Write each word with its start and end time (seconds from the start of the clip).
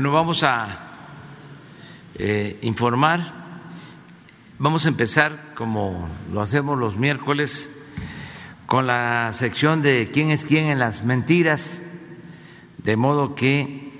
Bueno, 0.00 0.12
vamos 0.12 0.42
a 0.44 0.78
eh, 2.14 2.58
informar. 2.62 3.20
Vamos 4.58 4.86
a 4.86 4.88
empezar, 4.88 5.52
como 5.54 6.08
lo 6.32 6.40
hacemos 6.40 6.78
los 6.78 6.96
miércoles, 6.96 7.68
con 8.64 8.86
la 8.86 9.30
sección 9.34 9.82
de 9.82 10.08
quién 10.10 10.30
es 10.30 10.46
quién 10.46 10.68
en 10.68 10.78
las 10.78 11.04
mentiras, 11.04 11.82
de 12.78 12.96
modo 12.96 13.34
que 13.34 13.92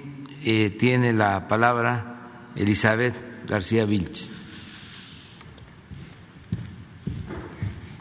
eh, 0.42 0.70
tiene 0.70 1.12
la 1.12 1.48
palabra 1.48 2.46
Elizabeth 2.56 3.46
García 3.46 3.84
Vilches. 3.84 4.32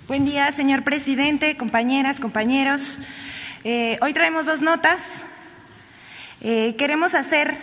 Buen 0.08 0.23
día, 0.23 0.50
señor 0.53 0.86
presidente, 0.86 1.58
compañeras, 1.58 2.22
compañeros. 2.22 3.00
Eh, 3.66 3.97
hoy 4.02 4.13
traemos 4.13 4.46
dos 4.46 4.62
notas. 4.62 5.03
Queremos 6.40 7.16
hacer, 7.16 7.57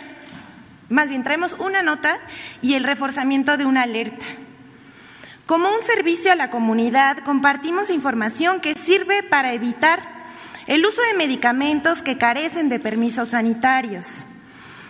más 0.89 1.09
bien 1.09 1.23
traemos 1.23 1.53
una 1.59 1.81
nota 1.81 2.19
y 2.61 2.75
el 2.75 2.83
reforzamiento 2.83 3.57
de 3.57 3.65
una 3.65 3.83
alerta. 3.83 4.25
Como 5.45 5.73
un 5.73 5.81
servicio 5.81 6.31
a 6.31 6.35
la 6.35 6.49
comunidad, 6.49 7.19
compartimos 7.19 7.89
información 7.89 8.59
que 8.59 8.75
sirve 8.75 9.23
para 9.23 9.53
evitar 9.53 10.17
el 10.67 10.85
uso 10.85 11.01
de 11.01 11.13
medicamentos 11.13 12.01
que 12.01 12.17
carecen 12.17 12.67
de 12.67 12.79
permisos 12.79 13.29
sanitarios. 13.29 14.25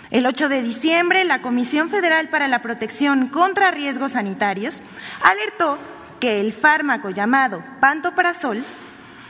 El 0.10 0.26
8 0.26 0.50
de 0.50 0.64
diciembre, 0.64 1.26
la 1.26 1.42
Comisión 1.42 1.90
Federal 1.90 2.30
para 2.30 2.48
la 2.48 2.62
Protección 2.62 3.28
contra 3.28 3.72
Riesgos 3.72 4.14
Sanitarios 4.14 4.82
alertó 5.22 5.78
que 6.20 6.40
el 6.40 6.54
fármaco 6.54 7.10
llamado 7.10 7.64
pantoprazol, 7.80 8.64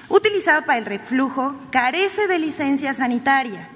utilizado 0.08 0.64
para 0.64 0.78
el 0.78 0.86
reflujo, 0.86 1.60
carece 1.72 2.28
de 2.28 2.40
licencia 2.40 2.94
sanitaria 2.94 3.68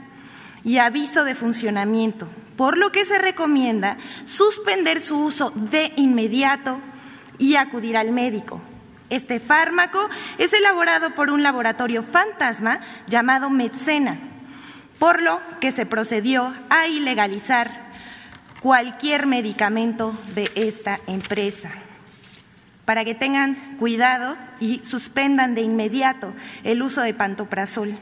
y 0.64 0.78
aviso 0.78 1.24
de 1.24 1.36
funcionamiento, 1.36 2.30
por 2.62 2.78
lo 2.78 2.92
que 2.92 3.06
se 3.06 3.18
recomienda 3.18 3.98
suspender 4.26 5.02
su 5.02 5.20
uso 5.20 5.50
de 5.56 5.94
inmediato 5.96 6.80
y 7.40 7.56
acudir 7.56 7.98
al 7.98 8.12
médico. 8.12 8.62
Este 9.10 9.40
fármaco 9.40 10.08
es 10.38 10.54
elaborado 10.54 11.16
por 11.16 11.32
un 11.32 11.42
laboratorio 11.42 12.04
fantasma 12.04 12.80
llamado 13.08 13.50
Medcena, 13.50 14.20
por 15.00 15.24
lo 15.24 15.42
que 15.60 15.72
se 15.72 15.88
procedió 15.88 16.54
a 16.70 16.86
ilegalizar 16.86 17.72
cualquier 18.62 19.26
medicamento 19.26 20.14
de 20.36 20.52
esta 20.54 21.00
empresa. 21.08 21.72
Para 22.86 23.04
que 23.04 23.16
tengan 23.16 23.78
cuidado 23.80 24.38
y 24.60 24.82
suspendan 24.86 25.56
de 25.56 25.62
inmediato 25.62 26.36
el 26.64 26.84
uso 26.84 27.02
de 27.02 27.16
pantoprazol. 27.16 27.98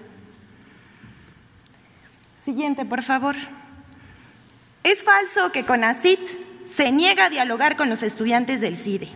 Siguiente, 2.44 2.84
por 2.84 3.04
favor. 3.04 3.38
Es 4.84 5.04
falso 5.04 5.52
que 5.52 5.66
CONACIT 5.66 6.20
se 6.78 6.92
niega 6.92 7.26
a 7.26 7.30
dialogar 7.30 7.76
con 7.76 7.90
los 7.90 8.02
estudiantes 8.02 8.62
del 8.62 8.78
CIDE. 8.78 9.10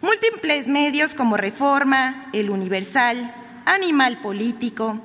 Múltiples 0.00 0.68
medios 0.68 1.14
como 1.14 1.36
Reforma, 1.36 2.28
El 2.32 2.50
Universal, 2.50 3.34
Animal 3.66 4.22
Político, 4.22 5.00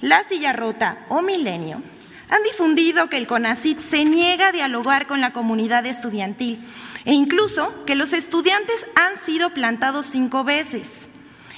La 0.00 0.22
Silla 0.22 0.52
Rota 0.52 1.04
o 1.08 1.20
Milenio 1.20 1.82
han 2.30 2.42
difundido 2.44 3.08
que 3.08 3.16
el 3.16 3.26
CONACIT 3.26 3.80
se 3.80 4.04
niega 4.04 4.48
a 4.48 4.52
dialogar 4.52 5.08
con 5.08 5.20
la 5.20 5.32
comunidad 5.32 5.84
estudiantil 5.86 6.64
e 7.04 7.12
incluso 7.12 7.84
que 7.86 7.96
los 7.96 8.12
estudiantes 8.12 8.86
han 8.94 9.16
sido 9.24 9.52
plantados 9.52 10.06
cinco 10.06 10.44
veces 10.44 10.90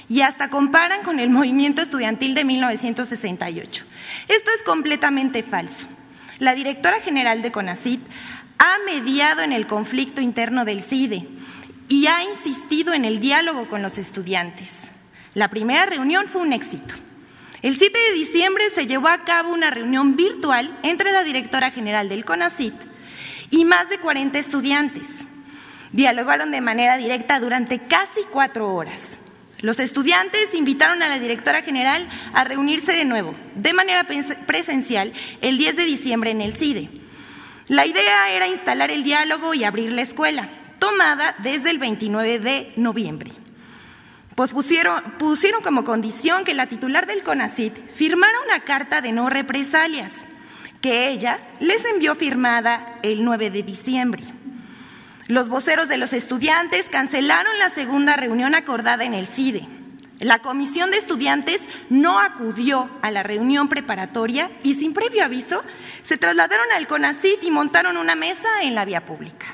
y 0.09 0.21
hasta 0.21 0.49
comparan 0.49 1.03
con 1.03 1.19
el 1.19 1.29
movimiento 1.29 1.83
estudiantil 1.83 2.33
de 2.33 2.43
1968. 2.43 3.85
Esto 4.27 4.51
es 4.55 4.63
completamente 4.63 5.43
falso. 5.43 5.87
La 6.41 6.55
directora 6.55 6.99
general 7.01 7.43
de 7.43 7.51
CONACIT 7.51 8.01
ha 8.57 8.79
mediado 8.83 9.41
en 9.43 9.53
el 9.53 9.67
conflicto 9.67 10.21
interno 10.21 10.65
del 10.65 10.81
CIDE 10.81 11.27
y 11.87 12.07
ha 12.07 12.23
insistido 12.23 12.95
en 12.95 13.05
el 13.05 13.19
diálogo 13.19 13.69
con 13.69 13.83
los 13.83 13.99
estudiantes. 13.99 14.71
La 15.35 15.51
primera 15.51 15.85
reunión 15.85 16.27
fue 16.27 16.41
un 16.41 16.51
éxito. 16.51 16.95
El 17.61 17.77
7 17.77 17.95
de 18.07 18.13
diciembre 18.15 18.71
se 18.73 18.87
llevó 18.87 19.09
a 19.09 19.19
cabo 19.19 19.53
una 19.53 19.69
reunión 19.69 20.15
virtual 20.15 20.75
entre 20.81 21.11
la 21.11 21.23
directora 21.23 21.69
general 21.69 22.09
del 22.09 22.25
CONACIT 22.25 22.73
y 23.51 23.63
más 23.63 23.89
de 23.89 23.99
40 23.99 24.39
estudiantes. 24.39 25.27
Dialogaron 25.91 26.49
de 26.49 26.61
manera 26.61 26.97
directa 26.97 27.39
durante 27.39 27.81
casi 27.81 28.21
cuatro 28.31 28.73
horas. 28.73 28.99
Los 29.61 29.79
estudiantes 29.79 30.55
invitaron 30.55 31.03
a 31.03 31.09
la 31.09 31.19
directora 31.19 31.61
general 31.61 32.09
a 32.33 32.43
reunirse 32.43 32.93
de 32.93 33.05
nuevo, 33.05 33.35
de 33.55 33.73
manera 33.73 34.05
presencial, 34.47 35.13
el 35.41 35.57
10 35.57 35.75
de 35.75 35.85
diciembre 35.85 36.31
en 36.31 36.41
el 36.41 36.53
CIDE. 36.53 36.89
La 37.67 37.85
idea 37.85 38.31
era 38.31 38.47
instalar 38.47 38.89
el 38.89 39.03
diálogo 39.03 39.53
y 39.53 39.63
abrir 39.63 39.91
la 39.91 40.01
escuela 40.01 40.49
tomada 40.79 41.35
desde 41.43 41.69
el 41.69 41.77
29 41.77 42.39
de 42.39 42.73
noviembre. 42.75 43.31
Pues 44.33 44.49
pusieron, 44.49 45.03
pusieron 45.19 45.61
como 45.61 45.83
condición 45.83 46.43
que 46.43 46.55
la 46.55 46.67
titular 46.67 47.05
del 47.05 47.21
CONACIT 47.21 47.91
firmara 47.91 48.33
una 48.43 48.61
carta 48.61 48.99
de 48.99 49.11
no 49.11 49.29
represalias, 49.29 50.11
que 50.81 51.09
ella 51.09 51.39
les 51.59 51.85
envió 51.85 52.15
firmada 52.15 52.97
el 53.03 53.23
9 53.23 53.51
de 53.51 53.61
diciembre. 53.61 54.23
Los 55.31 55.47
voceros 55.47 55.87
de 55.87 55.95
los 55.95 56.11
estudiantes 56.11 56.89
cancelaron 56.89 57.57
la 57.57 57.69
segunda 57.69 58.17
reunión 58.17 58.53
acordada 58.53 59.05
en 59.05 59.13
el 59.13 59.27
CIDE. 59.27 59.65
La 60.19 60.39
comisión 60.39 60.91
de 60.91 60.97
estudiantes 60.97 61.61
no 61.89 62.19
acudió 62.19 62.89
a 63.01 63.11
la 63.11 63.23
reunión 63.23 63.69
preparatoria 63.69 64.51
y 64.61 64.73
sin 64.73 64.93
previo 64.93 65.23
aviso 65.23 65.63
se 66.03 66.17
trasladaron 66.17 66.67
al 66.75 66.85
CONACIT 66.85 67.45
y 67.45 67.49
montaron 67.49 67.95
una 67.95 68.13
mesa 68.13 68.49
en 68.63 68.75
la 68.75 68.83
vía 68.83 69.05
pública. 69.05 69.45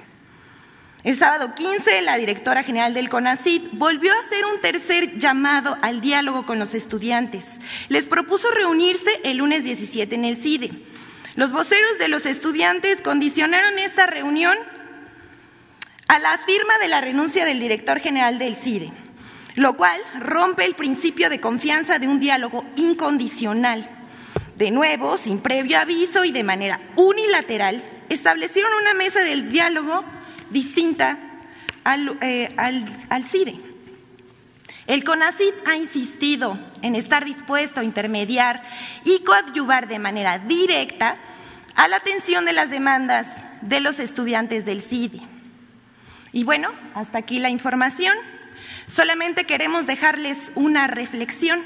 El 1.03 1.15
sábado 1.15 1.53
15, 1.53 2.01
la 2.01 2.17
directora 2.17 2.63
general 2.63 2.95
del 2.95 3.07
CONACIT 3.07 3.69
volvió 3.73 4.13
a 4.13 4.19
hacer 4.25 4.45
un 4.45 4.59
tercer 4.61 5.19
llamado 5.19 5.77
al 5.83 6.01
diálogo 6.01 6.47
con 6.47 6.57
los 6.57 6.73
estudiantes. 6.73 7.59
Les 7.87 8.07
propuso 8.07 8.49
reunirse 8.49 9.11
el 9.23 9.37
lunes 9.37 9.63
17 9.63 10.15
en 10.15 10.25
el 10.25 10.37
CIDE. 10.37 10.71
Los 11.35 11.51
voceros 11.51 11.99
de 11.99 12.07
los 12.07 12.25
estudiantes 12.25 12.99
condicionaron 12.99 13.77
esta 13.77 14.07
reunión 14.07 14.57
a 16.07 16.19
la 16.19 16.37
firma 16.39 16.77
de 16.77 16.87
la 16.87 17.01
renuncia 17.01 17.45
del 17.45 17.59
director 17.59 17.99
general 17.99 18.39
del 18.39 18.55
CIDE, 18.55 18.91
lo 19.55 19.75
cual 19.75 19.99
rompe 20.19 20.65
el 20.65 20.75
principio 20.75 21.29
de 21.29 21.39
confianza 21.39 21.99
de 21.99 22.07
un 22.07 22.19
diálogo 22.19 22.65
incondicional. 22.75 23.89
De 24.55 24.71
nuevo, 24.71 25.17
sin 25.17 25.39
previo 25.39 25.79
aviso 25.79 26.23
y 26.23 26.31
de 26.31 26.43
manera 26.43 26.79
unilateral, 26.95 27.83
establecieron 28.09 28.71
una 28.81 28.93
mesa 28.93 29.21
del 29.21 29.51
diálogo 29.51 30.03
distinta 30.49 31.19
eh, 32.21 32.49
al, 32.57 33.23
CIDE. 33.23 33.59
El 34.87 35.03
CONACID 35.03 35.53
ha 35.65 35.75
insistido 35.75 36.57
en 36.81 36.95
estar 36.95 37.25
dispuesto 37.25 37.81
a 37.81 37.83
intermediar 37.83 38.63
y 39.03 39.19
coadyuvar 39.19 39.87
de 39.87 39.99
manera 39.99 40.39
directa 40.39 41.17
a 41.75 41.87
la 41.87 41.97
atención 41.97 42.45
de 42.45 42.53
las 42.53 42.69
demandas 42.69 43.27
de 43.61 43.81
los 43.81 43.99
estudiantes 43.99 44.65
del 44.65 44.81
CIDE. 44.81 45.36
Y 46.31 46.43
bueno, 46.43 46.69
hasta 46.93 47.19
aquí 47.19 47.39
la 47.39 47.49
información. 47.49 48.15
Solamente 48.87 49.45
queremos 49.45 49.87
dejarles 49.87 50.37
una 50.55 50.87
reflexión. 50.87 51.61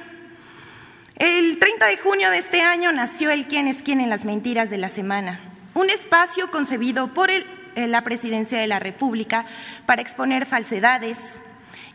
El 1.16 1.60
30 1.60 1.86
de 1.86 1.98
junio 1.98 2.30
de 2.30 2.40
este 2.40 2.62
año 2.62 2.92
nació 2.92 3.30
el 3.30 3.48
Quién 3.48 3.68
es 3.68 3.82
quién 3.82 4.02
en 4.02 4.10
las 4.10 4.26
mentiras 4.26 4.70
de 4.70 4.78
la 4.78 4.90
semana, 4.90 5.40
un 5.76 5.90
espacio 5.90 6.50
concebido 6.50 7.14
por 7.14 7.30
el 7.30 7.46
la 7.76 8.02
presidencia 8.04 8.60
de 8.60 8.68
la 8.68 8.80
República 8.80 9.46
para 9.86 10.02
exponer 10.02 10.46
falsedades, 10.46 11.18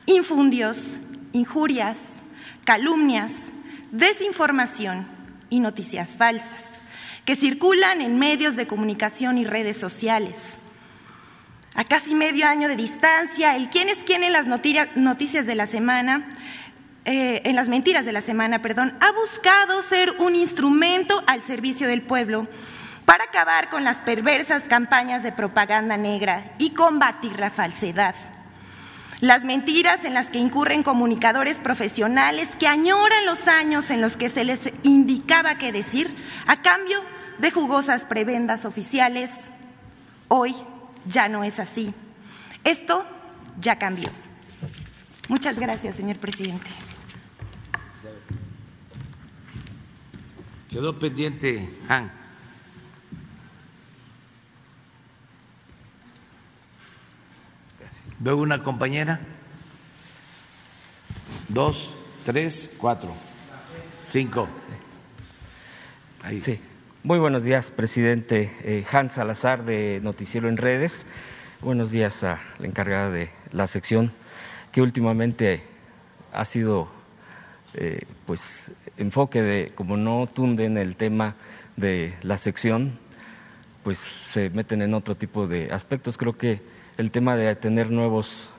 infundios, 0.07 0.79
injurias, 1.33 2.01
calumnias, 2.65 3.33
desinformación 3.91 5.07
y 5.51 5.61
noticias 5.61 6.11
falsas 6.17 6.65
que 7.25 7.37
circulan 7.37 8.01
en 8.01 8.19
medios 8.19 8.57
de 8.57 8.67
comunicación 8.67 9.37
y 9.37 9.45
redes 9.45 9.77
sociales. 9.77 10.37
A 11.79 11.85
casi 11.85 12.15
medio 12.15 12.49
año 12.49 12.69
de 12.69 12.77
distancia, 12.77 13.55
el 13.55 13.69
quién 13.69 13.91
es 13.91 13.99
quién 13.99 14.25
en 14.25 14.33
las 14.33 14.47
noticias 14.47 15.45
de 15.45 15.55
la 15.55 15.67
semana, 15.67 16.27
eh, 17.05 17.43
en 17.45 17.55
las 17.55 17.69
mentiras 17.69 18.07
de 18.07 18.13
la 18.13 18.23
semana, 18.23 18.63
perdón, 18.63 18.97
ha 19.01 19.13
buscado 19.13 19.83
ser 19.83 20.13
un 20.19 20.35
instrumento 20.35 21.23
al 21.27 21.43
servicio 21.43 21.87
del 21.87 22.01
pueblo 22.01 22.49
para 23.05 23.25
acabar 23.25 23.69
con 23.69 23.85
las 23.85 23.99
perversas 23.99 24.63
campañas 24.63 25.23
de 25.23 25.33
propaganda 25.33 25.99
negra 25.99 26.55
y 26.57 26.71
combatir 26.71 27.39
la 27.39 27.51
falsedad. 27.51 28.15
Las 29.21 29.45
mentiras 29.45 30.03
en 30.07 30.15
las 30.15 30.29
que 30.29 30.39
incurren 30.39 30.83
comunicadores 30.83 31.59
profesionales 31.59 32.49
que 32.59 32.69
añoran 32.69 33.27
los 33.27 33.49
años 33.49 33.91
en 33.91 34.01
los 34.01 34.17
que 34.17 34.31
se 34.31 34.45
les 34.45 34.73
indicaba 34.83 35.59
qué 35.59 35.73
decir 35.73 36.17
a 36.47 36.63
cambio 36.63 37.03
de 37.37 37.51
jugosas 37.51 38.07
prebendas 38.07 38.65
oficiales, 38.65 39.31
hoy 40.29 40.57
ya 41.09 41.29
no 41.29 41.45
es 41.45 41.59
así. 41.59 41.93
Esto 42.65 43.05
ya 43.61 43.79
cambió. 43.79 44.11
Muchas 45.29 45.59
gracias, 45.59 45.97
señor 45.97 46.17
presidente. 46.17 46.71
Quedó 50.69 50.99
pendiente, 50.99 51.79
Han. 51.89 52.13
Veo 58.19 58.37
una 58.37 58.63
compañera. 58.63 59.21
Dos, 61.49 61.95
tres, 62.25 62.71
cuatro, 62.79 63.15
cinco. 64.05 64.49
Ahí. 66.23 66.41
Sí. 66.41 66.61
Muy 67.07 67.21
buenos 67.21 67.45
días, 67.45 67.71
presidente 67.71 68.51
eh, 68.65 68.85
Hans 68.91 69.13
Salazar 69.13 69.65
de 69.65 70.01
Noticiero 70.03 70.49
en 70.49 70.57
Redes. 70.57 71.07
Buenos 71.61 71.93
días 71.93 72.25
a 72.25 72.41
la 72.59 72.67
encargada 72.67 73.13
de 73.13 73.31
la 73.53 73.69
sección 73.69 74.11
que 74.73 74.83
últimamente 74.83 75.63
ha 76.33 76.45
sido 76.45 76.89
eh, 77.75 78.01
pues 78.27 78.73
enfoque 78.97 79.41
de 79.41 79.73
como 79.77 79.97
no 79.97 80.27
tunden 80.27 80.77
el 80.79 80.97
tema 80.97 81.37
de 81.77 82.17
la 82.23 82.39
sección, 82.39 82.99
pues 83.85 84.01
se 84.01 84.51
meten 84.51 84.83
en 84.83 84.93
otro 84.93 85.15
tipo 85.15 85.47
de 85.47 85.73
aspectos. 85.73 86.19
Creo 86.19 86.37
que 86.37 86.61
el 86.99 87.13
tema 87.13 87.37
de 87.37 87.55
tener 87.55 87.89
nuevos 87.89 88.51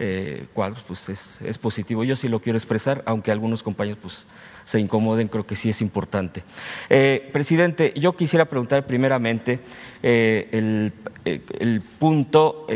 eh, 0.00 0.48
cuadros 0.54 0.82
pues 0.88 1.08
es, 1.08 1.40
es, 1.40 1.56
positivo. 1.56 2.02
Yo 2.02 2.16
sí 2.16 2.26
lo 2.26 2.40
quiero 2.40 2.56
expresar, 2.56 3.04
aunque 3.06 3.30
algunos 3.30 3.62
compañeros 3.62 4.00
pues 4.02 4.26
se 4.70 4.78
incomoden, 4.78 5.26
creo 5.26 5.44
que 5.44 5.56
sí 5.56 5.70
es 5.70 5.80
importante. 5.82 6.44
Eh, 6.88 7.28
presidente, 7.32 7.92
yo 7.96 8.12
quisiera 8.12 8.44
preguntar 8.44 8.86
primeramente 8.86 9.58
eh, 10.00 10.48
el, 10.52 10.92
eh, 11.24 11.40
el, 11.58 11.80
punto 11.80 12.68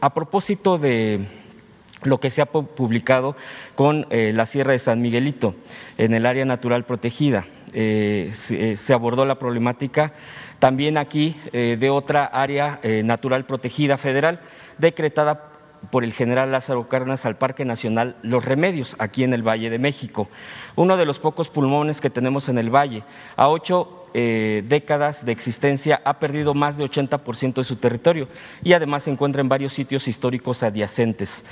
a 0.00 0.14
propósito 0.14 0.78
de 0.78 1.26
lo 2.04 2.20
que 2.20 2.30
se 2.30 2.40
ha 2.40 2.46
publicado 2.46 3.34
con 3.74 4.06
la 4.10 4.46
Sierra 4.46 4.72
de 4.72 4.78
San 4.78 5.02
Miguelito 5.02 5.56
en 5.98 6.14
el 6.14 6.24
área 6.24 6.44
natural 6.44 6.84
protegida. 6.84 7.46
Se, 7.72 8.76
se, 8.76 8.92
abordó 8.92 9.24
la 9.24 9.38
problemática 9.38 10.12
también 10.60 10.96
aquí 10.98 11.36
de 11.52 11.90
otra 11.90 12.24
área 12.24 12.80
natural 13.04 13.44
protegida 13.44 13.98
federal 13.98 14.40
decretada 14.78 15.49
por 15.90 16.04
el 16.04 16.12
general 16.12 16.52
Lázaro 16.52 16.88
Cárdenas 16.88 17.24
al 17.26 17.36
Parque 17.36 17.64
Nacional 17.64 18.16
Los 18.22 18.44
Remedios, 18.44 18.96
aquí 18.98 19.24
en 19.24 19.32
el 19.32 19.46
Valle 19.46 19.70
de 19.70 19.78
México. 19.78 20.28
Uno 20.76 20.96
de 20.96 21.06
los 21.06 21.18
pocos 21.18 21.48
pulmones 21.48 22.00
que 22.00 22.10
tenemos 22.10 22.48
en 22.48 22.58
el 22.58 22.70
Valle. 22.70 23.02
A 23.36 23.48
ocho 23.48 24.06
eh, 24.12 24.64
décadas 24.66 25.24
de 25.24 25.32
existencia 25.32 26.02
ha 26.04 26.18
perdido 26.18 26.52
más 26.52 26.76
de 26.76 26.84
80% 26.84 27.54
de 27.54 27.64
su 27.64 27.76
territorio 27.76 28.26
y 28.62 28.72
además 28.72 29.04
se 29.04 29.10
encuentra 29.10 29.40
en 29.40 29.48
varios 29.48 29.72
sitios 29.72 30.08
históricos 30.08 30.62
adyacentes. 30.62 31.44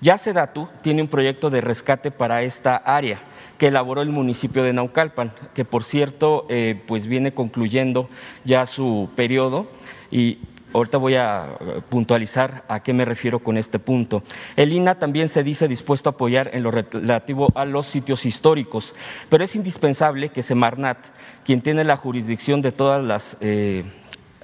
Ya 0.00 0.18
Sedatu 0.18 0.68
tiene 0.82 1.02
un 1.02 1.08
proyecto 1.08 1.50
de 1.50 1.60
rescate 1.60 2.10
para 2.10 2.42
esta 2.42 2.76
área 2.76 3.20
que 3.58 3.68
elaboró 3.68 4.02
el 4.02 4.10
municipio 4.10 4.62
de 4.62 4.72
Naucalpan, 4.72 5.32
que 5.54 5.64
por 5.64 5.84
cierto 5.84 6.46
eh, 6.48 6.82
pues 6.86 7.06
viene 7.06 7.32
concluyendo 7.32 8.08
ya 8.44 8.66
su 8.66 9.10
periodo 9.14 9.66
y 10.10 10.38
Ahorita 10.76 10.98
voy 10.98 11.14
a 11.14 11.56
eh, 11.58 11.80
puntualizar 11.88 12.64
a 12.68 12.80
qué 12.80 12.92
me 12.92 13.06
refiero 13.06 13.38
con 13.38 13.56
este 13.56 13.78
punto. 13.78 14.22
El 14.56 14.74
INA 14.74 14.96
también 14.96 15.30
se 15.30 15.42
dice 15.42 15.68
dispuesto 15.68 16.10
a 16.10 16.12
apoyar 16.12 16.50
en 16.52 16.62
lo 16.62 16.70
relativo 16.70 17.48
a 17.54 17.64
los 17.64 17.86
sitios 17.86 18.26
históricos, 18.26 18.94
pero 19.30 19.42
es 19.42 19.56
indispensable 19.56 20.28
que 20.28 20.42
Semarnat, 20.42 20.98
quien 21.44 21.62
tiene 21.62 21.82
la 21.82 21.96
jurisdicción 21.96 22.60
de 22.60 22.72
todas 22.72 23.02
las 23.02 23.38
eh, 23.40 23.84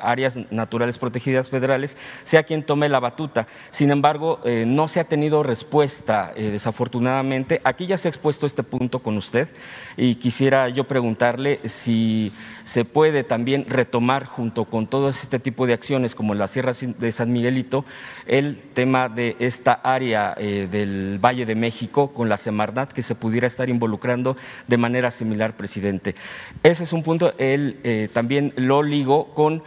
áreas 0.02 0.38
naturales 0.50 0.98
protegidas 0.98 1.48
federales, 1.48 1.96
sea 2.24 2.42
quien 2.42 2.62
tome 2.62 2.88
la 2.88 3.00
batuta. 3.00 3.46
Sin 3.70 3.90
embargo, 3.90 4.40
eh, 4.44 4.64
no 4.66 4.88
se 4.88 5.00
ha 5.00 5.04
tenido 5.04 5.42
respuesta, 5.42 6.32
eh, 6.34 6.50
desafortunadamente. 6.50 7.60
Aquí 7.64 7.86
ya 7.86 7.98
se 7.98 8.08
ha 8.08 8.10
expuesto 8.10 8.46
este 8.46 8.62
punto 8.62 9.00
con 9.00 9.16
usted 9.16 9.48
y 9.96 10.16
quisiera 10.16 10.68
yo 10.68 10.84
preguntarle 10.84 11.60
si 11.64 12.32
se 12.64 12.84
puede 12.84 13.24
también 13.24 13.66
retomar 13.68 14.26
junto 14.26 14.64
con 14.64 14.86
todo 14.86 15.08
este 15.08 15.38
tipo 15.38 15.66
de 15.66 15.74
acciones 15.74 16.14
como 16.14 16.34
la 16.34 16.48
Sierra 16.48 16.72
de 16.72 17.12
San 17.12 17.32
Miguelito 17.32 17.84
el 18.26 18.58
tema 18.74 19.08
de 19.08 19.36
esta 19.38 19.72
área 19.72 20.34
eh, 20.36 20.68
del 20.70 21.18
Valle 21.18 21.46
de 21.46 21.54
México 21.54 22.12
con 22.12 22.28
la 22.28 22.36
Semarnat 22.36 22.92
que 22.92 23.02
se 23.02 23.14
pudiera 23.14 23.46
estar 23.46 23.68
involucrando 23.68 24.36
de 24.68 24.76
manera 24.76 25.10
similar, 25.10 25.56
presidente. 25.56 26.14
Ese 26.62 26.84
es 26.84 26.92
un 26.92 27.02
punto. 27.02 27.34
Él 27.38 28.10
también 28.12 28.52
lo 28.56 28.82
ligo 28.82 29.34
con 29.34 29.62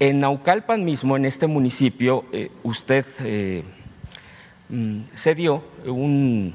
en 0.00 0.20
Naucalpan 0.20 0.84
mismo, 0.84 1.16
en 1.16 1.26
este 1.26 1.46
municipio, 1.46 2.24
eh, 2.32 2.50
usted 2.62 3.04
eh, 3.22 3.62
mm, 4.70 5.00
cedió 5.14 5.62
un 5.84 6.54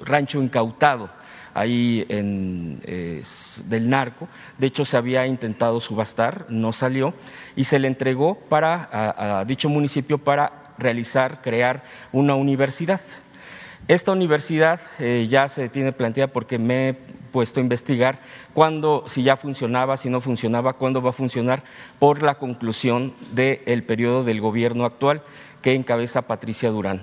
rancho 0.00 0.42
incautado 0.42 1.10
ahí 1.52 2.06
en, 2.08 2.80
eh, 2.84 3.22
del 3.66 3.88
narco. 3.88 4.28
De 4.58 4.66
hecho, 4.66 4.84
se 4.84 4.96
había 4.96 5.26
intentado 5.26 5.78
subastar, 5.80 6.46
no 6.48 6.72
salió, 6.72 7.14
y 7.54 7.64
se 7.64 7.78
le 7.78 7.88
entregó 7.88 8.34
para, 8.34 9.40
a, 9.40 9.44
dicho 9.44 9.68
municipio 9.68 10.18
para 10.18 10.74
realizar, 10.78 11.42
crear 11.42 11.82
una 12.12 12.34
universidad. 12.34 13.00
Esta 13.88 14.12
universidad 14.12 14.80
eh, 14.98 15.26
ya 15.30 15.48
se 15.48 15.68
tiene 15.68 15.92
planteada 15.92 16.32
porque 16.32 16.58
me 16.58 16.96
he 17.36 17.44
puesto 17.44 17.60
a 17.60 17.62
investigar 17.62 18.20
cuándo, 18.54 19.04
si 19.08 19.22
ya 19.22 19.36
funcionaba, 19.36 19.98
si 19.98 20.08
no 20.08 20.22
funcionaba, 20.22 20.72
cuándo 20.72 21.02
va 21.02 21.10
a 21.10 21.12
funcionar, 21.12 21.62
por 21.98 22.22
la 22.22 22.36
conclusión 22.36 23.12
del 23.32 23.82
periodo 23.82 24.24
del 24.24 24.40
gobierno 24.40 24.86
actual 24.86 25.20
que 25.60 25.74
encabeza 25.74 26.22
Patricia 26.22 26.70
Durán. 26.70 27.02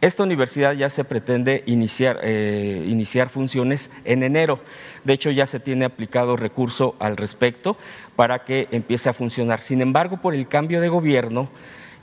Esta 0.00 0.22
universidad 0.22 0.74
ya 0.74 0.90
se 0.90 1.04
pretende 1.04 1.64
iniciar, 1.66 2.20
eh, 2.22 2.86
iniciar, 2.88 3.30
funciones 3.30 3.90
en 4.04 4.22
enero. 4.22 4.60
De 5.04 5.12
hecho, 5.12 5.30
ya 5.30 5.46
se 5.46 5.60
tiene 5.60 5.84
aplicado 5.84 6.36
recurso 6.36 6.94
al 6.98 7.16
respecto 7.16 7.76
para 8.14 8.44
que 8.44 8.68
empiece 8.70 9.08
a 9.08 9.12
funcionar. 9.12 9.60
Sin 9.60 9.80
embargo, 9.80 10.18
por 10.18 10.34
el 10.34 10.48
cambio 10.48 10.80
de 10.80 10.88
gobierno, 10.88 11.48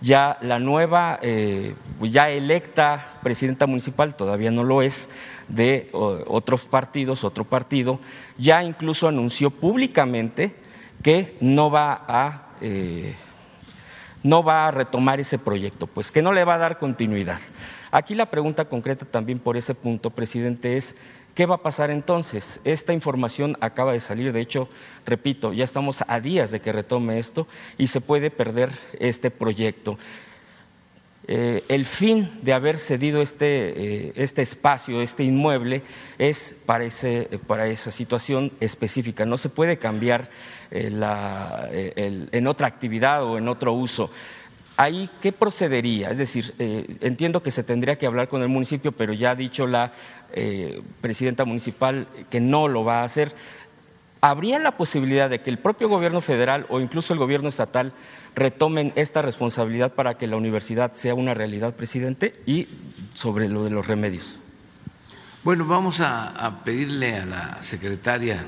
ya 0.01 0.37
la 0.41 0.59
nueva, 0.59 1.19
eh, 1.21 1.75
ya 2.01 2.29
electa 2.29 3.19
presidenta 3.21 3.67
municipal, 3.67 4.15
todavía 4.15 4.51
no 4.51 4.63
lo 4.63 4.81
es, 4.81 5.09
de 5.47 5.89
otros 5.91 6.65
partidos, 6.65 7.23
otro 7.23 7.43
partido, 7.43 7.99
ya 8.37 8.63
incluso 8.63 9.07
anunció 9.07 9.49
públicamente 9.49 10.55
que 11.03 11.37
no 11.41 11.71
va 11.71 12.03
a... 12.07 12.47
Eh, 12.61 13.15
no 14.21 14.43
va 14.43 14.67
a 14.67 14.71
retomar 14.71 15.21
ese 15.21 15.39
proyecto, 15.39 15.87
pues 15.87 16.11
que 16.11 16.21
no 16.21 16.33
le 16.33 16.43
va 16.43 16.55
a 16.55 16.57
dar 16.57 16.77
continuidad. 16.77 17.39
Aquí 17.89 18.15
la 18.15 18.25
pregunta 18.25 18.65
concreta 18.65 19.05
también 19.05 19.39
por 19.39 19.55
ese 19.55 19.73
punto, 19.73 20.09
presidente, 20.09 20.75
es 20.75 20.93
¿Qué 21.39 21.45
va 21.45 21.55
a 21.55 21.63
pasar 21.63 21.89
entonces? 21.89 22.59
Esta 22.65 22.91
información 22.91 23.55
acaba 23.61 23.93
de 23.93 24.01
salir, 24.01 24.33
de 24.33 24.41
hecho, 24.41 24.67
repito, 25.05 25.53
ya 25.53 25.63
estamos 25.63 26.03
a 26.05 26.19
días 26.19 26.51
de 26.51 26.59
que 26.59 26.73
retome 26.73 27.17
esto 27.17 27.47
y 27.77 27.87
se 27.87 28.01
puede 28.01 28.29
perder 28.29 28.71
este 28.99 29.31
proyecto. 29.31 29.97
Eh, 31.29 31.63
el 31.69 31.85
fin 31.85 32.29
de 32.41 32.51
haber 32.51 32.77
cedido 32.77 33.21
este, 33.21 33.69
eh, 33.69 34.13
este, 34.17 34.41
espacio, 34.41 34.99
este 34.99 35.23
inmueble, 35.23 35.81
es 36.17 36.57
para, 36.65 36.83
ese, 36.83 37.29
para, 37.47 37.67
esa 37.67 37.91
situación 37.91 38.51
específica. 38.59 39.25
No 39.25 39.37
se 39.37 39.47
puede 39.47 39.77
cambiar 39.77 40.29
eh, 40.71 42.27
en 42.33 42.47
otra 42.47 42.67
actividad 42.67 43.23
o 43.23 43.37
en 43.37 43.47
otro 43.47 43.71
uso 43.71 44.11
ahí, 44.75 45.09
¿qué 45.21 45.33
procedería? 45.33 46.09
Es 46.09 46.17
decir, 46.17 46.55
entiendo 46.57 47.43
que 47.43 47.51
se 47.51 47.65
tendría 47.65 47.97
que 47.97 48.05
hablar 48.05 48.29
con 48.29 48.41
el 48.41 48.47
municipio, 48.47 48.93
pero 48.93 49.11
ya 49.11 49.31
ha 49.31 49.35
dicho 49.35 49.67
la 49.67 49.91
eh, 50.33 50.81
presidenta 51.01 51.45
municipal 51.45 52.07
que 52.29 52.39
no 52.39 52.67
lo 52.67 52.83
va 52.83 53.01
a 53.01 53.03
hacer. 53.03 53.35
¿Habría 54.21 54.59
la 54.59 54.77
posibilidad 54.77 55.29
de 55.29 55.41
que 55.41 55.49
el 55.49 55.59
propio 55.59 55.87
gobierno 55.87 56.21
federal 56.21 56.65
o 56.69 56.79
incluso 56.79 57.13
el 57.13 57.19
gobierno 57.19 57.49
estatal 57.49 57.93
retomen 58.35 58.91
esta 58.95 59.21
responsabilidad 59.21 59.93
para 59.93 60.17
que 60.17 60.27
la 60.27 60.35
universidad 60.35 60.93
sea 60.93 61.15
una 61.15 61.33
realidad, 61.33 61.75
presidente? 61.75 62.35
Y 62.45 62.67
sobre 63.13 63.47
lo 63.47 63.63
de 63.63 63.69
los 63.69 63.87
remedios. 63.87 64.39
Bueno, 65.43 65.65
vamos 65.65 66.01
a, 66.01 66.61
pedirle 66.65 67.15
a 67.15 67.25
la 67.25 67.63
secretaria 67.63 68.45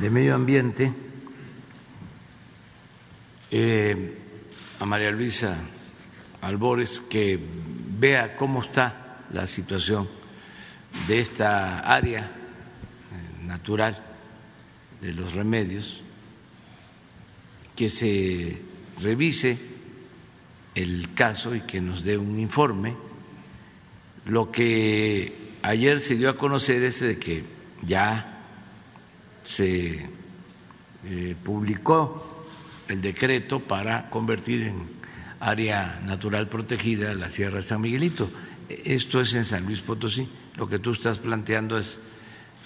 de 0.00 0.08
Medio 0.08 0.36
Ambiente 0.36 0.92
eh, 3.50 4.16
a 4.78 4.86
María 4.86 5.10
Luisa 5.10 5.56
Albores 6.42 7.00
que 7.00 7.38
vea 7.98 8.36
cómo 8.36 8.62
está 8.62 9.24
la 9.32 9.48
situación 9.48 10.19
de 11.06 11.20
esta 11.20 11.80
área 11.80 12.24
eh, 12.24 13.46
natural 13.46 14.02
de 15.00 15.12
los 15.12 15.32
remedios, 15.32 16.02
que 17.74 17.88
se 17.88 18.58
revise 19.00 19.58
el 20.74 21.14
caso 21.14 21.54
y 21.54 21.62
que 21.62 21.80
nos 21.80 22.04
dé 22.04 22.18
un 22.18 22.38
informe. 22.38 22.94
Lo 24.26 24.50
que 24.52 25.56
ayer 25.62 26.00
se 26.00 26.16
dio 26.16 26.30
a 26.30 26.36
conocer 26.36 26.82
es 26.82 27.00
de 27.00 27.18
que 27.18 27.44
ya 27.82 28.44
se 29.42 30.06
eh, 31.04 31.36
publicó 31.42 32.46
el 32.88 33.00
decreto 33.00 33.60
para 33.60 34.10
convertir 34.10 34.62
en 34.64 35.00
área 35.40 36.00
natural 36.04 36.48
protegida 36.48 37.14
la 37.14 37.30
Sierra 37.30 37.56
de 37.56 37.62
San 37.62 37.80
Miguelito. 37.80 38.30
Esto 38.68 39.20
es 39.20 39.34
en 39.34 39.44
San 39.44 39.64
Luis 39.64 39.80
Potosí. 39.80 40.28
Lo 40.60 40.68
que 40.68 40.78
tú 40.78 40.92
estás 40.92 41.18
planteando 41.18 41.78
es 41.78 41.98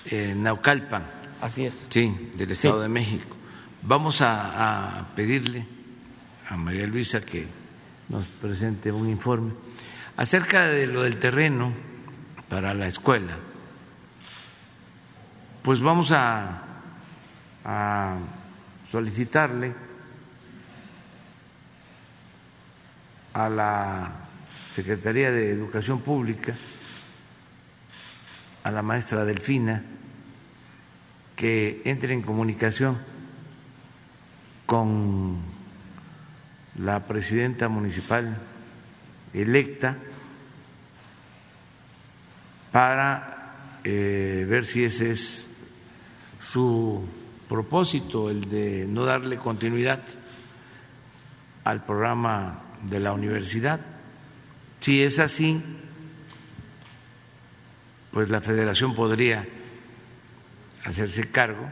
en 0.06 0.42
Naucalpan. 0.42 1.06
Así 1.40 1.64
es. 1.64 1.86
Sí, 1.88 2.28
del 2.34 2.50
Estado 2.50 2.80
de 2.80 2.88
México. 2.88 3.36
Vamos 3.82 4.20
a, 4.20 5.12
pedirle 5.14 5.64
a 6.48 6.56
María 6.56 6.88
Luisa 6.88 7.24
que 7.24 7.46
nos 8.08 8.26
presente 8.26 8.90
un 8.90 9.08
informe 9.08 9.52
acerca 10.16 10.66
de 10.66 10.88
lo 10.88 11.04
del 11.04 11.18
terreno 11.18 11.72
para 12.48 12.74
la 12.74 12.88
escuela. 12.88 13.36
Pues 15.62 15.80
vamos 15.80 16.10
a, 16.10 16.62
a 17.64 18.18
solicitarle 18.88 19.72
a 23.34 23.48
la 23.48 24.12
Secretaría 24.68 25.30
de 25.30 25.52
Educación 25.52 26.00
Pública, 26.00 26.56
a 28.64 28.71
la 28.71 28.83
maestra 28.83 29.25
Delfina, 29.25 29.85
que 31.37 31.83
entre 31.85 32.14
en 32.14 32.23
comunicación 32.23 32.99
con 34.66 35.38
la 36.78 37.06
presidenta 37.06 37.68
municipal 37.68 38.38
electa 39.33 39.97
para 42.73 43.80
eh, 43.85 44.47
ver 44.49 44.64
si 44.64 44.85
ese 44.85 45.12
es 45.12 45.47
su 46.40 47.06
propósito, 47.49 48.30
el 48.30 48.49
de 48.49 48.87
no 48.88 49.04
darle 49.04 49.37
continuidad 49.37 50.00
al 51.64 51.85
programa 51.85 52.62
de 52.83 53.00
la 53.00 53.12
universidad. 53.12 53.80
Si 54.80 55.02
es 55.02 55.18
así, 55.18 55.62
pues 58.14 58.30
la 58.30 58.40
federación 58.40 58.94
podría 58.94 59.44
hacerse 60.85 61.33
cargo 61.33 61.68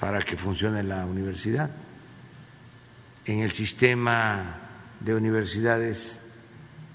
para 0.00 0.22
que 0.22 0.38
funcione 0.38 0.82
la 0.82 1.04
universidad. 1.04 1.70
En 3.26 3.40
el 3.40 3.52
sistema 3.52 4.58
de 5.00 5.14
universidades 5.14 6.22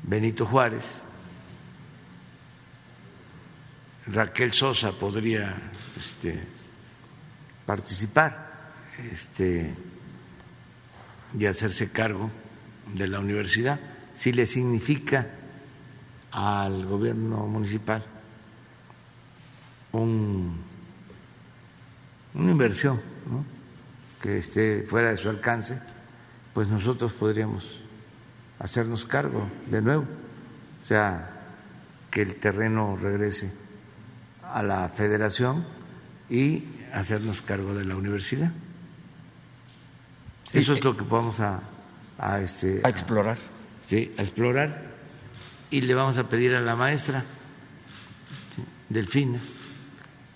Benito 0.02 0.48
Juárez, 0.48 0.86
Raquel 4.08 4.52
Sosa 4.52 4.94
podría 4.94 5.56
este, 5.96 6.40
participar 7.68 8.72
este, 9.12 9.76
y 11.38 11.46
hacerse 11.46 11.92
cargo 11.92 12.32
de 12.96 13.08
la 13.08 13.20
universidad, 13.20 13.80
si 14.16 14.32
le 14.32 14.48
significa 14.48 15.28
al 16.38 16.86
gobierno 16.86 17.48
municipal 17.48 18.06
un, 19.92 20.56
una 22.36 22.52
inversión 22.52 23.02
que 24.22 24.38
esté 24.38 24.84
fuera 24.84 25.10
de 25.10 25.18
su 25.18 25.30
alcance, 25.30 25.82
pues 26.54 26.70
nosotros 26.70 27.14
podríamos 27.14 27.82
hacernos 28.60 29.06
cargo 29.06 29.50
de 29.66 29.82
nuevo, 29.82 30.04
o 30.04 30.84
sea, 30.84 31.32
que 32.12 32.22
el 32.22 32.36
terreno 32.36 32.96
regrese 32.96 33.52
a 34.44 34.62
la 34.62 34.88
federación 34.90 35.66
y 36.30 36.66
hacernos 36.94 37.42
cargo 37.42 37.74
de 37.74 37.84
la 37.84 37.96
universidad. 37.96 38.52
Eso 40.54 40.74
es 40.74 40.84
lo 40.84 40.96
que 40.96 41.04
vamos 41.04 41.40
a 41.40 41.62
a, 42.20 42.42
este, 42.42 42.82
a 42.84 42.90
explorar. 42.90 43.38
sí, 43.86 44.14
a 44.18 44.22
explorar. 44.22 44.87
Y 45.70 45.82
le 45.82 45.94
vamos 45.94 46.18
a 46.18 46.30
pedir 46.30 46.56
a 46.56 46.62
la 46.62 46.76
maestra 46.76 47.26
Delfina 48.88 49.40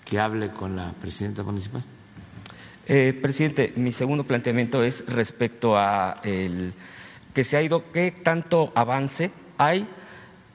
que 0.04 0.20
hable 0.20 0.50
con 0.50 0.76
la 0.76 0.92
presidenta 0.92 1.42
municipal. 1.42 1.82
Eh, 2.86 3.18
presidente, 3.22 3.72
mi 3.76 3.92
segundo 3.92 4.24
planteamiento 4.24 4.82
es 4.82 5.06
respecto 5.06 5.78
a 5.78 6.20
el 6.22 6.74
que 7.32 7.44
se 7.44 7.56
ha 7.56 7.62
ido, 7.62 7.90
qué 7.92 8.10
tanto 8.10 8.72
avance 8.74 9.30
hay 9.56 9.88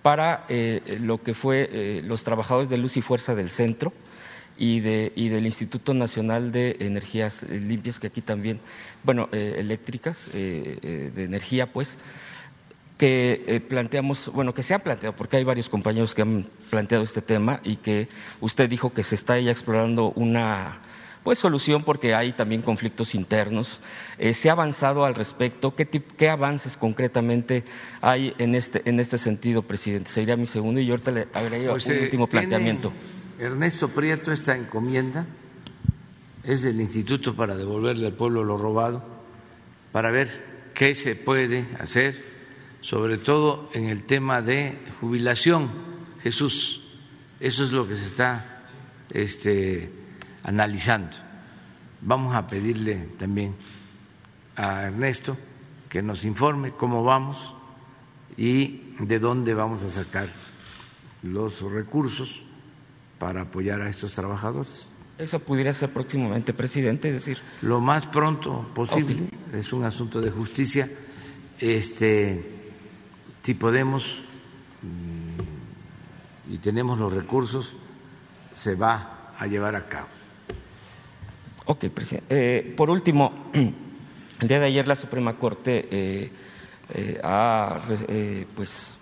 para 0.03 0.45
eh, 0.47 0.99
lo 1.01 1.23
que 1.23 1.33
fue 1.33 1.69
eh, 1.71 2.01
los 2.03 2.23
trabajadores 2.23 2.69
de 2.69 2.77
luz 2.77 2.97
y 2.97 3.01
fuerza 3.01 3.33
del 3.33 3.49
centro 3.49 3.93
y, 4.57 4.81
de, 4.81 5.11
y 5.15 5.29
del 5.29 5.45
Instituto 5.47 5.95
Nacional 5.95 6.51
de 6.51 6.77
Energías 6.79 7.43
Limpias, 7.49 7.99
que 7.99 8.07
aquí 8.07 8.21
también, 8.21 8.59
bueno, 9.03 9.27
eh, 9.31 9.55
eléctricas, 9.57 10.29
eh, 10.33 11.11
de 11.15 11.23
energía, 11.23 11.73
pues, 11.73 11.97
que 12.97 13.63
planteamos, 13.69 14.31
bueno, 14.33 14.53
que 14.53 14.63
se 14.63 14.73
ha 14.73 14.79
planteado, 14.79 15.15
porque 15.15 15.37
hay 15.37 15.43
varios 15.43 15.69
compañeros 15.69 16.15
que 16.15 16.23
han 16.23 16.47
planteado 16.69 17.03
este 17.03 17.21
tema 17.21 17.59
y 17.63 17.75
que 17.77 18.09
usted 18.41 18.69
dijo 18.69 18.93
que 18.93 19.03
se 19.03 19.15
está 19.15 19.39
ya 19.39 19.51
explorando 19.51 20.11
una 20.15 20.81
pues 21.27 21.39
solución 21.39 21.83
porque 21.83 22.15
hay 22.15 22.31
también 22.31 22.61
conflictos 22.61 23.13
internos. 23.13 23.81
¿Se 24.31 24.47
ha 24.47 24.53
avanzado 24.53 25.03
al 25.03 25.13
respecto? 25.13 25.75
¿Qué, 25.75 25.85
¿Qué, 25.85 26.29
avances 26.29 26.77
concretamente 26.77 27.65
hay 27.99 28.33
en 28.37 28.55
este, 28.55 28.81
en 28.89 29.01
este 29.01 29.17
sentido, 29.17 29.61
presidente? 29.61 30.09
Sería 30.09 30.37
mi 30.37 30.45
segundo 30.45 30.79
y 30.79 30.85
yo 30.85 30.93
ahorita 30.93 31.11
le 31.11 31.27
agregaría 31.33 31.71
pues, 31.71 31.85
un 31.87 31.97
último 31.97 32.27
planteamiento. 32.27 32.93
Ernesto 33.39 33.89
Prieto 33.89 34.31
esta 34.31 34.55
encomienda 34.55 35.27
es 36.45 36.61
del 36.63 36.79
Instituto 36.79 37.35
para 37.35 37.57
devolverle 37.57 38.07
al 38.07 38.13
pueblo 38.13 38.45
lo 38.45 38.57
robado, 38.57 39.03
para 39.91 40.11
ver 40.11 40.45
qué 40.73 40.95
se 40.95 41.17
puede 41.17 41.67
hacer, 41.77 42.36
sobre 42.81 43.17
todo 43.17 43.69
en 43.73 43.85
el 43.85 44.03
tema 44.03 44.41
de 44.41 44.79
jubilación. 44.99 45.69
Jesús, 46.21 46.81
eso 47.39 47.63
es 47.63 47.71
lo 47.71 47.87
que 47.87 47.95
se 47.95 48.05
está 48.05 48.63
este, 49.11 49.91
analizando. 50.43 51.17
Vamos 52.01 52.35
a 52.35 52.47
pedirle 52.47 53.09
también 53.17 53.55
a 54.55 54.83
Ernesto 54.83 55.37
que 55.89 56.01
nos 56.01 56.25
informe 56.25 56.71
cómo 56.71 57.03
vamos 57.03 57.53
y 58.35 58.93
de 58.99 59.19
dónde 59.19 59.53
vamos 59.53 59.83
a 59.83 59.89
sacar 59.89 60.27
los 61.23 61.61
recursos 61.61 62.43
para 63.19 63.41
apoyar 63.41 63.81
a 63.81 63.89
estos 63.89 64.13
trabajadores. 64.13 64.89
Eso 65.17 65.39
pudiera 65.39 65.73
ser 65.73 65.89
próximamente, 65.91 66.53
presidente, 66.53 67.07
es 67.09 67.15
decir. 67.15 67.39
Lo 67.63 67.79
más 67.79 68.05
pronto 68.05 68.69
posible, 68.75 69.29
es 69.51 69.73
un 69.73 69.83
asunto 69.83 70.21
de 70.21 70.29
justicia. 70.29 70.89
Este, 71.59 72.56
si 73.47 73.53
podemos 73.53 74.23
mm, 74.81 76.53
y 76.53 76.57
tenemos 76.57 76.99
los 76.99 77.13
recursos, 77.13 77.77
se 78.51 78.75
va 78.75 79.31
a 79.39 79.47
llevar 79.47 79.73
a 79.73 79.85
cabo. 79.85 80.07
Ok, 81.63 81.85
presidente. 81.85 82.27
Eh, 82.29 82.73
por 82.75 82.89
último, 82.89 83.31
el 84.41 84.47
día 84.49 84.59
de 84.59 84.65
ayer 84.65 84.85
la 84.85 84.97
Suprema 84.97 85.37
Corte 85.37 85.87
eh, 85.89 86.31
eh, 86.93 87.21
ha 87.23 87.83
pues 88.53 88.97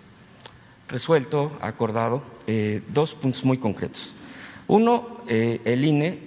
resuelto, 0.86 1.58
acordado, 1.60 2.22
eh, 2.46 2.82
dos 2.86 3.14
puntos 3.14 3.44
muy 3.44 3.58
concretos. 3.58 4.14
Uno, 4.68 5.22
el 5.26 5.84
INE 5.84 6.20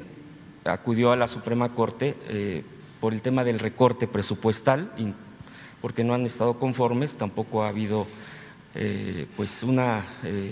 acudió 0.65 1.13
a 1.13 1.15
la 1.15 1.29
Suprema 1.29 1.73
Corte 1.73 2.65
por 2.99 3.13
el 3.13 3.21
tema 3.21 3.45
del 3.45 3.59
recorte 3.59 4.07
presupuestal, 4.07 4.91
porque 5.81 6.03
no 6.03 6.13
han 6.13 6.25
estado 6.25 6.59
conformes, 6.59 7.15
tampoco 7.15 7.63
ha 7.63 7.69
habido 7.69 8.07
pues 9.36 9.63
una 9.63 10.05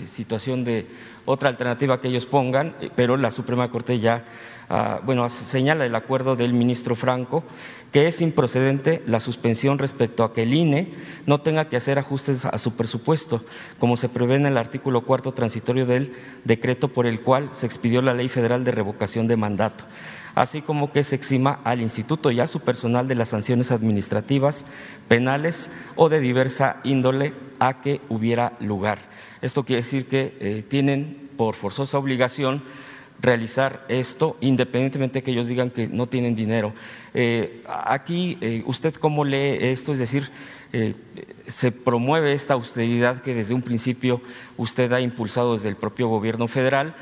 situación 0.06 0.64
de 0.64 0.86
otra 1.24 1.48
alternativa 1.48 2.00
que 2.00 2.08
ellos 2.08 2.26
pongan, 2.26 2.74
pero 2.96 3.16
la 3.16 3.30
Suprema 3.30 3.70
Corte 3.70 4.00
ya 4.00 4.24
Ah, 4.70 5.00
bueno, 5.02 5.26
señala 5.30 5.86
el 5.86 5.94
acuerdo 5.94 6.36
del 6.36 6.52
ministro 6.52 6.94
Franco 6.94 7.42
que 7.90 8.06
es 8.06 8.20
improcedente 8.20 9.02
la 9.06 9.18
suspensión 9.18 9.78
respecto 9.78 10.24
a 10.24 10.34
que 10.34 10.42
el 10.42 10.52
INE 10.52 10.92
no 11.24 11.40
tenga 11.40 11.70
que 11.70 11.78
hacer 11.78 11.98
ajustes 11.98 12.44
a 12.44 12.58
su 12.58 12.76
presupuesto, 12.76 13.42
como 13.78 13.96
se 13.96 14.10
prevé 14.10 14.34
en 14.34 14.44
el 14.44 14.58
artículo 14.58 15.06
cuarto 15.06 15.32
transitorio 15.32 15.86
del 15.86 16.12
decreto 16.44 16.88
por 16.88 17.06
el 17.06 17.22
cual 17.22 17.48
se 17.54 17.64
expidió 17.64 18.02
la 18.02 18.12
Ley 18.12 18.28
Federal 18.28 18.62
de 18.62 18.72
Revocación 18.72 19.26
de 19.26 19.38
Mandato 19.38 19.84
así 20.34 20.62
como 20.62 20.92
que 20.92 21.04
se 21.04 21.14
exima 21.14 21.60
al 21.64 21.82
instituto 21.82 22.30
y 22.30 22.40
a 22.40 22.46
su 22.46 22.60
personal 22.60 23.08
de 23.08 23.14
las 23.14 23.30
sanciones 23.30 23.70
administrativas, 23.70 24.64
penales 25.08 25.70
o 25.96 26.08
de 26.08 26.20
diversa 26.20 26.80
índole 26.84 27.34
a 27.58 27.80
que 27.80 28.00
hubiera 28.08 28.52
lugar. 28.60 28.98
Esto 29.42 29.64
quiere 29.64 29.82
decir 29.82 30.06
que 30.06 30.36
eh, 30.40 30.64
tienen 30.68 31.28
por 31.36 31.54
forzosa 31.54 31.98
obligación 31.98 32.62
realizar 33.20 33.84
esto, 33.88 34.36
independientemente 34.40 35.18
de 35.18 35.22
que 35.22 35.32
ellos 35.32 35.48
digan 35.48 35.70
que 35.70 35.88
no 35.88 36.06
tienen 36.06 36.36
dinero. 36.36 36.72
Eh, 37.14 37.64
aquí, 37.66 38.38
eh, 38.40 38.62
¿usted 38.66 38.94
cómo 38.94 39.24
lee 39.24 39.58
esto? 39.60 39.92
Es 39.92 39.98
decir, 39.98 40.30
se 41.46 41.72
promueve 41.72 42.34
esta 42.34 42.52
austeridad 42.52 43.22
que 43.22 43.32
desde 43.32 43.54
un 43.54 43.62
principio 43.62 44.20
usted 44.58 44.92
ha 44.92 45.00
impulsado 45.00 45.54
desde 45.54 45.70
el 45.70 45.76
propio 45.76 46.08
gobierno 46.08 46.46
federal. 46.46 46.94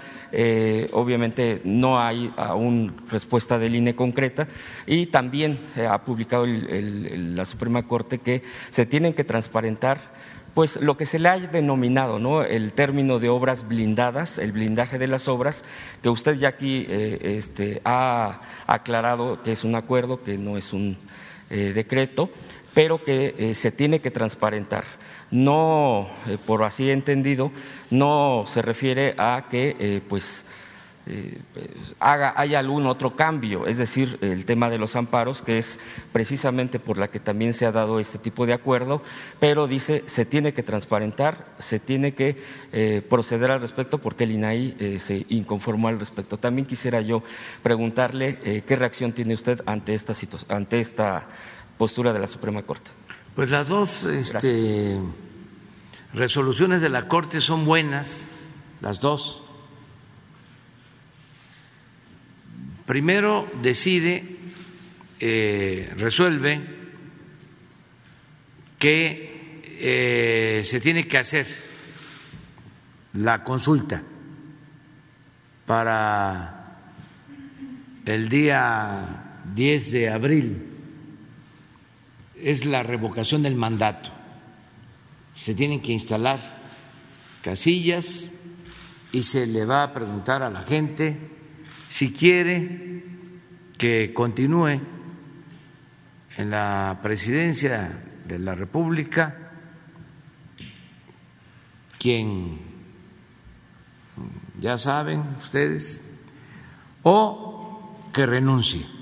Obviamente 0.92 1.62
no 1.64 1.98
hay 1.98 2.32
aún 2.36 2.94
respuesta 3.10 3.58
de 3.58 3.70
línea 3.70 3.96
concreta 3.96 4.48
y 4.86 5.06
también 5.06 5.58
ha 5.88 6.04
publicado 6.04 6.46
la 6.46 7.44
Suprema 7.44 7.86
Corte 7.86 8.18
que 8.18 8.42
se 8.70 8.84
tienen 8.84 9.14
que 9.14 9.24
transparentar 9.24 10.16
pues 10.56 10.80
lo 10.80 10.96
que 10.96 11.04
se 11.04 11.18
le 11.18 11.28
ha 11.28 11.38
denominado 11.38 12.18
¿no? 12.18 12.42
el 12.42 12.72
término 12.72 13.18
de 13.18 13.28
obras 13.28 13.68
blindadas, 13.68 14.38
el 14.38 14.52
blindaje 14.52 14.98
de 14.98 15.06
las 15.06 15.28
obras, 15.28 15.64
que 16.02 16.08
usted 16.08 16.36
ya 16.36 16.48
aquí 16.48 16.86
eh, 16.88 17.18
este, 17.36 17.82
ha 17.84 18.40
aclarado 18.66 19.42
que 19.42 19.52
es 19.52 19.64
un 19.64 19.74
acuerdo, 19.74 20.22
que 20.22 20.38
no 20.38 20.56
es 20.56 20.72
un 20.72 20.96
eh, 21.50 21.72
decreto, 21.74 22.30
pero 22.72 23.04
que 23.04 23.34
eh, 23.36 23.54
se 23.54 23.70
tiene 23.70 24.00
que 24.00 24.10
transparentar. 24.10 24.84
No, 25.30 26.08
por 26.46 26.62
así 26.62 26.90
entendido, 26.90 27.50
no 27.90 28.44
se 28.46 28.62
refiere 28.62 29.14
a 29.18 29.46
que 29.50 30.02
pues 30.08 30.46
eh, 31.08 31.38
haga, 32.00 32.34
haya 32.36 32.58
algún 32.58 32.84
otro 32.86 33.14
cambio, 33.14 33.68
es 33.68 33.78
decir, 33.78 34.18
el 34.22 34.44
tema 34.44 34.70
de 34.70 34.78
los 34.78 34.96
amparos, 34.96 35.40
que 35.40 35.56
es 35.56 35.78
precisamente 36.12 36.80
por 36.80 36.98
la 36.98 37.06
que 37.06 37.20
también 37.20 37.54
se 37.54 37.64
ha 37.64 37.70
dado 37.70 38.00
este 38.00 38.18
tipo 38.18 38.44
de 38.44 38.52
acuerdo, 38.52 39.02
pero 39.38 39.68
dice 39.68 40.02
se 40.06 40.24
tiene 40.24 40.52
que 40.52 40.64
transparentar, 40.64 41.44
se 41.58 41.78
tiene 41.78 42.14
que 42.14 42.42
eh, 42.72 43.02
proceder 43.08 43.52
al 43.52 43.60
respecto 43.60 43.98
porque 43.98 44.24
el 44.24 44.32
INAI 44.32 44.76
eh, 44.80 44.98
se 44.98 45.24
inconformó 45.28 45.86
al 45.86 46.00
respecto. 46.00 46.38
También 46.38 46.66
quisiera 46.66 47.00
yo 47.00 47.22
preguntarle 47.62 48.64
qué 48.66 48.76
reacción 48.76 49.12
tiene 49.12 49.34
usted 49.34 49.62
ante 49.64 49.94
esta, 49.94 50.12
ante 50.48 50.80
esta 50.80 51.28
postura 51.78 52.12
de 52.12 52.18
la 52.18 52.26
Suprema 52.26 52.62
Corte. 52.64 52.90
Pues 53.36 53.50
las 53.50 53.68
dos 53.68 54.04
este, 54.04 54.98
resoluciones 56.12 56.80
de 56.80 56.88
la 56.88 57.06
Corte 57.06 57.40
son 57.40 57.64
buenas, 57.64 58.26
las 58.80 58.98
dos 58.98 59.42
Primero 62.86 63.50
decide, 63.62 64.24
eh, 65.18 65.92
resuelve 65.96 66.60
que 68.78 69.60
eh, 69.64 70.62
se 70.64 70.80
tiene 70.80 71.08
que 71.08 71.18
hacer 71.18 71.46
la 73.14 73.42
consulta 73.42 74.02
para 75.66 76.78
el 78.04 78.28
día 78.28 79.40
10 79.52 79.90
de 79.90 80.10
abril. 80.10 80.65
Es 82.40 82.64
la 82.64 82.82
revocación 82.82 83.42
del 83.42 83.56
mandato. 83.56 84.10
Se 85.34 85.54
tienen 85.54 85.80
que 85.80 85.92
instalar 85.92 86.38
casillas 87.42 88.30
y 89.12 89.22
se 89.22 89.46
le 89.46 89.64
va 89.64 89.82
a 89.82 89.92
preguntar 89.92 90.42
a 90.42 90.50
la 90.50 90.62
gente 90.62 91.16
si 91.88 92.12
quiere 92.12 93.04
que 93.78 94.12
continúe 94.12 94.80
en 96.36 96.50
la 96.50 96.98
presidencia 97.02 98.02
de 98.26 98.38
la 98.38 98.54
República, 98.54 99.52
quien 101.98 102.58
ya 104.60 104.78
saben 104.78 105.22
ustedes, 105.38 106.06
o 107.02 107.96
que 108.12 108.26
renuncie. 108.26 108.95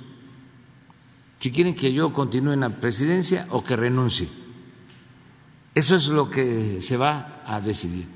Si 1.44 1.52
quieren 1.52 1.74
que 1.74 1.92
yo 1.92 2.10
continúe 2.10 2.52
en 2.52 2.60
la 2.60 2.70
presidencia 2.70 3.46
o 3.50 3.62
que 3.62 3.76
renuncie. 3.76 4.30
Eso 5.74 5.96
es 5.96 6.06
lo 6.06 6.30
que 6.30 6.80
se 6.80 6.96
va 6.96 7.42
a 7.46 7.60
decidir. 7.60 8.06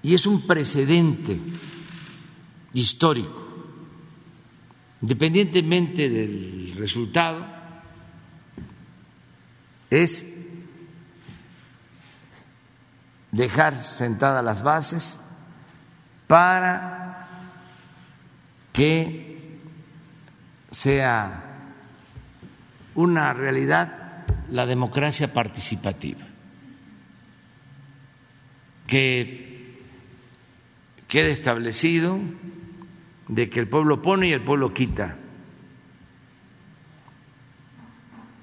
Y 0.00 0.14
es 0.14 0.24
un 0.24 0.46
precedente 0.46 1.36
histórico. 2.74 3.44
Independientemente 5.02 6.08
del 6.08 6.76
resultado, 6.76 7.44
es 9.90 10.46
dejar 13.32 13.82
sentadas 13.82 14.44
las 14.44 14.62
bases 14.62 15.20
para 16.28 17.26
que 18.72 19.58
sea 20.70 21.49
una 22.94 23.32
realidad 23.32 24.24
la 24.50 24.66
democracia 24.66 25.32
participativa, 25.32 26.26
que 28.86 29.80
quede 31.06 31.30
establecido 31.30 32.18
de 33.28 33.48
que 33.48 33.60
el 33.60 33.68
pueblo 33.68 34.02
pone 34.02 34.28
y 34.28 34.32
el 34.32 34.42
pueblo 34.42 34.74
quita. 34.74 35.16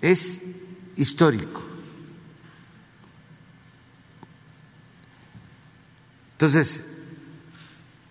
Es 0.01 0.43
histórico. 0.95 1.63
Entonces, 6.33 7.03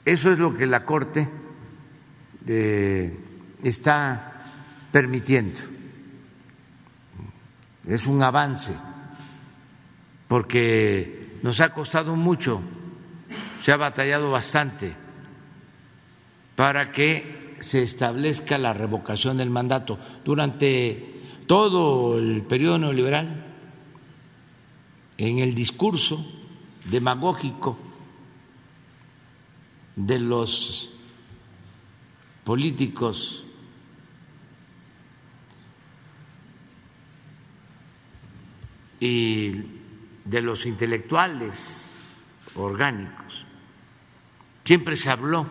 eso 0.05 0.31
es 0.31 0.38
lo 0.38 0.53
que 0.55 0.66
la 0.66 0.85
Corte 0.85 1.29
eh, 2.46 3.16
está 3.62 4.53
permitiendo. 4.90 5.76
Es 7.87 8.07
un 8.07 8.22
avance, 8.22 8.75
porque 10.29 11.38
nos 11.42 11.61
ha 11.61 11.72
costado 11.72 12.16
mucho, 12.16 12.61
se 13.62 13.72
ha 13.72 13.77
batallado 13.77 14.31
bastante 14.31 14.94
para 16.57 16.90
que 16.90 17.55
se 17.61 17.83
establezca 17.83 18.59
la 18.59 18.72
revocación 18.72 19.37
del 19.37 19.51
mandato. 19.51 19.99
Durante 20.25 21.14
todo 21.46 22.18
el 22.18 22.42
periodo 22.42 22.79
neoliberal, 22.79 23.44
en 25.18 25.38
el 25.38 25.55
discurso 25.55 26.27
demagógico 26.85 27.79
de 29.94 30.18
los 30.18 30.90
políticos 32.44 33.46
y 39.01 39.63
de 40.25 40.43
los 40.43 40.67
intelectuales 40.67 42.25
orgánicos, 42.55 43.45
siempre 44.65 44.97
se 44.97 45.11
habló 45.11 45.47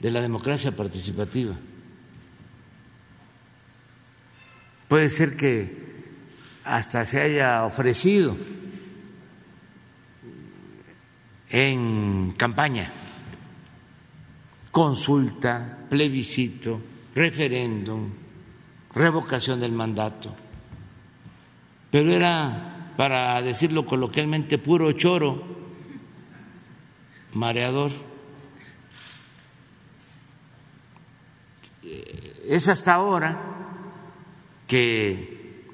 de 0.00 0.10
la 0.10 0.20
democracia 0.20 0.74
participativa. 0.74 1.56
Puede 4.88 5.08
ser 5.08 5.36
que 5.36 5.86
hasta 6.64 7.04
se 7.04 7.20
haya 7.20 7.64
ofrecido 7.64 8.36
en 11.48 12.34
campaña 12.36 12.92
consulta, 14.76 15.86
plebiscito, 15.88 16.78
referéndum, 17.14 18.10
revocación 18.94 19.58
del 19.58 19.72
mandato, 19.72 20.36
pero 21.90 22.12
era, 22.12 22.92
para 22.96 23.40
decirlo 23.42 23.86
coloquialmente, 23.86 24.58
puro 24.58 24.92
choro, 24.92 25.42
mareador. 27.32 27.92
es 32.48 32.68
hasta 32.68 32.94
ahora 32.94 33.38
que 34.66 35.64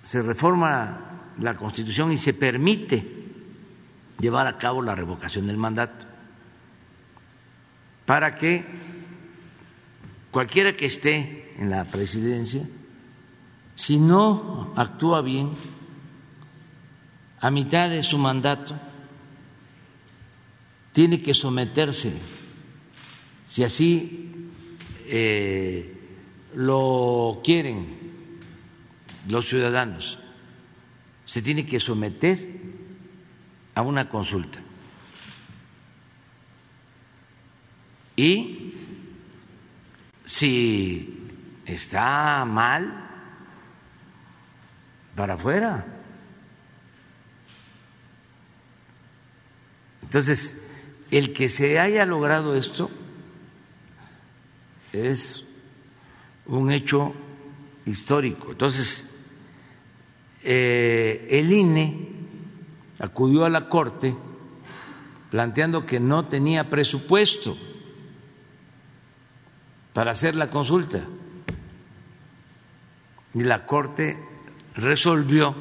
se 0.00 0.22
reforma 0.22 1.32
la 1.38 1.56
Constitución 1.56 2.12
y 2.12 2.18
se 2.18 2.34
permite 2.34 3.22
llevar 4.18 4.46
a 4.46 4.58
cabo 4.58 4.82
la 4.82 4.94
revocación 4.94 5.46
del 5.46 5.56
mandato 5.56 6.06
para 8.06 8.34
que 8.34 8.64
cualquiera 10.30 10.76
que 10.76 10.86
esté 10.86 11.54
en 11.58 11.70
la 11.70 11.84
presidencia, 11.84 12.66
si 13.74 13.98
no 13.98 14.72
actúa 14.76 15.22
bien 15.22 15.52
a 17.40 17.50
mitad 17.50 17.88
de 17.88 18.02
su 18.02 18.18
mandato, 18.18 18.78
tiene 20.92 21.20
que 21.22 21.34
someterse, 21.34 22.12
si 23.46 23.64
así 23.64 24.50
eh, 25.06 25.96
lo 26.54 27.40
quieren 27.42 27.98
los 29.28 29.48
ciudadanos, 29.48 30.18
se 31.24 31.42
tiene 31.42 31.64
que 31.64 31.80
someter 31.80 32.60
a 33.74 33.82
una 33.82 34.08
consulta. 34.08 34.60
Y 38.16 38.74
si 40.24 41.28
está 41.64 42.44
mal, 42.44 43.01
para 45.14 45.34
afuera. 45.34 45.86
Entonces, 50.02 50.58
el 51.10 51.32
que 51.32 51.48
se 51.48 51.78
haya 51.78 52.04
logrado 52.06 52.54
esto 52.54 52.90
es 54.92 55.44
un 56.46 56.70
hecho 56.70 57.14
histórico. 57.86 58.52
Entonces, 58.52 59.06
eh, 60.42 61.26
el 61.30 61.52
INE 61.52 62.08
acudió 62.98 63.44
a 63.44 63.50
la 63.50 63.68
Corte 63.68 64.16
planteando 65.30 65.86
que 65.86 65.98
no 65.98 66.26
tenía 66.26 66.68
presupuesto 66.68 67.56
para 69.92 70.10
hacer 70.10 70.34
la 70.34 70.50
consulta. 70.50 71.06
Y 73.34 73.44
la 73.44 73.64
Corte 73.64 74.18
resolvió 74.74 75.54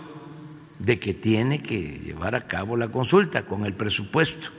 de 0.79 0.99
que 0.99 1.13
tiene 1.13 1.61
que 1.61 1.99
llevar 2.03 2.35
a 2.35 2.47
cabo 2.47 2.75
la 2.77 2.89
consulta 2.89 3.45
con 3.45 3.65
el 3.65 3.73
presupuesto 3.73 4.49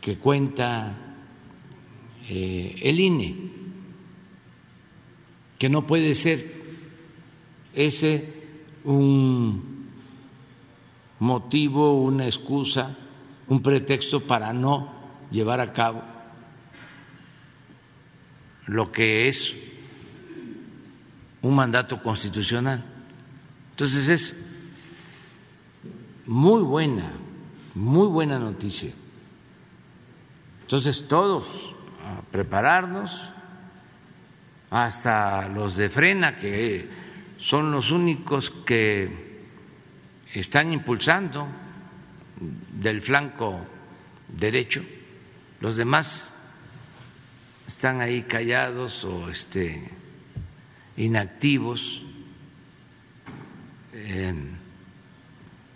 que 0.00 0.18
cuenta 0.18 0.96
eh, 2.28 2.76
el 2.82 3.00
INE, 3.00 3.34
que 5.58 5.68
no 5.68 5.86
puede 5.86 6.14
ser 6.14 6.54
ese 7.74 8.32
un 8.84 9.90
motivo, 11.18 12.00
una 12.02 12.24
excusa, 12.24 12.96
un 13.48 13.62
pretexto 13.62 14.20
para 14.20 14.52
no 14.52 14.92
llevar 15.30 15.60
a 15.60 15.72
cabo 15.72 16.02
lo 18.66 18.92
que 18.92 19.28
es 19.28 19.54
un 21.46 21.54
mandato 21.54 22.02
constitucional. 22.02 22.82
Entonces 23.70 24.08
es 24.08 24.36
muy 26.26 26.62
buena, 26.62 27.12
muy 27.74 28.08
buena 28.08 28.38
noticia. 28.38 28.92
Entonces 30.62 31.06
todos 31.06 31.70
a 32.04 32.20
prepararnos, 32.32 33.30
hasta 34.70 35.48
los 35.48 35.76
de 35.76 35.88
frena, 35.88 36.36
que 36.38 36.88
son 37.38 37.70
los 37.70 37.92
únicos 37.92 38.52
que 38.66 39.44
están 40.34 40.72
impulsando 40.72 41.46
del 42.72 43.00
flanco 43.00 43.60
derecho, 44.28 44.82
los 45.60 45.76
demás 45.76 46.32
están 47.68 48.00
ahí 48.00 48.22
callados 48.22 49.04
o 49.04 49.30
este, 49.30 49.88
inactivos, 50.96 52.02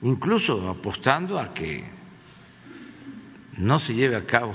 incluso 0.03 0.69
apostando 0.69 1.39
a 1.39 1.53
que 1.53 1.85
no 3.59 3.79
se 3.79 3.95
lleve 3.95 4.17
a 4.17 4.25
cabo 4.25 4.55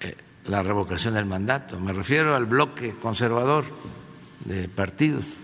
eh, 0.00 0.16
la 0.46 0.62
revocación 0.62 1.14
del 1.14 1.26
mandato. 1.26 1.78
Me 1.78 1.92
refiero 1.92 2.34
al 2.34 2.46
bloque 2.46 2.94
conservador 3.00 3.66
de 4.44 4.68
partidos. 4.68 5.34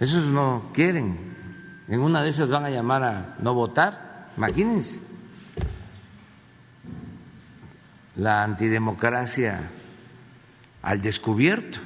Esos 0.00 0.26
no 0.26 0.70
quieren. 0.72 1.32
En 1.88 2.00
una 2.00 2.22
de 2.22 2.30
esas 2.30 2.48
van 2.48 2.64
a 2.64 2.70
llamar 2.70 3.02
a 3.02 3.36
no 3.40 3.54
votar. 3.54 4.30
Imagínense. 4.36 5.02
La 8.16 8.42
antidemocracia 8.42 9.70
al 10.82 11.00
descubierto. 11.00 11.78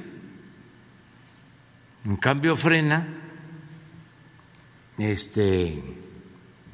En 2.05 2.17
cambio 2.17 2.55
frena, 2.55 3.07
este, 4.97 5.83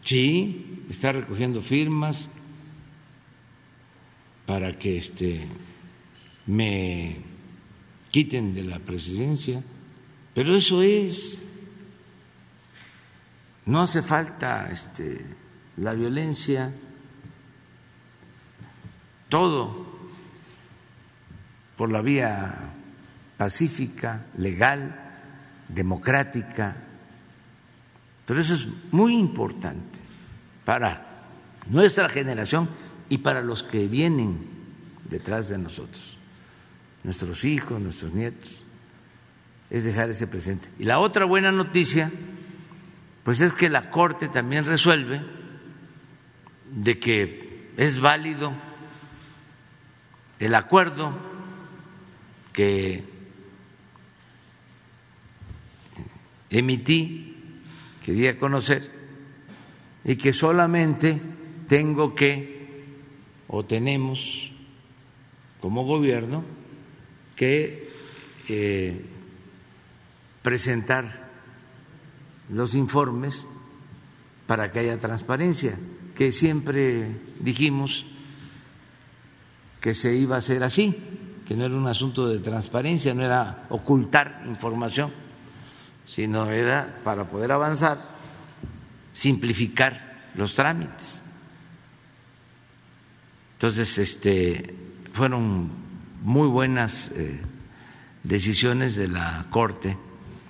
sí, 0.01 0.86
está 0.89 1.12
recogiendo 1.12 1.62
firmas 1.62 2.29
para 4.45 4.77
que 4.77 4.97
este, 4.97 5.47
me 6.45 7.17
quiten 8.12 8.53
de 8.53 8.63
la 8.63 8.79
presidencia, 8.79 9.63
pero 10.33 10.55
eso 10.55 10.81
es, 10.81 11.41
no 13.65 13.81
hace 13.81 14.01
falta 14.01 14.69
este, 14.71 15.25
la 15.77 15.93
violencia, 15.93 16.73
todo 19.29 19.83
por 21.77 21.91
la 21.91 22.01
vía 22.01 22.73
pacífica, 23.38 24.25
legal, 24.38 24.95
democrática. 25.67 26.75
Pero 28.25 28.39
eso 28.39 28.53
es 28.53 28.67
muy 28.91 29.15
importante 29.17 29.99
para 30.65 31.25
nuestra 31.67 32.07
generación 32.09 32.69
y 33.09 33.19
para 33.19 33.41
los 33.41 33.63
que 33.63 33.88
vienen 33.88 34.47
detrás 35.09 35.49
de 35.49 35.57
nosotros, 35.57 36.17
nuestros 37.03 37.43
hijos, 37.43 37.81
nuestros 37.81 38.13
nietos, 38.13 38.63
es 39.69 39.83
dejar 39.83 40.09
ese 40.09 40.27
presente. 40.27 40.69
Y 40.79 40.86
la 40.86 40.99
otra 40.99 41.25
buena 41.25 41.51
noticia, 41.51 42.12
pues 43.23 43.41
es 43.41 43.53
que 43.53 43.69
la 43.69 43.89
Corte 43.89 44.29
también 44.29 44.65
resuelve 44.65 45.21
de 46.71 46.99
que 46.99 47.71
es 47.77 47.99
válido 47.99 48.53
el 50.39 50.55
acuerdo 50.55 51.33
que 52.54 53.04
emití, 56.50 57.36
quería 58.06 58.38
conocer, 58.38 58.89
y 60.06 60.16
que 60.16 60.32
solamente 60.32 61.20
tengo 61.68 62.13
que, 62.13 62.86
o 63.48 63.66
tenemos 63.66 64.52
como 65.60 65.84
gobierno, 65.84 66.44
que 67.36 67.89
eh, 68.50 69.02
presentar 70.42 71.30
los 72.50 72.76
informes 72.76 73.48
para 74.46 74.72
que 74.72 74.80
haya 74.80 75.00
transparencia, 75.00 75.80
que 76.16 76.32
siempre 76.32 77.08
dijimos 77.39 78.06
que 79.82 79.94
se 79.94 80.16
iba 80.16 80.36
a 80.36 80.39
hacer 80.39 80.63
así, 80.63 80.96
que 81.54 81.58
no 81.58 81.66
era 81.66 81.76
un 81.76 81.86
asunto 81.86 82.28
de 82.28 82.39
transparencia, 82.39 83.13
no 83.13 83.22
era 83.22 83.66
ocultar 83.70 84.42
información, 84.48 85.13
sino 86.04 86.50
era 86.50 87.00
para 87.04 87.28
poder 87.28 87.52
avanzar, 87.52 88.00
simplificar 89.13 90.32
los 90.34 90.56
trámites. 90.56 91.22
Entonces, 93.52 94.00
este, 94.00 94.76
fueron 95.13 95.70
muy 96.24 96.48
buenas 96.48 97.12
eh, 97.12 97.39
decisiones 98.24 98.96
de 98.96 99.10
la 99.10 99.46
Corte 99.52 99.96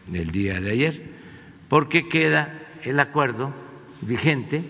del 0.08 0.32
día 0.32 0.62
de 0.62 0.72
ayer, 0.72 1.12
porque 1.68 2.08
queda 2.08 2.62
el 2.82 2.98
acuerdo 3.02 3.54
vigente 4.00 4.64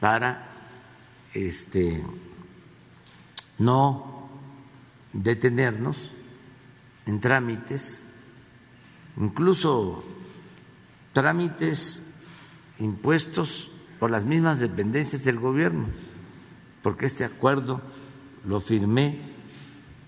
para 0.00 0.50
este 1.32 2.04
no 3.58 4.07
detenernos 5.12 6.12
en 7.06 7.20
trámites, 7.20 8.06
incluso 9.16 10.04
trámites 11.12 12.06
impuestos 12.78 13.70
por 13.98 14.10
las 14.10 14.24
mismas 14.24 14.58
dependencias 14.60 15.24
del 15.24 15.38
gobierno, 15.38 15.86
porque 16.82 17.06
este 17.06 17.24
acuerdo 17.24 17.80
lo 18.44 18.60
firmé 18.60 19.18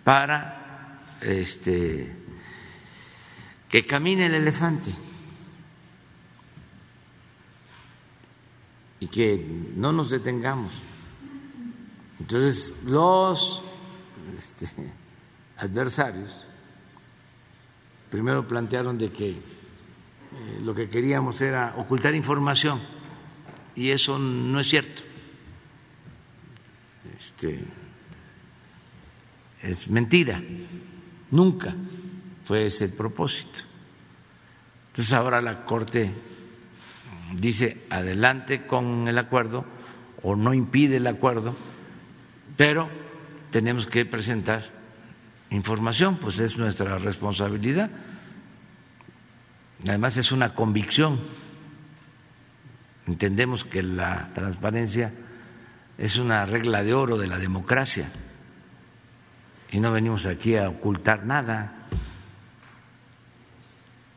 para 0.05 1.17
este 1.21 2.17
que 3.69 3.87
camine 3.87 4.27
el 4.27 4.35
elefante 4.35 4.93
y 8.99 9.07
que 9.07 9.47
no 9.77 9.93
nos 9.93 10.11
detengamos. 10.11 10.73
Entonces, 12.19 12.75
los 12.85 13.63
este, 14.37 14.67
adversarios 15.57 16.47
primero 18.11 18.47
plantearon 18.47 18.99
de 18.99 19.13
que 19.13 19.31
eh, 19.31 19.39
lo 20.63 20.75
que 20.75 20.89
queríamos 20.89 21.41
era 21.41 21.75
ocultar 21.77 22.15
información 22.15 22.81
y 23.75 23.91
eso 23.91 24.19
no 24.19 24.61
es 24.61 24.69
cierto. 24.69 25.03
Este, 27.19 27.61
es 29.63 29.89
mentira, 29.89 30.43
nunca 31.31 31.75
fue 32.45 32.67
ese 32.67 32.87
el 32.87 32.93
propósito. 32.95 33.61
Entonces 34.89 35.13
ahora 35.13 35.41
la 35.41 35.65
Corte 35.65 36.13
dice 37.37 37.85
adelante 37.91 38.67
con 38.67 39.07
el 39.07 39.19
acuerdo 39.19 39.65
o 40.23 40.35
no 40.35 40.53
impide 40.53 40.97
el 40.97 41.07
acuerdo 41.07 41.55
pero 42.61 42.91
tenemos 43.51 43.87
que 43.87 44.05
presentar 44.05 44.65
información, 45.51 46.17
pues 46.17 46.39
es 46.39 46.57
nuestra 46.59 46.99
responsabilidad. 46.99 47.91
Además 49.87 50.17
es 50.17 50.33
una 50.33 50.55
convicción. 50.55 51.21
Entendemos 53.07 53.65
que 53.65 53.83
la 53.83 54.31
transparencia 54.35 55.13
es 55.99 56.17
una 56.17 56.47
regla 56.47 56.83
de 56.83 56.95
oro 56.95 57.19
de 57.19 57.27
la 57.27 57.39
democracia 57.39 58.11
y 59.71 59.81
no 59.81 59.93
venimos 59.93 60.27
aquí 60.27 60.57
a 60.57 60.69
ocultar 60.69 61.25
nada. 61.25 61.77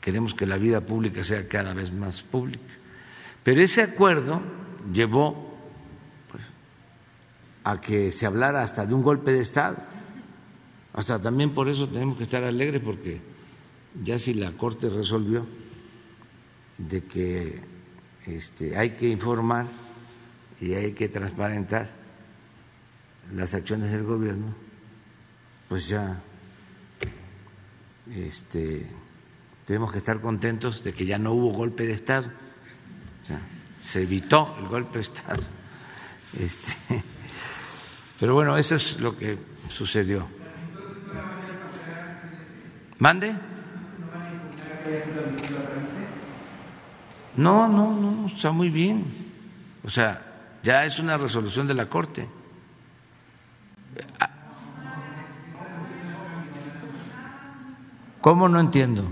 queremos 0.02 0.34
que 0.34 0.46
la 0.46 0.58
vida 0.58 0.82
pública 0.82 1.24
sea 1.24 1.48
cada 1.48 1.74
vez 1.74 1.92
más 1.92 2.24
pública. 2.24 2.74
Pero 3.44 3.62
ese 3.62 3.82
acuerdo 3.82 4.42
llevó 4.92 5.53
a 7.64 7.80
que 7.80 8.12
se 8.12 8.26
hablara 8.26 8.62
hasta 8.62 8.86
de 8.86 8.94
un 8.94 9.04
golpe 9.04 9.32
de 9.32 9.42
Estado. 9.42 9.78
Hasta 10.94 11.20
también 11.20 11.52
por 11.52 11.70
eso 11.70 11.90
tenemos 11.90 12.18
que 12.18 12.24
estar 12.24 12.44
alegres 12.44 12.82
porque 12.84 13.22
ya 14.04 14.18
si 14.18 14.34
la 14.34 14.52
Corte 14.52 14.90
resolvió 14.90 15.46
de 16.78 17.04
que 17.04 17.62
este, 18.26 18.78
hay 18.78 18.92
que 18.92 19.10
informar 19.10 19.68
y 20.60 20.74
hay 20.74 20.94
que 20.94 21.10
transparentar 21.10 21.90
las 23.34 23.54
acciones 23.54 23.92
del 23.92 24.04
gobierno, 24.04 24.54
pues 25.70 25.88
ya 25.88 26.22
este, 28.16 28.86
tenemos 29.66 29.92
que 29.92 29.98
estar 29.98 30.20
contentos 30.20 30.84
de 30.84 30.94
que 30.94 31.06
ya 31.06 31.18
no 31.18 31.32
hubo 31.32 31.52
golpe 31.52 31.88
de 31.88 31.94
Estado. 31.94 32.30
se 33.90 34.02
evitó 34.02 34.56
el 34.60 34.68
golpe 34.68 35.00
de 35.00 35.02
Estado. 35.02 35.44
Este, 36.40 37.04
pero 38.20 38.34
bueno, 38.34 38.58
eso 38.58 38.76
es 38.76 39.00
lo 39.00 39.18
que 39.18 39.38
sucedió. 39.70 40.28
¿Mande? 43.00 43.36
No, 47.36 47.68
no, 47.68 47.92
no, 48.00 48.28
está 48.28 48.52
muy 48.52 48.70
bien. 48.70 49.06
O 49.84 49.90
sea, 49.90 50.22
ya 50.62 50.86
es 50.86 51.00
una 51.00 51.18
resolución 51.18 51.68
de 51.68 51.74
la 51.74 51.88
Corte. 51.88 52.30
¿Cómo 58.22 58.48
no 58.48 58.60
entiendo? 58.60 59.06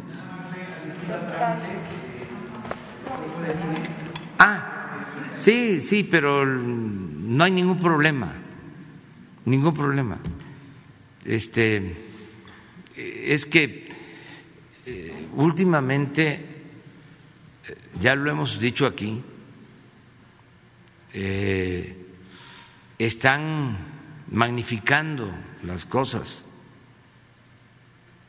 Ah, 4.39 4.95
sí, 5.39 5.81
sí, 5.81 6.07
pero 6.09 6.45
no 6.45 7.43
hay 7.43 7.51
ningún 7.51 7.77
problema, 7.77 8.31
ningún 9.45 9.73
problema. 9.73 10.19
Este, 11.25 11.95
es 12.95 13.45
que 13.45 13.87
eh, 14.85 15.27
últimamente, 15.35 16.45
eh, 17.67 17.77
ya 18.01 18.15
lo 18.15 18.31
hemos 18.31 18.59
dicho 18.59 18.85
aquí, 18.85 19.21
eh, 21.13 21.95
están 22.97 23.77
magnificando 24.31 25.33
las 25.63 25.85
cosas 25.85 26.45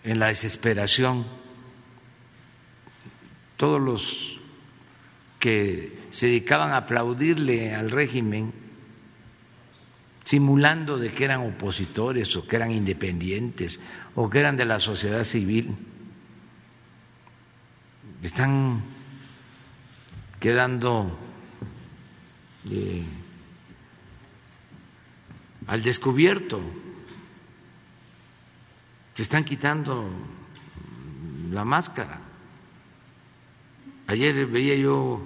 en 0.05 0.19
la 0.19 0.27
desesperación. 0.29 1.25
Todos 3.57 3.81
los 3.81 4.41
que 5.39 5.99
se 6.11 6.27
dedicaban 6.27 6.73
a 6.73 6.79
aplaudirle 6.79 7.75
al 7.75 7.91
régimen, 7.91 8.53
simulando 10.33 10.97
de 10.97 11.13
que 11.13 11.29
eran 11.29 11.45
opositores 11.45 12.33
o 12.41 12.49
que 12.49 12.57
eran 12.57 12.73
independientes 12.73 13.85
o 14.17 14.33
que 14.33 14.41
eran 14.41 14.57
de 14.57 14.65
la 14.65 14.81
sociedad 14.81 15.29
civil, 15.29 15.77
están 18.23 18.81
quedando 20.41 21.13
eh, 22.65 23.05
al 25.67 25.83
descubierto. 25.83 26.65
Se 29.13 29.25
están 29.25 29.45
quitando 29.45 30.09
la 31.51 31.67
máscara. 31.67 32.21
Ayer 34.07 34.47
veía 34.47 34.77
yo 34.77 35.21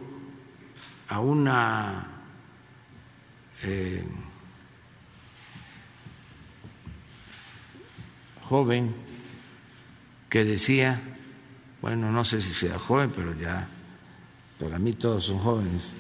a 1.07 1.21
una 1.21 2.09
eh, 3.63 4.03
joven 8.49 8.95
que 10.29 10.45
decía, 10.45 11.01
bueno, 11.83 12.11
no 12.11 12.25
sé 12.25 12.41
si 12.41 12.53
sea 12.53 12.79
joven, 12.79 13.13
pero 13.15 13.35
ya, 13.35 13.69
para 14.59 14.79
mí 14.79 14.93
todos 14.93 15.25
son 15.25 15.39
jóvenes, 15.39 15.95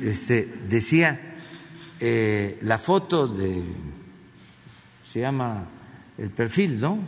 este, 0.00 0.46
decía 0.68 1.36
eh, 1.98 2.58
la 2.62 2.78
foto 2.78 3.26
de, 3.26 3.62
se 5.04 5.20
llama 5.20 5.66
el 6.16 6.30
perfil, 6.30 6.80
¿no? 6.80 6.98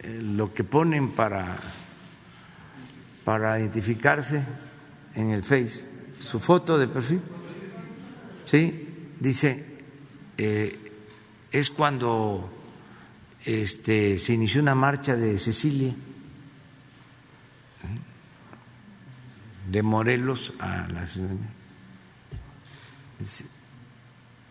Eh, 0.00 0.20
lo 0.22 0.52
que 0.52 0.64
ponen 0.64 1.12
para, 1.12 1.58
para 3.24 3.58
identificarse 3.58 4.42
en 5.14 5.30
el 5.30 5.42
Face, 5.42 5.88
su 6.18 6.40
foto 6.40 6.78
de 6.78 6.88
perfil, 6.88 7.20
¿sí? 8.44 9.14
Dice, 9.20 9.64
eh, 10.36 10.87
es 11.50 11.70
cuando 11.70 12.50
este, 13.44 14.18
se 14.18 14.34
inició 14.34 14.60
una 14.60 14.74
marcha 14.74 15.16
de 15.16 15.38
Cecilia 15.38 15.94
de 19.70 19.82
Morelos 19.82 20.52
a 20.58 20.88
la 20.88 21.06
ciudad 21.06 21.30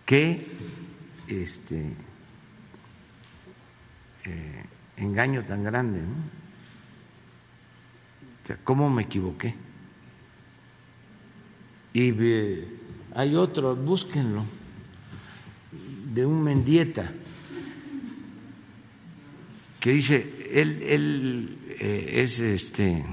Qué 0.06 0.48
este, 1.28 1.94
eh, 4.26 4.66
engaño 4.98 5.44
tan 5.44 5.64
grande, 5.64 6.00
¿no? 6.00 6.14
O 8.44 8.48
sea, 8.48 8.58
¿cómo 8.64 8.90
me 8.90 9.04
equivoqué? 9.04 9.54
Y 11.94 12.14
eh, 12.18 12.68
hay 13.16 13.36
otro, 13.36 13.76
búsquenlo, 13.76 14.46
de 16.18 16.26
un 16.26 16.42
Mendieta, 16.42 17.12
que 19.80 19.92
dice, 19.92 20.50
él, 20.52 20.82
él 20.82 21.60
eh, 21.80 22.24
es 22.24 22.40
este 22.40 23.06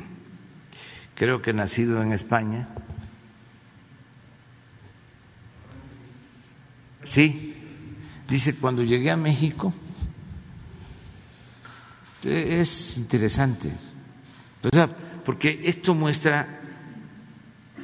creo 1.14 1.42
que 1.42 1.52
nacido 1.52 2.02
en 2.02 2.12
España. 2.12 2.66
Sí, 7.04 7.54
dice, 8.26 8.56
cuando 8.56 8.82
llegué 8.82 9.10
a 9.10 9.18
México, 9.18 9.74
es 12.22 12.96
interesante, 12.96 13.70
porque 15.26 15.60
esto 15.64 15.92
muestra 15.92 16.58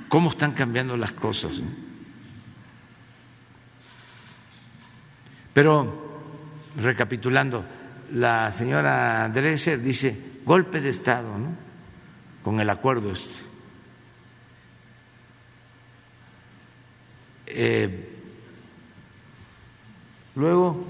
cómo 0.08 0.30
están 0.30 0.52
cambiando 0.52 0.96
las 0.96 1.12
cosas. 1.12 1.60
Pero, 5.52 6.20
recapitulando, 6.76 7.64
la 8.12 8.50
señora 8.50 9.28
Dresser 9.28 9.80
dice, 9.80 10.16
golpe 10.44 10.80
de 10.80 10.88
Estado, 10.88 11.38
¿no? 11.38 11.70
con 12.42 12.60
el 12.60 12.70
acuerdo 12.70 13.12
este. 13.12 13.50
Eh, 17.46 18.08
luego, 20.36 20.84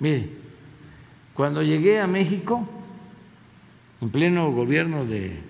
mire, 0.00 0.28
cuando 1.34 1.62
llegué 1.62 2.00
a 2.00 2.06
México, 2.06 2.68
en 4.00 4.10
pleno 4.10 4.50
gobierno 4.50 5.04
de 5.04 5.40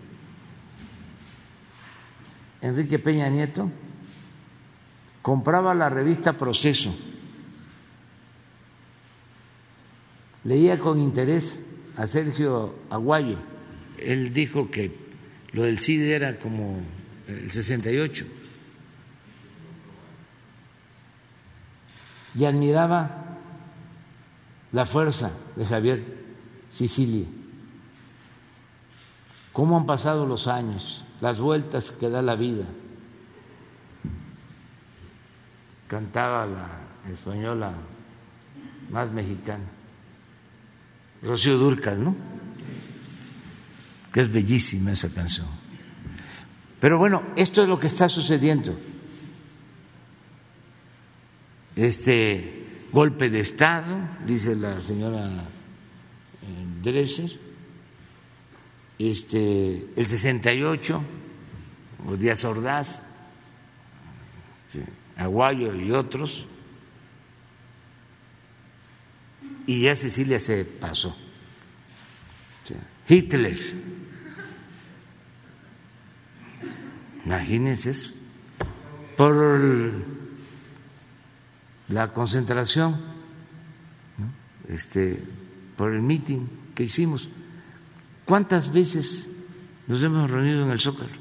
Enrique 2.60 2.98
Peña 2.98 3.28
Nieto, 3.28 3.70
compraba 5.22 5.74
la 5.74 5.88
revista 5.88 6.36
Proceso, 6.36 6.94
leía 10.44 10.78
con 10.78 11.00
interés 11.00 11.60
a 11.96 12.06
Sergio 12.06 12.74
Aguayo 12.90 13.50
él 14.00 14.32
dijo 14.32 14.70
que 14.70 14.96
lo 15.52 15.64
del 15.64 15.78
CIDE 15.78 16.14
era 16.14 16.38
como 16.38 16.80
el 17.26 17.50
68 17.50 18.26
y 22.34 22.44
admiraba 22.44 23.38
la 24.72 24.86
fuerza 24.86 25.32
de 25.56 25.66
Javier 25.66 26.02
Sicilia. 26.70 27.26
¿Cómo 29.52 29.76
han 29.76 29.86
pasado 29.86 30.26
los 30.26 30.46
años, 30.46 31.04
las 31.20 31.40
vueltas 31.40 31.90
que 31.90 32.08
da 32.08 32.22
la 32.22 32.36
vida? 32.36 32.64
Cantaba 35.88 36.46
la 36.46 36.68
española 37.10 37.72
más 38.90 39.10
mexicana, 39.10 39.64
Rocío 41.22 41.58
Durcal, 41.58 42.02
¿no? 42.02 42.30
que 44.12 44.20
es 44.20 44.30
bellísima 44.30 44.92
esa 44.92 45.12
canción. 45.12 45.46
Pero 46.80 46.98
bueno, 46.98 47.22
esto 47.36 47.62
es 47.62 47.68
lo 47.68 47.78
que 47.78 47.86
está 47.86 48.08
sucediendo. 48.08 48.76
Este 51.76 52.86
golpe 52.90 53.30
de 53.30 53.40
Estado, 53.40 53.96
dice 54.26 54.56
la 54.56 54.80
señora 54.80 55.44
Dresser, 56.82 57.30
este, 58.98 59.88
el 59.96 60.06
68, 60.06 61.02
Díaz 62.18 62.44
Ordaz, 62.44 63.02
Aguayo 65.16 65.74
y 65.74 65.92
otros, 65.92 66.46
y 69.70 69.82
ya 69.82 69.94
Cecilia 69.94 70.40
se 70.40 70.64
pasó. 70.64 71.16
Hitler, 73.08 73.56
imagínense 77.24 77.90
eso, 77.90 78.12
por 79.16 79.92
la 81.86 82.10
concentración, 82.12 83.00
este, 84.68 85.22
por 85.76 85.94
el 85.94 86.02
meeting 86.02 86.48
que 86.74 86.82
hicimos. 86.82 87.28
¿Cuántas 88.24 88.72
veces 88.72 89.30
nos 89.86 90.02
hemos 90.02 90.28
reunido 90.28 90.64
en 90.64 90.72
el 90.72 90.80
Zócalo? 90.80 91.14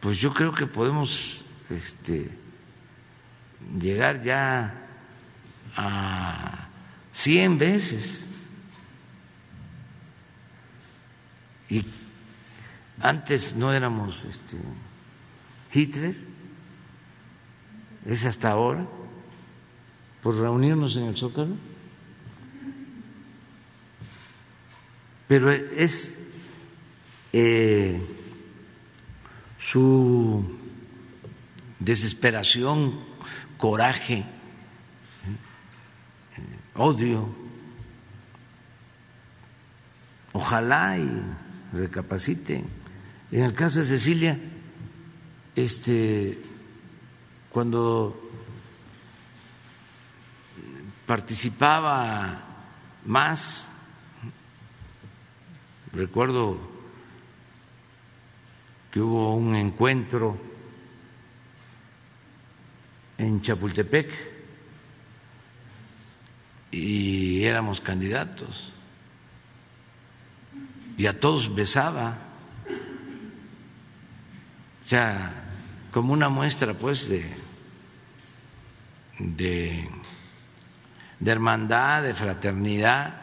Pues 0.00 0.18
yo 0.18 0.34
creo 0.34 0.52
que 0.52 0.66
podemos 0.66 1.44
este, 1.70 2.28
llegar 3.78 4.20
ya 4.20 4.80
a 5.76 6.68
100 7.12 7.58
veces. 7.58 8.24
Y 11.68 11.84
antes 13.00 13.54
no 13.56 13.72
éramos 13.72 14.24
este, 14.24 14.58
Hitler, 15.72 16.16
es 18.06 18.24
hasta 18.24 18.50
ahora, 18.50 18.86
por 20.22 20.38
reunirnos 20.38 20.96
en 20.96 21.04
el 21.04 21.16
Zócalo. 21.16 21.56
Pero 25.26 25.50
es 25.50 26.28
eh, 27.32 28.00
su 29.58 30.44
desesperación, 31.78 33.00
coraje, 33.56 34.24
odio. 36.74 37.28
Ojalá 40.32 40.98
y 40.98 41.22
recapaciten. 41.72 42.66
En 43.30 43.44
el 43.44 43.52
caso 43.52 43.80
de 43.80 43.84
Cecilia, 43.84 44.38
este, 45.54 46.38
cuando 47.50 48.20
participaba 51.06 52.42
más, 53.04 53.68
recuerdo 55.92 56.58
que 58.90 59.00
hubo 59.00 59.34
un 59.36 59.54
encuentro 59.54 60.36
en 63.18 63.40
Chapultepec 63.40 64.33
y 66.74 67.44
éramos 67.44 67.80
candidatos 67.80 68.74
y 70.96 71.06
a 71.06 71.18
todos 71.18 71.54
besaba. 71.54 72.18
O 74.84 74.86
sea, 74.86 75.32
como 75.90 76.12
una 76.12 76.28
muestra 76.28 76.74
pues 76.74 77.08
de, 77.08 77.32
de, 79.18 79.88
hermandad, 81.24 82.02
de 82.02 82.14
fraternidad. 82.14 83.20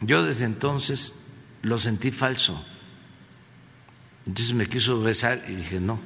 Yo 0.00 0.22
desde 0.22 0.44
entonces 0.44 1.14
lo 1.62 1.78
sentí 1.78 2.10
falso. 2.10 2.62
Entonces 4.26 4.54
me 4.54 4.66
quiso 4.68 5.00
besar 5.00 5.42
y 5.48 5.54
dije, 5.54 5.80
no, 5.80 6.00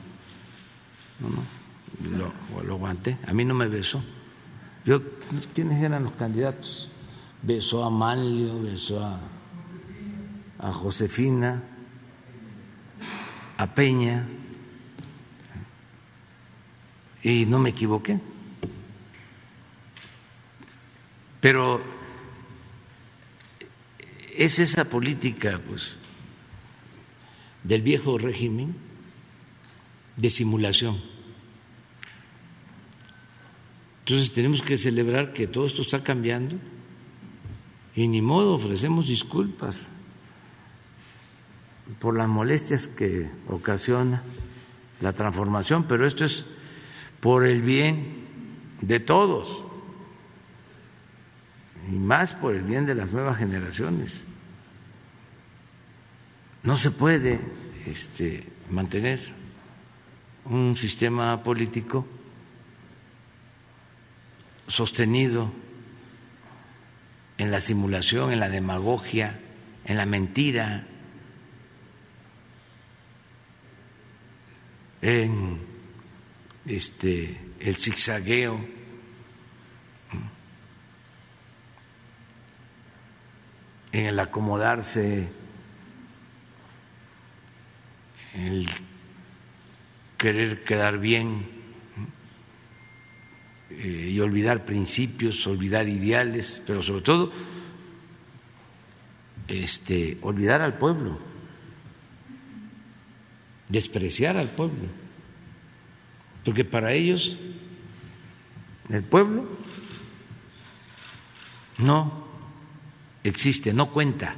no, 1.21 1.29
no, 2.11 2.33
lo, 2.55 2.63
lo 2.63 2.75
aguanté. 2.75 3.19
A 3.27 3.33
mí 3.33 3.45
no 3.45 3.55
me 3.55 3.67
besó. 3.67 4.05
Yo, 4.85 5.01
¿quiénes 5.55 5.83
eran 5.83 6.05
los 6.05 6.13
candidatos? 6.13 6.91
Besó 7.43 7.85
a 7.85 7.91
Manlio, 7.91 8.63
besó 8.63 9.03
a, 9.03 9.21
a 10.59 10.73
Josefina 10.73 11.63
a 13.61 13.75
Peña 13.75 14.27
y 17.23 17.45
no 17.45 17.59
me 17.59 17.69
equivoqué. 17.69 18.19
Pero 21.43 21.83
es 24.35 24.59
esa 24.59 24.87
política, 24.87 25.61
pues, 25.69 25.99
del 27.63 27.83
viejo 27.83 28.17
régimen 28.17 28.75
de 30.17 30.31
simulación. 30.31 31.10
Entonces 34.11 34.33
tenemos 34.33 34.61
que 34.61 34.77
celebrar 34.77 35.33
que 35.33 35.47
todo 35.47 35.67
esto 35.67 35.83
está 35.83 36.03
cambiando 36.03 36.57
y 37.95 38.09
ni 38.09 38.21
modo 38.21 38.55
ofrecemos 38.55 39.07
disculpas 39.07 39.87
por 42.01 42.17
las 42.17 42.27
molestias 42.27 42.89
que 42.89 43.31
ocasiona 43.47 44.25
la 45.01 45.13
transformación, 45.13 45.85
pero 45.85 46.09
esto 46.09 46.25
es 46.25 46.45
por 47.21 47.47
el 47.47 47.63
bien 47.63 48.27
de 48.81 48.99
todos 48.99 49.63
y 51.89 51.95
más 51.95 52.35
por 52.35 52.57
el 52.57 52.65
bien 52.65 52.87
de 52.87 52.97
las 52.97 53.13
nuevas 53.13 53.39
generaciones. 53.39 54.25
No 56.65 56.77
se 56.77 56.91
puede 56.91 57.39
este, 57.87 58.45
mantener 58.71 59.21
un 60.47 60.77
sistema 60.77 61.45
político 61.45 62.05
sostenido 64.71 65.53
en 67.39 67.51
la 67.51 67.61
simulación, 67.61 68.33
en 68.33 68.41
la 68.41 68.49
demagogia, 68.49 69.41
en 69.85 69.97
la 69.97 70.07
mentira, 70.07 70.87
en 75.03 75.59
este, 76.67 77.41
el 77.61 77.77
zigzagueo. 77.77 78.81
en 83.93 84.07
el 84.07 84.21
acomodarse, 84.21 85.29
en 88.35 88.43
el 88.43 88.69
querer 90.17 90.63
quedar 90.63 90.99
bien 90.99 91.60
eh, 93.81 94.11
y 94.13 94.21
olvidar 94.21 94.65
principios, 94.65 95.47
olvidar 95.47 95.89
ideales, 95.89 96.63
pero 96.67 96.83
sobre 96.83 97.03
todo 97.03 97.33
este, 99.49 100.19
olvidar 100.23 100.61
al 100.61 100.79
pueblo 100.79 101.31
despreciar 103.71 104.37
al 104.37 104.49
pueblo, 104.49 104.89
porque 106.45 106.65
para 106.65 106.93
ellos 106.93 107.39
el 108.89 109.05
pueblo 109.05 109.47
no 111.79 112.27
existe, 113.23 113.73
no 113.73 113.91
cuenta. 113.91 114.35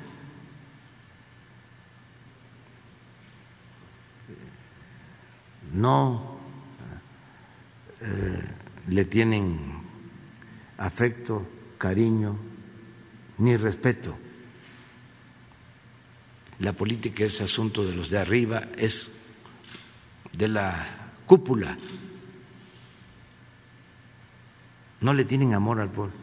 No 5.72 6.38
eh, 8.02 8.61
le 8.88 9.04
tienen 9.04 9.58
afecto, 10.78 11.46
cariño, 11.78 12.36
ni 13.38 13.56
respeto. 13.56 14.16
La 16.58 16.72
política 16.72 17.24
es 17.24 17.40
asunto 17.40 17.84
de 17.84 17.94
los 17.94 18.10
de 18.10 18.18
arriba, 18.18 18.68
es 18.76 19.10
de 20.32 20.48
la 20.48 21.10
cúpula 21.26 21.76
no 25.02 25.12
le 25.12 25.24
tienen 25.24 25.52
amor 25.52 25.80
al 25.80 25.90
pueblo. 25.90 26.14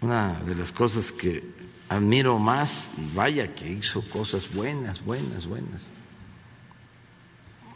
Una 0.00 0.40
de 0.40 0.54
las 0.54 0.72
cosas 0.72 1.12
que 1.12 1.44
admiro 1.88 2.38
más, 2.38 2.90
vaya 3.14 3.54
que 3.54 3.70
hizo 3.70 4.08
cosas 4.08 4.52
buenas, 4.52 5.04
buenas, 5.04 5.46
buenas. 5.46 5.90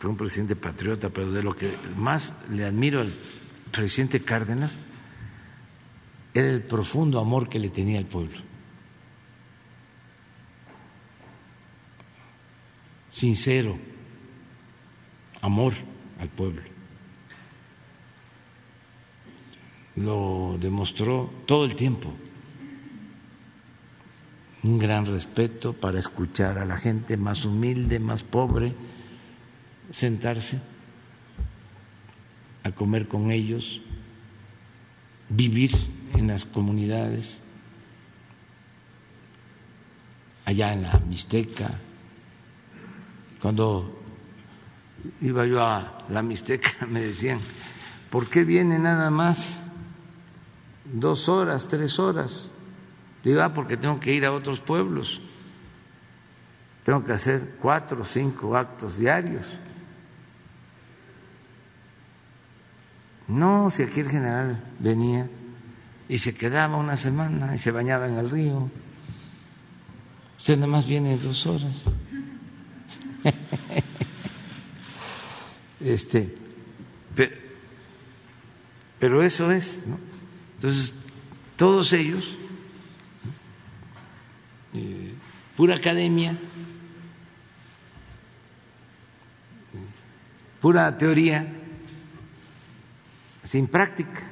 Fue 0.05 0.11
un 0.11 0.18
presidente 0.18 0.55
patriota, 0.55 1.09
pero 1.09 1.32
de 1.32 1.42
lo 1.42 1.57
que 1.57 1.74
más 1.96 2.34
le 2.50 2.66
admiro 2.66 3.00
al 3.00 3.11
presidente 3.70 4.20
Cárdenas 4.20 4.78
era 6.34 6.46
el 6.46 6.61
profundo 6.61 7.18
amor 7.18 7.48
que 7.48 7.59
le 7.59 7.70
tenía 7.70 8.00
al 8.00 8.05
pueblo. 8.05 8.36
Sincero 13.11 13.78
amor 15.40 15.72
al 16.20 16.28
pueblo. 16.28 16.61
lo 19.96 20.59
demostró 20.61 21.32
todo 21.46 21.64
el 21.64 21.76
tiempo. 21.76 22.12
Un 24.64 24.78
gran 24.78 25.07
respeto 25.07 25.72
para 25.72 25.98
escuchar 25.98 26.59
a 26.59 26.66
la 26.66 26.76
gente 26.76 27.16
más 27.16 27.46
humilde, 27.46 27.98
más 28.00 28.22
pobre, 28.22 28.74
sentarse 29.91 30.61
a 32.62 32.72
comer 32.72 33.07
con 33.09 33.30
ellos, 33.30 33.80
vivir 35.28 35.72
en 36.14 36.28
las 36.28 36.47
comunidades, 36.47 37.41
allá 40.45 40.72
en 40.72 40.82
la 40.82 40.99
Mixteca. 41.01 41.78
Cuando 43.41 44.03
iba 45.20 45.47
yo 45.47 45.62
a 45.62 46.07
la 46.09 46.22
Mixteca 46.22 46.87
me 46.89 47.01
decían, 47.01 47.41
¿por 48.11 48.28
qué 48.28 48.45
viene 48.45 48.78
nada 48.78 49.11
más 49.11 49.62
dos 50.85 51.28
horas, 51.28 51.68
tres 51.68 51.99
horas? 51.99 52.51
Digo, 53.22 53.43
ah, 53.43 53.53
porque 53.53 53.76
tengo 53.76 54.01
que 54.01 54.12
ir 54.12 54.24
a 54.24 54.32
otros 54.32 54.61
pueblos, 54.61 55.20
tengo 56.82 57.03
que 57.05 57.12
hacer 57.12 57.57
cuatro 57.61 58.01
o 58.01 58.05
cinco 58.05 58.57
actos 58.57 58.99
diarios. 58.99 59.59
No, 63.28 63.70
si 63.70 63.82
aquí 63.82 64.00
el 64.00 64.10
general 64.10 64.62
venía 64.78 65.28
y 66.08 66.18
se 66.18 66.34
quedaba 66.34 66.76
una 66.76 66.96
semana 66.96 67.54
y 67.54 67.58
se 67.58 67.70
bañaba 67.70 68.06
en 68.06 68.18
el 68.18 68.30
río. 68.30 68.70
Usted 70.36 70.56
nada 70.56 70.66
más 70.66 70.86
viene 70.86 71.16
dos 71.16 71.46
horas. 71.46 71.82
este, 75.80 76.34
pero, 78.98 79.22
eso 79.22 79.50
es, 79.50 79.82
¿no? 79.86 79.98
Entonces, 80.56 80.94
todos 81.56 81.92
ellos, 81.92 82.36
eh, 84.74 85.14
pura 85.56 85.76
academia, 85.76 86.36
pura 90.60 90.96
teoría, 90.98 91.53
sin 93.45 93.68
práctica. 93.68 94.22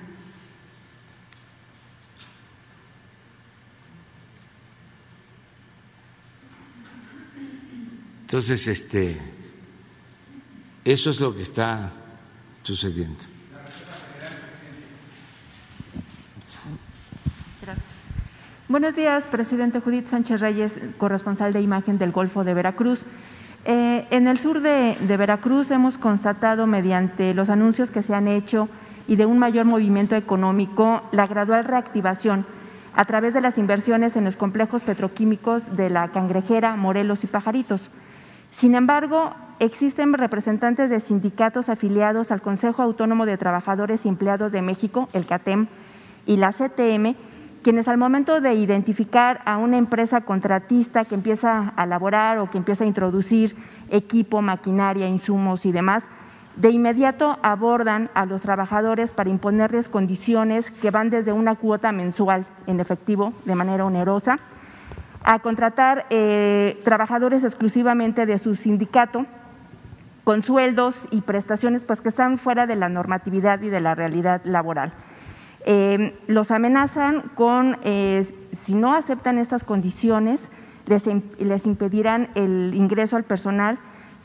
Entonces, 8.23 8.67
este, 8.67 9.17
eso 10.85 11.11
es 11.11 11.21
lo 11.21 11.35
que 11.35 11.43
está 11.43 11.93
sucediendo. 12.63 13.25
Buenos 18.69 18.97
días, 18.97 19.25
presidente 19.25 19.81
Judith 19.81 20.07
Sánchez 20.07 20.41
Reyes, 20.41 20.81
corresponsal 20.97 21.53
de 21.53 21.61
imagen 21.61 21.99
del 21.99 22.11
Golfo 22.11 22.43
de 22.43 22.55
Veracruz. 22.55 23.05
Eh, 23.67 24.07
en 24.11 24.27
el 24.27 24.39
sur 24.39 24.63
de, 24.63 24.97
Veracruz 25.07 25.71
hemos 25.71 25.99
constatado, 25.99 26.67
mediante 26.67 27.35
los 27.35 27.51
anuncios 27.51 27.91
que 27.91 28.03
se 28.03 28.15
han 28.15 28.29
hecho 28.29 28.71
y 29.13 29.17
de 29.17 29.27
un 29.27 29.39
mayor 29.39 29.67
movimiento 29.67 30.17
económico, 30.17 31.03
la 31.13 31.27
gradual 31.27 31.65
reactivación 31.65 32.47
a 32.95 33.05
través 33.05 33.35
de 33.35 33.43
las 33.43 33.59
inversiones 33.59 34.17
en 34.17 34.25
los 34.25 34.37
complejos 34.37 34.85
petroquímicos 34.85 35.77
de 35.77 35.91
la 35.91 36.09
Cangrejera, 36.13 36.77
Morelos 36.77 37.23
y 37.23 37.27
Pajaritos. 37.27 37.91
Sin 38.53 38.75
embargo, 38.75 39.35
existen 39.59 40.15
representantes 40.15 40.89
de 40.89 40.99
sindicatos 40.99 41.69
afiliados 41.69 42.33
al 42.33 42.41
Consejo 42.41 42.81
Autónomo 42.81 43.27
de 43.27 43.37
Trabajadores 43.37 44.07
y 44.07 44.09
Empleados 44.09 44.51
de 44.51 44.63
México, 44.63 45.11
el 45.13 45.27
CATEM, 45.27 45.67
y 46.25 46.39
la 46.39 46.51
CTM, 46.51 47.15
quienes 47.63 47.89
al 47.89 47.99
momento 47.99 48.41
de 48.41 48.55
identificar 48.55 49.43
a 49.45 49.59
una 49.59 49.77
empresa 49.77 50.23
contratista 50.23 51.05
que 51.05 51.17
empieza 51.17 51.75
a 51.77 51.85
laborar 51.85 52.39
o 52.39 52.51
que 52.51 52.57
empieza 52.57 52.85
a 52.85 52.87
introducir 52.87 53.57
equipo, 53.91 54.41
maquinaria, 54.41 55.07
insumos 55.07 55.67
y 55.67 55.73
demás, 55.73 56.03
de 56.57 56.71
inmediato 56.71 57.39
abordan 57.43 58.11
a 58.15 58.27
los 58.27 58.43
trabajadores 58.43 59.13
para 59.13 59.31
imponerles 59.31 59.89
condiciones 59.89 60.71
que 60.71 60.91
van 60.91 61.11
desde 61.11 61.33
una 61.33 61.55
cuota 61.55 61.93
mensual 61.93 62.47
en 62.67 62.81
efectivo 62.81 63.33
de 63.45 63.55
manera 63.55 63.85
onerosa 63.87 64.37
a 65.25 65.39
contratar 65.39 66.07
eh, 66.11 66.81
trabajadores 66.85 67.45
exclusivamente 67.45 68.27
de 68.27 68.39
su 68.39 68.55
sindicato 68.55 69.27
con 70.25 70.43
sueldos 70.43 71.09
y 71.11 71.23
prestaciones 71.23 71.85
pues 71.85 72.01
que 72.01 72.09
están 72.09 72.39
fuera 72.39 72.67
de 72.67 72.77
la 72.77 72.89
normatividad 72.89 73.61
y 73.63 73.69
de 73.69 73.81
la 73.81 73.95
realidad 73.95 74.43
laboral. 74.45 74.93
Eh, 75.65 76.19
los 76.27 76.51
amenazan 76.51 77.31
con, 77.35 77.79
eh, 77.85 78.27
si 78.63 78.75
no 78.75 78.95
aceptan 78.95 79.39
estas 79.39 79.65
condiciones, 79.65 80.49
les, 80.87 81.05
les, 81.39 81.67
impedirán 81.67 82.29
el 82.35 82.75
ingreso 82.75 83.17
al 83.17 83.23
personal 83.23 83.79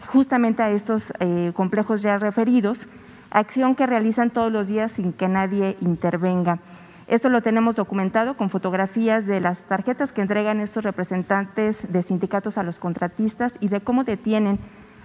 justamente 0.07 0.63
a 0.63 0.69
estos 0.69 1.11
complejos 1.53 2.01
ya 2.01 2.17
referidos, 2.17 2.87
acción 3.29 3.75
que 3.75 3.85
realizan 3.85 4.29
todos 4.29 4.51
los 4.51 4.67
días 4.67 4.91
sin 4.91 5.13
que 5.13 5.27
nadie 5.27 5.77
intervenga. 5.81 6.59
Esto 7.07 7.29
lo 7.29 7.41
tenemos 7.41 7.77
documentado 7.77 8.35
con 8.35 8.49
fotografías 8.49 9.25
de 9.25 9.39
las 9.39 9.59
tarjetas 9.61 10.11
que 10.11 10.21
entregan 10.21 10.59
estos 10.59 10.83
representantes 10.83 11.77
de 11.89 12.01
sindicatos 12.01 12.57
a 12.57 12.63
los 12.63 12.79
contratistas 12.79 13.53
y 13.61 13.69
de 13.69 13.79
cómo 13.79 14.03
detienen 14.03 14.59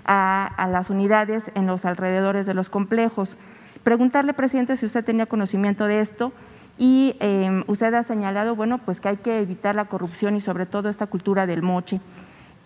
a, 0.05 0.67
las 0.69 0.91
unidades 0.91 1.51
en 1.55 1.69
los 1.69 1.85
alrededores 1.85 2.45
de 2.45 2.55
los 2.55 2.69
complejos. 2.69 3.37
Preguntarle, 3.85 4.35
presidente, 4.35 4.77
si 4.77 4.87
usted 4.87 5.05
tenía 5.05 5.27
conocimiento 5.27 5.85
de 5.85 6.01
esto 6.01 6.33
y 6.77 7.15
em, 7.21 7.63
usted 7.69 7.95
ha 7.95 8.03
señalado, 8.03 8.57
bueno, 8.57 8.79
pues 8.79 9.01
que 9.01 9.09
hay 9.09 9.17
que 9.19 9.39
evitar 9.39 9.77
la 9.77 9.85
corrupción 9.85 10.35
y 10.35 10.41
sobre 10.41 10.67
todo 10.67 10.89
esta 10.89 11.07
cultura 11.07 11.47
del 11.47 11.63
moche. 11.63 12.01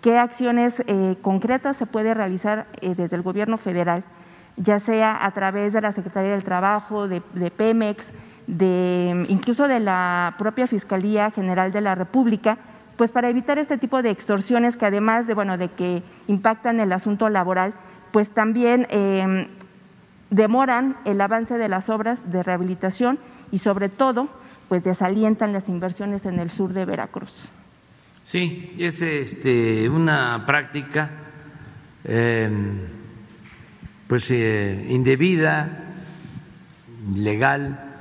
¿Qué 0.06 0.16
acciones 0.18 0.84
eh, 0.86 1.16
concretas 1.20 1.76
se 1.76 1.84
puede 1.84 2.14
realizar 2.14 2.68
eh, 2.80 2.94
desde 2.94 3.16
el 3.16 3.22
Gobierno 3.22 3.58
federal, 3.58 4.04
ya 4.56 4.78
sea 4.78 5.26
a 5.26 5.32
través 5.32 5.72
de 5.72 5.80
la 5.80 5.90
Secretaría 5.90 6.30
del 6.30 6.44
Trabajo, 6.44 7.08
de 7.08 7.20
Pemex, 7.50 8.12
de 8.46 9.26
incluso 9.28 9.66
de 9.66 9.80
la 9.80 10.36
propia 10.38 10.68
Fiscalía 10.68 11.32
General 11.32 11.72
de 11.72 11.80
la 11.80 11.96
República, 11.96 12.56
pues 12.96 13.10
para 13.10 13.28
evitar 13.28 13.58
este 13.58 13.78
tipo 13.78 14.00
de 14.00 14.10
extorsiones 14.10 14.76
que 14.76 14.86
además 14.86 15.26
de 15.26 15.34
bueno 15.34 15.58
de 15.58 15.70
que 15.70 16.04
impactan 16.28 16.78
el 16.78 16.92
asunto 16.92 17.28
laboral, 17.28 17.74
pues 18.12 18.30
también 18.30 18.86
em, 18.90 19.48
demoran 20.30 20.98
el 21.04 21.20
avance 21.20 21.58
de 21.58 21.68
las 21.68 21.88
obras 21.88 22.30
de 22.30 22.44
rehabilitación 22.44 23.18
y 23.50 23.58
sobre 23.58 23.88
todo 23.88 24.28
pues 24.68 24.84
desalientan 24.84 25.52
las 25.52 25.68
inversiones 25.68 26.26
en 26.26 26.38
el 26.38 26.52
sur 26.52 26.74
de 26.74 26.84
Veracruz. 26.84 27.50
Sí, 28.26 28.74
es 28.76 29.02
este, 29.02 29.88
una 29.88 30.44
práctica 30.46 31.08
em, 32.02 32.80
pues 34.08 34.28
eh, 34.32 34.84
indebida, 34.88 35.94
legal, 37.14 37.94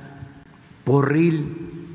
porril 0.82 1.94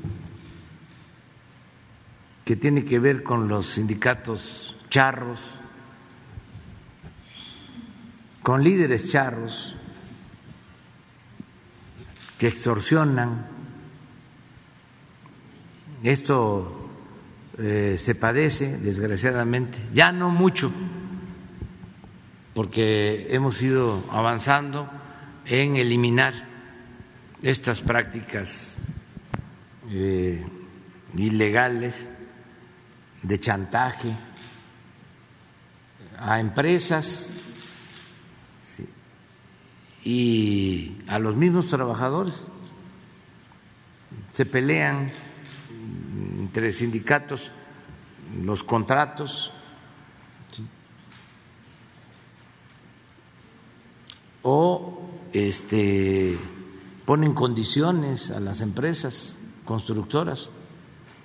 que 2.42 2.56
tiene 2.56 2.86
que 2.86 2.98
ver 2.98 3.22
con 3.22 3.48
los 3.48 3.66
sindicatos 3.66 4.78
charros, 4.88 5.58
con 8.42 8.64
líderes 8.64 9.12
charros 9.12 9.76
que 12.38 12.48
extorsionan. 12.48 13.46
Esto 16.02 16.81
eh, 17.58 17.96
se 17.98 18.14
padece, 18.14 18.78
desgraciadamente, 18.78 19.78
ya 19.92 20.10
no 20.10 20.30
mucho, 20.30 20.72
porque 22.54 23.26
hemos 23.30 23.60
ido 23.60 24.04
avanzando 24.10 24.88
en 25.44 25.76
eliminar 25.76 26.32
estas 27.42 27.82
prácticas 27.82 28.78
eh, 29.90 30.46
ilegales 31.16 31.94
de 33.22 33.38
chantaje 33.38 34.16
a 36.18 36.40
empresas 36.40 37.34
y 40.04 40.98
a 41.06 41.18
los 41.18 41.36
mismos 41.36 41.66
trabajadores. 41.68 42.48
Se 44.30 44.46
pelean 44.46 45.10
entre 46.12 46.72
sindicatos 46.72 47.50
los 48.44 48.62
contratos 48.62 49.50
o 54.42 55.00
este 55.32 56.36
ponen 57.04 57.34
condiciones 57.34 58.30
a 58.30 58.40
las 58.40 58.60
empresas 58.60 59.38
constructoras, 59.64 60.50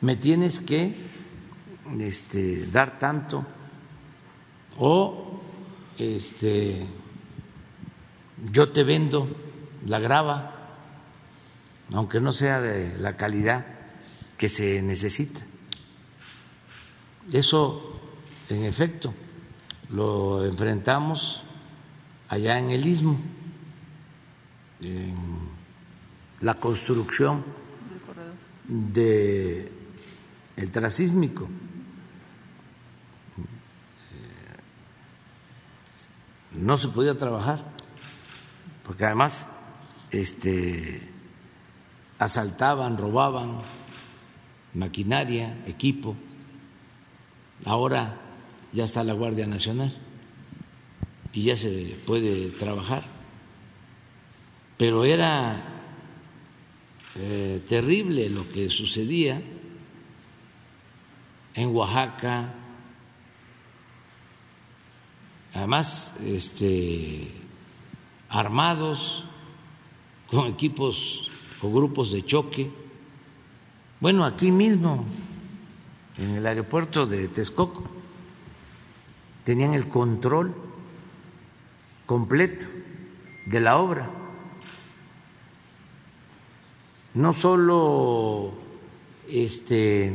me 0.02 0.16
tienes 0.16 0.60
que 0.60 0.96
este, 2.00 2.68
dar 2.68 3.00
tanto. 3.00 3.46
O 4.80 5.40
este, 5.98 6.86
yo 8.52 8.70
te 8.72 8.84
vendo 8.84 9.28
la 9.86 10.00
grava 10.00 10.54
aunque 11.94 12.20
no 12.20 12.34
sea 12.34 12.60
de 12.60 12.98
la 13.00 13.16
calidad 13.16 13.66
que 14.38 14.50
se 14.50 14.82
necesita. 14.82 15.42
Eso, 17.32 18.00
en 18.50 18.64
efecto, 18.64 19.14
lo 19.90 20.46
enfrentamos 20.46 21.44
allá 22.30 22.60
en 22.60 22.70
el 22.70 22.86
istmo, 22.86 23.20
en 24.82 25.16
la 26.42 26.54
construcción 26.56 27.44
de 28.68 29.72
el 30.56 30.72
trasísmico. 30.72 31.48
No 36.54 36.78
se 36.78 36.88
podía 36.88 37.18
trabajar, 37.18 37.64
porque 38.84 39.06
además 39.06 39.46
este, 40.10 41.08
asaltaban, 42.18 42.98
robaban 42.98 43.62
maquinaria, 44.78 45.58
equipo. 45.66 46.16
Ahora 47.66 48.22
ya 48.72 48.84
está 48.84 49.04
la 49.04 49.14
Guardia 49.14 49.48
Nacional 49.48 49.92
y 51.34 51.44
ya 51.44 51.56
se 51.56 51.96
puede 52.06 52.52
trabajar. 52.52 53.04
Pero 54.78 55.04
era 55.04 55.60
eh, 57.16 57.64
terrible 57.68 58.30
lo 58.30 58.48
que 58.50 58.70
sucedía 58.70 59.42
en 61.56 61.76
Oaxaca, 61.76 62.54
además 65.56 66.14
este, 66.24 67.32
armados 68.30 69.24
con 70.28 70.46
equipos 70.46 71.32
o 71.64 71.72
grupos 71.72 72.12
de 72.12 72.24
choque. 72.24 72.87
Bueno, 74.00 74.26
aquí 74.26 74.52
mismo, 74.52 75.06
en 76.20 76.36
el 76.36 76.46
aeropuerto 76.46 77.08
de 77.08 77.28
Texcoco, 77.30 77.84
tenían 79.44 79.74
el 79.74 79.88
control 79.88 80.54
completo 82.06 82.68
de 83.48 83.60
la 83.60 83.78
obra. 83.78 84.08
No 87.16 87.34
solo 87.34 88.54
este 89.28 90.14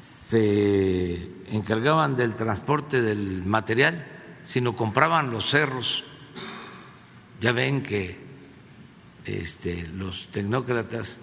se 0.00 1.30
encargaban 1.52 2.16
del 2.16 2.34
transporte 2.34 3.00
del 3.00 3.44
material, 3.44 4.04
sino 4.42 4.74
compraban 4.74 5.30
los 5.30 5.48
cerros. 5.48 6.02
Ya 7.40 7.52
ven 7.52 7.84
que 7.84 8.27
este, 9.28 9.86
los 9.88 10.28
tecnócratas, 10.28 11.18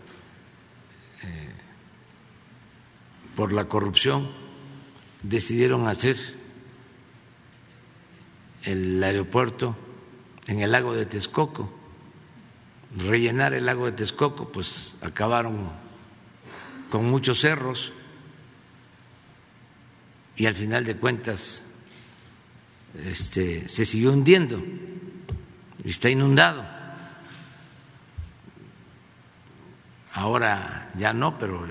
eh, 1.23 1.49
por 3.35 3.51
la 3.51 3.65
corrupción, 3.65 4.29
decidieron 5.23 5.87
hacer 5.87 6.17
el 8.63 9.03
aeropuerto 9.03 9.75
en 10.45 10.61
el 10.61 10.71
lago 10.71 10.93
de 10.93 11.07
Texcoco, 11.07 11.73
rellenar 12.95 13.55
el 13.55 13.65
lago 13.65 13.87
de 13.87 13.93
Texcoco, 13.93 14.51
pues 14.51 14.95
acabaron 15.01 15.71
con 16.91 17.05
muchos 17.05 17.39
cerros 17.39 17.91
y 20.35 20.45
al 20.45 20.53
final 20.53 20.85
de 20.85 20.95
cuentas 20.95 21.63
este, 23.03 23.67
se 23.67 23.83
siguió 23.83 24.13
hundiendo, 24.13 24.61
está 25.83 26.09
inundado. 26.09 26.74
Ahora 30.15 30.91
ya 30.97 31.11
no, 31.11 31.37
pero 31.37 31.67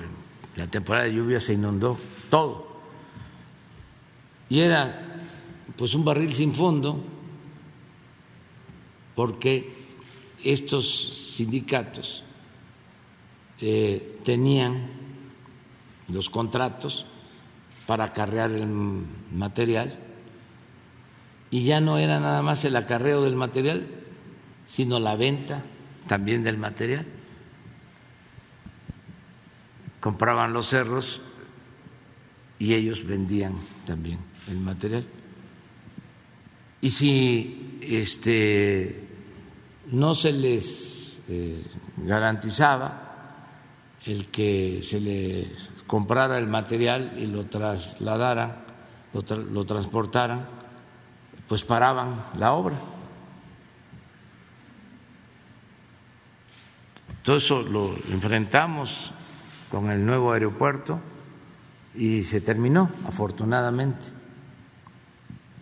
la 0.54 0.66
temporada 0.66 1.06
de 1.06 1.14
lluvia 1.14 1.40
se 1.40 1.54
inundó 1.54 1.98
todo. 2.28 2.66
Y 4.50 4.60
era 4.60 5.00
pues 5.76 5.94
un 5.94 6.04
barril 6.04 6.34
sin 6.34 6.52
fondo 6.52 7.02
porque 9.14 9.72
estos 10.42 11.32
sindicatos 11.34 12.22
eh, 13.62 14.20
tenían 14.24 14.90
los 16.08 16.28
contratos 16.28 17.06
para 17.86 18.04
acarrear 18.04 18.50
el 18.50 18.66
material 19.32 19.98
y 21.50 21.64
ya 21.64 21.80
no 21.80 21.96
era 21.96 22.20
nada 22.20 22.42
más 22.42 22.62
el 22.66 22.76
acarreo 22.76 23.22
del 23.22 23.36
material, 23.36 23.86
sino 24.66 25.00
la 25.00 25.16
venta 25.16 25.62
también 26.08 26.42
del 26.42 26.58
material. 26.58 27.06
Compraban 30.04 30.52
los 30.52 30.68
cerros 30.68 31.22
y 32.58 32.74
ellos 32.74 33.06
vendían 33.06 33.54
también 33.86 34.18
el 34.48 34.60
material. 34.60 35.06
Y 36.82 36.90
si 36.90 37.78
este, 37.80 39.08
no 39.86 40.14
se 40.14 40.30
les 40.34 41.20
eh, 41.26 41.64
garantizaba 41.96 43.46
el 44.04 44.26
que 44.26 44.80
se 44.82 45.00
les 45.00 45.72
comprara 45.86 46.36
el 46.36 46.48
material 46.48 47.14
y 47.16 47.24
lo 47.24 47.46
trasladaran, 47.46 48.62
lo, 49.14 49.36
lo 49.38 49.64
transportaran, 49.64 50.46
pues 51.48 51.64
paraban 51.64 52.26
la 52.36 52.52
obra. 52.52 52.76
Todo 57.22 57.38
eso 57.38 57.62
lo 57.62 57.96
enfrentamos 58.10 59.10
con 59.70 59.90
el 59.90 60.04
nuevo 60.04 60.32
aeropuerto 60.32 61.00
y 61.94 62.22
se 62.24 62.40
terminó, 62.40 62.90
afortunadamente. 63.06 64.06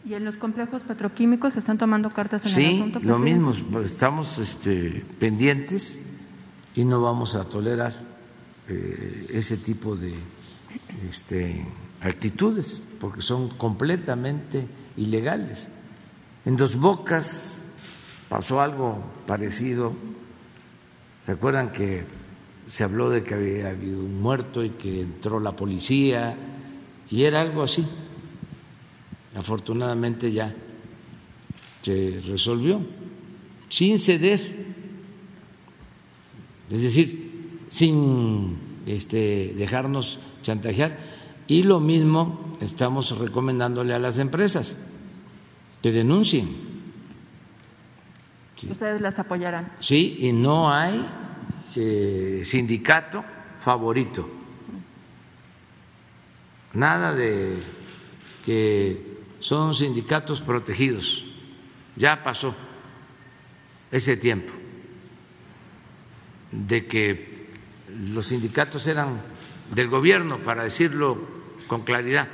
¿Y 0.05 0.15
en 0.15 0.25
los 0.25 0.37
complejos 0.37 0.83
petroquímicos 0.83 1.53
se 1.53 1.61
están 1.61 1.79
tomando 1.79 2.11
cartas 2.11 2.45
en 2.45 2.65
el 2.65 2.75
asunto? 2.75 3.01
Sí, 3.01 3.07
lo 3.07 3.19
mismo, 3.19 3.53
estamos 3.81 4.39
este, 4.39 5.05
pendientes 5.21 6.01
y 6.75 6.85
no 6.85 7.01
vamos 7.01 7.35
a 7.37 7.45
tolerar 7.45 7.93
eh, 8.69 9.27
ese 9.31 9.57
tipo 9.59 9.97
de 9.97 10.15
este, 11.09 11.65
actitudes, 12.01 12.83
porque 12.99 13.23
son 13.23 13.49
completamente 13.51 14.67
ilegales. 14.97 15.69
En 16.45 16.57
Dos 16.57 16.77
Bocas 16.77 17.63
pasó 18.29 18.61
algo 18.61 19.05
parecido. 19.27 19.93
¿Se 21.21 21.33
acuerdan 21.33 21.71
que 21.71 22.05
se 22.73 22.85
habló 22.85 23.11
de 23.11 23.23
que 23.23 23.35
había 23.35 23.69
habido 23.69 24.03
un 24.03 24.23
muerto 24.23 24.65
y 24.65 24.71
que 24.71 25.03
entró 25.03 25.39
la 25.39 25.55
policía? 25.55 26.35
Y 27.11 27.25
era 27.25 27.43
algo 27.43 27.63
así. 27.63 27.87
Afortunadamente 29.37 30.33
ya 30.33 30.55
se 31.83 32.19
resolvió 32.27 32.81
sin 33.69 33.99
ceder. 33.99 34.41
Es 36.71 36.83
decir, 36.83 37.59
sin 37.69 38.57
este, 38.87 39.53
dejarnos 39.55 40.19
chantajear. 40.41 40.97
Y 41.47 41.65
lo 41.65 41.79
mismo 41.79 42.55
estamos 42.63 43.19
recomendándole 43.19 43.93
a 43.93 43.99
las 43.99 44.17
empresas, 44.17 44.79
que 45.83 45.93
denuncien. 45.93 46.57
¿Ustedes 48.71 49.03
las 49.03 49.19
apoyarán? 49.19 49.75
Sí, 49.79 50.17
y 50.21 50.33
no 50.33 50.73
hay 50.73 51.05
eh, 51.77 52.43
sindicato 52.45 53.25
favorito. 53.59 54.29
Nada 56.75 57.15
de 57.15 57.59
que 58.45 59.13
son 59.39 59.75
sindicatos 59.75 60.43
protegidos. 60.43 61.25
Ya 61.97 62.23
pasó 62.23 62.55
ese 63.91 64.17
tiempo 64.17 64.53
de 66.51 66.87
que 66.87 67.49
los 67.89 68.27
sindicatos 68.27 68.87
eran 68.87 69.21
del 69.71 69.89
gobierno, 69.89 70.39
para 70.39 70.65
decirlo 70.65 71.19
con 71.67 71.83
claridad, 71.83 72.29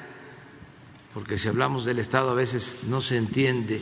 porque 1.15 1.39
si 1.39 1.49
hablamos 1.49 1.85
del 1.85 1.99
Estado 1.99 2.31
a 2.31 2.35
veces 2.35 2.81
no 2.85 3.01
se 3.01 3.17
entiende 3.17 3.81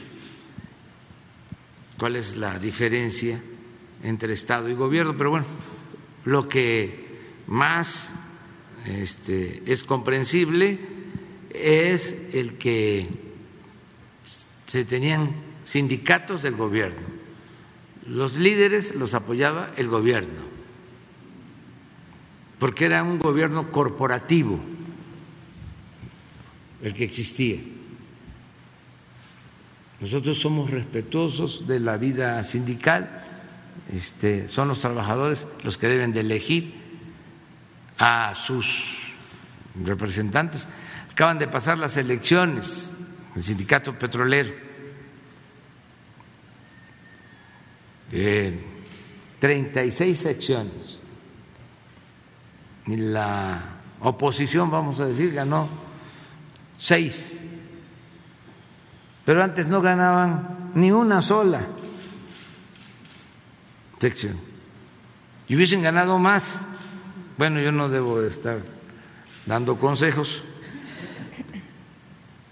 cuál 1.99 2.17
es 2.17 2.37
la 2.37 2.59
diferencia 2.59 3.41
entre 4.03 4.33
Estado 4.33 4.69
y 4.69 4.75
gobierno, 4.75 5.17
pero 5.17 5.31
bueno, 5.31 5.47
lo 6.25 6.49
que 6.49 7.07
más 7.47 8.15
este, 8.87 9.63
es 9.67 9.85
comprensible 9.85 10.79
es 11.51 12.17
el 12.33 12.59
que 12.59 13.09
se 14.67 14.85
tenían 14.85 15.31
sindicatos 15.65 16.43
del 16.43 16.57
gobierno, 16.57 17.07
los 18.07 18.35
líderes 18.35 18.95
los 18.95 19.15
apoyaba 19.15 19.73
el 19.77 19.89
gobierno 19.89 20.57
porque 22.59 22.87
era 22.87 23.03
un 23.03 23.19
gobierno 23.19 23.71
corporativo 23.71 24.59
el 26.83 26.95
que 26.95 27.05
existía. 27.05 27.59
Nosotros 30.01 30.39
somos 30.39 30.71
respetuosos 30.71 31.67
de 31.67 31.81
la 31.81 31.97
vida 31.97 32.43
sindical, 32.45 33.26
este, 33.93 34.49
son 34.49 34.69
los 34.69 34.81
trabajadores 34.81 35.47
los 35.63 35.77
que 35.79 35.89
deben 35.89 36.13
de 36.13 36.21
elegir 36.21 36.75
a 37.99 38.35
sus 38.35 39.15
representantes. 39.85 40.67
Acaban 41.11 41.39
de 41.39 41.49
pasar 41.49 41.79
las 41.79 41.97
elecciones 41.97 42.93
del 43.35 43.43
sindicato 43.43 43.99
petrolero. 43.99 44.53
Eh, 48.13 48.59
36 49.39 50.19
secciones. 50.19 51.01
Y 52.87 52.97
la 52.97 53.61
oposición, 54.01 54.71
vamos 54.71 55.01
a 55.01 55.07
decir, 55.07 55.33
ganó 55.33 55.69
seis. 56.77 57.37
Pero 59.25 59.43
antes 59.43 59.67
no 59.67 59.81
ganaban 59.81 60.71
ni 60.75 60.93
una 60.93 61.21
sola 61.21 61.61
sección. 63.99 64.37
Y 65.49 65.57
hubiesen 65.57 65.83
ganado 65.83 66.19
más. 66.19 66.65
Bueno, 67.39 67.61
yo 67.61 67.73
no 67.73 67.89
debo 67.89 68.23
estar 68.23 68.61
dando 69.45 69.77
consejos. 69.79 70.43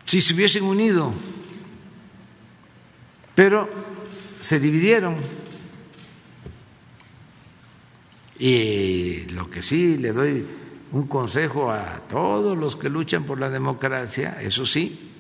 Si 0.07 0.21
se 0.21 0.35
hubiesen 0.35 0.65
unido, 0.65 1.13
pero 3.35 3.69
se 4.41 4.61
dividieron. 4.61 5.17
Y 8.39 9.25
lo 9.31 9.51
que 9.51 9.63
sí 9.63 9.97
le 9.97 10.13
doy 10.13 10.47
un 10.93 11.07
consejo 11.09 11.73
a 11.73 12.01
todos 12.09 12.57
los 12.57 12.77
que 12.77 12.89
luchan 12.89 13.25
por 13.25 13.41
la 13.41 13.51
democracia, 13.51 14.41
eso 14.41 14.65
sí, 14.67 15.11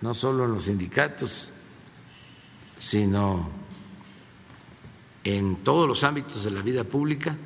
no 0.00 0.14
solo 0.14 0.44
en 0.46 0.52
los 0.52 0.64
sindicatos, 0.64 1.52
sino 2.78 3.50
en 5.26 5.56
todos 5.56 5.88
los 5.88 6.04
ámbitos 6.04 6.44
de 6.44 6.52
la 6.52 6.62
vida 6.62 6.84
pública, 6.84 7.36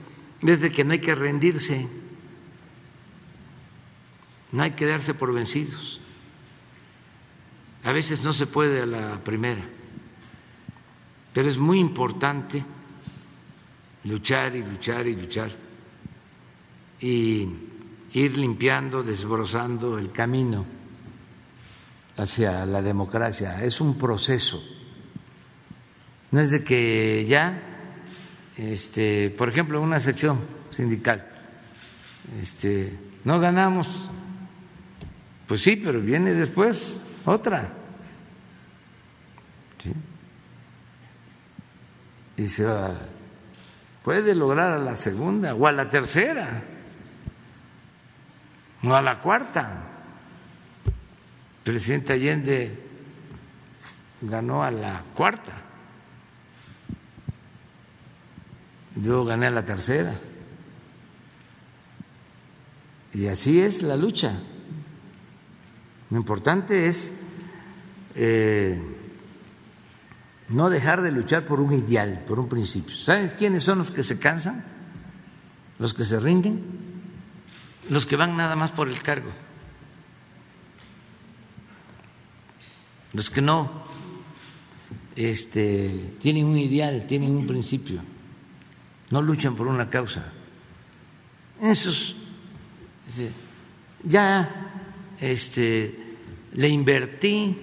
desde 0.43 0.71
que 0.71 0.85
no 0.85 0.93
hay 0.93 1.01
que 1.01 1.15
rendirse, 1.15 1.89
no 4.53 4.63
hay 4.63 4.73
que 4.73 4.85
darse 4.85 5.15
por 5.15 5.33
vencidos. 5.33 5.99
A 7.83 7.93
veces 7.93 8.23
no 8.23 8.35
se 8.35 8.47
puede 8.47 8.83
a 8.83 8.87
la 8.87 9.25
primera, 9.25 9.67
pero 11.33 11.49
es 11.49 11.57
muy 11.57 11.79
importante 11.79 12.63
luchar 14.05 14.55
y 14.57 14.63
luchar 14.63 15.07
y 15.07 15.17
luchar 15.17 15.51
y 17.01 17.49
ir 18.13 18.37
limpiando, 18.37 19.03
desbrozando 19.03 19.99
el 19.99 20.13
camino 20.13 20.67
hacia 22.19 22.67
la 22.67 22.83
democracia. 22.83 23.65
Es 23.65 23.81
un 23.81 23.97
proceso. 23.97 24.63
No 26.31 26.41
es 26.41 26.51
de 26.51 26.63
que 26.63 27.25
ya, 27.27 27.70
este, 28.57 29.31
por 29.31 29.49
ejemplo, 29.49 29.81
una 29.81 30.01
sección 30.01 30.41
sindical, 30.71 31.27
este, 32.41 32.93
no 33.25 33.41
ganamos, 33.41 34.11
pues 35.47 35.63
sí, 35.63 35.77
pero 35.77 36.01
viene 36.01 36.35
después 36.35 37.03
otra. 37.25 37.75
Y 42.37 42.47
se 42.47 42.67
puede 44.03 44.35
lograr 44.35 44.73
a 44.73 44.79
la 44.79 44.95
segunda 44.95 45.55
o 45.55 45.67
a 45.67 45.73
la 45.73 45.89
tercera 45.89 46.63
no 48.83 48.97
a 48.97 49.03
la 49.03 49.21
cuarta. 49.21 49.83
Presidente 51.65 52.15
Allende 52.15 52.79
ganó 54.23 54.63
a 54.63 54.71
la 54.71 55.03
cuarta. 55.15 55.53
Yo 58.97 59.25
gané 59.25 59.47
a 59.47 59.51
la 59.51 59.65
tercera. 59.65 60.15
Y 63.13 63.27
así 63.27 63.61
es 63.61 63.83
la 63.83 63.97
lucha. 63.97 64.41
Lo 66.11 66.17
importante 66.17 66.87
es 66.87 67.13
eh, 68.15 68.81
no 70.49 70.71
dejar 70.71 71.03
de 71.03 71.13
luchar 71.13 71.45
por 71.45 71.61
un 71.61 71.73
ideal, 71.73 72.25
por 72.27 72.39
un 72.39 72.49
principio. 72.49 72.97
¿Sabes 72.97 73.35
quiénes 73.35 73.63
son 73.63 73.79
los 73.79 73.91
que 73.91 74.03
se 74.03 74.19
cansan? 74.19 74.65
Los 75.79 75.95
que 75.95 76.05
se 76.05 76.19
rinden 76.21 76.81
los 77.91 78.07
que 78.07 78.17
van 78.17 78.37
nada 78.37 78.57
más 78.57 78.71
por 78.71 78.89
el 78.89 79.03
cargo, 79.03 79.31
los 83.13 83.29
que 83.31 83.43
no 83.43 83.85
este, 85.17 86.15
tienen 86.21 86.47
un 86.47 86.57
ideal, 86.57 87.07
tienen 87.07 87.35
un 87.35 87.47
principio, 87.47 88.01
no 89.11 89.23
luchan 89.23 89.55
por 89.55 89.67
una 89.67 89.89
causa. 89.89 90.33
Esos 91.61 92.17
ya 94.05 94.71
este, 95.21 96.17
le 96.55 96.69
invertí, 96.69 97.57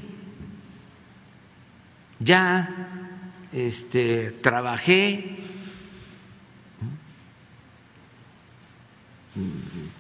ya 2.20 3.10
este, 3.52 4.32
trabajé 4.42 5.38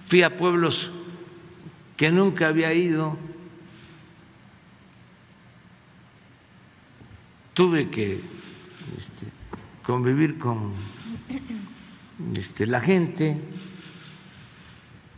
fui 0.06 0.24
a 0.24 0.36
pueblos 0.38 0.92
que 1.96 2.12
nunca 2.12 2.48
había 2.48 2.74
ido, 2.74 3.18
tuve 7.54 7.90
que 7.90 8.22
este, 8.98 9.28
convivir 9.84 10.38
con 10.38 10.74
este, 12.36 12.66
la 12.66 12.80
gente, 12.80 13.40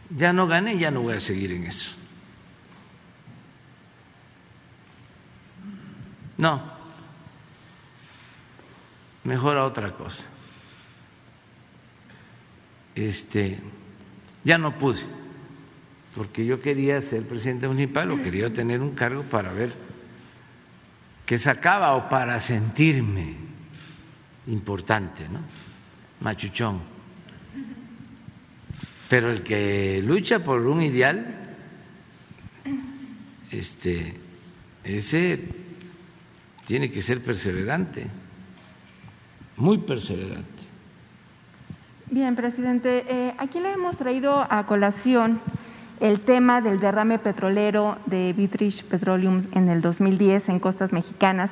ya 0.09 0.33
no 0.33 0.47
gané, 0.47 0.77
ya 0.77 0.91
no 0.91 1.01
voy 1.01 1.15
a 1.15 1.19
seguir 1.19 1.51
en 1.51 1.65
eso. 1.65 1.91
No, 6.37 6.63
mejor 9.25 9.57
a 9.57 9.65
otra 9.65 9.91
cosa. 9.93 10.23
Este 12.95 13.59
ya 14.43 14.57
no 14.57 14.77
pude, 14.77 15.01
porque 16.15 16.45
yo 16.45 16.61
quería 16.61 17.01
ser 17.01 17.27
presidente 17.27 17.67
municipal 17.67 18.09
o 18.11 18.21
quería 18.21 18.51
tener 18.51 18.81
un 18.81 18.95
cargo 18.95 19.23
para 19.23 19.51
ver 19.51 19.75
qué 21.25 21.37
sacaba 21.37 21.93
o 21.95 22.09
para 22.09 22.39
sentirme 22.39 23.35
importante, 24.47 25.27
¿no? 25.29 25.41
Machuchón. 26.21 26.79
Pero 29.09 29.31
el 29.31 29.41
que 29.41 30.01
lucha 30.05 30.43
por 30.43 30.65
un 30.67 30.81
ideal, 30.81 31.35
este, 33.51 34.15
ese 34.83 35.39
tiene 36.65 36.91
que 36.91 37.01
ser 37.01 37.23
perseverante, 37.23 38.05
muy 39.57 39.79
perseverante. 39.79 40.63
Bien, 42.11 42.35
presidente, 42.35 43.05
eh, 43.07 43.33
aquí 43.37 43.59
le 43.59 43.71
hemos 43.71 43.97
traído 43.97 44.45
a 44.49 44.65
colación 44.65 45.41
el 45.99 46.21
tema 46.21 46.61
del 46.61 46.79
derrame 46.79 47.19
petrolero 47.19 47.97
de 48.05 48.33
Vitrich 48.33 48.83
Petroleum 48.83 49.45
en 49.53 49.69
el 49.69 49.81
2010 49.81 50.49
en 50.49 50.59
costas 50.59 50.93
mexicanas 50.93 51.51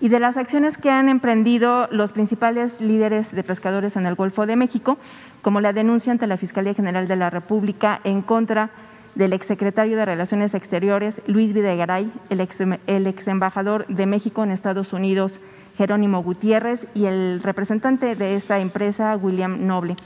y 0.00 0.08
de 0.08 0.18
las 0.18 0.36
acciones 0.36 0.78
que 0.78 0.90
han 0.90 1.08
emprendido 1.08 1.86
los 1.90 2.12
principales 2.12 2.80
líderes 2.80 3.32
de 3.32 3.44
pescadores 3.44 3.96
en 3.96 4.06
el 4.06 4.14
Golfo 4.14 4.46
de 4.46 4.56
México, 4.56 4.98
como 5.42 5.60
la 5.60 5.72
denuncia 5.72 6.10
ante 6.10 6.26
la 6.26 6.38
Fiscalía 6.38 6.74
General 6.74 7.06
de 7.06 7.16
la 7.16 7.28
República 7.28 8.00
en 8.04 8.22
contra 8.22 8.70
del 9.14 9.32
exsecretario 9.32 9.96
de 9.96 10.06
Relaciones 10.06 10.54
Exteriores, 10.54 11.20
Luis 11.26 11.52
Videgaray, 11.52 12.10
el 12.30 12.40
ex, 12.40 12.58
el 12.60 13.06
ex 13.06 13.28
embajador 13.28 13.86
de 13.88 14.06
México 14.06 14.42
en 14.42 14.52
Estados 14.52 14.92
Unidos, 14.92 15.40
Jerónimo 15.76 16.22
Gutiérrez, 16.22 16.86
y 16.94 17.04
el 17.04 17.40
representante 17.42 18.14
de 18.14 18.36
esta 18.36 18.60
empresa, 18.60 19.16
William 19.16 19.66
Noble. 19.66 19.96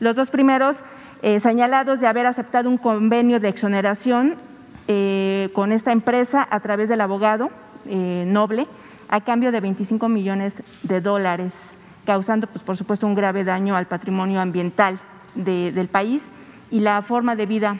Los 0.00 0.16
dos 0.16 0.30
primeros 0.30 0.76
eh, 1.22 1.38
señalados 1.40 2.00
de 2.00 2.06
haber 2.06 2.26
aceptado 2.26 2.68
un 2.68 2.78
convenio 2.78 3.38
de 3.38 3.48
exoneración 3.48 4.36
eh, 4.88 5.50
con 5.52 5.70
esta 5.70 5.92
empresa 5.92 6.46
a 6.50 6.60
través 6.60 6.88
del 6.88 7.00
abogado 7.00 7.50
eh, 7.86 8.24
Noble 8.26 8.66
a 9.08 9.20
cambio 9.22 9.52
de 9.52 9.60
25 9.60 10.08
millones 10.08 10.62
de 10.82 11.00
dólares, 11.00 11.54
causando, 12.04 12.46
pues, 12.46 12.62
por 12.62 12.76
supuesto, 12.76 13.06
un 13.06 13.14
grave 13.14 13.44
daño 13.44 13.76
al 13.76 13.86
patrimonio 13.86 14.40
ambiental 14.40 14.98
del 15.34 15.88
país 15.88 16.22
y 16.70 16.80
la 16.80 17.00
forma 17.02 17.36
de 17.36 17.46
vida 17.46 17.76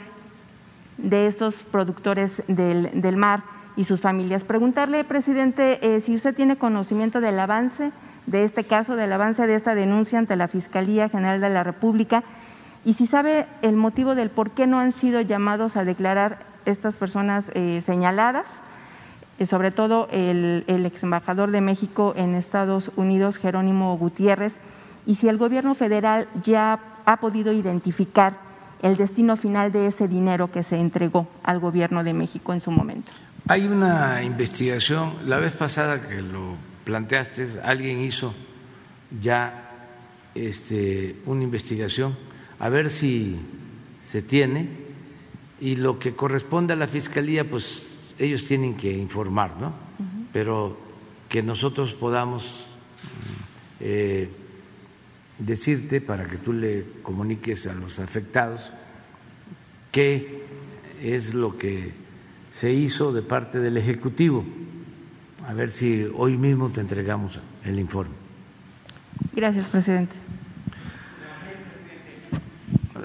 de 0.97 1.27
estos 1.27 1.63
productores 1.63 2.41
del 2.47 3.17
mar 3.17 3.43
y 3.75 3.85
sus 3.85 4.01
familias. 4.01 4.43
Preguntarle, 4.43 5.03
presidente, 5.03 5.79
eh, 5.81 5.99
si 6.01 6.15
usted 6.15 6.35
tiene 6.35 6.57
conocimiento 6.57 7.21
del 7.21 7.39
avance 7.39 7.91
de 8.25 8.43
este 8.43 8.65
caso, 8.65 8.95
del 8.95 9.11
avance 9.13 9.47
de 9.47 9.55
esta 9.55 9.73
denuncia 9.73 10.19
ante 10.19 10.35
la 10.35 10.47
Fiscalía 10.47 11.09
General 11.09 11.39
de 11.39 11.49
la 11.49 11.63
República 11.63 12.23
y 12.85 12.93
si 12.93 13.07
sabe 13.07 13.47
el 13.61 13.75
motivo 13.75 14.15
del 14.15 14.29
por 14.29 14.51
qué 14.51 14.67
no 14.67 14.79
han 14.79 14.91
sido 14.91 15.21
llamados 15.21 15.77
a 15.77 15.83
declarar 15.83 16.45
estas 16.65 16.95
personas 16.95 17.51
eh, 17.53 17.81
señaladas 17.81 18.61
sobre 19.45 19.71
todo 19.71 20.07
el, 20.11 20.63
el 20.67 20.85
ex 20.85 21.03
embajador 21.03 21.51
de 21.51 21.61
México 21.61 22.13
en 22.15 22.35
Estados 22.35 22.91
Unidos, 22.95 23.37
Jerónimo 23.37 23.97
Gutiérrez, 23.97 24.55
y 25.05 25.15
si 25.15 25.27
el 25.27 25.37
gobierno 25.37 25.75
federal 25.75 26.27
ya 26.43 26.79
ha 27.05 27.17
podido 27.17 27.51
identificar 27.51 28.37
el 28.81 28.95
destino 28.95 29.35
final 29.35 29.71
de 29.71 29.87
ese 29.87 30.07
dinero 30.07 30.51
que 30.51 30.63
se 30.63 30.77
entregó 30.77 31.27
al 31.43 31.59
gobierno 31.59 32.03
de 32.03 32.13
México 32.13 32.53
en 32.53 32.61
su 32.61 32.71
momento. 32.71 33.11
Hay 33.47 33.65
una 33.65 34.21
investigación, 34.23 35.13
la 35.25 35.37
vez 35.37 35.55
pasada 35.55 36.07
que 36.07 36.21
lo 36.21 36.55
planteaste, 36.85 37.47
alguien 37.63 38.01
hizo 38.01 38.33
ya 39.21 39.71
este, 40.35 41.17
una 41.25 41.43
investigación 41.43 42.15
a 42.59 42.69
ver 42.69 42.89
si 42.89 43.39
se 44.03 44.21
tiene 44.21 44.69
y 45.59 45.75
lo 45.75 45.99
que 45.99 46.15
corresponde 46.15 46.73
a 46.73 46.75
la 46.75 46.87
fiscalía, 46.87 47.49
pues 47.49 47.88
ellos 48.19 48.43
tienen 48.43 48.75
que 48.75 48.91
informar, 48.91 49.55
¿no? 49.57 49.73
Pero 50.33 50.77
que 51.29 51.41
nosotros 51.41 51.93
podamos 51.93 52.67
eh, 53.79 54.29
decirte 55.37 56.01
para 56.01 56.27
que 56.27 56.37
tú 56.37 56.51
le 56.51 56.85
comuniques 57.01 57.65
a 57.67 57.73
los 57.73 57.99
afectados 57.99 58.73
qué 59.91 60.43
es 61.01 61.33
lo 61.33 61.57
que 61.57 61.93
se 62.51 62.73
hizo 62.73 63.13
de 63.13 63.21
parte 63.21 63.59
del 63.59 63.77
Ejecutivo. 63.77 64.43
A 65.47 65.53
ver 65.53 65.71
si 65.71 66.05
hoy 66.15 66.37
mismo 66.37 66.69
te 66.69 66.81
entregamos 66.81 67.39
el 67.63 67.79
informe. 67.79 68.13
Gracias, 69.33 69.65
presidente. 69.67 70.15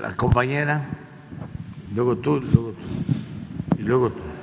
La 0.03 0.17
compañera, 0.17 0.85
luego 1.95 2.17
tú, 2.19 2.41
luego 2.41 2.73
tú, 2.73 3.79
y 3.79 3.83
luego 3.83 4.11
tú. 4.11 4.34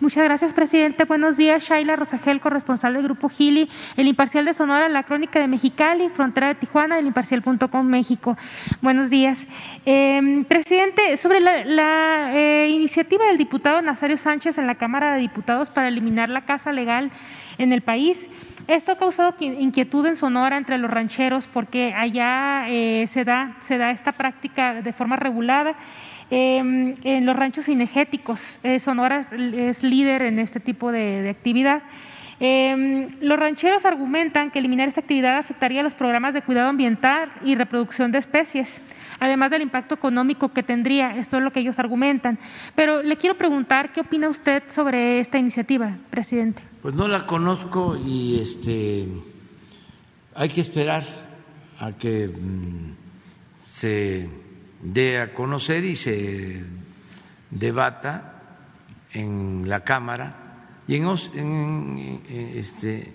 Muchas 0.00 0.22
gracias, 0.22 0.52
presidente. 0.52 1.04
Buenos 1.04 1.36
días, 1.36 1.64
Shaila 1.64 1.96
Rosagel, 1.96 2.38
corresponsal 2.38 2.94
del 2.94 3.02
Grupo 3.02 3.28
Gili, 3.28 3.68
El 3.96 4.06
Imparcial 4.06 4.44
de 4.44 4.54
Sonora, 4.54 4.88
La 4.88 5.02
Crónica 5.02 5.40
de 5.40 5.48
Mexicali, 5.48 6.08
Frontera 6.08 6.46
de 6.46 6.54
Tijuana, 6.54 7.00
El 7.00 7.08
Imparcial.com 7.08 7.84
México. 7.84 8.36
Buenos 8.80 9.10
días. 9.10 9.40
Eh, 9.84 10.44
presidente, 10.46 11.16
sobre 11.16 11.40
la, 11.40 11.64
la 11.64 12.30
eh, 12.32 12.68
iniciativa 12.68 13.26
del 13.26 13.38
diputado 13.38 13.82
Nazario 13.82 14.18
Sánchez 14.18 14.56
en 14.58 14.68
la 14.68 14.76
Cámara 14.76 15.14
de 15.14 15.20
Diputados 15.20 15.68
para 15.68 15.88
eliminar 15.88 16.28
la 16.28 16.42
casa 16.42 16.70
legal 16.70 17.10
en 17.58 17.72
el 17.72 17.82
país, 17.82 18.24
esto 18.68 18.92
ha 18.92 18.96
causado 18.98 19.34
inquietud 19.40 20.04
en 20.04 20.14
Sonora 20.14 20.58
entre 20.58 20.76
los 20.76 20.90
rancheros 20.90 21.46
porque 21.46 21.94
allá 21.94 22.66
eh, 22.68 23.06
se, 23.08 23.24
da, 23.24 23.56
se 23.66 23.78
da 23.78 23.92
esta 23.92 24.12
práctica 24.12 24.82
de 24.82 24.92
forma 24.92 25.16
regulada. 25.16 25.74
Em, 26.30 26.96
en 27.04 27.24
los 27.24 27.34
ranchos 27.34 27.64
cinegéticos, 27.64 28.40
eh, 28.62 28.80
Sonora 28.80 29.26
es, 29.32 29.82
líder 29.82 30.22
en 30.22 30.38
este 30.38 30.60
tipo 30.60 30.92
de, 30.92 31.28
actividad. 31.30 31.82
Em, 32.38 33.16
los 33.20 33.38
rancheros 33.38 33.84
argumentan 33.84 34.50
que 34.50 34.58
eliminar 34.58 34.88
esta 34.88 35.00
actividad 35.00 35.38
afectaría 35.38 35.82
los 35.82 35.94
programas 35.94 36.34
de 36.34 36.42
cuidado 36.42 36.68
ambiental 36.68 37.32
y 37.42 37.54
reproducción 37.54 38.12
de 38.12 38.18
especies, 38.18 38.80
además 39.18 39.50
del 39.50 39.62
impacto 39.62 39.94
económico 39.94 40.50
que 40.50 40.62
tendría. 40.62 41.16
Esto 41.16 41.38
es 41.38 41.42
lo 41.42 41.50
que 41.50 41.60
ellos 41.60 41.78
argumentan. 41.78 42.38
Pero 42.76 43.02
le 43.02 43.16
quiero 43.16 43.36
preguntar, 43.36 43.92
¿qué 43.92 44.02
opina 44.02 44.28
usted 44.28 44.62
sobre 44.74 45.20
esta 45.20 45.38
iniciativa, 45.38 45.96
presidente? 46.10 46.62
Pues 46.82 46.94
no 46.94 47.08
la 47.08 47.26
conozco 47.26 47.96
y 47.96 48.38
este 48.38 49.08
hay 50.34 50.48
que 50.50 50.60
esperar 50.60 51.04
a 51.80 51.92
que 51.92 52.28
mm, 52.28 52.92
se 53.66 54.28
dé 54.82 55.20
a 55.20 55.34
conocer 55.34 55.84
y 55.84 55.96
se 55.96 56.64
debata 57.50 58.42
en 59.12 59.68
la 59.68 59.80
Cámara 59.80 60.48
y 60.86 60.96
en, 60.96 62.22
este, 62.28 63.12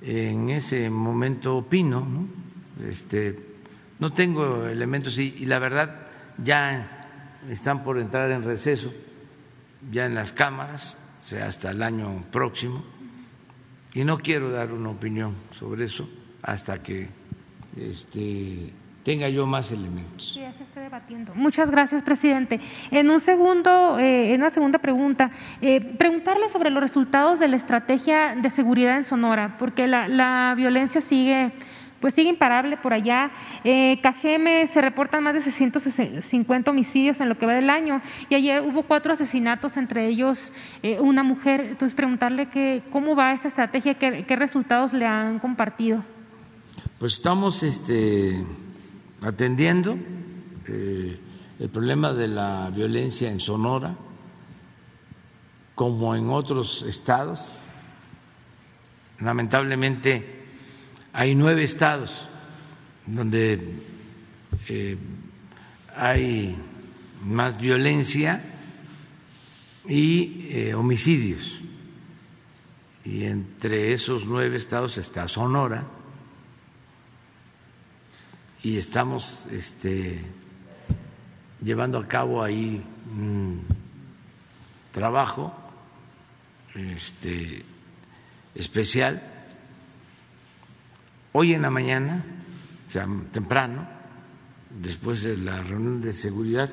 en 0.00 0.50
ese 0.50 0.88
momento 0.90 1.56
opino. 1.56 2.00
¿no? 2.00 2.28
Este, 2.88 3.38
no 3.98 4.12
tengo 4.12 4.66
elementos 4.66 5.18
y, 5.18 5.34
y 5.38 5.46
la 5.46 5.58
verdad 5.58 6.06
ya 6.42 7.08
están 7.48 7.82
por 7.82 7.98
entrar 7.98 8.30
en 8.30 8.42
receso, 8.42 8.92
ya 9.90 10.06
en 10.06 10.14
las 10.14 10.32
cámaras, 10.32 10.96
o 11.22 11.26
sea, 11.26 11.46
hasta 11.46 11.70
el 11.70 11.82
año 11.82 12.24
próximo, 12.30 12.84
y 13.94 14.04
no 14.04 14.18
quiero 14.18 14.50
dar 14.50 14.72
una 14.72 14.90
opinión 14.90 15.34
sobre 15.52 15.84
eso 15.84 16.08
hasta 16.42 16.82
que 16.82 17.08
este, 17.76 18.72
tenga 19.02 19.28
yo 19.28 19.46
más 19.46 19.72
elementos. 19.72 20.32
Sí, 20.34 20.40
ya 20.40 20.52
se 20.52 20.62
está 20.62 20.80
debatiendo. 20.80 21.34
Muchas 21.34 21.70
gracias, 21.70 22.02
presidente. 22.02 22.60
En 22.90 23.10
un 23.10 23.20
segundo, 23.20 23.98
eh, 23.98 24.34
en 24.34 24.40
una 24.40 24.50
segunda 24.50 24.78
pregunta, 24.78 25.30
eh, 25.60 25.80
preguntarle 25.80 26.48
sobre 26.48 26.70
los 26.70 26.82
resultados 26.82 27.38
de 27.38 27.48
la 27.48 27.56
estrategia 27.56 28.34
de 28.34 28.50
seguridad 28.50 28.96
en 28.96 29.04
Sonora, 29.04 29.56
porque 29.58 29.86
la, 29.86 30.08
la 30.08 30.54
violencia 30.56 31.00
sigue 31.00 31.52
pues 32.02 32.14
sigue 32.14 32.28
imparable 32.28 32.76
por 32.76 32.92
allá. 32.92 33.30
Eh, 33.64 33.98
Cajeme 34.02 34.66
se 34.66 34.82
reportan 34.82 35.22
más 35.22 35.34
de 35.34 35.40
650 35.40 36.70
homicidios 36.70 37.20
en 37.20 37.28
lo 37.28 37.38
que 37.38 37.46
va 37.46 37.54
del 37.54 37.70
año 37.70 38.02
y 38.28 38.34
ayer 38.34 38.60
hubo 38.60 38.82
cuatro 38.82 39.12
asesinatos, 39.12 39.76
entre 39.76 40.08
ellos 40.08 40.52
eh, 40.82 40.98
una 41.00 41.22
mujer. 41.22 41.60
Entonces, 41.60 41.94
preguntarle 41.94 42.50
que, 42.50 42.82
cómo 42.90 43.14
va 43.14 43.32
esta 43.32 43.46
estrategia, 43.48 43.94
qué, 43.94 44.24
qué 44.26 44.36
resultados 44.36 44.92
le 44.92 45.06
han 45.06 45.38
compartido. 45.38 46.04
Pues 46.98 47.14
estamos 47.14 47.62
este, 47.62 48.44
atendiendo 49.22 49.96
eh, 50.66 51.18
el 51.58 51.68
problema 51.68 52.12
de 52.12 52.28
la 52.28 52.70
violencia 52.74 53.30
en 53.30 53.40
Sonora, 53.40 53.96
como 55.74 56.14
en 56.14 56.28
otros 56.28 56.82
estados. 56.82 57.58
Lamentablemente 59.20 60.42
hay 61.12 61.34
nueve 61.34 61.64
estados 61.64 62.26
donde 63.06 63.82
eh, 64.68 64.96
hay 65.94 66.56
más 67.24 67.60
violencia 67.60 68.42
y 69.86 70.46
eh, 70.50 70.74
homicidios. 70.74 71.60
Y 73.04 73.24
entre 73.24 73.92
esos 73.92 74.26
nueve 74.26 74.56
estados 74.56 74.98
está 74.98 75.26
Sonora 75.26 76.01
y 78.62 78.78
estamos 78.78 79.46
este, 79.50 80.20
llevando 81.62 81.98
a 81.98 82.06
cabo 82.06 82.42
ahí 82.42 82.82
un 83.12 83.64
trabajo 84.92 85.52
este, 86.74 87.64
especial. 88.54 89.22
Hoy 91.32 91.54
en 91.54 91.62
la 91.62 91.70
mañana, 91.70 92.24
o 92.86 92.90
sea, 92.90 93.08
temprano, 93.32 93.88
después 94.80 95.24
de 95.24 95.36
la 95.38 95.60
reunión 95.62 96.00
de 96.00 96.12
seguridad, 96.12 96.72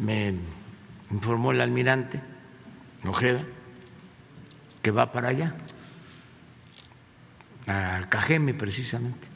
me 0.00 0.34
informó 1.10 1.52
el 1.52 1.60
almirante 1.60 2.20
Ojeda 3.06 3.44
que 4.80 4.90
va 4.90 5.12
para 5.12 5.28
allá, 5.28 5.54
a 7.66 8.06
Cajeme 8.08 8.54
precisamente 8.54 9.33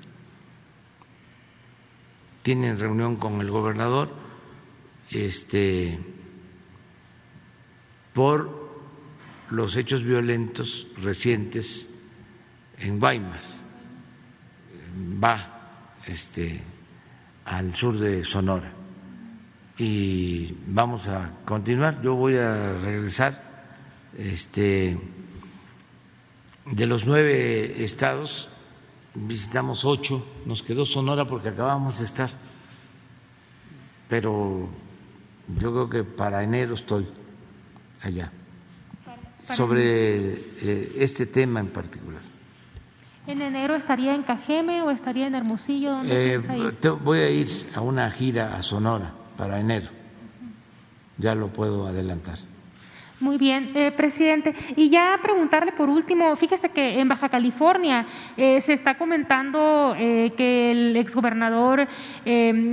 tienen 2.49 2.79
reunión 2.79 3.17
con 3.17 3.43
el 3.43 3.51
gobernador 3.51 4.09
este, 5.11 5.99
por 8.15 8.71
los 9.51 9.77
hechos 9.77 10.03
violentos 10.03 10.87
recientes 10.97 11.87
en 12.79 12.99
Guaymas. 12.99 13.61
Va 15.23 15.93
este, 16.07 16.63
al 17.45 17.75
sur 17.75 17.99
de 17.99 18.25
Sonora 18.25 18.73
y 19.77 20.57
vamos 20.69 21.07
a 21.07 21.31
continuar. 21.45 22.01
Yo 22.01 22.15
voy 22.15 22.39
a 22.39 22.79
regresar. 22.79 23.67
Este, 24.17 24.99
de 26.65 26.87
los 26.87 27.07
nueve 27.07 27.85
estados 27.85 28.49
visitamos 29.27 29.85
ocho, 29.85 30.25
nos 30.47 30.63
quedó 30.63 30.85
Sonora 30.85 31.25
porque 31.27 31.49
acabamos 31.49 31.99
de 31.99 32.05
estar, 32.05 32.31
pero 34.09 34.69
yo 35.59 35.73
creo 35.73 35.89
que 35.89 36.05
para 36.05 36.43
enero 36.43 36.75
estoy 36.75 37.07
allá, 38.03 38.31
sobre 39.43 40.33
eh, 40.61 40.93
este 40.99 41.27
tema 41.27 41.61
en 41.61 41.69
particular. 41.69 42.23
¿En 43.27 43.43
enero 43.43 43.75
estaría 43.75 44.15
en 44.15 44.23
Cajeme 44.23 44.83
o 44.83 44.91
estaría 44.91 45.27
en 45.27 45.35
Hermosillo? 45.35 46.01
Eh, 46.05 46.41
voy 47.05 47.19
a 47.19 47.31
ir 47.31 47.49
a 47.75 47.81
una 47.81 48.11
gira 48.11 48.57
a 48.57 48.63
Sonora 48.63 49.13
para 49.37 49.61
enero, 49.61 49.89
ya 51.19 51.35
lo 51.35 51.49
puedo 51.49 51.87
adelantar. 51.87 52.39
Muy 53.21 53.37
bien, 53.37 53.73
eh, 53.75 53.91
presidente. 53.91 54.55
Y 54.77 54.91
ya 54.91 55.19
preguntarle 55.21 55.73
por 55.73 55.89
último, 55.89 56.37
fíjese 56.37 56.69
que 56.69 57.01
en 57.01 57.09
Baja 57.09 57.29
California 57.29 58.07
eh, 58.37 58.61
se 58.61 58.73
está 58.73 58.95
comentando 58.95 59.97
eh, 59.99 60.33
que 60.37 60.71
el 60.71 60.97
exgobernador 60.97 61.89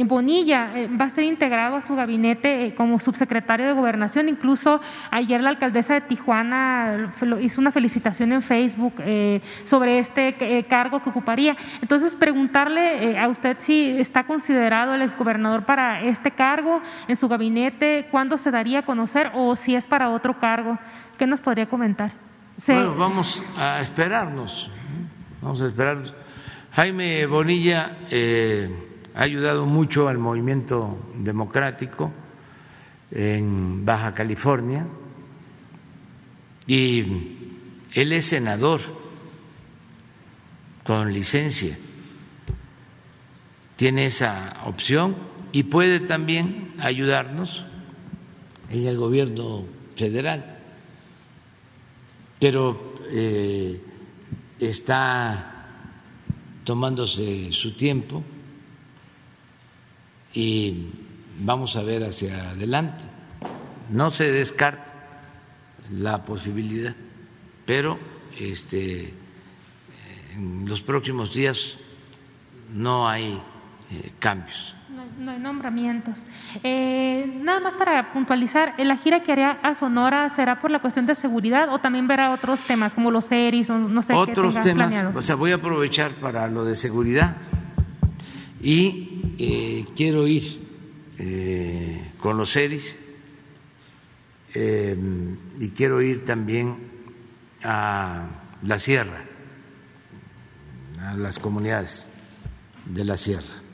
Bonilla 0.05 0.69
va 0.99 1.05
a 1.05 1.09
ser 1.09 1.23
integrado 1.23 1.77
a 1.77 1.81
su 1.81 1.95
gabinete 1.95 2.75
como 2.77 2.99
subsecretario 2.99 3.65
de 3.65 3.73
Gobernación. 3.73 4.29
Incluso 4.29 4.81
ayer 5.09 5.41
la 5.41 5.49
alcaldesa 5.49 5.95
de 5.95 6.01
Tijuana 6.01 7.13
hizo 7.41 7.61
una 7.61 7.71
felicitación 7.71 8.33
en 8.33 8.41
Facebook 8.41 8.93
sobre 9.63 9.99
este 9.99 10.65
cargo 10.69 11.01
que 11.01 11.09
ocuparía. 11.09 11.55
Entonces, 11.81 12.15
preguntarle 12.15 13.17
a 13.17 13.27
usted 13.29 13.57
si 13.61 13.97
está 13.97 14.25
considerado 14.25 14.93
el 14.93 15.01
exgobernador 15.01 15.63
para 15.63 16.03
este 16.03 16.31
cargo 16.31 16.81
en 17.07 17.15
su 17.15 17.27
gabinete, 17.27 18.07
cuándo 18.11 18.37
se 18.37 18.51
daría 18.51 18.79
a 18.79 18.85
conocer 18.85 19.31
o 19.33 19.55
si 19.55 19.75
es 19.75 19.85
para 19.85 20.09
otro 20.09 20.34
cargo. 20.39 20.77
¿Qué 21.17 21.25
nos 21.25 21.39
podría 21.39 21.67
comentar? 21.67 22.13
Bueno, 22.67 22.95
vamos 22.95 23.43
a 23.57 23.81
esperarnos. 23.81 24.69
Vamos 25.41 25.61
a 25.61 25.65
esperar. 25.65 26.03
Jaime 26.71 27.25
Bonilla 27.25 27.97
eh, 28.09 28.69
ha 29.13 29.21
ayudado 29.21 29.65
mucho 29.65 30.07
al 30.07 30.17
movimiento 30.17 30.97
democrático 31.15 32.11
en 33.11 33.85
Baja 33.85 34.13
California 34.13 34.85
y 36.67 36.99
él 37.93 38.11
es 38.11 38.25
senador 38.25 38.81
con 40.83 41.13
licencia. 41.13 41.77
Tiene 43.75 44.05
esa 44.05 44.53
opción 44.65 45.15
y 45.51 45.63
puede 45.63 45.99
también 45.99 46.73
ayudarnos 46.79 47.65
en 48.69 48.87
el 48.87 48.97
gobierno 48.97 49.63
federal, 49.95 50.59
pero 52.39 52.95
eh, 53.09 53.81
está 54.59 55.51
tomándose 56.63 57.51
su 57.51 57.75
tiempo 57.75 58.23
y 60.33 60.87
vamos 61.39 61.75
a 61.75 61.83
ver 61.83 62.03
hacia 62.03 62.51
adelante. 62.51 63.03
No 63.89 64.09
se 64.09 64.31
descarta 64.31 64.93
la 65.91 66.25
posibilidad, 66.25 66.95
pero 67.65 67.99
este, 68.37 69.13
en 70.33 70.67
los 70.67 70.81
próximos 70.81 71.33
días 71.33 71.77
no 72.73 73.07
hay 73.07 73.39
eh, 73.91 74.13
cambios 74.19 74.75
no 75.17 75.31
hay 75.31 75.39
nombramientos. 75.39 76.17
Eh, 76.63 77.39
nada 77.41 77.59
más 77.59 77.73
para 77.75 78.11
puntualizar, 78.13 78.75
¿la 78.77 78.97
gira 78.97 79.23
que 79.23 79.31
haría 79.31 79.51
a 79.63 79.75
Sonora 79.75 80.29
será 80.29 80.61
por 80.61 80.71
la 80.71 80.79
cuestión 80.79 81.05
de 81.05 81.15
seguridad 81.15 81.73
o 81.73 81.79
también 81.79 82.07
verá 82.07 82.31
otros 82.31 82.59
temas 82.61 82.93
como 82.93 83.11
los 83.11 83.25
series 83.25 83.69
o 83.69 83.77
no 83.77 84.01
sé 84.01 84.13
Otros 84.13 84.59
temas, 84.59 85.03
o 85.15 85.21
sea, 85.21 85.35
voy 85.35 85.51
a 85.51 85.55
aprovechar 85.55 86.11
para 86.15 86.47
lo 86.49 86.65
de 86.65 86.75
seguridad 86.75 87.37
y 88.61 89.35
eh, 89.37 89.85
quiero 89.95 90.27
ir 90.27 90.43
eh, 91.17 92.11
con 92.17 92.37
los 92.37 92.51
series 92.51 92.97
y 94.57 95.69
quiero 95.71 96.01
ir 96.01 96.23
también 96.23 96.77
a 97.61 98.25
la 98.63 98.79
sierra, 98.79 99.25
a 101.01 101.13
las 101.15 101.39
comunidades 101.39 102.09
de 102.85 103.03
la 103.03 103.17
sierra 103.17 103.64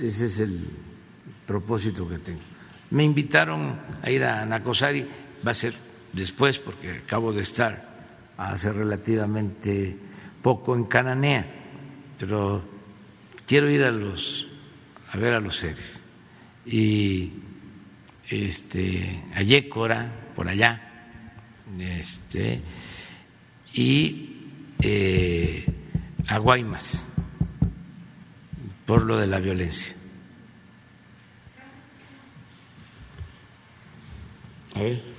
ese 0.00 0.26
es 0.26 0.40
el 0.40 0.60
propósito 1.46 2.08
que 2.08 2.18
tengo. 2.18 2.40
Me 2.90 3.04
invitaron 3.04 3.78
a 4.02 4.10
ir 4.10 4.24
a 4.24 4.44
Nacosari, 4.44 5.06
va 5.46 5.50
a 5.50 5.54
ser 5.54 5.74
después 6.12 6.58
porque 6.58 6.98
acabo 7.04 7.32
de 7.32 7.42
estar 7.42 7.94
hace 8.36 8.72
relativamente 8.72 9.96
poco 10.42 10.74
en 10.74 10.84
Cananea, 10.84 11.46
pero 12.18 12.62
quiero 13.46 13.70
ir 13.70 13.82
a 13.84 13.90
los 13.90 14.48
a 15.10 15.16
ver 15.16 15.34
a 15.34 15.40
los 15.40 15.56
seres 15.56 16.02
y 16.66 17.30
este 18.28 19.22
a 19.34 19.42
Yécora 19.42 20.32
por 20.34 20.48
allá 20.48 20.80
este 21.78 22.60
y 23.72 24.30
eh, 24.80 25.64
a 26.26 26.38
Guaymas 26.38 27.06
por 28.86 29.02
lo 29.02 29.16
de 29.16 29.26
la 29.26 29.38
violencia. 29.38 29.94
A 34.74 34.80
ver. 34.80 35.14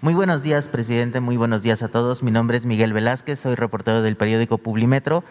Muy 0.00 0.14
buenos 0.14 0.42
días, 0.42 0.68
presidente. 0.68 1.20
Muy 1.20 1.36
buenos 1.36 1.62
días 1.62 1.82
a 1.82 1.88
todos. 1.88 2.22
Mi 2.22 2.30
nombre 2.30 2.56
es 2.56 2.66
Miguel 2.66 2.92
Velázquez, 2.92 3.40
soy 3.40 3.56
reportero 3.56 4.00
del 4.00 4.16
periódico 4.16 4.56
Publimetro 4.56 5.24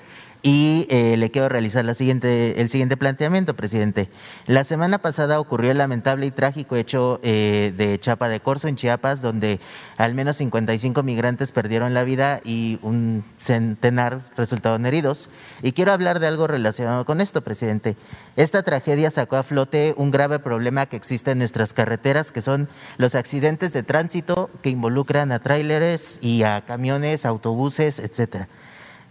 y 0.43 0.85
eh, 0.89 1.17
le 1.17 1.31
quiero 1.31 1.49
realizar 1.49 1.83
la 1.83 1.95
siguiente, 1.95 2.61
el 2.61 2.69
siguiente 2.69 2.95
planteamiento, 2.97 3.55
presidente. 3.55 4.09
La 4.45 4.63
semana 4.63 4.99
pasada 4.99 5.39
ocurrió 5.39 5.71
el 5.71 5.79
lamentable 5.79 6.25
y 6.25 6.31
trágico 6.31 6.75
hecho 6.75 7.19
eh, 7.23 7.73
de 7.75 7.99
Chapa 7.99 8.29
de 8.29 8.39
Corzo, 8.39 8.67
en 8.67 8.75
Chiapas, 8.75 9.21
donde 9.21 9.59
al 9.97 10.13
menos 10.13 10.37
55 10.37 11.01
migrantes 11.03 11.51
perdieron 11.51 11.93
la 11.93 12.03
vida 12.03 12.41
y 12.43 12.79
un 12.81 13.25
centenar 13.35 14.21
resultaron 14.35 14.85
heridos. 14.85 15.29
Y 15.61 15.71
quiero 15.71 15.91
hablar 15.91 16.19
de 16.19 16.27
algo 16.27 16.47
relacionado 16.47 17.03
con 17.05 17.19
esto, 17.19 17.41
presidente. 17.43 17.97
Esta 18.35 18.63
tragedia 18.63 19.09
sacó 19.11 19.37
a 19.37 19.43
flote 19.43 19.95
un 19.97 20.11
grave 20.11 20.39
problema 20.39 20.85
que 20.85 20.97
existe 20.97 21.31
en 21.31 21.39
nuestras 21.39 21.73
carreteras, 21.73 22.31
que 22.31 22.41
son 22.41 22.69
los 22.97 23.15
accidentes 23.15 23.73
de 23.73 23.83
tránsito 23.83 24.49
que 24.61 24.69
involucran 24.69 25.31
a 25.31 25.39
tráileres 25.39 26.19
y 26.21 26.43
a 26.43 26.63
camiones, 26.65 27.25
autobuses, 27.25 27.99
etcétera. 27.99 28.47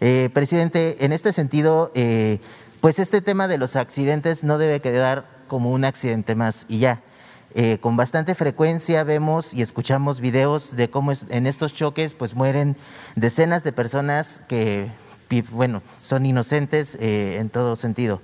Eh, 0.01 0.31
presidente, 0.33 1.05
en 1.05 1.13
este 1.13 1.33
sentido, 1.33 1.91
eh, 1.95 2.41
pues 2.81 2.99
este 2.99 3.23
tema 3.23 3.49
de 3.49 3.59
los 3.59 3.77
accidentes 3.77 4.45
no 4.45 4.59
debe 4.59 4.81
quedar 4.81 5.27
como 5.49 5.73
un 5.73 5.85
accidente 5.85 6.35
más 6.35 6.67
y 6.69 6.79
ya. 6.79 7.03
Eh, 7.55 7.79
con 7.81 7.97
bastante 7.97 8.35
frecuencia 8.35 9.03
vemos 9.05 9.55
y 9.55 9.63
escuchamos 9.63 10.21
videos 10.21 10.77
de 10.77 10.91
cómo 10.91 11.13
en 11.31 11.47
estos 11.47 11.73
choques 11.73 12.13
pues 12.13 12.35
mueren 12.35 12.77
decenas 13.15 13.65
de 13.65 13.73
personas 13.73 14.43
que, 14.47 14.91
bueno, 15.53 15.83
son 15.97 16.27
inocentes 16.27 16.99
en 17.01 17.49
todo 17.49 17.75
sentido. 17.77 18.21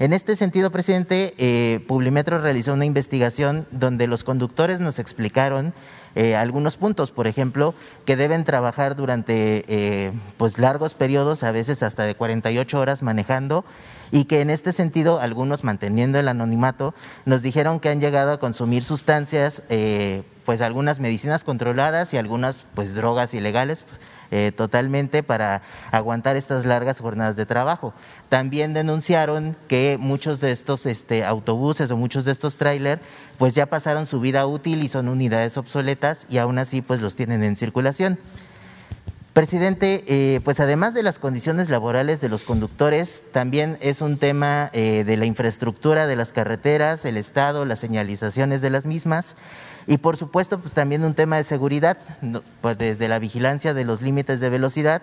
En 0.00 0.12
este 0.12 0.36
sentido, 0.36 0.70
presidente, 0.70 1.82
Publimetro 1.86 2.42
realizó 2.42 2.74
una 2.74 2.84
investigación 2.84 3.66
donde 3.70 4.06
los 4.06 4.22
conductores 4.22 4.80
nos 4.80 4.98
explicaron 4.98 5.72
eh, 6.14 6.36
algunos 6.36 6.76
puntos, 6.76 7.10
por 7.10 7.26
ejemplo, 7.26 7.74
que 8.04 8.16
deben 8.16 8.44
trabajar 8.44 8.96
durante 8.96 9.64
eh, 9.68 10.12
pues 10.36 10.58
largos 10.58 10.94
periodos, 10.94 11.42
a 11.42 11.52
veces 11.52 11.82
hasta 11.82 12.04
de 12.04 12.14
48 12.14 12.78
horas 12.78 13.02
manejando, 13.02 13.64
y 14.10 14.26
que 14.26 14.40
en 14.40 14.50
este 14.50 14.72
sentido 14.72 15.18
algunos 15.18 15.64
manteniendo 15.64 16.18
el 16.18 16.28
anonimato 16.28 16.94
nos 17.24 17.42
dijeron 17.42 17.80
que 17.80 17.88
han 17.88 18.00
llegado 18.00 18.32
a 18.32 18.38
consumir 18.38 18.84
sustancias, 18.84 19.62
eh, 19.70 20.22
pues 20.44 20.60
algunas 20.60 21.00
medicinas 21.00 21.42
controladas 21.42 22.14
y 22.14 22.16
algunas 22.16 22.64
pues 22.74 22.94
drogas 22.94 23.34
ilegales 23.34 23.84
eh, 24.30 24.52
totalmente 24.56 25.22
para 25.22 25.62
aguantar 25.92 26.36
estas 26.36 26.64
largas 26.64 27.00
jornadas 27.00 27.36
de 27.36 27.46
trabajo. 27.46 27.94
También 28.34 28.74
denunciaron 28.74 29.54
que 29.68 29.96
muchos 29.96 30.40
de 30.40 30.50
estos 30.50 30.86
este, 30.86 31.24
autobuses 31.24 31.88
o 31.92 31.96
muchos 31.96 32.24
de 32.24 32.32
estos 32.32 32.56
trailers 32.56 33.00
pues 33.38 33.54
ya 33.54 33.66
pasaron 33.66 34.06
su 34.06 34.18
vida 34.18 34.44
útil 34.44 34.82
y 34.82 34.88
son 34.88 35.08
unidades 35.08 35.56
obsoletas 35.56 36.26
y 36.28 36.38
aún 36.38 36.58
así 36.58 36.82
pues 36.82 37.00
los 37.00 37.14
tienen 37.14 37.44
en 37.44 37.54
circulación. 37.54 38.18
Presidente, 39.34 40.02
eh, 40.08 40.40
pues 40.42 40.58
además 40.58 40.94
de 40.94 41.04
las 41.04 41.20
condiciones 41.20 41.68
laborales 41.68 42.20
de 42.20 42.28
los 42.28 42.42
conductores, 42.42 43.22
también 43.30 43.78
es 43.80 44.00
un 44.00 44.18
tema 44.18 44.68
eh, 44.72 45.04
de 45.04 45.16
la 45.16 45.26
infraestructura 45.26 46.08
de 46.08 46.16
las 46.16 46.32
carreteras, 46.32 47.04
el 47.04 47.16
Estado, 47.16 47.64
las 47.64 47.78
señalizaciones 47.78 48.60
de 48.62 48.70
las 48.70 48.84
mismas 48.84 49.36
y 49.86 49.98
por 49.98 50.16
supuesto, 50.16 50.58
pues 50.58 50.74
también 50.74 51.04
un 51.04 51.14
tema 51.14 51.36
de 51.36 51.44
seguridad, 51.44 51.98
pues 52.60 52.78
desde 52.78 53.06
la 53.06 53.20
vigilancia 53.20 53.74
de 53.74 53.84
los 53.84 54.02
límites 54.02 54.40
de 54.40 54.50
velocidad, 54.50 55.02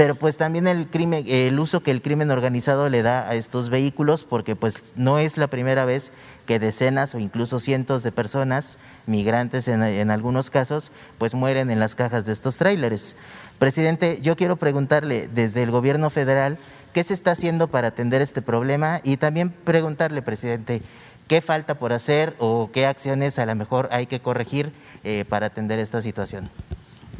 pero 0.00 0.14
pues 0.14 0.38
también 0.38 0.66
el 0.66 0.88
crimen, 0.88 1.26
el 1.28 1.60
uso 1.60 1.82
que 1.82 1.90
el 1.90 2.00
crimen 2.00 2.30
organizado 2.30 2.88
le 2.88 3.02
da 3.02 3.28
a 3.28 3.34
estos 3.34 3.68
vehículos, 3.68 4.24
porque 4.24 4.56
pues 4.56 4.94
no 4.96 5.18
es 5.18 5.36
la 5.36 5.48
primera 5.48 5.84
vez 5.84 6.10
que 6.46 6.58
decenas 6.58 7.14
o 7.14 7.18
incluso 7.18 7.60
cientos 7.60 8.02
de 8.02 8.10
personas, 8.10 8.78
migrantes 9.04 9.68
en, 9.68 10.10
algunos 10.10 10.48
casos, 10.48 10.90
pues 11.18 11.34
mueren 11.34 11.70
en 11.70 11.80
las 11.80 11.96
cajas 11.96 12.24
de 12.24 12.32
estos 12.32 12.56
tráileres. 12.56 13.14
Presidente, 13.58 14.20
yo 14.22 14.36
quiero 14.36 14.56
preguntarle 14.56 15.28
desde 15.28 15.62
el 15.62 15.70
gobierno 15.70 16.08
federal 16.08 16.56
qué 16.94 17.04
se 17.04 17.12
está 17.12 17.32
haciendo 17.32 17.68
para 17.68 17.88
atender 17.88 18.22
este 18.22 18.40
problema 18.40 19.02
y 19.04 19.18
también 19.18 19.50
preguntarle, 19.50 20.22
presidente, 20.22 20.80
qué 21.28 21.42
falta 21.42 21.74
por 21.74 21.92
hacer 21.92 22.36
o 22.38 22.70
qué 22.72 22.86
acciones 22.86 23.38
a 23.38 23.44
lo 23.44 23.54
mejor 23.54 23.90
hay 23.92 24.06
que 24.06 24.20
corregir 24.20 24.72
eh, 25.04 25.26
para 25.28 25.48
atender 25.48 25.78
esta 25.78 26.00
situación. 26.00 26.48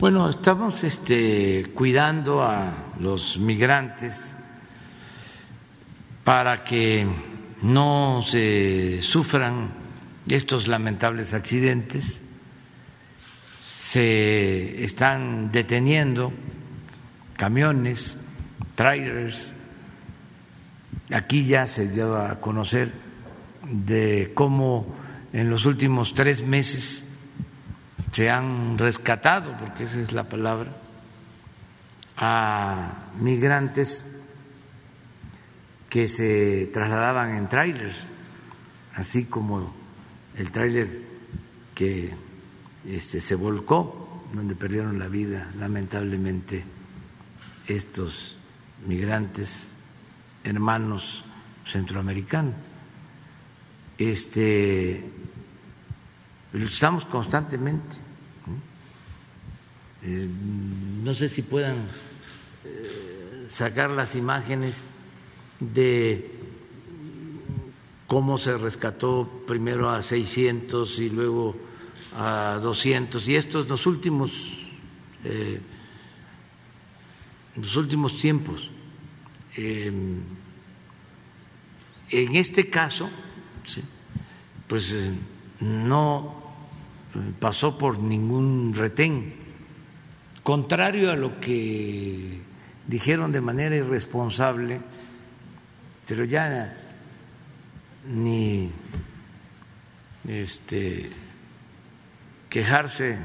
Bueno, 0.01 0.31
estamos 0.31 0.83
este, 0.83 1.73
cuidando 1.75 2.43
a 2.43 2.95
los 2.99 3.37
migrantes 3.37 4.35
para 6.25 6.65
que 6.65 7.07
no 7.61 8.23
se 8.25 9.03
sufran 9.03 9.75
estos 10.27 10.69
lamentables 10.69 11.35
accidentes, 11.35 12.19
se 13.61 14.83
están 14.83 15.53
deteniendo 15.53 16.33
camiones, 17.37 18.19
trailers. 18.77 19.53
Aquí 21.13 21.45
ya 21.45 21.67
se 21.67 21.91
dio 21.91 22.17
a 22.17 22.41
conocer 22.41 22.91
de 23.71 24.33
cómo 24.33 24.97
en 25.35 25.51
los 25.51 25.67
últimos 25.67 26.15
tres 26.15 26.43
meses 26.43 27.10
se 28.13 28.31
han 28.31 28.79
rescatado, 28.79 29.57
porque 29.59 29.85
esa 29.85 30.01
es 30.01 30.13
la 30.13 30.29
palabra, 30.29 30.77
a 32.17 33.13
migrantes 33.19 34.19
que 35.89 36.09
se 36.09 36.71
trasladaban 36.73 37.35
en 37.35 37.49
trailers, 37.49 38.07
así 38.95 39.25
como 39.25 39.75
el 40.37 40.51
tráiler 40.51 41.03
que 41.75 42.15
este, 42.87 43.21
se 43.21 43.35
volcó, 43.35 44.25
donde 44.33 44.55
perdieron 44.55 44.99
la 44.99 45.09
vida 45.09 45.51
lamentablemente 45.59 46.65
estos 47.67 48.37
migrantes 48.87 49.67
hermanos 50.45 51.25
centroamericanos. 51.65 52.55
Este, 53.99 55.05
estamos 56.53 57.05
constantemente. 57.05 57.97
Eh, 60.03 60.29
no 61.05 61.13
sé 61.13 61.29
si 61.29 61.43
puedan 61.43 61.87
eh, 62.65 63.47
sacar 63.49 63.91
las 63.91 64.15
imágenes 64.15 64.83
de 65.61 66.31
cómo 68.07 68.39
se 68.39 68.57
rescató 68.57 69.45
primero 69.47 69.91
a 69.91 70.03
600 70.03 70.99
y 70.99 71.11
luego 71.11 71.55
a 72.17 72.59
200 72.61 73.29
y 73.29 73.37
estos 73.37 73.69
los 73.69 73.87
últimos 73.87 74.59
eh, 75.23 75.61
los 77.55 77.77
últimos 77.77 78.17
tiempos 78.17 78.71
em, 79.55 80.21
en 82.11 82.37
este 82.37 82.69
caso 82.69 83.09
pues 84.67 84.93
eh, 84.95 85.13
no 85.61 86.40
pasó 87.39 87.77
por 87.77 87.99
ningún 87.99 88.73
retén 88.75 89.35
contrario 90.43 91.11
a 91.11 91.17
lo 91.17 91.41
que 91.41 92.41
dijeron 92.87 93.33
de 93.33 93.41
manera 93.41 93.77
irresponsable 93.77 94.81
pero 96.07 96.25
ya 96.25 96.77
ni 98.05 98.71
este 100.27 101.09
quejarse 102.49 103.17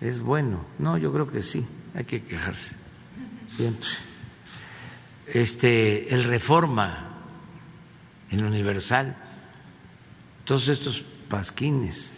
es 0.00 0.22
bueno. 0.22 0.64
No, 0.78 0.96
yo 0.96 1.12
creo 1.12 1.28
que 1.28 1.42
sí, 1.42 1.66
hay 1.94 2.04
que 2.04 2.22
quejarse 2.22 2.76
siempre. 3.46 3.88
Este, 5.26 6.14
el 6.14 6.24
Reforma, 6.24 7.08
el 8.30 8.44
Universal, 8.44 9.16
todos 10.44 10.68
estos 10.68 11.04
pasquines 11.30 12.10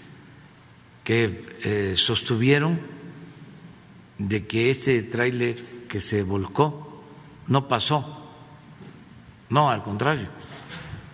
que 1.04 1.46
eh, 1.62 1.94
sostuvieron 1.94 2.80
de 4.18 4.46
que 4.48 4.70
este 4.70 5.00
tráiler 5.04 5.86
que 5.88 6.00
se 6.00 6.24
volcó 6.24 7.04
no 7.46 7.68
pasó 7.68 8.22
no, 9.52 9.68
al 9.68 9.82
contrario, 9.82 10.28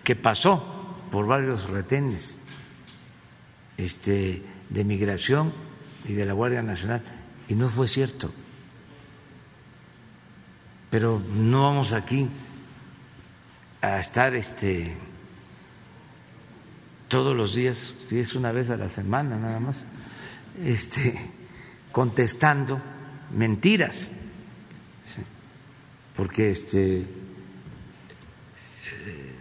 que 0.01 0.15
pasó 0.15 0.63
por 1.11 1.27
varios 1.27 1.69
retenes 1.69 2.39
este, 3.75 4.41
de 4.69 4.83
migración 4.85 5.51
y 6.07 6.13
de 6.13 6.25
la 6.25 6.31
Guardia 6.31 6.63
Nacional, 6.63 7.01
y 7.49 7.55
no 7.55 7.67
fue 7.67 7.89
cierto. 7.89 8.31
Pero 10.89 11.21
no 11.33 11.63
vamos 11.63 11.91
aquí 11.91 12.29
a 13.81 13.99
estar 13.99 14.33
este, 14.33 14.95
todos 17.09 17.35
los 17.35 17.55
días, 17.55 17.93
si 18.07 18.19
es 18.19 18.35
una 18.35 18.51
vez 18.51 18.69
a 18.69 18.77
la 18.77 18.87
semana 18.87 19.37
nada 19.37 19.59
más, 19.59 19.83
este, 20.63 21.19
contestando 21.91 22.79
mentiras, 23.35 24.07
porque 26.15 26.51
este, 26.51 27.07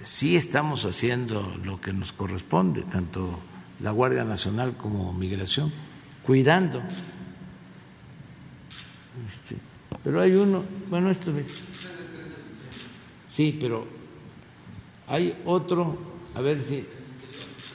sí 0.03 0.37
estamos 0.37 0.85
haciendo 0.85 1.57
lo 1.63 1.81
que 1.81 1.93
nos 1.93 2.13
corresponde, 2.13 2.83
tanto 2.83 3.39
la 3.81 3.91
Guardia 3.91 4.25
Nacional 4.25 4.77
como 4.77 5.13
Migración, 5.13 5.71
cuidando. 6.25 6.81
Este, 9.29 9.61
pero 10.03 10.21
hay 10.21 10.33
uno, 10.35 10.65
bueno, 10.89 11.11
esto 11.11 11.33
Sí, 13.29 13.57
pero 13.61 13.87
hay 15.07 15.41
otro, 15.45 15.97
a 16.35 16.41
ver 16.41 16.63
si, 16.63 16.87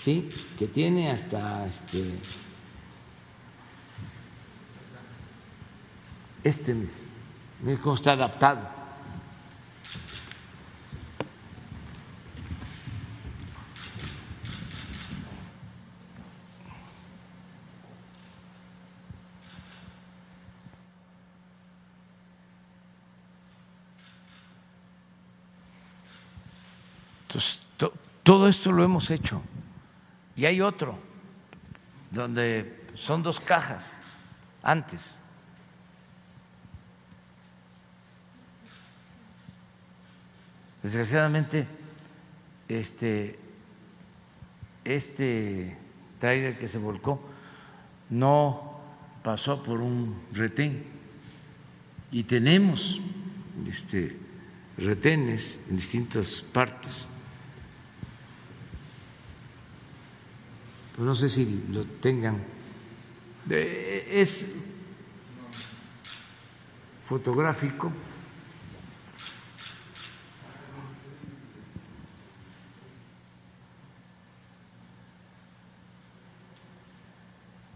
sí, 0.03 0.29
que 0.59 0.67
tiene 0.67 1.09
hasta 1.09 1.65
este. 1.65 2.19
Este, 6.43 6.75
mire 7.61 7.79
cómo 7.79 7.95
está 7.95 8.11
adaptado. 8.11 8.83
todo 28.23 28.47
esto 28.47 28.71
lo 28.71 28.83
hemos 28.83 29.09
hecho. 29.09 29.41
Y 30.35 30.45
hay 30.45 30.61
otro, 30.61 30.97
donde 32.11 32.85
son 32.95 33.21
dos 33.21 33.39
cajas 33.39 33.85
antes. 34.61 35.19
Desgraciadamente, 40.81 41.67
este, 42.67 43.39
este 44.83 45.77
trailer 46.19 46.57
que 46.57 46.67
se 46.67 46.77
volcó 46.77 47.21
no 48.09 48.79
pasó 49.23 49.63
por 49.63 49.79
un 49.79 50.23
retén 50.33 50.83
y 52.11 52.23
tenemos 52.23 52.99
este, 53.67 54.17
retenes 54.77 55.59
en 55.69 55.77
distintas 55.77 56.41
partes 56.41 57.07
no 60.97 61.15
sé 61.15 61.27
si 61.27 61.65
lo 61.69 61.85
tengan. 61.85 62.43
Es 63.49 64.51
fotográfico. 66.99 67.91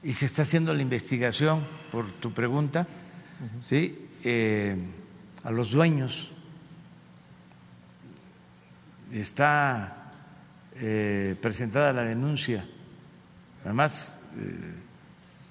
Y 0.04 0.14
se 0.14 0.28
está 0.28 0.44
haciendo 0.44 0.74
la 0.74 0.82
investigación 0.82 1.62
por 1.92 2.10
tu 2.12 2.32
pregunta, 2.32 2.88
¿sí? 3.62 4.08
Eh, 4.24 4.78
a 5.44 5.52
los 5.52 5.72
dueños. 5.72 6.32
Está 9.12 10.14
eh, 10.76 11.36
presentada 11.42 11.92
la 11.92 12.04
denuncia 12.04 12.66
Además, 13.68 14.18
eh, 14.38 14.76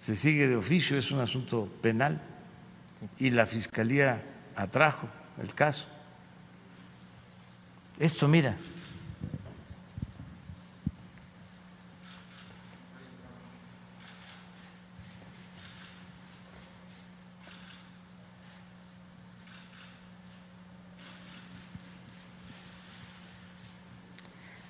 se 0.00 0.16
sigue 0.16 0.48
de 0.48 0.56
oficio, 0.56 0.96
es 0.96 1.10
un 1.10 1.20
asunto 1.20 1.70
penal 1.82 2.18
y 3.18 3.28
la 3.28 3.44
Fiscalía 3.44 4.22
atrajo 4.56 5.06
el 5.38 5.54
caso. 5.54 5.86
Esto, 7.98 8.26
mira. 8.26 8.56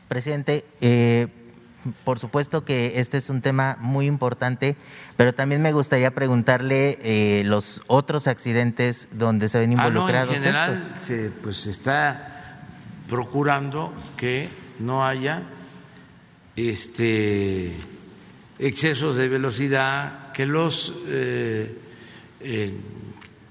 Presidente, 0.08 0.64
eh, 0.80 1.45
por 2.04 2.18
supuesto 2.18 2.64
que 2.64 3.00
este 3.00 3.18
es 3.18 3.28
un 3.30 3.42
tema 3.42 3.76
muy 3.80 4.06
importante, 4.06 4.76
pero 5.16 5.34
también 5.34 5.62
me 5.62 5.72
gustaría 5.72 6.12
preguntarle 6.12 6.98
eh, 7.02 7.42
los 7.44 7.82
otros 7.86 8.26
accidentes 8.26 9.08
donde 9.12 9.48
se 9.48 9.58
ven 9.58 9.72
involucrados. 9.72 10.30
Ah, 10.32 10.36
en 10.36 10.42
general, 10.42 10.94
se 11.00 11.30
pues 11.30 11.66
está 11.66 12.60
procurando 13.08 13.92
que 14.16 14.48
no 14.78 15.06
haya 15.06 15.42
este, 16.56 17.76
excesos 18.58 19.16
de 19.16 19.28
velocidad, 19.28 20.32
que 20.32 20.46
los 20.46 20.94
eh, 21.06 21.78
eh, 22.40 22.74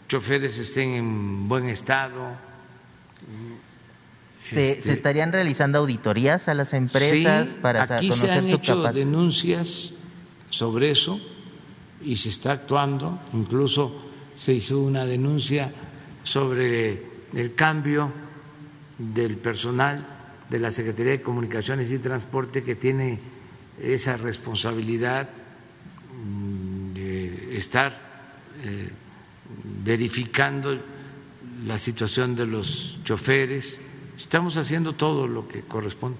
choferes 0.08 0.58
estén 0.58 0.90
en 0.92 1.48
buen 1.48 1.70
estado. 1.70 2.45
¿Se, 4.46 4.74
Este, 4.74 4.92
estarían 4.94 5.32
realizando 5.32 5.80
auditorías 5.80 6.48
a 6.48 6.54
las 6.54 6.74
empresas 6.74 7.50
sí, 7.50 7.58
para 7.62 7.84
aquí 7.84 8.10
conocer 8.10 8.30
se 8.30 8.36
han 8.36 8.44
su 8.50 8.56
hecho 8.56 8.76
capacidad? 8.76 8.94
denuncias 8.94 9.94
sobre 10.50 10.92
eso 10.92 11.20
y 12.02 12.18
se 12.18 12.30
está 12.30 12.52
actuando. 12.52 13.20
Incluso 13.34 14.04
se 14.36 14.54
hizo 14.54 14.80
una 14.80 15.06
denuncia 15.06 15.72
sobre 16.24 17.04
el 17.34 17.56
cambio 17.56 18.12
del 19.00 19.38
personal 19.38 20.06
de 20.50 20.60
la 20.60 20.70
Secretaría 20.70 21.14
de 21.14 21.22
Comunicaciones 21.22 21.92
y 21.92 21.98
Transporte 21.98 22.64
que 22.64 22.76
tiene 22.76 23.20
esa 23.82 24.16
responsabilidad 24.16 25.28
mm, 26.24 26.94
de 26.94 27.58
estar 27.58 28.00
eh, 28.64 28.90
verificando 29.84 30.78
la 31.66 31.78
situación 31.78 32.36
de 32.36 32.46
los 32.46 33.00
choferes. 33.04 33.82
Estamos 34.18 34.58
haciendo 34.58 34.94
todo 34.94 35.28
lo 35.28 35.48
que 35.48 35.62
corresponde. 35.62 36.18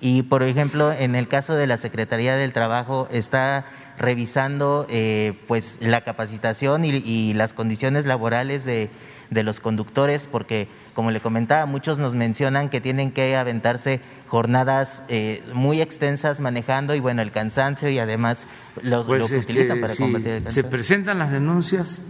Y, 0.00 0.22
por 0.22 0.42
ejemplo, 0.42 0.92
en 0.92 1.14
el 1.14 1.28
caso 1.28 1.54
de 1.54 1.66
la 1.66 1.78
Secretaría 1.78 2.34
del 2.34 2.52
Trabajo, 2.52 3.06
¿está 3.12 3.66
revisando 3.98 4.86
eh, 4.90 5.34
pues 5.46 5.78
la 5.80 6.00
capacitación 6.02 6.84
y, 6.84 6.90
y 6.90 7.34
las 7.34 7.54
condiciones 7.54 8.04
laborales 8.04 8.64
de, 8.64 8.90
de 9.30 9.42
los 9.44 9.60
conductores? 9.60 10.26
Porque, 10.26 10.66
como 10.94 11.12
le 11.12 11.20
comentaba, 11.20 11.66
muchos 11.66 12.00
nos 12.00 12.14
mencionan 12.16 12.68
que 12.68 12.80
tienen 12.80 13.12
que 13.12 13.36
aventarse 13.36 14.00
jornadas 14.26 15.04
eh, 15.08 15.40
muy 15.54 15.80
extensas 15.80 16.40
manejando 16.40 16.96
y, 16.96 17.00
bueno, 17.00 17.22
el 17.22 17.30
cansancio 17.30 17.88
y 17.88 18.00
además 18.00 18.48
los, 18.82 19.06
Pues, 19.06 19.22
lo 19.22 19.28
que 19.28 19.36
este, 19.36 19.52
utilizan 19.52 19.80
para 19.80 19.94
si 19.94 20.02
combatir 20.02 20.28
el 20.32 20.38
se 20.40 20.44
cansancio. 20.44 20.70
presentan 20.70 21.18
las 21.18 21.30
denuncias, 21.30 22.02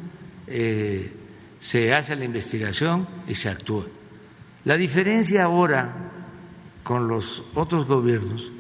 eh, 0.47 1.13
se 1.61 1.93
hace 1.93 2.17
la 2.17 2.25
investigación 2.25 3.07
y 3.29 3.35
se 3.35 3.51
actúa. 3.51 3.85
La 4.65 4.77
diferencia 4.77 5.45
ahora 5.45 5.93
con 6.85 7.09
los 7.09 7.43
otros 7.55 7.87
gobiernos 7.87 8.51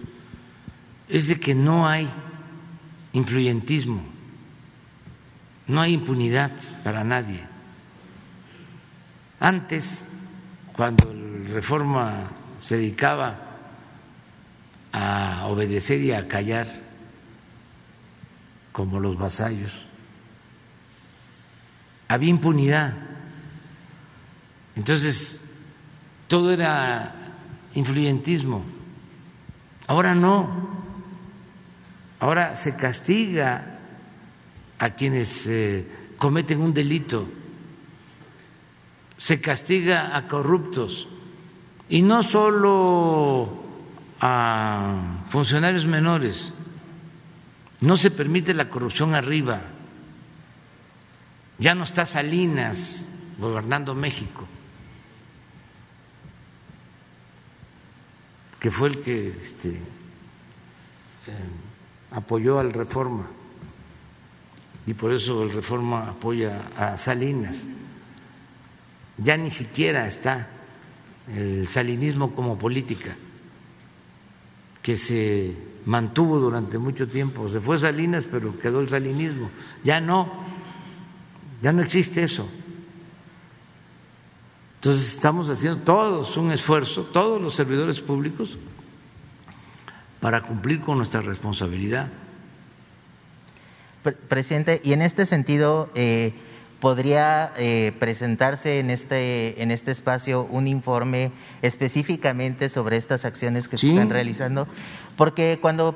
es 1.09 1.29
de 1.29 1.39
que 1.39 1.55
no 1.55 1.87
hay 1.87 2.11
influyentismo, 3.13 4.03
no 5.67 5.81
hay 5.81 5.93
impunidad 5.93 6.53
para 6.83 7.05
nadie. 7.05 7.41
Antes, 9.39 10.05
cuando 10.75 11.11
el 11.11 11.47
Reforma 11.49 12.31
se 12.61 12.77
dedicaba 12.77 13.39
a 14.93 15.47
obedecer 15.47 16.01
y 16.01 16.13
a 16.13 16.27
callar, 16.27 16.69
como 18.73 18.99
los 18.99 19.19
vasallos, 19.19 19.87
había 22.09 22.31
impunidad. 22.31 22.95
Entonces, 24.75 25.42
todo 26.33 26.51
era 26.51 27.13
influyentismo. 27.75 28.65
Ahora 29.87 30.15
no. 30.15 30.49
Ahora 32.21 32.57
se 32.57 32.75
castiga 32.75 33.81
a 34.79 34.91
quienes 34.95 35.47
eh, 35.47 35.87
cometen 36.17 36.63
un 36.63 36.73
delito, 36.73 37.29
se 39.19 39.43
castiga 39.43 40.17
a 40.17 40.27
corruptos 40.27 41.07
y 41.91 42.01
no 42.01 42.23
solo 42.23 43.53
a 44.19 45.27
funcionarios 45.29 45.85
menores. 45.85 46.55
No 47.83 47.95
se 47.95 48.11
permite 48.11 48.55
la 48.55 48.71
corrupción 48.71 49.15
arriba. 49.15 49.61
Ya 51.59 51.75
no 51.75 51.85
está 51.85 52.07
Salinas 52.07 53.07
gobernando 53.39 53.95
México, 53.95 54.49
que 58.63 58.71
fue 58.71 58.91
el 58.91 59.03
que 59.03 59.37
este, 59.43 59.71
eh, 59.71 59.77
apoyó 62.13 62.61
al 62.61 62.73
Reforma 62.73 63.27
y 64.87 64.95
por 64.95 65.13
eso 65.13 65.43
el 65.43 65.51
Reforma 65.51 66.11
apoya 66.11 66.71
a 66.77 66.97
Salinas. 66.97 67.65
Ya 69.19 69.37
ni 69.37 69.51
siquiera 69.51 70.07
está 70.07 70.47
el 71.35 71.67
salinismo 71.67 72.37
como 72.37 72.57
política 72.57 73.17
que 74.81 74.97
se 74.97 75.57
mantuvo 75.87 76.39
durante 76.39 76.79
mucho 76.79 77.09
tiempo. 77.09 77.49
Se 77.49 77.59
fue 77.59 77.79
Salinas, 77.79 78.29
pero 78.31 78.57
quedó 78.61 78.81
el 78.81 78.89
salinismo. 78.89 79.51
Ya 79.83 80.01
no, 80.01 80.33
ya 81.61 81.73
no 81.73 81.83
existe 81.83 82.23
eso. 82.23 82.49
Entonces 84.83 85.13
estamos 85.15 85.49
haciendo 85.49 85.79
todos 85.85 86.37
un 86.37 86.51
esfuerzo, 86.51 87.03
todos 87.05 87.41
los 87.41 87.55
servidores 87.55 88.01
públicos, 88.01 88.59
para 90.19 90.41
cumplir 90.41 90.81
con 90.81 90.99
nuestra 90.99 91.21
responsabilidad. 91.23 92.09
Pre- 94.03 94.11
Presidente, 94.15 94.81
y 94.83 94.93
en 94.93 95.03
este 95.03 95.25
sentido, 95.25 95.89
eh, 95.95 96.33
¿podría 96.81 97.53
eh, 97.59 97.93
presentarse 98.01 98.81
en 98.81 98.91
este, 98.91 99.63
en 99.63 99.71
este 99.71 99.93
espacio 99.93 100.43
un 100.51 100.67
informe 100.67 101.31
específicamente 101.63 102.69
sobre 102.69 102.97
estas 102.97 103.25
acciones 103.25 103.69
que 103.69 103.77
Sí. 103.79 103.87
se 103.87 103.93
están 103.93 104.11
realizando? 104.11 104.67
Porque 105.17 105.61
cuando 105.63 105.95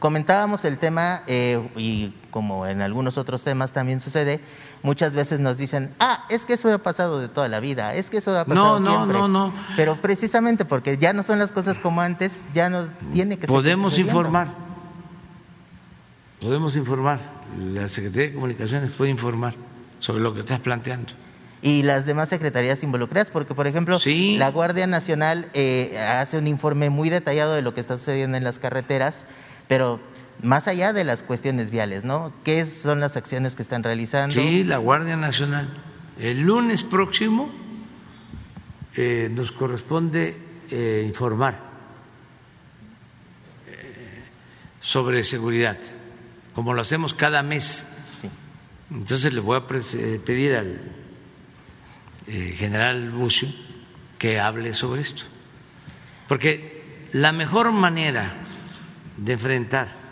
comentábamos 0.00 0.66
el 0.66 0.76
tema, 0.76 1.22
eh, 1.28 1.66
y 1.76 2.12
como 2.30 2.66
en 2.66 2.82
algunos 2.82 3.16
otros 3.16 3.42
temas 3.42 3.72
también 3.72 4.00
sucede, 4.02 4.40
muchas 4.82 5.14
veces 5.14 5.40
nos 5.40 5.58
dicen, 5.58 5.94
ah, 6.00 6.24
es 6.28 6.44
que 6.46 6.54
eso 6.54 6.72
ha 6.72 6.78
pasado 6.78 7.18
de 7.20 7.28
toda 7.28 7.48
la 7.48 7.60
vida, 7.60 7.94
es 7.94 8.10
que 8.10 8.18
eso 8.18 8.38
ha 8.38 8.44
pasado 8.44 8.78
No, 8.78 8.80
no, 8.80 8.96
siempre". 8.98 9.18
no, 9.18 9.28
no. 9.28 9.52
Pero 9.76 9.96
precisamente 9.96 10.64
porque 10.64 10.98
ya 10.98 11.12
no 11.12 11.22
son 11.22 11.38
las 11.38 11.52
cosas 11.52 11.78
como 11.78 12.00
antes, 12.00 12.42
ya 12.54 12.68
no 12.70 12.88
tiene 13.12 13.36
que 13.36 13.42
ser. 13.46 13.54
Podemos 13.54 13.98
informar, 13.98 14.48
podemos 16.40 16.76
informar, 16.76 17.20
la 17.58 17.88
Secretaría 17.88 18.28
de 18.28 18.34
Comunicaciones 18.34 18.90
puede 18.92 19.10
informar 19.10 19.54
sobre 20.00 20.20
lo 20.22 20.32
que 20.34 20.40
estás 20.40 20.60
planteando. 20.60 21.12
y 21.60 21.82
las 21.82 22.06
demás 22.06 22.28
secretarías 22.28 22.84
involucradas, 22.84 23.32
porque 23.32 23.52
por 23.52 23.66
ejemplo, 23.66 23.98
Sí. 23.98 24.36
la 24.38 24.48
Guardia 24.52 24.86
Nacional 24.86 25.48
eh, 25.54 25.98
hace 25.98 26.38
un 26.38 26.46
informe 26.46 26.88
muy 26.88 27.10
detallado 27.10 27.52
de 27.54 27.62
lo 27.62 27.74
que 27.74 27.80
está 27.80 27.96
sucediendo 27.96 28.36
en 28.36 28.44
las 28.44 28.60
carreteras, 28.60 29.24
pero 29.66 29.98
más 30.42 30.68
allá 30.68 30.92
de 30.92 31.04
las 31.04 31.22
cuestiones 31.22 31.70
viales, 31.70 32.04
¿no? 32.04 32.32
¿Qué 32.44 32.64
son 32.66 33.00
las 33.00 33.16
acciones 33.16 33.54
que 33.54 33.62
están 33.62 33.82
realizando? 33.82 34.34
Sí, 34.34 34.64
la 34.64 34.78
Guardia 34.78 35.16
Nacional. 35.16 35.68
El 36.18 36.40
lunes 36.40 36.82
próximo 36.82 37.50
eh, 38.94 39.28
nos 39.32 39.52
corresponde 39.52 40.36
eh, 40.70 41.04
informar 41.06 41.60
eh, 43.66 44.24
sobre 44.80 45.22
seguridad, 45.22 45.78
como 46.54 46.74
lo 46.74 46.80
hacemos 46.80 47.14
cada 47.14 47.42
mes. 47.42 47.86
Sí. 48.20 48.28
Entonces 48.90 49.32
le 49.32 49.40
voy 49.40 49.58
a 49.58 49.66
pedir 49.66 50.56
al 50.56 50.80
general 52.26 53.10
Bucio 53.10 53.48
que 54.18 54.40
hable 54.40 54.74
sobre 54.74 55.02
esto. 55.02 55.24
Porque 56.26 57.06
la 57.12 57.32
mejor 57.32 57.72
manera 57.72 58.34
de 59.16 59.32
enfrentar 59.32 60.07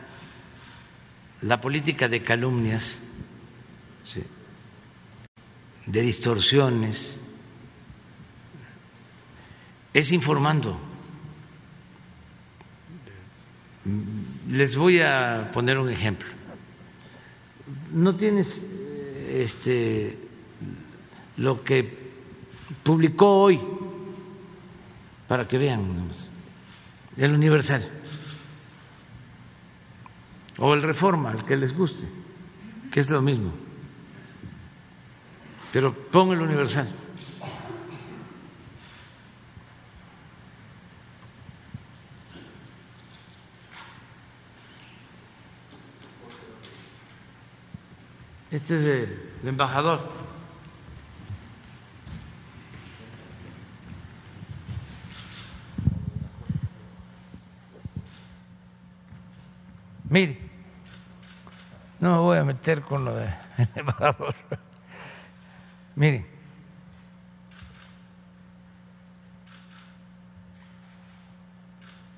la 1.42 1.60
política 1.60 2.08
de 2.08 2.22
calumnias, 2.22 2.98
sí, 4.02 4.22
de 5.86 6.00
distorsiones, 6.00 7.20
es 9.92 10.12
informando. 10.12 10.78
Les 14.48 14.76
voy 14.76 15.00
a 15.00 15.50
poner 15.52 15.78
un 15.78 15.88
ejemplo. 15.88 16.28
No 17.92 18.16
tienes 18.16 18.64
este 19.28 20.18
lo 21.36 21.62
que 21.62 22.06
publicó 22.82 23.42
hoy 23.42 23.60
para 25.28 25.46
que 25.46 25.58
vean 25.58 26.08
el 27.16 27.32
Universal 27.32 27.82
o 30.58 30.74
el 30.74 30.82
Reforma, 30.82 31.32
el 31.32 31.44
que 31.44 31.56
les 31.56 31.76
guste, 31.76 32.08
que 32.90 33.00
es 33.00 33.10
lo 33.10 33.20
mismo. 33.20 33.52
Pero 35.72 35.92
pon 35.92 36.32
el 36.32 36.40
Universal. 36.40 36.88
Este 48.50 48.78
es 48.78 49.08
el 49.42 49.48
embajador. 49.48 50.08
Mire, 60.08 60.45
no 62.00 62.12
me 62.12 62.18
voy 62.18 62.38
a 62.38 62.44
meter 62.44 62.82
con 62.82 63.04
lo 63.04 63.14
del 63.14 63.34
embajador. 63.74 64.34
Mire, 65.94 66.26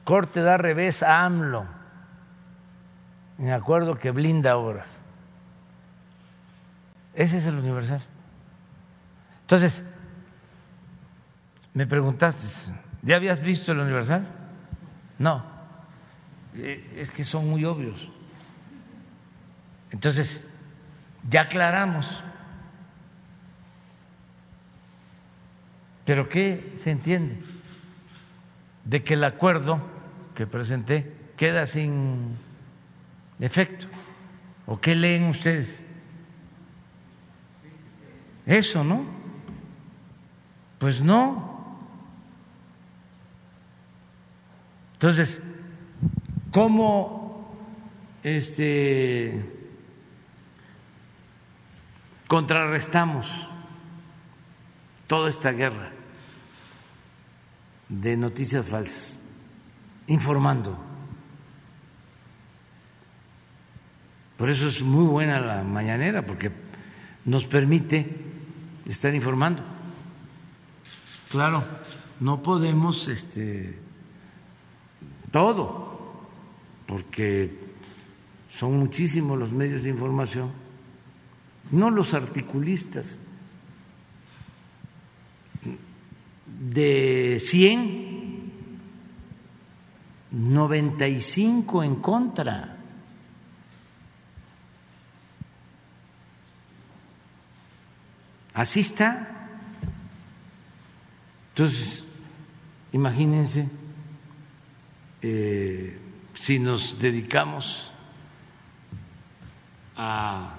Corte 0.04 0.40
da 0.40 0.56
revés 0.56 1.02
a 1.02 1.26
AMLO 1.26 1.66
en 3.38 3.50
acuerdo 3.50 3.98
que 3.98 4.10
blinda 4.10 4.56
obras. 4.56 4.88
Ese 7.14 7.38
es 7.38 7.46
el 7.46 7.56
universal. 7.56 8.02
Entonces, 9.42 9.84
me 11.74 11.86
preguntaste, 11.86 12.72
¿ya 13.02 13.16
habías 13.16 13.40
visto 13.40 13.72
el 13.72 13.80
universal? 13.80 14.26
No, 15.18 15.44
eh, 16.54 16.90
es 16.96 17.10
que 17.10 17.22
son 17.24 17.48
muy 17.48 17.64
obvios. 17.64 18.08
Entonces, 19.90 20.44
ya 21.28 21.42
aclaramos. 21.42 22.22
¿Pero 26.04 26.28
qué 26.28 26.74
se 26.82 26.90
entiende? 26.90 27.38
De 28.84 29.04
que 29.04 29.14
el 29.14 29.24
acuerdo 29.24 29.80
que 30.34 30.46
presenté 30.46 31.12
queda 31.36 31.66
sin 31.66 32.36
efecto. 33.40 33.86
¿O 34.66 34.80
qué 34.80 34.94
leen 34.94 35.24
ustedes? 35.24 35.82
Eso, 38.46 38.84
¿no? 38.84 39.04
Pues 40.78 41.00
no. 41.00 41.78
Entonces, 44.94 45.42
¿cómo 46.50 47.54
este 48.22 49.57
contrarrestamos 52.28 53.48
toda 55.08 55.28
esta 55.30 55.50
guerra 55.50 55.90
de 57.88 58.16
noticias 58.16 58.68
falsas? 58.68 59.20
Informando. 60.06 60.78
Por 64.36 64.48
eso 64.48 64.68
es 64.68 64.80
muy 64.82 65.04
buena 65.04 65.40
la 65.40 65.64
mañanera, 65.64 66.24
porque 66.24 66.52
nos 67.24 67.46
permite 67.46 68.06
estar 68.86 69.12
informando. 69.14 69.64
Claro, 71.28 71.64
no 72.20 72.42
podemos 72.42 73.08
este, 73.08 73.78
todo, 75.30 76.22
porque 76.86 77.58
son 78.48 78.78
muchísimos 78.78 79.38
los 79.38 79.52
medios 79.52 79.82
de 79.82 79.90
información, 79.90 80.52
no 81.70 81.90
los 81.90 82.14
articulistas. 82.14 83.18
De 86.46 87.38
100, 87.40 88.52
95 90.30 91.82
en 91.82 91.96
contra. 91.96 92.76
Así 98.54 98.80
está. 98.80 99.48
Entonces, 101.50 102.04
imagínense 102.92 103.68
eh, 105.22 105.98
si 106.34 106.58
nos 106.58 106.98
dedicamos 106.98 107.90
a 109.96 110.57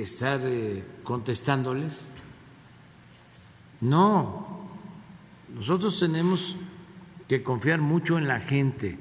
estar 0.00 0.40
eh, 0.44 0.84
contestándoles. 1.04 2.10
No, 3.80 4.68
nosotros 5.54 5.98
tenemos 5.98 6.56
que 7.28 7.42
confiar 7.42 7.80
mucho 7.80 8.18
en 8.18 8.28
la 8.28 8.40
gente. 8.40 8.98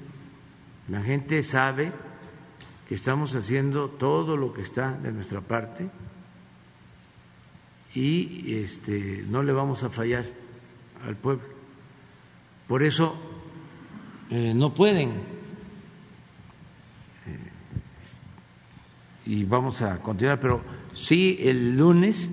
La 0.88 1.02
gente 1.02 1.44
sabe 1.44 1.94
que 2.88 2.96
estamos 2.96 3.36
haciendo 3.36 3.90
todo 3.90 4.36
lo 4.36 4.54
que 4.54 4.62
está 4.62 4.92
de 4.92 5.12
nuestra 5.12 5.42
parte 5.42 5.90
y 7.94 8.56
este, 8.56 9.24
no 9.28 9.44
le 9.44 9.54
vamos 9.54 9.84
a 9.84 9.90
fallar 9.90 10.26
al 11.06 11.16
pueblo. 11.16 11.44
Por 12.68 12.84
eso 12.84 13.16
eh, 14.30 14.54
no 14.56 14.74
pueden 14.74 15.10
eh, 17.26 17.52
y 19.26 19.44
vamos 19.44 19.82
a 19.82 20.02
continuar, 20.02 20.40
pero 20.40 20.62
sí 20.94 21.38
el 21.42 21.78
lunes 21.78 22.30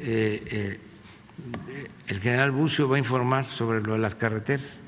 eh, 0.00 0.78
el 2.08 2.20
general 2.20 2.50
Bucio 2.50 2.88
va 2.88 2.96
a 2.96 2.98
informar 2.98 3.46
sobre 3.46 3.80
lo 3.80 3.94
de 3.94 3.98
las 3.98 4.14
carreteras. 4.14 4.78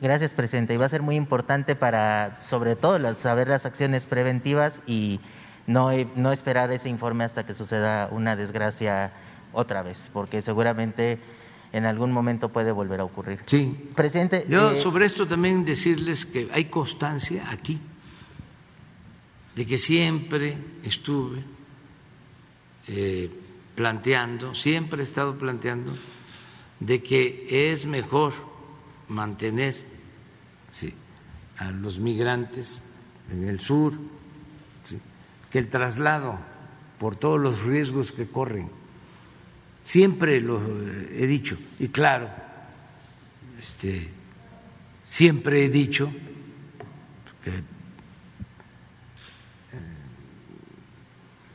Gracias, 0.00 0.34
presidente. 0.34 0.74
Y 0.74 0.76
va 0.76 0.86
a 0.86 0.88
ser 0.88 1.02
muy 1.02 1.16
importante 1.16 1.76
para, 1.76 2.38
sobre 2.40 2.76
todo, 2.76 3.16
saber 3.16 3.48
las 3.48 3.64
acciones 3.64 4.06
preventivas 4.06 4.82
y 4.86 5.20
no, 5.66 5.90
no 6.16 6.32
esperar 6.32 6.70
ese 6.72 6.88
informe 6.88 7.24
hasta 7.24 7.46
que 7.46 7.54
suceda 7.54 8.08
una 8.10 8.36
desgracia 8.36 9.12
otra 9.52 9.82
vez, 9.82 10.10
porque 10.12 10.42
seguramente 10.42 11.18
en 11.72 11.86
algún 11.86 12.12
momento 12.12 12.50
puede 12.50 12.70
volver 12.70 13.00
a 13.00 13.04
ocurrir. 13.04 13.40
Sí. 13.46 13.88
Presidente. 13.94 14.44
Yo 14.48 14.72
eh, 14.72 14.80
sobre 14.80 15.06
esto 15.06 15.26
también 15.26 15.64
decirles 15.64 16.26
que 16.26 16.50
hay 16.52 16.66
constancia 16.66 17.48
aquí 17.50 17.80
de 19.56 19.64
que 19.64 19.78
siempre 19.78 20.58
estuve 20.82 21.42
eh, 22.88 23.30
planteando, 23.74 24.54
siempre 24.54 25.00
he 25.00 25.04
estado 25.04 25.36
planteando 25.36 25.92
de 26.80 27.02
que 27.02 27.70
es 27.70 27.86
mejor 27.86 28.32
mantener 29.08 29.74
a 31.56 31.70
los 31.70 31.98
migrantes 31.98 32.82
en 33.30 33.48
el 33.48 33.60
sur 33.60 33.92
que 35.50 35.58
el 35.58 35.68
traslado 35.68 36.38
por 36.98 37.14
todos 37.16 37.40
los 37.40 37.62
riesgos 37.64 38.10
que 38.10 38.26
corren. 38.26 38.68
Siempre 39.84 40.40
lo 40.40 40.60
he 41.12 41.26
dicho, 41.26 41.56
y 41.78 41.88
claro, 41.88 42.28
este, 43.58 44.08
siempre 45.04 45.64
he 45.64 45.68
dicho 45.68 46.10
que 47.44 47.62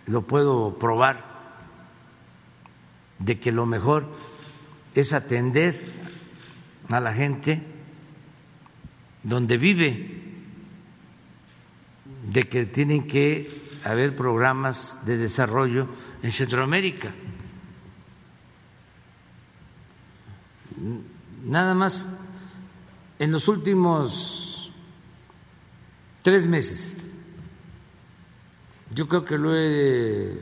lo 0.10 0.24
puedo 0.24 0.78
probar 0.78 1.24
de 3.20 3.40
que 3.40 3.52
lo 3.52 3.66
mejor 3.66 4.08
es 4.96 5.14
atender 5.14 5.76
a 6.90 7.00
la 7.00 7.14
gente 7.14 7.62
donde 9.24 9.58
vive, 9.58 10.22
de 12.32 12.50
que 12.50 12.66
tienen 12.66 13.06
que 13.08 13.80
haber 13.84 14.16
programas 14.16 15.06
de 15.06 15.18
desarrollo 15.18 15.88
en 16.24 16.32
Centroamérica. 16.32 17.14
nada 21.44 21.74
más 21.74 22.08
en 23.18 23.32
los 23.32 23.48
últimos 23.48 24.72
tres 26.22 26.46
meses. 26.46 26.98
Yo 28.94 29.08
creo 29.08 29.24
que 29.26 29.38
lo 29.38 29.56
he 29.56 30.40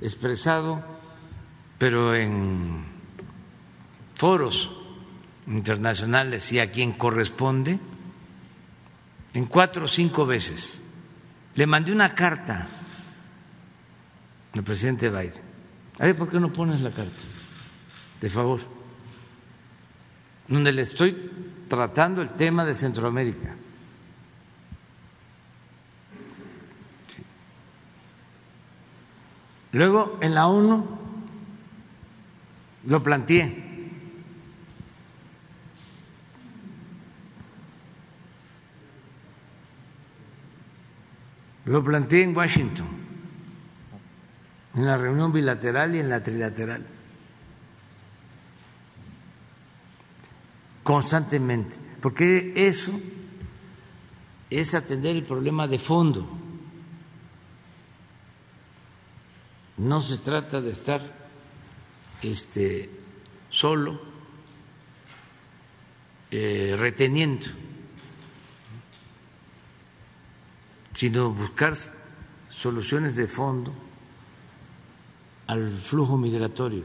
expresado, 0.00 0.82
pero 1.78 2.14
en 2.14 2.84
foros 4.14 4.70
internacionales 5.46 6.52
y 6.52 6.60
a 6.60 6.70
quien 6.70 6.92
corresponde, 6.92 7.78
en 9.34 9.46
cuatro 9.46 9.86
o 9.86 9.88
cinco 9.88 10.26
veces. 10.26 10.80
Le 11.54 11.66
mandé 11.66 11.92
una 11.92 12.14
carta 12.14 12.68
al 14.54 14.62
presidente 14.62 15.08
Biden. 15.08 15.52
A 15.98 16.06
ver, 16.06 16.16
¿por 16.16 16.28
qué 16.28 16.38
no 16.38 16.52
pones 16.52 16.80
la 16.80 16.90
carta? 16.90 17.20
De 18.20 18.30
favor 18.30 18.60
donde 20.48 20.72
le 20.72 20.82
estoy 20.82 21.30
tratando 21.68 22.20
el 22.22 22.30
tema 22.30 22.64
de 22.64 22.74
Centroamérica. 22.74 23.54
Luego 29.72 30.18
en 30.20 30.34
la 30.34 30.46
ONU 30.46 30.86
lo 32.86 33.02
planteé. 33.02 33.70
Lo 41.64 41.82
planteé 41.82 42.24
en 42.24 42.36
Washington, 42.36 42.86
en 44.74 44.84
la 44.84 44.96
reunión 44.96 45.32
bilateral 45.32 45.94
y 45.94 46.00
en 46.00 46.10
la 46.10 46.22
trilateral. 46.22 46.84
constantemente, 50.82 51.76
porque 52.00 52.52
eso 52.56 52.92
es 54.50 54.74
atender 54.74 55.16
el 55.16 55.22
problema 55.22 55.66
de 55.66 55.78
fondo. 55.78 56.41
No 59.82 60.00
se 60.00 60.16
trata 60.18 60.60
de 60.60 60.70
estar 60.70 61.02
este, 62.22 62.88
solo 63.50 64.00
eh, 66.30 66.76
reteniendo, 66.78 67.48
sino 70.94 71.32
buscar 71.32 71.74
soluciones 72.48 73.16
de 73.16 73.26
fondo 73.26 73.72
al 75.48 75.72
flujo 75.72 76.16
migratorio. 76.16 76.84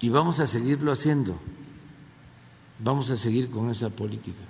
Y 0.00 0.08
vamos 0.08 0.40
a 0.40 0.46
seguirlo 0.46 0.90
haciendo, 0.90 1.38
vamos 2.78 3.10
a 3.10 3.18
seguir 3.18 3.50
con 3.50 3.70
esa 3.70 3.90
política. 3.90 4.40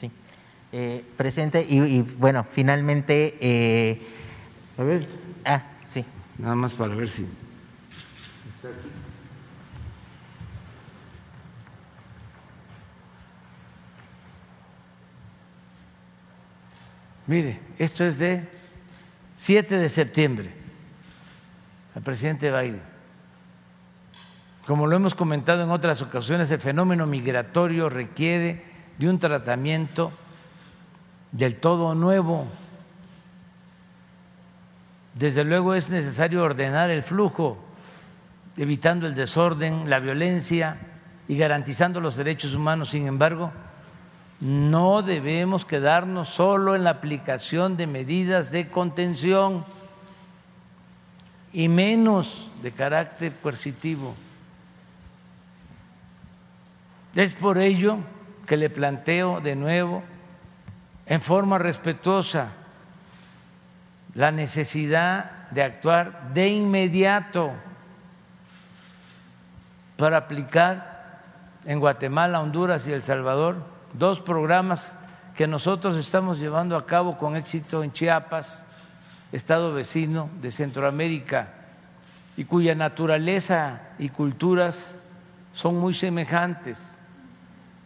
Sí. 0.00 0.12
Eh, 0.70 1.04
presidente, 1.16 1.66
y, 1.68 2.02
bueno, 2.02 2.46
finalmente... 2.52 3.36
Eh, 3.40 4.22
a 4.78 4.82
ver. 4.82 5.08
Ah, 5.44 5.62
sí. 5.86 6.04
Nada 6.38 6.54
más 6.54 6.74
para 6.74 6.94
ver 6.94 7.08
si 7.08 7.26
está 8.54 8.68
aquí. 8.68 8.88
Mire, 17.26 17.58
esto 17.78 18.04
es 18.04 18.18
de 18.18 18.48
7 19.36 19.78
de 19.78 19.88
septiembre, 19.88 20.52
al 21.94 22.02
presidente 22.02 22.50
Biden. 22.50 22.82
Como 24.66 24.86
lo 24.86 24.96
hemos 24.96 25.14
comentado 25.14 25.62
en 25.62 25.70
otras 25.70 26.02
ocasiones, 26.02 26.50
el 26.50 26.60
fenómeno 26.60 27.06
migratorio 27.06 27.88
requiere 27.88 28.64
de 28.98 29.08
un 29.08 29.18
tratamiento 29.18 30.12
del 31.32 31.56
todo 31.56 31.94
nuevo. 31.94 32.46
Desde 35.16 35.44
luego 35.44 35.74
es 35.74 35.88
necesario 35.88 36.42
ordenar 36.42 36.90
el 36.90 37.02
flujo, 37.02 37.56
evitando 38.54 39.06
el 39.06 39.14
desorden, 39.14 39.88
la 39.88 39.98
violencia 39.98 40.76
y 41.26 41.38
garantizando 41.38 42.02
los 42.02 42.16
derechos 42.16 42.52
humanos. 42.52 42.90
Sin 42.90 43.06
embargo, 43.06 43.50
no 44.40 45.00
debemos 45.00 45.64
quedarnos 45.64 46.28
solo 46.28 46.76
en 46.76 46.84
la 46.84 46.90
aplicación 46.90 47.78
de 47.78 47.86
medidas 47.86 48.50
de 48.50 48.68
contención 48.68 49.64
y 51.50 51.68
menos 51.68 52.50
de 52.62 52.72
carácter 52.72 53.32
coercitivo. 53.42 54.14
Es 57.14 57.34
por 57.34 57.56
ello 57.56 57.96
que 58.46 58.58
le 58.58 58.68
planteo 58.68 59.40
de 59.40 59.56
nuevo, 59.56 60.02
en 61.06 61.22
forma 61.22 61.56
respetuosa, 61.56 62.52
la 64.16 64.32
necesidad 64.32 65.50
de 65.50 65.62
actuar 65.62 66.32
de 66.32 66.48
inmediato 66.48 67.52
para 69.98 70.16
aplicar 70.16 71.20
en 71.66 71.78
Guatemala, 71.78 72.40
Honduras 72.40 72.88
y 72.88 72.92
El 72.92 73.02
Salvador 73.02 73.62
dos 73.92 74.20
programas 74.20 74.90
que 75.36 75.46
nosotros 75.46 75.96
estamos 75.96 76.40
llevando 76.40 76.76
a 76.76 76.86
cabo 76.86 77.18
con 77.18 77.36
éxito 77.36 77.84
en 77.84 77.92
Chiapas, 77.92 78.64
estado 79.32 79.74
vecino 79.74 80.30
de 80.40 80.50
Centroamérica, 80.50 81.48
y 82.38 82.46
cuya 82.46 82.74
naturaleza 82.74 83.82
y 83.98 84.08
culturas 84.08 84.94
son 85.52 85.78
muy 85.78 85.92
semejantes. 85.92 86.96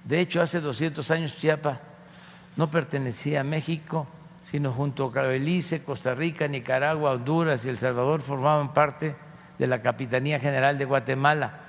De 0.05 0.21
hecho, 0.21 0.41
hace 0.41 0.61
200 0.61 1.11
años 1.11 1.37
Chiapas 1.37 1.79
no 2.55 2.71
pertenecía 2.71 3.41
a 3.41 3.45
México, 3.45 4.07
sino 4.51 4.73
junto 4.73 5.13
a 5.15 5.23
Belice, 5.23 5.85
Costa 5.85 6.15
Rica, 6.15 6.49
Nicaragua, 6.49 7.13
Honduras 7.13 7.65
y 7.65 7.69
El 7.69 7.79
Salvador 7.79 8.21
formaban 8.21 8.73
parte 8.73 9.15
de 9.59 9.67
la 9.69 9.81
Capitanía 9.81 10.41
General 10.41 10.77
de 10.77 10.85
Guatemala. 10.85 11.61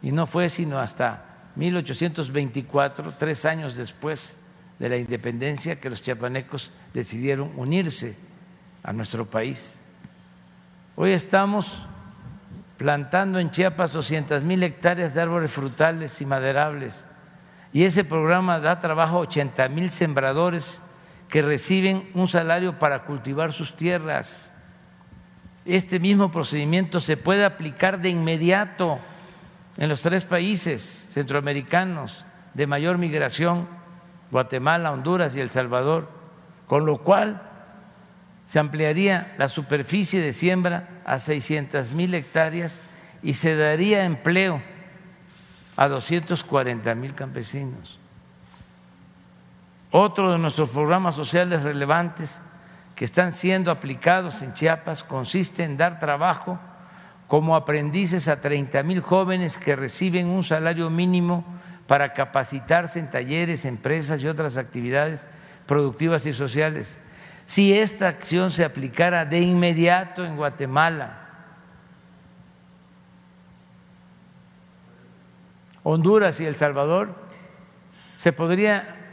Y 0.00 0.10
no 0.10 0.26
fue 0.26 0.48
sino 0.48 0.78
hasta 0.78 1.50
1824, 1.56 3.14
tres 3.18 3.44
años 3.44 3.76
después 3.76 4.38
de 4.78 4.88
la 4.88 4.96
independencia, 4.96 5.78
que 5.78 5.90
los 5.90 6.00
chiapanecos 6.00 6.72
decidieron 6.94 7.52
unirse 7.56 8.16
a 8.82 8.92
nuestro 8.94 9.26
país. 9.26 9.78
Hoy 10.96 11.12
estamos 11.12 11.84
plantando 12.78 13.38
en 13.38 13.50
Chiapas 13.50 13.92
200 13.92 14.42
mil 14.44 14.62
hectáreas 14.62 15.14
de 15.14 15.20
árboles 15.20 15.52
frutales 15.52 16.20
y 16.20 16.26
maderables 16.26 17.04
y 17.74 17.84
ese 17.84 18.04
programa 18.04 18.60
da 18.60 18.78
trabajo 18.78 19.16
a 19.16 19.20
80 19.20 19.68
mil 19.68 19.90
sembradores 19.90 20.80
que 21.34 21.42
reciben 21.42 22.08
un 22.14 22.28
salario 22.28 22.78
para 22.78 23.06
cultivar 23.06 23.52
sus 23.52 23.74
tierras. 23.74 24.48
Este 25.64 25.98
mismo 25.98 26.30
procedimiento 26.30 27.00
se 27.00 27.16
puede 27.16 27.44
aplicar 27.44 28.00
de 28.00 28.08
inmediato 28.08 29.00
en 29.76 29.88
los 29.88 30.00
tres 30.00 30.24
países 30.24 31.08
centroamericanos 31.10 32.24
de 32.54 32.68
mayor 32.68 32.98
migración, 32.98 33.66
Guatemala, 34.30 34.92
Honduras 34.92 35.34
y 35.34 35.40
El 35.40 35.50
Salvador, 35.50 36.08
con 36.68 36.86
lo 36.86 36.98
cual 36.98 37.42
se 38.46 38.60
ampliaría 38.60 39.34
la 39.36 39.48
superficie 39.48 40.20
de 40.20 40.32
siembra 40.32 41.02
a 41.04 41.18
600 41.18 41.94
mil 41.94 42.14
hectáreas 42.14 42.78
y 43.24 43.34
se 43.34 43.56
daría 43.56 44.04
empleo 44.04 44.62
a 45.74 45.88
240 45.88 46.94
mil 46.94 47.16
campesinos. 47.16 47.98
Otro 49.96 50.32
de 50.32 50.38
nuestros 50.38 50.70
programas 50.70 51.14
sociales 51.14 51.62
relevantes 51.62 52.40
que 52.96 53.04
están 53.04 53.30
siendo 53.30 53.70
aplicados 53.70 54.42
en 54.42 54.52
Chiapas 54.52 55.04
consiste 55.04 55.62
en 55.62 55.76
dar 55.76 56.00
trabajo 56.00 56.58
como 57.28 57.54
aprendices 57.54 58.26
a 58.26 58.40
30 58.40 58.82
mil 58.82 59.00
jóvenes 59.00 59.56
que 59.56 59.76
reciben 59.76 60.26
un 60.26 60.42
salario 60.42 60.90
mínimo 60.90 61.44
para 61.86 62.12
capacitarse 62.12 62.98
en 62.98 63.08
talleres, 63.08 63.64
empresas 63.64 64.20
y 64.20 64.26
otras 64.26 64.56
actividades 64.56 65.28
productivas 65.64 66.26
y 66.26 66.32
sociales. 66.32 66.98
Si 67.46 67.72
esta 67.72 68.08
acción 68.08 68.50
se 68.50 68.64
aplicara 68.64 69.24
de 69.24 69.42
inmediato 69.42 70.24
en 70.24 70.36
Guatemala, 70.36 71.20
Honduras 75.84 76.40
y 76.40 76.46
El 76.46 76.56
Salvador, 76.56 77.14
se 78.16 78.32
podría 78.32 79.03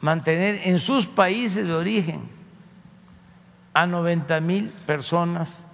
mantener 0.00 0.60
en 0.64 0.78
sus 0.78 1.06
países 1.06 1.66
de 1.66 1.74
origen 1.74 2.28
a 3.72 3.86
90 3.86 4.40
mil 4.40 4.68
personas 4.86 5.64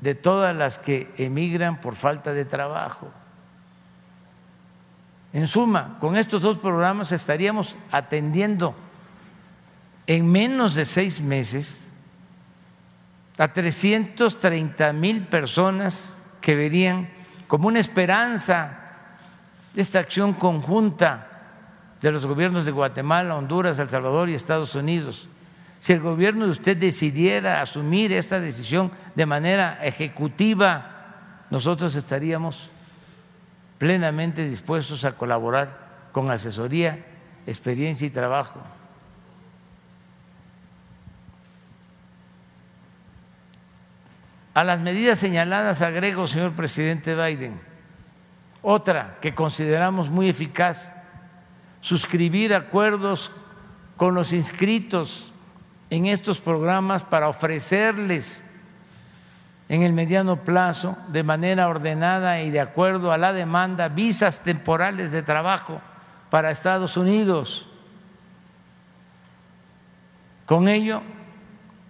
de 0.00 0.14
todas 0.14 0.54
las 0.54 0.78
que 0.78 1.12
emigran 1.16 1.80
por 1.80 1.96
falta 1.96 2.32
de 2.32 2.44
trabajo. 2.44 3.10
En 5.32 5.46
suma, 5.46 5.96
con 5.98 6.16
estos 6.16 6.42
dos 6.42 6.58
programas 6.58 7.10
estaríamos 7.10 7.74
atendiendo 7.90 8.74
en 10.06 10.30
menos 10.30 10.74
de 10.74 10.84
seis 10.84 11.20
meses 11.20 11.88
a 13.38 13.48
330 13.48 14.92
mil 14.92 15.22
personas 15.26 16.16
que 16.40 16.54
verían 16.54 17.08
como 17.48 17.68
una 17.68 17.80
esperanza 17.80 18.78
esta 19.74 19.98
acción 19.98 20.34
conjunta 20.34 21.33
de 22.04 22.12
los 22.12 22.26
gobiernos 22.26 22.64
de 22.64 22.70
Guatemala, 22.70 23.34
Honduras, 23.34 23.78
El 23.78 23.88
Salvador 23.88 24.28
y 24.28 24.34
Estados 24.34 24.74
Unidos 24.74 25.28
si 25.84 25.92
el 25.92 26.00
gobierno 26.00 26.46
de 26.46 26.52
usted 26.52 26.78
decidiera 26.78 27.60
asumir 27.60 28.10
esta 28.10 28.40
decisión 28.40 28.90
de 29.14 29.26
manera 29.26 29.84
ejecutiva, 29.84 31.44
nosotros 31.50 31.94
estaríamos 31.94 32.70
plenamente 33.76 34.48
dispuestos 34.48 35.04
a 35.04 35.12
colaborar 35.12 35.76
con 36.10 36.30
asesoría, 36.30 37.04
experiencia 37.46 38.06
y 38.06 38.10
trabajo. 38.10 38.62
A 44.54 44.64
las 44.64 44.80
medidas 44.80 45.18
señaladas 45.18 45.82
agrego, 45.82 46.26
señor 46.26 46.52
presidente 46.52 47.14
Biden, 47.14 47.60
otra 48.62 49.18
que 49.20 49.34
consideramos 49.34 50.08
muy 50.08 50.30
eficaz, 50.30 50.93
suscribir 51.84 52.54
acuerdos 52.54 53.30
con 53.98 54.14
los 54.14 54.32
inscritos 54.32 55.30
en 55.90 56.06
estos 56.06 56.40
programas 56.40 57.04
para 57.04 57.28
ofrecerles 57.28 58.42
en 59.68 59.82
el 59.82 59.92
mediano 59.92 60.44
plazo, 60.44 60.96
de 61.08 61.22
manera 61.22 61.68
ordenada 61.68 62.40
y 62.40 62.50
de 62.50 62.60
acuerdo 62.60 63.12
a 63.12 63.18
la 63.18 63.34
demanda, 63.34 63.88
visas 63.88 64.42
temporales 64.42 65.10
de 65.10 65.22
trabajo 65.22 65.82
para 66.30 66.50
Estados 66.50 66.96
Unidos. 66.96 67.68
Con 70.46 70.68
ello 70.68 71.02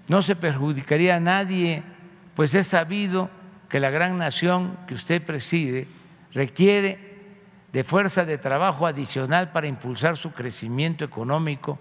no 0.08 0.22
se 0.22 0.34
perjudicaría 0.34 1.14
a 1.14 1.20
nadie, 1.20 1.84
pues 2.34 2.52
es 2.56 2.66
sabido 2.66 3.30
que 3.68 3.78
la 3.78 3.90
gran 3.90 4.18
nación 4.18 4.76
que 4.88 4.94
usted 4.94 5.22
preside 5.22 5.86
requiere 6.32 7.03
de 7.74 7.82
fuerza 7.82 8.24
de 8.24 8.38
trabajo 8.38 8.86
adicional 8.86 9.51
para 9.51 9.66
impulsar 9.66 10.16
su 10.16 10.30
crecimiento 10.30 11.05
económico, 11.05 11.80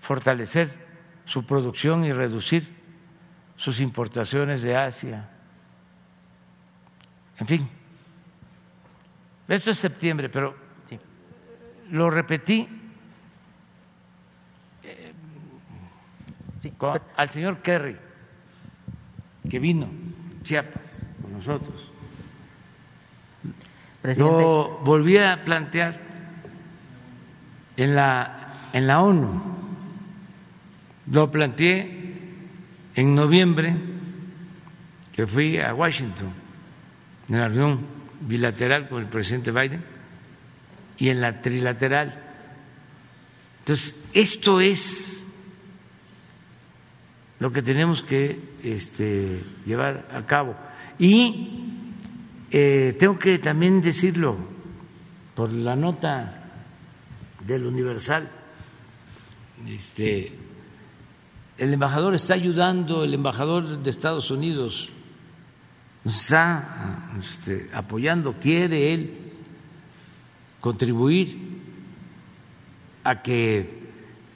fortalecer 0.00 0.72
su 1.26 1.44
producción 1.44 2.06
y 2.06 2.12
reducir 2.14 2.74
sus 3.54 3.80
importaciones 3.80 4.62
de 4.62 4.74
Asia. 4.74 5.28
En 7.38 7.46
fin, 7.46 7.68
esto 9.46 9.72
es 9.72 9.78
septiembre, 9.78 10.30
pero 10.30 10.56
lo 11.90 12.08
repetí 12.08 12.66
eh, 14.84 15.12
al 17.14 17.28
señor 17.28 17.58
Kerry, 17.60 17.98
que 19.50 19.58
vino 19.58 19.86
Chiapas 20.42 21.06
con 21.20 21.30
nosotros. 21.34 21.92
Lo 24.02 24.80
volví 24.84 25.18
a 25.18 25.42
plantear 25.44 25.98
en 27.76 27.94
la, 27.94 28.54
en 28.72 28.86
la 28.86 29.02
ONU. 29.02 29.42
Lo 31.10 31.30
planteé 31.30 32.14
en 32.94 33.14
noviembre, 33.14 33.76
que 35.12 35.26
fui 35.26 35.58
a 35.58 35.74
Washington, 35.74 36.32
en 37.28 37.38
la 37.38 37.48
reunión 37.48 37.80
bilateral 38.20 38.88
con 38.88 39.02
el 39.02 39.08
presidente 39.08 39.50
Biden 39.50 39.82
y 40.98 41.08
en 41.08 41.20
la 41.20 41.40
trilateral. 41.42 42.22
Entonces, 43.60 43.96
esto 44.12 44.60
es 44.60 45.26
lo 47.38 47.52
que 47.52 47.62
tenemos 47.62 48.02
que 48.02 48.40
este, 48.62 49.42
llevar 49.64 50.08
a 50.12 50.24
cabo. 50.24 50.56
Y 50.98 51.75
eh, 52.50 52.96
tengo 52.98 53.18
que 53.18 53.38
también 53.38 53.80
decirlo 53.80 54.36
por 55.34 55.52
la 55.52 55.76
nota 55.76 56.50
del 57.44 57.66
Universal, 57.66 58.28
este, 59.66 60.32
el 61.58 61.72
embajador 61.72 62.14
está 62.14 62.34
ayudando, 62.34 63.04
el 63.04 63.14
embajador 63.14 63.82
de 63.82 63.90
Estados 63.90 64.30
Unidos 64.30 64.90
está 66.04 67.10
este, 67.18 67.68
apoyando, 67.72 68.34
quiere 68.40 68.94
él 68.94 69.32
contribuir 70.60 71.38
a 73.04 73.22
que 73.22 73.86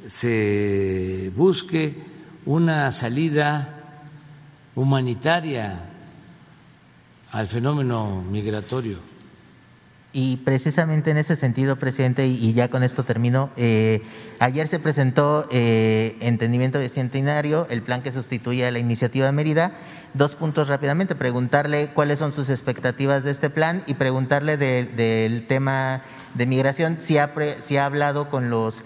se 0.06 1.32
busque 1.36 1.96
una 2.46 2.90
salida 2.92 3.76
humanitaria 4.74 5.89
al 7.32 7.46
fenómeno 7.46 8.22
migratorio. 8.28 8.98
Y 10.12 10.38
precisamente 10.38 11.12
en 11.12 11.18
ese 11.18 11.36
sentido, 11.36 11.76
presidente, 11.76 12.26
y 12.26 12.52
ya 12.52 12.68
con 12.68 12.82
esto 12.82 13.04
termino, 13.04 13.50
eh, 13.56 14.02
ayer 14.40 14.66
se 14.66 14.80
presentó 14.80 15.46
eh, 15.52 16.16
Entendimiento 16.20 16.80
Bicentenario, 16.80 17.68
el 17.70 17.82
plan 17.82 18.02
que 18.02 18.10
sustituye 18.10 18.66
a 18.66 18.72
la 18.72 18.80
iniciativa 18.80 19.26
de 19.26 19.32
Mérida. 19.32 19.72
Dos 20.14 20.34
puntos 20.34 20.66
rápidamente, 20.66 21.14
preguntarle 21.14 21.90
cuáles 21.94 22.18
son 22.18 22.32
sus 22.32 22.50
expectativas 22.50 23.22
de 23.22 23.30
este 23.30 23.50
plan 23.50 23.84
y 23.86 23.94
preguntarle 23.94 24.56
del 24.56 25.46
tema 25.46 26.02
de 26.34 26.46
migración, 26.46 26.98
si 26.98 27.16
ha, 27.16 27.32
si 27.60 27.76
ha 27.76 27.86
hablado 27.86 28.28
con 28.28 28.50
los 28.50 28.82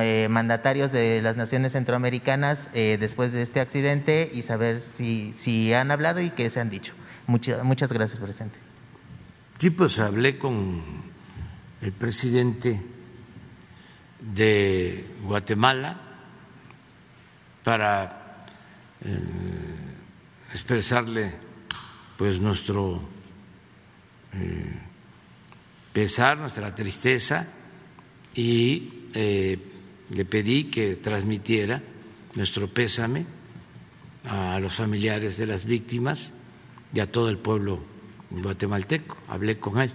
eh, 0.00 0.28
mandatarios 0.30 0.92
de 0.92 1.20
las 1.22 1.36
naciones 1.36 1.72
centroamericanas 1.72 2.70
después 2.72 3.32
de 3.32 3.42
este 3.42 3.58
accidente 3.58 4.30
y 4.32 4.42
saber 4.42 4.80
si, 4.80 5.32
si 5.32 5.74
han 5.74 5.90
hablado 5.90 6.20
y 6.20 6.30
qué 6.30 6.48
se 6.50 6.60
han 6.60 6.70
dicho. 6.70 6.94
Muchas, 7.28 7.62
muchas 7.62 7.92
gracias, 7.92 8.18
presidente. 8.18 8.58
Sí, 9.58 9.68
pues 9.68 9.98
hablé 9.98 10.38
con 10.38 10.82
el 11.82 11.92
presidente 11.92 12.82
de 14.18 15.04
Guatemala 15.22 16.00
para 17.62 18.46
eh, 19.04 19.20
expresarle 20.54 21.34
pues 22.16 22.40
nuestro 22.40 23.02
eh, 24.32 24.80
pesar, 25.92 26.38
nuestra 26.38 26.74
tristeza 26.74 27.46
y 28.34 29.04
eh, 29.12 29.58
le 30.08 30.24
pedí 30.24 30.64
que 30.64 30.96
transmitiera 30.96 31.82
nuestro 32.36 32.68
pésame 32.68 33.26
a 34.24 34.58
los 34.60 34.74
familiares 34.74 35.36
de 35.36 35.46
las 35.46 35.66
víctimas 35.66 36.32
y 36.92 37.00
a 37.00 37.06
todo 37.10 37.28
el 37.28 37.38
pueblo 37.38 37.80
guatemalteco. 38.30 39.16
Hablé 39.28 39.58
con 39.58 39.80
él 39.80 39.92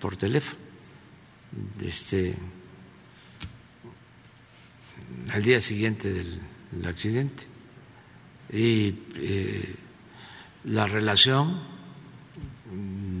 por 0.00 0.16
teléfono. 0.16 0.58
Este, 1.80 2.34
al 5.30 5.42
día 5.42 5.60
siguiente 5.60 6.12
del, 6.12 6.40
accidente. 6.86 7.44
Y 8.50 8.94
eh, 9.16 9.74
la 10.64 10.86
relación 10.86 11.60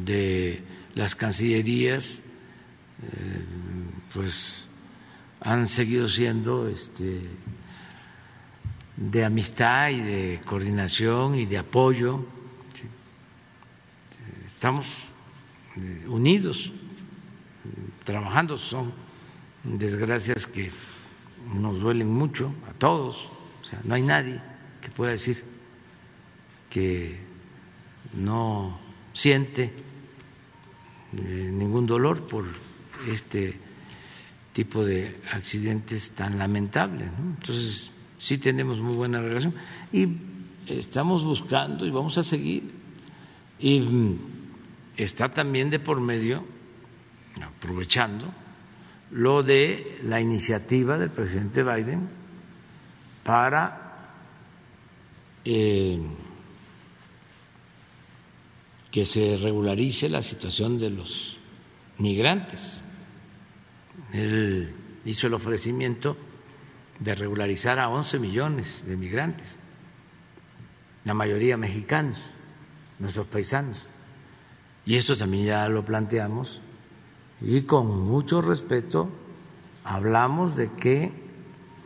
de 0.04 0.62
las 0.94 1.14
cancillerías, 1.14 2.22
eh, 3.02 3.44
pues 4.14 4.66
han 5.40 5.68
seguido 5.68 6.08
siendo 6.08 6.68
este, 6.68 7.20
de 8.96 9.24
amistad 9.24 9.90
y 9.90 10.00
de 10.00 10.40
coordinación 10.46 11.34
y 11.34 11.46
de 11.46 11.58
apoyo 11.58 12.26
estamos 14.62 14.86
eh, 15.74 16.06
unidos, 16.06 16.70
trabajando, 18.04 18.56
son 18.56 18.92
desgracias 19.64 20.46
que 20.46 20.70
nos 21.58 21.80
duelen 21.80 22.08
mucho 22.08 22.54
a 22.70 22.72
todos, 22.72 23.16
o 23.60 23.64
sea, 23.64 23.80
no 23.82 23.96
hay 23.96 24.02
nadie 24.02 24.40
que 24.80 24.88
pueda 24.90 25.10
decir 25.10 25.42
que 26.70 27.18
no 28.14 28.78
siente 29.12 29.72
eh, 31.12 31.50
ningún 31.52 31.84
dolor 31.84 32.28
por 32.28 32.44
este 33.08 33.58
tipo 34.52 34.84
de 34.84 35.22
accidentes 35.32 36.12
tan 36.12 36.38
lamentables. 36.38 37.08
Entonces, 37.18 37.90
sí 38.16 38.38
tenemos 38.38 38.78
muy 38.78 38.94
buena 38.94 39.20
relación 39.20 39.56
y 39.90 40.06
estamos 40.68 41.24
buscando 41.24 41.84
y 41.84 41.90
vamos 41.90 42.16
a 42.16 42.22
seguir. 42.22 42.70
Y 43.58 43.80
está 45.02 45.28
también 45.30 45.70
de 45.70 45.78
por 45.78 46.00
medio, 46.00 46.44
aprovechando, 47.42 48.32
lo 49.10 49.42
de 49.42 49.98
la 50.02 50.20
iniciativa 50.20 50.98
del 50.98 51.10
presidente 51.10 51.62
Biden 51.62 52.08
para 53.22 53.82
eh, 55.44 56.00
que 58.90 59.06
se 59.06 59.36
regularice 59.38 60.08
la 60.08 60.22
situación 60.22 60.78
de 60.78 60.90
los 60.90 61.38
migrantes. 61.98 62.82
Él 64.12 64.74
hizo 65.04 65.26
el 65.26 65.34
ofrecimiento 65.34 66.16
de 66.98 67.14
regularizar 67.14 67.78
a 67.78 67.88
11 67.88 68.18
millones 68.18 68.84
de 68.86 68.96
migrantes, 68.96 69.58
la 71.04 71.14
mayoría 71.14 71.56
mexicanos, 71.56 72.20
nuestros 72.98 73.26
paisanos. 73.26 73.88
Y 74.84 74.96
esto 74.96 75.16
también 75.16 75.46
ya 75.46 75.68
lo 75.68 75.84
planteamos. 75.84 76.60
Y 77.40 77.62
con 77.62 78.04
mucho 78.04 78.40
respeto 78.40 79.08
hablamos 79.84 80.56
de 80.56 80.72
que 80.72 81.12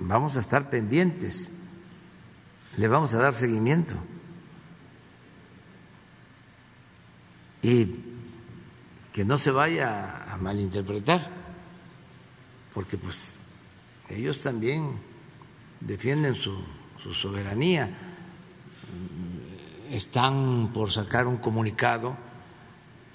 vamos 0.00 0.36
a 0.36 0.40
estar 0.40 0.68
pendientes, 0.70 1.50
le 2.76 2.88
vamos 2.88 3.14
a 3.14 3.18
dar 3.18 3.32
seguimiento. 3.32 3.94
Y 7.62 8.02
que 9.12 9.24
no 9.24 9.38
se 9.38 9.50
vaya 9.50 10.30
a 10.30 10.36
malinterpretar, 10.36 11.30
porque 12.74 12.98
pues 12.98 13.38
ellos 14.10 14.42
también 14.42 14.90
defienden 15.80 16.34
su, 16.34 16.58
su 17.02 17.14
soberanía, 17.14 17.90
están 19.90 20.70
por 20.74 20.90
sacar 20.90 21.26
un 21.26 21.38
comunicado 21.38 22.25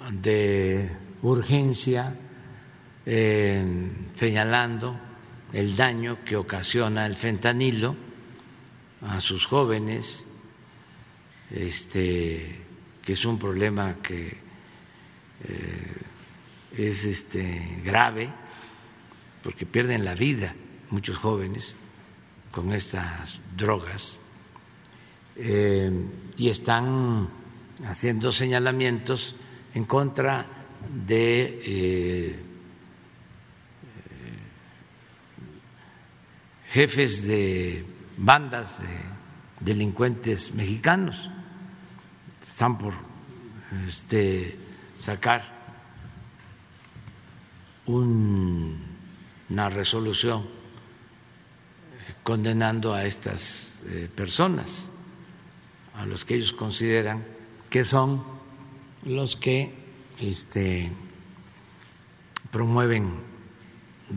de 0.10 0.90
urgencia 1.22 2.16
señalando 4.16 5.00
el 5.54 5.76
daño 5.76 6.24
que 6.24 6.38
ocasiona 6.38 7.06
el 7.06 7.16
fentanilo 7.16 7.96
a 9.02 9.20
sus 9.20 9.46
jóvenes, 9.46 10.28
este, 11.50 12.62
que 13.02 13.14
es 13.14 13.26
un 13.26 13.38
problema 13.38 13.98
que 14.02 14.38
eh, 15.44 15.94
es 16.78 17.04
este, 17.04 17.82
grave 17.84 18.30
porque 19.44 19.66
pierden 19.66 20.06
la 20.06 20.14
vida 20.14 20.54
muchos 20.92 21.18
jóvenes 21.18 21.76
con 22.52 22.72
estas 22.74 23.40
drogas 23.58 24.18
eh, 25.36 25.92
y 26.38 26.50
están 26.50 27.28
haciendo 27.86 28.32
señalamientos 28.32 29.36
en 29.74 29.86
contra 29.86 30.46
de 31.06 31.62
eh, 31.66 32.30
eh, 32.30 32.40
jefes 36.72 37.26
de 37.26 37.86
bandas 38.18 38.78
de 38.80 38.88
delincuentes 39.60 40.54
mexicanos. 40.54 41.30
Están 42.46 42.78
por 42.78 42.94
este, 43.88 44.58
sacar 44.98 45.62
una 47.86 49.70
resolución 49.70 50.48
condenando 52.24 52.94
a 52.94 53.06
estas 53.06 53.80
eh, 53.86 54.10
personas, 54.14 54.90
a 55.96 56.06
los 56.06 56.24
que 56.24 56.36
ellos 56.36 56.54
consideran 56.54 57.26
que 57.70 57.84
son 57.84 58.24
los 59.04 59.36
que 59.36 59.74
este, 60.20 60.92
promueven 62.52 63.12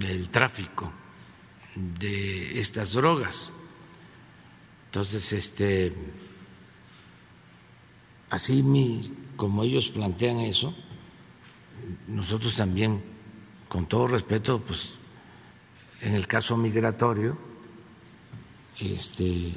el 0.06 0.28
tráfico 0.30 0.92
de 1.74 2.58
estas 2.58 2.92
drogas. 2.92 3.52
Entonces, 4.86 5.32
este, 5.32 5.92
así 8.30 8.62
mi, 8.62 9.12
como 9.36 9.64
ellos 9.64 9.90
plantean 9.90 10.40
eso, 10.40 10.74
nosotros 12.06 12.54
también, 12.56 13.02
con 13.68 13.86
todo 13.86 14.08
respeto, 14.08 14.60
pues 14.60 14.98
en 16.00 16.14
el 16.14 16.26
caso 16.26 16.56
migratorio, 16.56 17.36
este, 18.78 19.54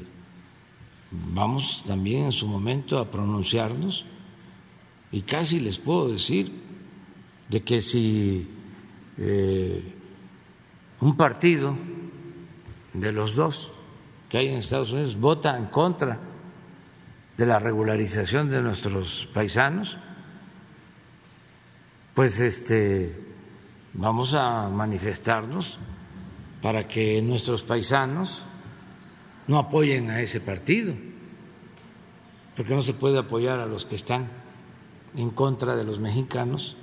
vamos 1.12 1.84
también 1.86 2.26
en 2.26 2.32
su 2.32 2.48
momento 2.48 2.99
a 2.99 3.10
pronunciarnos 3.10 4.06
y 5.11 5.21
casi 5.21 5.59
les 5.59 5.77
puedo 5.79 6.09
decir 6.09 6.51
de 7.49 7.63
que 7.63 7.81
si 7.81 8.49
eh, 9.17 9.93
un 10.99 11.15
partido 11.15 11.77
de 12.93 13.11
los 13.11 13.35
dos 13.35 13.71
que 14.29 14.39
hay 14.39 14.47
en 14.49 14.57
Estados 14.57 14.91
Unidos 14.91 15.17
vota 15.17 15.57
en 15.57 15.67
contra 15.67 16.19
de 17.38 17.45
la 17.45 17.59
regularización 17.59 18.49
de 18.49 18.61
nuestros 18.61 19.29
paisanos, 19.34 19.97
pues 22.13 22.39
este 22.39 23.15
vamos 23.93 24.34
a 24.34 24.69
manifestarnos 24.69 25.77
para 26.61 26.88
que 26.88 27.21
nuestros 27.21 27.63
paisanos 27.63 28.45
no 29.47 29.59
apoyen 29.59 30.09
a 30.09 30.19
ese 30.19 30.41
partido, 30.41 30.93
porque 32.55 32.73
no 32.73 32.81
se 32.81 32.93
puede 32.93 33.19
apoyar 33.19 33.59
a 33.59 33.65
los 33.65 33.85
que 33.85 33.95
están 33.95 34.29
en 35.18 35.31
contra 35.31 35.76
de 35.76 35.84
los 35.84 35.99
mexicanos 35.99 36.77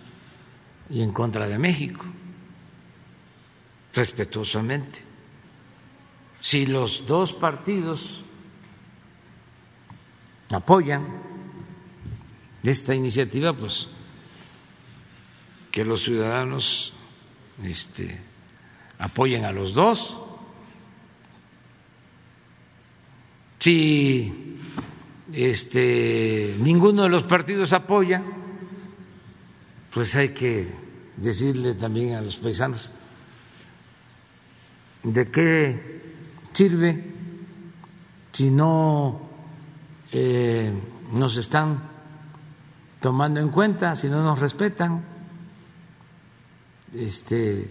y 0.91 1.03
en 1.03 1.13
contra 1.13 1.47
de 1.47 1.59
México, 1.59 2.05
respetuosamente. 3.95 5.03
Si 6.41 6.67
los 6.67 7.07
dos 7.07 7.33
partidos 7.33 8.23
apoyan 10.51 11.07
esta 12.63 12.95
iniciativa, 12.95 13.53
pues 13.53 13.89
que 15.71 15.85
los 15.85 16.03
ciudadanos 16.03 16.93
este, 17.63 18.21
apoyen 18.99 19.45
a 19.45 19.53
los 19.53 19.75
dos. 19.75 20.19
Si 23.59 24.44
este, 25.35 26.55
ninguno 26.61 27.03
de 27.03 27.09
los 27.09 27.25
partidos 27.25 27.73
apoya, 27.73 28.23
pues 29.93 30.15
hay 30.15 30.29
que 30.29 30.69
decirle 31.17 31.75
también 31.75 32.15
a 32.15 32.23
los 32.23 32.37
paisanos 32.37 32.91
de 35.03 35.31
qué 35.31 36.03
sirve 36.53 37.05
si 38.31 38.51
no 38.51 39.29
eh, 40.13 40.73
nos 41.13 41.37
están 41.37 41.91
tomando 43.01 43.41
en 43.41 43.49
cuenta, 43.49 43.95
si 43.97 44.09
no 44.09 44.23
nos 44.23 44.39
respetan. 44.39 45.05
Este, 46.95 47.71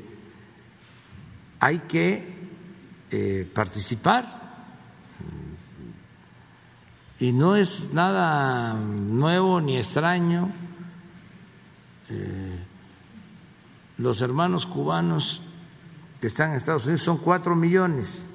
hay 1.59 1.79
que 1.79 2.33
eh, 3.09 3.49
participar 3.53 4.42
y 7.23 7.31
no 7.31 7.55
es 7.55 7.93
nada 7.93 8.73
nuevo 8.73 9.61
ni 9.61 9.77
extraño. 9.77 10.51
Eh, 12.09 12.59
los 13.97 14.21
hermanos 14.21 14.65
cubanos 14.65 15.39
que 16.19 16.27
están 16.27 16.49
en 16.49 16.57
Estados 16.57 16.83
Unidos 16.83 16.99
son 16.99 17.19
cuatro 17.19 17.55
millones. 17.55 18.27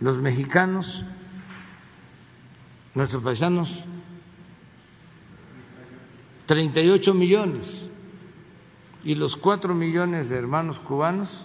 Los 0.00 0.18
mexicanos, 0.18 1.04
nuestros 2.94 3.22
paisanos, 3.22 3.84
38 6.46 7.12
millones. 7.12 7.84
Y 9.04 9.14
los 9.14 9.36
cuatro 9.36 9.74
millones 9.74 10.30
de 10.30 10.38
hermanos 10.38 10.80
cubanos 10.80 11.44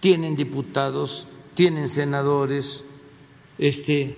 tienen 0.00 0.34
diputados, 0.34 1.28
tienen 1.54 1.88
senadores, 1.88 2.84
este, 3.60 4.16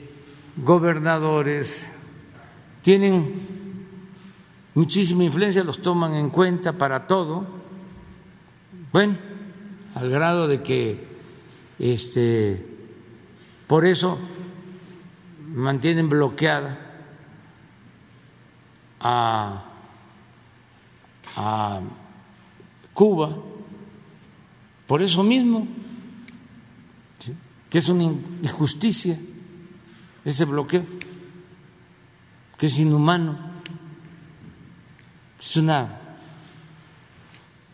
gobernadores, 0.56 1.93
tienen 2.81 3.89
muchísima 4.73 5.24
influencia, 5.24 5.64
los 5.64 5.82
toman 5.82 6.14
en 6.14 6.31
cuenta 6.31 6.78
para 6.78 7.09
todo. 7.09 7.44
Bueno, 8.93 9.19
al 9.97 10.09
grado 10.10 10.47
de 10.47 10.62
que 10.62 11.05
este, 11.81 12.64
por 13.66 13.85
eso 13.85 14.16
mantienen 15.52 16.09
bloqueada 16.09 16.78
a, 19.01 19.64
a 21.35 21.81
Cuba, 22.94 23.36
por 24.86 25.02
eso 25.02 25.24
mismo, 25.24 25.66
que 27.69 27.78
es 27.78 27.89
una 27.89 28.05
injusticia 28.05 29.19
ese 30.24 30.44
bloqueo, 30.44 30.85
que 32.59 32.66
es 32.66 32.78
inhumano, 32.78 33.39
es 35.39 35.57
una 35.57 36.01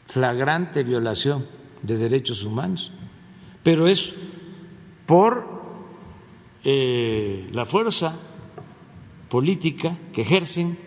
flagrante 0.06 0.82
violación 0.82 1.46
de 1.82 1.98
derechos 1.98 2.42
humanos, 2.42 2.92
pero 3.62 3.86
es 3.86 4.12
por 5.06 5.46
eh, 6.64 7.48
la 7.52 7.66
fuerza 7.66 8.18
política 9.28 9.96
que 10.12 10.22
ejercen 10.22 10.78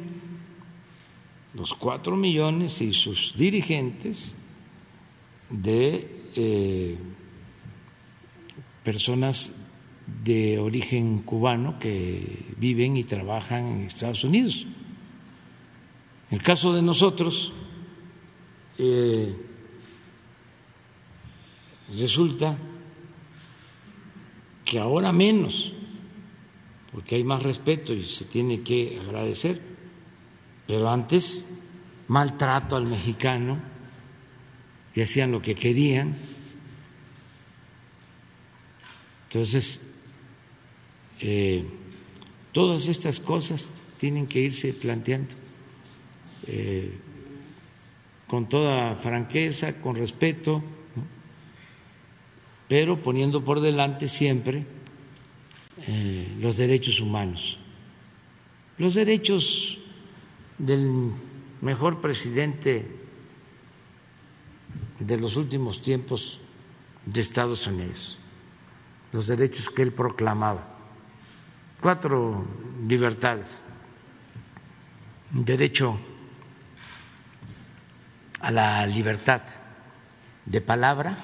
los 1.53 1.73
cuatro 1.73 2.15
millones 2.15 2.81
y 2.81 2.93
sus 2.93 3.35
dirigentes 3.37 4.35
de 5.49 6.31
eh, 6.35 6.97
personas 8.83 9.53
de 10.23 10.59
origen 10.59 11.19
cubano 11.23 11.79
que 11.79 12.53
viven 12.57 12.97
y 12.97 13.03
trabajan 13.03 13.65
en 13.67 13.81
Estados 13.85 14.23
Unidos. 14.23 14.67
En 16.29 16.37
el 16.37 16.43
caso 16.43 16.73
de 16.73 16.81
nosotros, 16.81 17.51
eh, 18.77 19.35
resulta 21.97 22.57
que 24.63 24.79
ahora 24.79 25.11
menos, 25.11 25.73
porque 26.91 27.15
hay 27.15 27.23
más 27.23 27.43
respeto 27.43 27.93
y 27.93 28.03
se 28.03 28.25
tiene 28.25 28.61
que 28.61 28.99
agradecer, 29.03 29.61
pero 30.67 30.89
antes 30.89 31.45
maltrato 32.07 32.75
al 32.75 32.85
mexicano 32.85 33.59
y 34.93 35.01
hacían 35.01 35.31
lo 35.31 35.41
que 35.41 35.55
querían. 35.55 36.15
Entonces, 39.23 39.90
eh, 41.21 41.63
todas 42.51 42.87
estas 42.87 43.19
cosas 43.19 43.71
tienen 43.97 44.25
que 44.25 44.39
irse 44.39 44.73
planteando 44.73 45.35
eh, 46.47 46.91
con 48.25 48.49
toda 48.49 48.95
franqueza, 48.95 49.79
con 49.81 49.95
respeto, 49.95 50.63
pero 52.67 53.01
poniendo 53.01 53.43
por 53.43 53.61
delante 53.61 54.07
siempre 54.07 54.65
eh, 55.85 56.27
los 56.39 56.57
derechos 56.57 56.99
humanos, 56.99 57.59
los 58.79 58.95
derechos 58.95 59.77
del 60.57 60.89
mejor 61.61 62.01
presidente 62.01 62.87
de 64.99 65.17
los 65.17 65.35
últimos 65.35 65.81
tiempos 65.81 66.39
de 67.05 67.21
Estados 67.21 67.67
Unidos, 67.67 68.17
los 69.11 69.27
derechos 69.27 69.69
que 69.69 69.83
él 69.83 69.91
proclamaba 69.91 70.70
cuatro 71.81 72.45
libertades. 72.87 73.65
Derecho 75.31 75.99
a 78.39 78.51
la 78.51 78.85
libertad 78.85 79.41
de 80.45 80.61
palabra, 80.61 81.17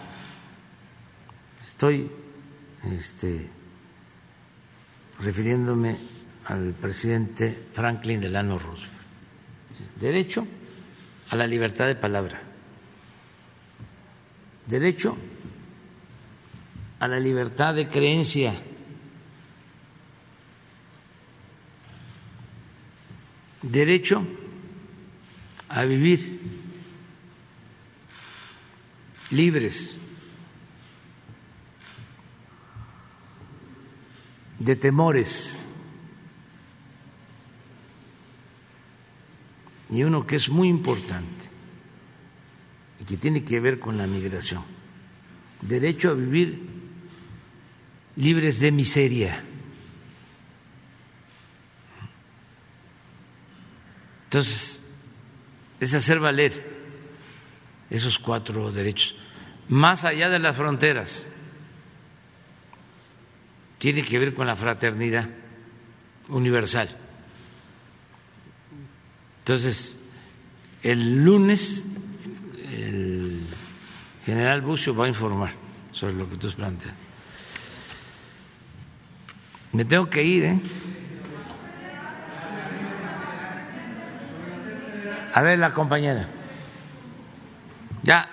estoy 1.63 2.09
este, 2.83 3.49
refiriéndome 5.19 5.97
al 6.45 6.73
presidente 6.73 7.67
Franklin 7.73 8.21
Delano 8.21 8.57
Roosevelt. 8.57 8.93
Derecho 9.99 10.47
a 11.29 11.35
la 11.35 11.45
libertad 11.45 11.87
de 11.87 11.95
palabra. 11.95 12.41
Derecho 14.65 15.17
a 16.99 17.07
la 17.07 17.19
libertad 17.19 17.75
de 17.75 17.87
creencia. 17.87 18.53
Derecho 23.71 24.25
a 25.67 25.83
vivir 25.83 26.39
libres 29.31 29.99
de 34.59 34.75
temores. 34.75 35.53
Y 39.89 40.03
uno 40.03 40.27
que 40.27 40.35
es 40.35 40.49
muy 40.49 40.67
importante 40.67 41.49
y 42.99 43.05
que 43.05 43.17
tiene 43.17 43.43
que 43.43 43.59
ver 43.59 43.79
con 43.79 43.97
la 43.97 44.07
migración. 44.07 44.63
Derecho 45.61 46.11
a 46.11 46.13
vivir 46.13 46.61
libres 48.15 48.59
de 48.59 48.71
miseria. 48.71 49.43
Entonces, 54.27 54.81
es 55.79 55.93
hacer 55.93 56.19
valer 56.19 56.77
esos 57.89 58.19
cuatro 58.19 58.71
derechos, 58.71 59.15
más 59.69 60.03
allá 60.03 60.29
de 60.29 60.39
las 60.39 60.55
fronteras 60.55 61.27
tiene 63.77 64.03
que 64.03 64.19
ver 64.19 64.33
con 64.33 64.47
la 64.47 64.55
fraternidad 64.55 65.29
universal. 66.29 66.89
Entonces, 69.39 69.97
el 70.83 71.23
lunes 71.23 71.85
el 72.69 73.41
general 74.25 74.61
Bucio 74.61 74.93
va 74.95 75.05
a 75.05 75.07
informar 75.07 75.51
sobre 75.91 76.13
lo 76.13 76.29
que 76.29 76.35
tú 76.35 76.49
planteas. 76.51 76.93
Me 79.71 79.85
tengo 79.85 80.09
que 80.09 80.23
ir, 80.23 80.43
¿eh? 80.43 80.59
A 85.37 85.43
ver, 85.43 85.59
la 85.59 85.69
compañera. 85.69 86.25
Ya, 88.01 88.27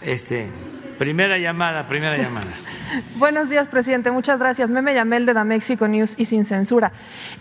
este. 0.00 0.52
Primera 1.00 1.36
llamada, 1.36 1.88
primera 1.88 2.16
llamada. 2.16 2.46
Buenos 3.16 3.50
días, 3.50 3.66
presidente. 3.66 4.12
Muchas 4.12 4.38
gracias. 4.38 4.70
Meme 4.70 4.94
Yamel 4.94 5.26
de 5.26 5.32
Damexico 5.32 5.88
News 5.88 6.14
y 6.16 6.26
sin 6.26 6.44
censura. 6.44 6.92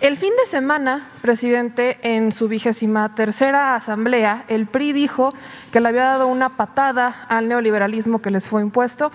El 0.02 0.18
fin 0.18 0.32
de 0.36 0.50
semana, 0.50 1.10
presidente, 1.22 2.00
en 2.02 2.32
su 2.32 2.48
vigésima 2.48 3.14
tercera 3.14 3.76
asamblea, 3.76 4.46
el 4.48 4.66
PRI 4.66 4.94
dijo 4.94 5.36
que 5.72 5.80
le 5.80 5.90
había 5.90 6.06
dado 6.06 6.26
una 6.26 6.58
patada 6.58 7.28
al 7.30 7.48
neoliberalismo 7.48 8.20
que 8.20 8.32
les 8.32 8.48
fue 8.48 8.64
impuesto 8.64 9.12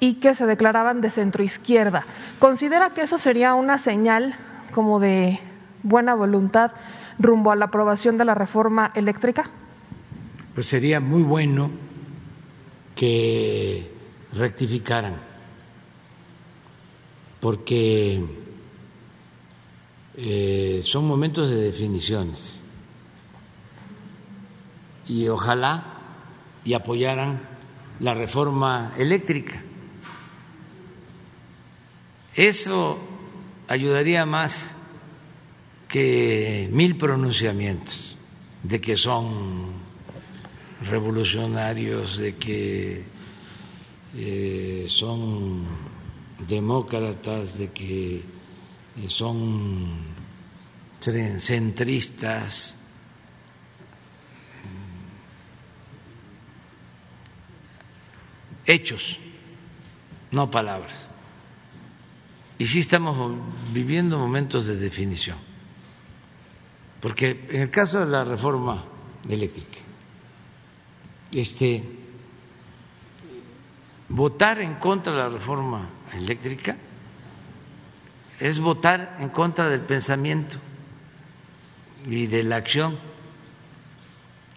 y 0.00 0.14
que 0.14 0.34
se 0.34 0.46
declaraban 0.46 1.00
de 1.00 1.10
centroizquierda. 1.10 2.04
¿Considera 2.40 2.90
que 2.90 3.02
eso 3.02 3.16
sería 3.16 3.54
una 3.54 3.78
señal 3.78 4.34
como 4.72 4.98
de 4.98 5.38
buena 5.84 6.14
voluntad 6.14 6.72
rumbo 7.18 7.50
a 7.50 7.56
la 7.56 7.66
aprobación 7.66 8.16
de 8.16 8.24
la 8.24 8.34
reforma 8.34 8.92
eléctrica? 8.94 9.50
Pues 10.54 10.66
sería 10.66 11.00
muy 11.00 11.22
bueno 11.22 11.70
que 12.94 13.90
rectificaran, 14.32 15.16
porque 17.40 18.24
eh, 20.16 20.80
son 20.82 21.06
momentos 21.06 21.50
de 21.50 21.56
definiciones 21.56 22.62
y 25.06 25.28
ojalá 25.28 25.84
y 26.64 26.74
apoyaran 26.74 27.40
la 28.00 28.14
reforma 28.14 28.92
eléctrica. 28.96 29.62
Eso 32.34 32.98
ayudaría 33.68 34.26
más 34.26 34.75
mil 36.70 36.96
pronunciamientos 36.96 38.16
de 38.62 38.80
que 38.80 38.96
son 38.96 39.72
revolucionarios, 40.82 42.18
de 42.18 42.36
que 42.36 43.04
eh, 44.14 44.86
son 44.88 45.64
demócratas, 46.46 47.58
de 47.58 47.70
que 47.70 48.16
eh, 48.16 49.08
son 49.08 50.14
centristas. 51.00 52.78
Hechos, 58.64 59.18
no 60.32 60.50
palabras. 60.50 61.08
Y 62.58 62.66
sí 62.66 62.80
estamos 62.80 63.32
viviendo 63.72 64.18
momentos 64.18 64.66
de 64.66 64.76
definición. 64.76 65.45
Porque 67.00 67.46
en 67.50 67.62
el 67.62 67.70
caso 67.70 68.00
de 68.00 68.06
la 68.06 68.24
reforma 68.24 68.84
eléctrica, 69.28 69.78
este, 71.32 71.84
votar 74.08 74.60
en 74.60 74.74
contra 74.74 75.12
de 75.12 75.18
la 75.18 75.28
reforma 75.28 75.88
eléctrica 76.14 76.76
es 78.38 78.58
votar 78.58 79.16
en 79.20 79.30
contra 79.30 79.68
del 79.68 79.80
pensamiento 79.80 80.58
y 82.08 82.26
de 82.26 82.42
la 82.42 82.56
acción 82.56 82.98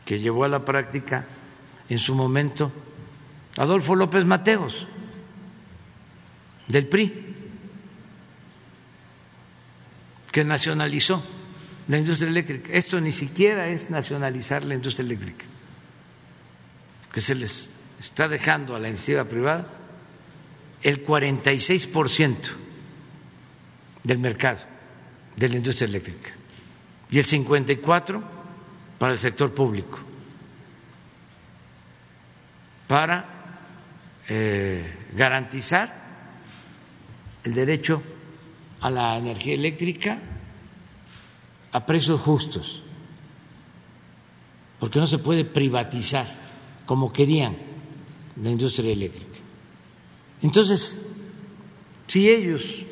que 0.05 0.19
llevó 0.19 0.43
a 0.43 0.47
la 0.47 0.65
práctica 0.65 1.25
en 1.87 1.99
su 1.99 2.13
momento 2.13 2.71
Adolfo 3.57 3.95
López 3.95 4.25
Mateos 4.25 4.87
del 6.67 6.87
PRI, 6.87 7.35
que 10.31 10.43
nacionalizó 10.43 11.23
la 11.89 11.97
industria 11.97 12.29
eléctrica. 12.29 12.71
Esto 12.71 13.01
ni 13.01 13.11
siquiera 13.11 13.67
es 13.67 13.89
nacionalizar 13.89 14.63
la 14.63 14.75
industria 14.75 15.05
eléctrica 15.05 15.45
que 17.11 17.19
se 17.19 17.33
les 17.33 17.69
está 17.99 18.27
dejando 18.27 18.75
a 18.75 18.79
la 18.79 18.87
iniciativa 18.87 19.25
privada 19.25 19.67
el 20.83 21.03
46% 21.03 22.37
del 24.03 24.19
mercado 24.19 24.59
de 25.35 25.49
la 25.49 25.55
industria 25.57 25.87
eléctrica 25.87 26.29
y 27.09 27.17
el 27.17 27.25
54% 27.25 28.21
para 28.99 29.13
el 29.13 29.19
sector 29.19 29.51
público, 29.53 29.97
para 32.87 33.25
eh, 34.27 35.07
garantizar 35.15 35.91
el 37.43 37.55
derecho 37.55 38.03
a 38.81 38.91
la 38.91 39.17
energía 39.17 39.55
eléctrica 39.55 40.19
a 41.71 41.85
precios 41.85 42.21
justos, 42.21 42.81
porque 44.79 44.99
no 44.99 45.05
se 45.05 45.19
puede 45.19 45.45
privatizar 45.45 46.25
como 46.85 47.11
querían 47.11 47.57
la 48.41 48.49
industria 48.49 48.91
eléctrica. 48.91 49.37
Entonces, 50.41 51.05
si 52.07 52.29
ellos 52.29 52.83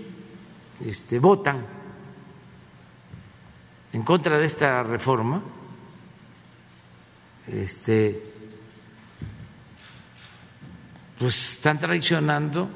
este, 0.80 1.20
votan 1.20 1.66
en 3.94 4.04
contra 4.04 4.38
de 4.38 4.46
esta 4.46 4.84
reforma, 4.84 5.42
este, 7.48 8.22
pues 11.18 11.54
están 11.54 11.80
traicionando 11.80 12.70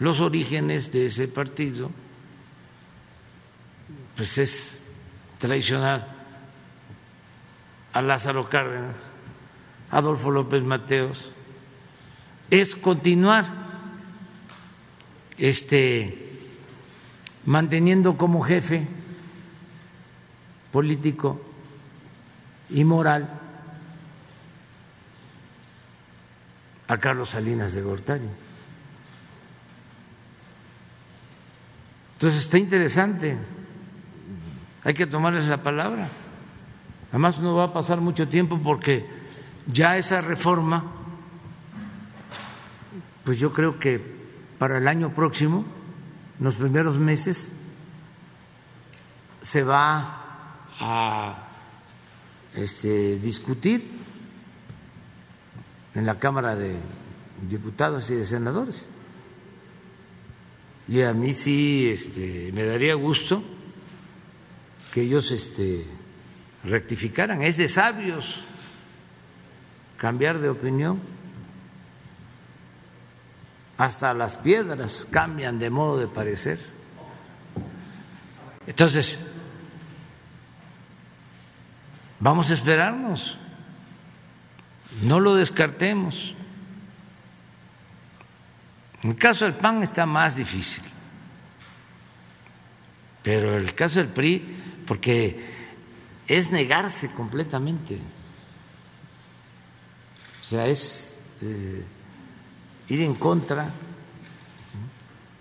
los 0.00 0.20
orígenes 0.20 0.90
de 0.92 1.06
ese 1.06 1.28
partido, 1.28 1.90
pues 4.20 4.36
es 4.36 4.78
traicionar 5.38 6.06
a 7.94 8.02
Lázaro 8.02 8.50
Cárdenas, 8.50 9.12
Adolfo 9.90 10.30
López 10.30 10.62
Mateos, 10.62 11.32
es 12.50 12.76
continuar 12.76 13.46
este, 15.38 16.38
manteniendo 17.46 18.18
como 18.18 18.42
jefe 18.42 18.86
político 20.70 21.40
y 22.68 22.84
moral 22.84 23.40
a 26.88 26.98
Carlos 26.98 27.30
Salinas 27.30 27.72
de 27.72 27.80
Gortari. 27.80 28.28
Entonces 32.16 32.42
está 32.42 32.58
interesante, 32.58 33.38
hay 34.90 34.94
que 34.94 35.06
tomarles 35.06 35.46
la 35.46 35.62
palabra. 35.62 36.08
Además 37.10 37.38
no 37.38 37.54
va 37.54 37.64
a 37.64 37.72
pasar 37.72 38.00
mucho 38.00 38.28
tiempo 38.28 38.60
porque 38.62 39.06
ya 39.66 39.96
esa 39.96 40.20
reforma 40.20 40.84
pues 43.24 43.38
yo 43.38 43.52
creo 43.52 43.78
que 43.78 44.02
para 44.58 44.78
el 44.78 44.88
año 44.88 45.14
próximo, 45.14 45.64
en 46.38 46.44
los 46.44 46.56
primeros 46.56 46.98
meses, 46.98 47.52
se 49.40 49.62
va 49.62 50.66
a 50.80 51.48
este, 52.54 53.20
discutir 53.20 53.88
en 55.94 56.04
la 56.04 56.18
Cámara 56.18 56.56
de 56.56 56.74
Diputados 57.48 58.10
y 58.10 58.16
de 58.16 58.24
Senadores. 58.24 58.88
Y 60.88 61.02
a 61.02 61.14
mí 61.14 61.32
sí 61.32 61.88
este, 61.88 62.50
me 62.52 62.64
daría 62.64 62.94
gusto 62.94 63.44
que 64.92 65.02
ellos 65.02 65.30
este, 65.30 65.86
rectificaran. 66.64 67.42
Es 67.42 67.56
de 67.56 67.68
sabios 67.68 68.40
cambiar 69.96 70.38
de 70.38 70.48
opinión. 70.48 71.00
Hasta 73.78 74.12
las 74.14 74.36
piedras 74.36 75.06
cambian 75.10 75.58
de 75.58 75.70
modo 75.70 75.98
de 75.98 76.06
parecer. 76.06 76.60
Entonces, 78.66 79.24
vamos 82.18 82.50
a 82.50 82.54
esperarnos. 82.54 83.38
No 85.02 85.20
lo 85.20 85.34
descartemos. 85.34 86.34
En 89.02 89.10
el 89.10 89.16
caso 89.16 89.46
del 89.46 89.54
PAN 89.54 89.82
está 89.82 90.04
más 90.04 90.36
difícil, 90.36 90.84
pero 93.22 93.56
el 93.56 93.74
caso 93.74 93.98
del 93.98 94.08
PRI, 94.08 94.69
porque 94.90 95.38
es 96.26 96.50
negarse 96.50 97.12
completamente, 97.12 97.96
o 100.40 100.44
sea, 100.44 100.66
es 100.66 101.22
eh, 101.40 101.84
ir 102.88 103.00
en 103.02 103.14
contra 103.14 103.72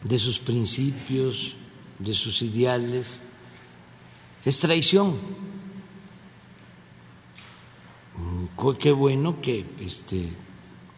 de 0.04 0.18
sus 0.20 0.38
principios, 0.38 1.56
de 1.98 2.14
sus 2.14 2.44
ideales, 2.44 3.22
es 4.46 4.60
traición. 4.60 5.18
Mm, 8.18 8.76
qué 8.78 8.92
bueno 8.92 9.42
que 9.42 9.66
este, 9.80 10.30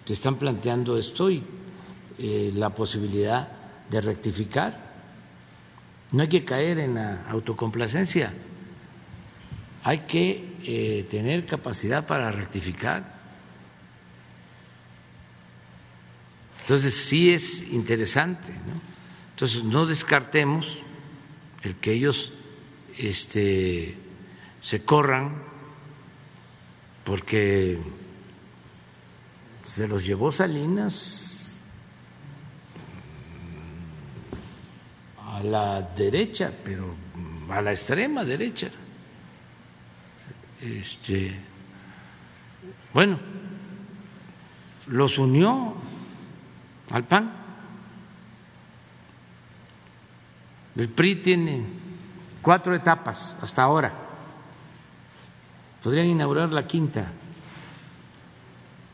se 0.03 0.13
están 0.13 0.35
planteando 0.35 0.97
esto 0.97 1.31
y 1.31 1.41
eh, 2.17 2.51
la 2.53 2.75
posibilidad 2.75 3.49
de 3.89 4.01
rectificar. 4.01 4.90
No 6.11 6.23
hay 6.23 6.27
que 6.27 6.43
caer 6.43 6.79
en 6.79 6.95
la 6.95 7.25
autocomplacencia, 7.29 8.33
hay 9.83 9.99
que 9.99 10.57
eh, 10.63 11.07
tener 11.09 11.45
capacidad 11.45 12.05
para 12.05 12.31
rectificar. 12.31 13.19
Entonces 16.59 16.93
sí 16.93 17.33
es 17.33 17.61
interesante, 17.71 18.51
¿no? 18.51 18.81
Entonces 19.31 19.63
no 19.63 19.85
descartemos 19.85 20.77
el 21.63 21.75
que 21.77 21.93
ellos 21.93 22.31
este, 22.97 23.97
se 24.61 24.83
corran 24.83 25.43
porque 27.03 27.79
se 29.63 29.87
los 29.87 30.05
llevó 30.05 30.31
Salinas 30.31 31.40
a 35.41 35.43
la 35.43 35.81
derecha, 35.81 36.51
pero 36.63 36.93
a 37.49 37.61
la 37.61 37.71
extrema 37.71 38.23
derecha. 38.23 38.69
Este, 40.61 41.35
bueno, 42.93 43.19
los 44.87 45.17
unió 45.17 45.73
al 46.91 47.03
PAN. 47.05 47.31
El 50.75 50.89
PRI 50.89 51.15
tiene 51.17 51.65
cuatro 52.41 52.75
etapas 52.75 53.35
hasta 53.41 53.63
ahora. 53.63 53.91
Podrían 55.83 56.07
inaugurar 56.07 56.53
la 56.53 56.67
quinta. 56.67 57.11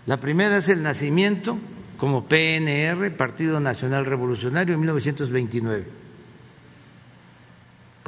La 0.06 0.16
primera 0.18 0.58
es 0.58 0.70
el 0.70 0.82
nacimiento 0.82 1.58
como 1.98 2.26
PNR, 2.26 3.16
Partido 3.18 3.60
Nacional 3.60 4.06
Revolucionario, 4.06 4.74
en 4.74 4.80
1929 4.80 5.97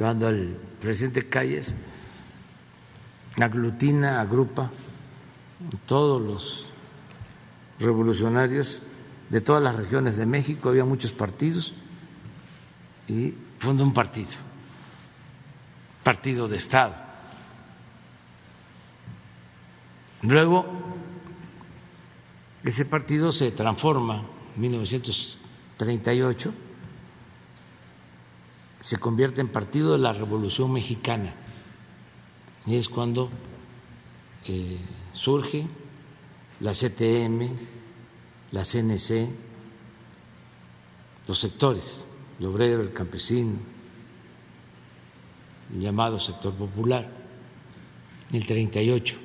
cuando 0.00 0.28
el 0.30 0.56
presidente 0.80 1.28
Calles 1.28 1.74
aglutina, 3.38 4.22
agrupa 4.22 4.70
todos 5.84 6.22
los 6.22 6.70
revolucionarios 7.78 8.80
de 9.28 9.42
todas 9.42 9.62
las 9.62 9.76
regiones 9.76 10.16
de 10.16 10.24
México, 10.24 10.70
había 10.70 10.86
muchos 10.86 11.12
partidos 11.12 11.74
y 13.08 13.34
funda 13.58 13.84
un 13.84 13.92
partido, 13.92 14.30
partido 16.02 16.48
de 16.48 16.56
Estado. 16.56 16.94
Luego, 20.22 20.64
ese 22.64 22.86
partido 22.86 23.32
se 23.32 23.50
transforma 23.50 24.24
en 24.56 24.62
1938 24.62 26.69
se 28.80 28.98
convierte 28.98 29.40
en 29.40 29.48
Partido 29.48 29.92
de 29.92 29.98
la 29.98 30.12
Revolución 30.12 30.72
Mexicana. 30.72 31.34
Y 32.66 32.76
es 32.76 32.88
cuando 32.88 33.30
eh, 34.46 34.78
surge 35.12 35.66
la 36.60 36.72
CTM, 36.72 37.48
la 38.52 38.64
CNC, 38.64 39.28
los 41.28 41.38
sectores, 41.38 42.06
el 42.38 42.46
obrero, 42.46 42.82
el 42.82 42.92
campesino, 42.92 43.58
el 45.72 45.80
llamado 45.80 46.18
sector 46.18 46.54
popular, 46.54 47.10
en 48.30 48.36
el 48.36 48.46
38. 48.46 49.18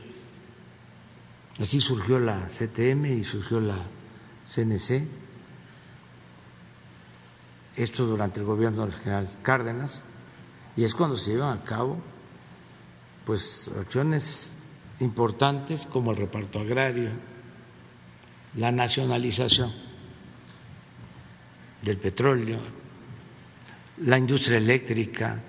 Así 1.59 1.79
surgió 1.79 2.19
la 2.19 2.47
CTM 2.47 3.05
y 3.05 3.23
surgió 3.23 3.61
la 3.61 3.77
CNC 4.43 5.24
esto 7.75 8.05
durante 8.05 8.39
el 8.39 8.45
gobierno 8.45 8.85
del 8.85 8.93
general 8.93 9.29
Cárdenas, 9.41 10.03
y 10.75 10.83
es 10.83 10.95
cuando 10.95 11.17
se 11.17 11.31
llevan 11.31 11.57
a 11.57 11.63
cabo 11.63 11.97
pues 13.25 13.71
acciones 13.79 14.55
importantes 14.99 15.87
como 15.87 16.11
el 16.11 16.17
reparto 16.17 16.59
agrario, 16.59 17.09
la 18.55 18.71
nacionalización 18.71 19.73
del 21.81 21.97
petróleo, 21.97 22.59
la 23.97 24.17
industria 24.17 24.57
eléctrica. 24.57 25.41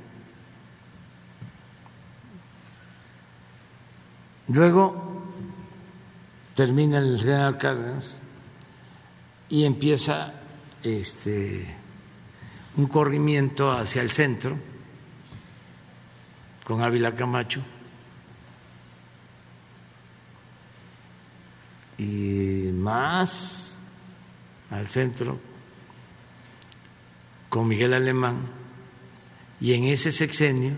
Luego 4.48 5.22
termina 6.54 6.98
el 6.98 7.18
general 7.18 7.58
Cárdenas 7.58 8.18
y 9.48 9.64
empieza 9.64 10.32
este 10.82 11.85
un 12.76 12.86
corrimiento 12.86 13.72
hacia 13.72 14.02
el 14.02 14.10
centro 14.10 14.56
con 16.64 16.82
Ávila 16.82 17.14
Camacho 17.14 17.62
y 21.98 22.70
más 22.74 23.80
al 24.70 24.88
centro 24.88 25.38
con 27.48 27.68
Miguel 27.68 27.94
Alemán 27.94 28.36
y 29.60 29.72
en 29.72 29.84
ese 29.84 30.12
sexenio 30.12 30.74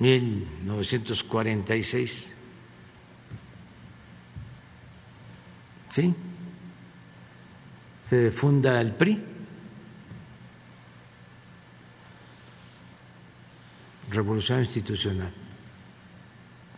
¿1946? 0.00 2.32
¿Sí? 5.88 6.14
Se 8.08 8.30
funda 8.30 8.80
el 8.80 8.92
PRI, 8.92 9.20
Revolución 14.12 14.60
Institucional. 14.60 15.32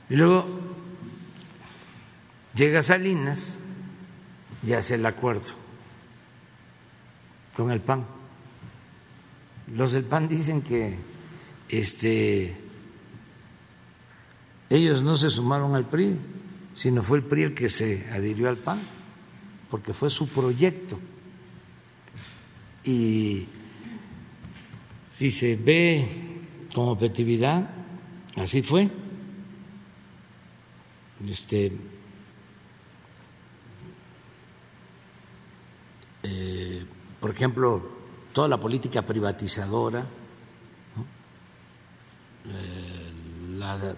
Y 0.09 0.17
luego 0.17 0.47
llega 2.55 2.81
Salinas 2.81 3.59
y 4.63 4.73
hace 4.73 4.95
el 4.95 5.05
acuerdo 5.05 5.51
con 7.55 7.73
el 7.73 7.83
PAN. 7.83 8.07
Los 9.77 9.93
del 9.93 10.05
PAN 10.05 10.29
dicen 10.29 10.63
que 10.63 10.97
este, 11.69 12.57
ellos 14.71 15.03
no 15.03 15.15
se 15.15 15.29
sumaron 15.29 15.75
al 15.75 15.91
PRI, 15.91 16.19
sino 16.73 17.03
fue 17.03 17.19
el 17.19 17.25
PRI 17.25 17.43
el 17.43 17.55
que 17.55 17.69
se 17.69 18.09
adhirió 18.11 18.49
al 18.49 18.57
PAN, 18.57 18.81
porque 19.69 19.93
fue 19.93 20.09
su 20.09 20.27
proyecto 20.29 20.99
y 22.85 23.47
si 25.11 25.31
se 25.31 25.57
ve 25.57 26.09
con 26.75 26.89
objetividad, 26.89 27.69
así 28.37 28.63
fue. 28.63 28.89
Este, 31.29 31.73
eh, 36.23 36.85
por 37.21 37.31
ejemplo, 37.31 37.91
toda 38.33 38.47
la 38.47 38.61
política 38.61 39.03
privatizadora, 39.03 40.07
eh, 42.47 43.13
la 43.59 43.97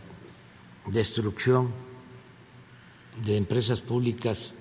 destrucción 0.86 1.70
de 3.24 3.36
empresas 3.36 3.82
públicas 3.82 4.54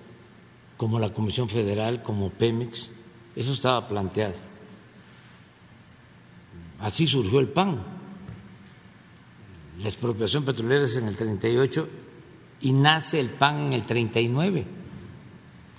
como 0.76 1.00
la 1.00 1.14
Comisión 1.14 1.48
Federal, 1.50 2.04
como 2.04 2.30
Pemex, 2.30 2.92
eso 3.40 3.54
estaba 3.54 3.88
planteado. 3.88 4.34
Así 6.80 7.08
surgió 7.08 7.40
el 7.40 7.48
PAN. 7.48 7.82
La 9.80 9.86
expropiación 9.86 10.44
petrolera 10.44 10.84
es 10.84 10.98
en 10.98 11.08
el 11.08 11.16
38 11.16 11.90
y 12.62 12.74
nace 12.74 13.20
el 13.20 13.30
PAN 13.30 13.68
en 13.68 13.74
el 13.74 13.86
39, 13.86 14.66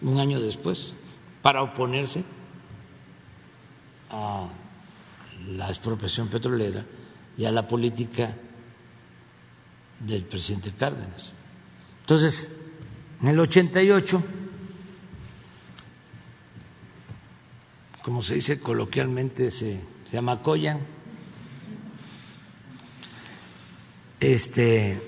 un 0.02 0.18
año 0.18 0.40
después, 0.40 0.94
para 1.42 1.62
oponerse 1.62 2.24
a 4.10 4.48
la 5.50 5.68
expropiación 5.68 6.28
petrolera 6.28 6.84
y 7.36 7.44
a 7.44 7.52
la 7.52 7.68
política 7.68 8.34
del 9.98 10.24
presidente 10.24 10.72
Cárdenas. 10.72 11.34
Entonces, 12.00 12.56
en 13.20 13.28
el 13.28 13.38
88, 13.38 14.22
como 18.02 18.22
se 18.22 18.34
dice 18.34 18.60
coloquialmente, 18.60 19.50
se, 19.50 19.80
se 20.04 20.12
llama 20.12 20.40
Coyan, 20.42 20.80
este, 24.20 25.02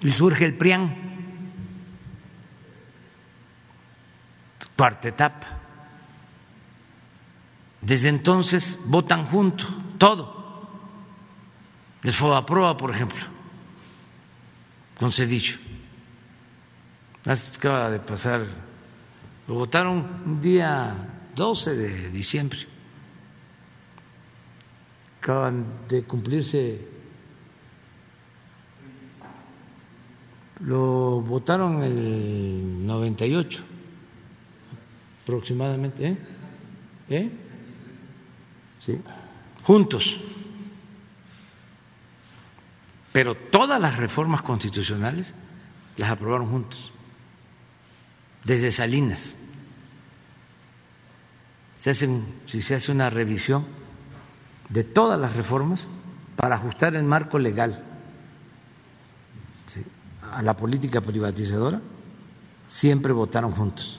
y 0.00 0.10
surge 0.10 0.44
el 0.44 0.56
PRIAN, 0.56 1.02
cuarta 4.82 5.06
etapa. 5.06 5.46
Desde 7.80 8.08
entonces 8.08 8.80
votan 8.86 9.26
juntos, 9.26 9.68
todo. 9.96 10.42
El 12.02 12.12
FOBAPROA, 12.12 12.76
por 12.76 12.90
ejemplo, 12.90 13.20
con 14.98 15.12
Cedillo. 15.12 15.56
Acaba 17.24 17.90
de 17.90 18.00
pasar, 18.00 18.44
lo 19.46 19.54
votaron 19.54 20.22
un 20.26 20.40
día 20.40 21.21
12 21.34 21.74
de 21.74 22.10
diciembre. 22.10 22.58
Acaban 25.20 25.86
de 25.88 26.02
cumplirse, 26.02 26.80
lo 30.60 31.20
votaron 31.20 31.82
el 31.82 32.84
98 32.86 33.62
aproximadamente, 35.22 36.08
¿eh? 36.08 36.18
¿Eh? 37.08 37.30
¿Sí? 38.78 39.00
Juntos. 39.62 40.18
Pero 43.12 43.34
todas 43.34 43.80
las 43.80 43.96
reformas 43.96 44.42
constitucionales 44.42 45.34
las 45.96 46.10
aprobaron 46.10 46.48
juntos 46.48 46.92
desde 48.44 48.70
Salinas. 48.70 49.36
Se 51.82 51.90
hacen, 51.90 52.24
si 52.46 52.62
se 52.62 52.76
hace 52.76 52.92
una 52.92 53.10
revisión 53.10 53.66
de 54.68 54.84
todas 54.84 55.18
las 55.18 55.34
reformas 55.34 55.88
para 56.36 56.54
ajustar 56.54 56.94
el 56.94 57.02
marco 57.02 57.40
legal 57.40 57.82
a 60.30 60.42
la 60.42 60.56
política 60.56 61.00
privatizadora, 61.00 61.80
siempre 62.68 63.12
votaron 63.12 63.50
juntos. 63.50 63.98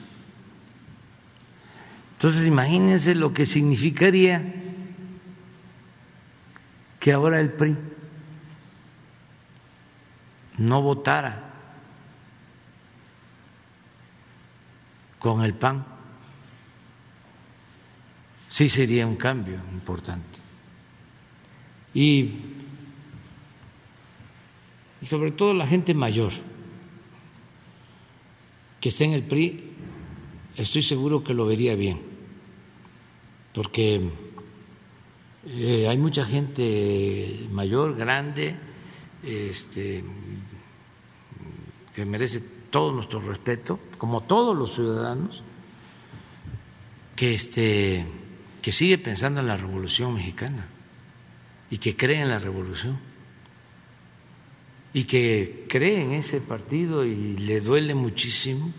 Entonces 2.12 2.46
imagínense 2.46 3.14
lo 3.14 3.34
que 3.34 3.44
significaría 3.44 4.42
que 6.98 7.12
ahora 7.12 7.38
el 7.38 7.52
PRI 7.52 7.76
no 10.56 10.80
votara 10.80 11.50
con 15.18 15.42
el 15.42 15.52
PAN, 15.52 15.92
sí 18.54 18.68
sería 18.68 19.04
un 19.04 19.16
cambio 19.16 19.56
importante. 19.72 20.38
Y 21.92 22.34
sobre 25.02 25.32
todo 25.32 25.52
la 25.54 25.66
gente 25.66 25.92
mayor 25.92 26.30
que 28.80 28.90
esté 28.90 29.06
en 29.06 29.12
el 29.14 29.24
PRI, 29.24 29.72
estoy 30.54 30.82
seguro 30.82 31.24
que 31.24 31.34
lo 31.34 31.46
vería 31.46 31.74
bien, 31.74 32.00
porque 33.52 34.08
eh, 35.46 35.88
hay 35.88 35.98
mucha 35.98 36.24
gente 36.24 37.48
mayor, 37.50 37.96
grande, 37.96 38.54
este, 39.24 40.04
que 41.92 42.04
merece 42.04 42.40
todo 42.70 42.92
nuestro 42.92 43.18
respeto, 43.18 43.80
como 43.98 44.20
todos 44.20 44.56
los 44.56 44.74
ciudadanos, 44.74 45.42
que, 47.16 47.34
este, 47.34 48.06
que 48.64 48.72
sigue 48.72 48.96
pensando 48.96 49.40
en 49.40 49.46
la 49.46 49.58
revolución 49.58 50.14
mexicana 50.14 50.64
y 51.68 51.76
que 51.76 51.94
cree 51.98 52.22
en 52.22 52.30
la 52.30 52.38
revolución 52.38 52.98
y 54.94 55.04
que 55.04 55.66
cree 55.68 56.02
en 56.02 56.12
ese 56.12 56.40
partido 56.40 57.04
y 57.04 57.36
le 57.36 57.60
duele 57.60 57.94
muchísimo 57.94 58.72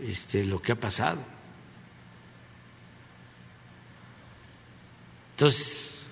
este, 0.00 0.42
lo 0.42 0.60
que 0.60 0.72
ha 0.72 0.74
pasado. 0.74 1.20
Entonces, 5.36 6.08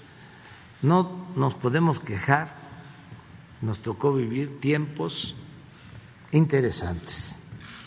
no 0.83 1.33
nos 1.35 1.57
podemos 1.57 1.99
quejar, 1.99 2.55
nos 3.61 3.81
tocó 3.81 4.15
vivir 4.15 4.61
tiempos 4.61 5.35
interesantes. 6.31 7.42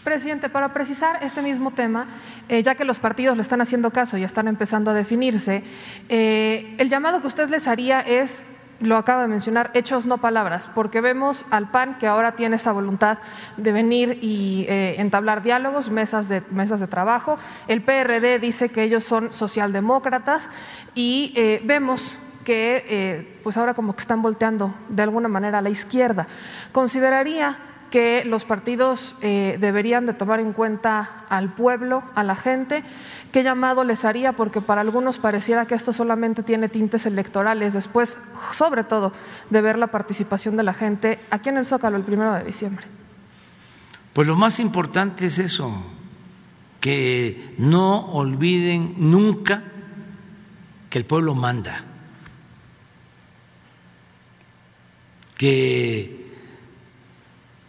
Presidente, 0.06 0.50
para 0.50 0.72
precisar 0.72 1.18
este 1.24 1.42
mismo 1.42 1.72
tema, 1.72 2.06
eh, 2.48 2.62
ya 2.62 2.76
que 2.76 2.86
los 2.86 3.00
partidos 3.00 3.36
le 3.36 3.42
están 3.42 3.60
haciendo 3.60 3.90
caso 3.90 4.20
y 4.20 4.24
están 4.24 4.48
empezando 4.48 4.92
a 4.92 4.94
definirse, 4.94 5.64
eh, 6.10 6.76
el 6.78 6.92
llamado 6.92 7.22
que 7.22 7.28
usted 7.28 7.50
les 7.50 7.68
haría 7.68 8.02
es, 8.02 8.44
lo 8.80 8.98
acaba 8.98 9.24
de 9.24 9.30
mencionar, 9.30 9.72
hechos 9.74 10.06
no 10.06 10.20
palabras, 10.20 10.70
porque 10.76 11.02
vemos 11.02 11.44
al 11.50 11.72
PAN 11.72 11.98
que 11.98 12.06
ahora 12.06 12.34
tiene 12.36 12.56
esta 12.56 12.72
voluntad 12.72 13.18
de 13.58 13.72
venir 13.72 14.20
y 14.22 14.68
eh, 14.70 14.94
entablar 15.00 15.42
diálogos, 15.42 15.90
mesas 15.90 16.30
de, 16.30 16.44
mesas 16.52 16.80
de 16.80 16.86
trabajo. 16.86 17.40
El 17.68 17.82
PRD 17.82 18.38
dice 18.38 18.70
que 18.70 18.84
ellos 18.84 19.06
son 19.06 19.34
socialdemócratas 19.34 20.52
y 20.94 21.34
vemos 21.64 22.16
que 22.44 23.40
pues 23.42 23.58
ahora 23.58 23.74
como 23.74 23.96
que 23.96 24.02
están 24.02 24.22
volteando 24.22 24.76
de 24.88 25.02
alguna 25.02 25.30
manera 25.30 25.58
a 25.58 25.62
la 25.62 25.72
izquierda. 25.72 26.28
¿Consideraría 26.72 27.58
que 27.92 28.24
los 28.26 28.46
partidos 28.46 29.16
eh, 29.22 29.58
deberían 29.60 30.06
de 30.06 30.14
tomar 30.14 30.40
en 30.40 30.54
cuenta 30.54 31.26
al 31.30 31.54
pueblo, 31.54 32.04
a 32.16 32.24
la 32.24 32.36
gente. 32.36 32.84
¿Qué 33.32 33.44
llamado 33.44 33.84
les 33.84 34.06
haría? 34.06 34.34
Porque 34.34 34.62
para 34.62 34.82
algunos 34.82 35.18
pareciera 35.18 35.66
que 35.66 35.76
esto 35.76 35.94
solamente 35.94 36.44
tiene 36.44 36.70
tintes 36.70 37.06
electorales, 37.06 37.74
después, 37.74 38.18
sobre 38.54 38.84
todo, 38.84 39.14
de 39.50 39.62
ver 39.62 39.78
la 39.78 39.88
participación 39.88 40.58
de 40.58 40.64
la 40.64 40.74
gente 40.74 41.20
aquí 41.30 41.50
en 41.50 41.58
el 41.58 41.66
Zócalo 41.66 41.98
el 41.98 42.04
primero 42.04 42.34
de 42.34 42.44
diciembre. 42.44 42.86
Pues 44.14 44.28
lo 44.28 44.36
más 44.36 44.60
importante 44.60 45.26
es 45.26 45.40
eso, 45.40 45.72
que 46.80 47.56
no 47.58 48.12
olviden 48.12 48.96
nunca 48.98 49.64
que 50.90 51.00
el 51.00 51.06
pueblo 51.06 51.36
manda, 51.36 51.84
que 55.38 56.25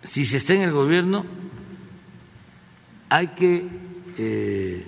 si 0.06 0.24
se 0.24 0.36
está 0.36 0.54
en 0.54 0.62
el 0.62 0.72
gobierno, 0.72 1.26
hay 3.08 3.28
que 3.28 3.68
eh, 4.16 4.86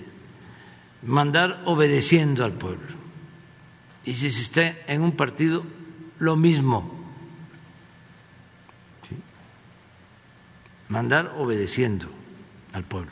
mandar 1.03 1.61
obedeciendo 1.65 2.45
al 2.45 2.53
pueblo. 2.53 2.87
Y 4.05 4.13
si 4.15 4.31
se 4.31 4.41
está 4.41 4.75
en 4.87 5.01
un 5.01 5.11
partido, 5.11 5.63
lo 6.19 6.35
mismo. 6.35 6.97
Mandar 10.87 11.35
obedeciendo 11.37 12.09
al 12.73 12.83
pueblo. 12.83 13.11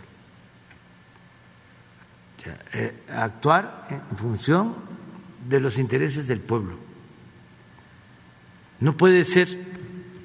Eh, 2.73 3.03
actuar 3.09 3.88
en 3.89 4.17
función 4.17 4.75
de 5.47 5.59
los 5.59 5.77
intereses 5.77 6.27
del 6.27 6.39
pueblo. 6.39 6.77
No 8.79 8.95
puede 8.95 9.25
ser 9.25 9.49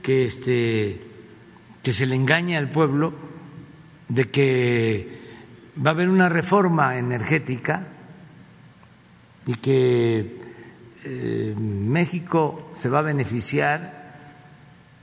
que 0.03 0.25
este 0.25 1.12
que 1.83 1.93
se 1.93 2.07
le 2.07 2.15
engañe 2.15 2.57
al 2.57 2.71
pueblo 2.71 3.13
de 4.09 4.31
que 4.31 5.21
va 5.85 5.91
a 5.91 5.95
haber 5.95 6.09
una 6.09 6.29
reforma 6.29 6.97
energética 6.99 7.87
y 9.47 9.55
que 9.55 10.41
eh, 11.05 11.55
México 11.59 12.71
se 12.75 12.89
va 12.89 13.01
a 13.01 13.03
beneficiar 13.03 14.03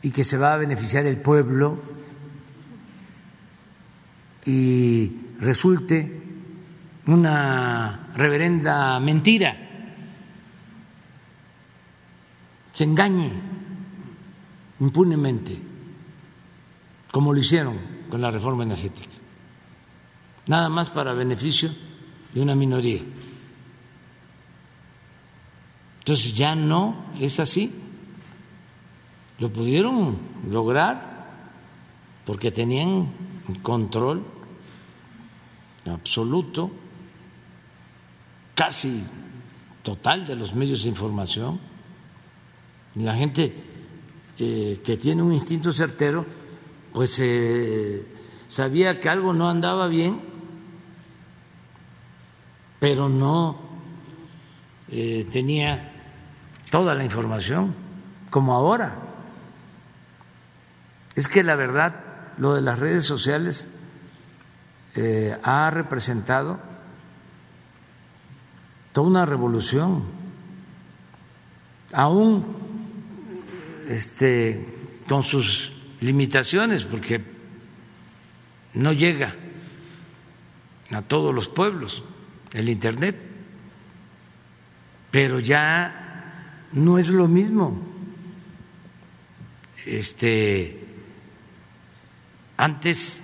y 0.01 0.11
que 0.11 0.23
se 0.23 0.37
va 0.37 0.53
a 0.53 0.57
beneficiar 0.57 1.05
el 1.05 1.17
pueblo 1.17 1.81
y 4.45 5.11
resulte 5.39 6.21
una 7.07 8.11
reverenda 8.15 8.99
mentira, 8.99 9.55
se 12.71 12.83
engañe 12.83 13.31
impunemente, 14.79 15.59
como 17.11 17.33
lo 17.33 17.39
hicieron 17.39 17.77
con 18.09 18.21
la 18.21 18.31
reforma 18.31 18.63
energética, 18.63 19.15
nada 20.47 20.69
más 20.69 20.89
para 20.89 21.13
beneficio 21.13 21.71
de 22.33 22.41
una 22.41 22.55
minoría. 22.55 23.01
Entonces 25.99 26.35
ya 26.35 26.55
no 26.55 27.05
es 27.19 27.39
así. 27.39 27.71
Lo 29.37 29.53
pudieron 29.53 30.17
lograr 30.49 31.09
porque 32.25 32.51
tenían 32.51 33.11
control 33.61 34.25
absoluto, 35.85 36.71
casi 38.55 39.03
total 39.83 40.27
de 40.27 40.35
los 40.35 40.53
medios 40.53 40.83
de 40.83 40.89
información. 40.89 41.59
La 42.95 43.15
gente 43.15 43.55
eh, 44.37 44.81
que 44.83 44.97
tiene 44.97 45.21
un 45.21 45.33
instinto 45.33 45.71
certero, 45.71 46.25
pues 46.93 47.19
eh, 47.19 48.05
sabía 48.47 48.99
que 48.99 49.09
algo 49.09 49.33
no 49.33 49.49
andaba 49.49 49.87
bien, 49.87 50.21
pero 52.79 53.09
no 53.09 53.59
eh, 54.89 55.27
tenía 55.31 55.93
toda 56.71 56.95
la 56.95 57.03
información, 57.03 57.75
como 58.29 58.53
ahora. 58.53 58.95
Es 61.15 61.27
que 61.27 61.43
la 61.43 61.55
verdad, 61.55 61.95
lo 62.37 62.55
de 62.55 62.61
las 62.61 62.79
redes 62.79 63.05
sociales 63.05 63.75
eh, 64.95 65.37
ha 65.43 65.69
representado 65.69 66.59
toda 68.91 69.07
una 69.07 69.25
revolución, 69.25 70.03
aún 71.93 72.45
este, 73.87 74.65
con 75.07 75.23
sus 75.23 75.73
limitaciones, 76.01 76.85
porque 76.85 77.21
no 78.73 78.93
llega 78.93 79.35
a 80.91 81.01
todos 81.01 81.33
los 81.33 81.49
pueblos 81.49 82.03
el 82.53 82.69
Internet, 82.69 83.17
pero 85.11 85.39
ya 85.39 86.67
no 86.73 86.97
es 86.97 87.09
lo 87.09 87.27
mismo. 87.27 87.81
Este, 89.85 90.85
antes, 92.57 93.21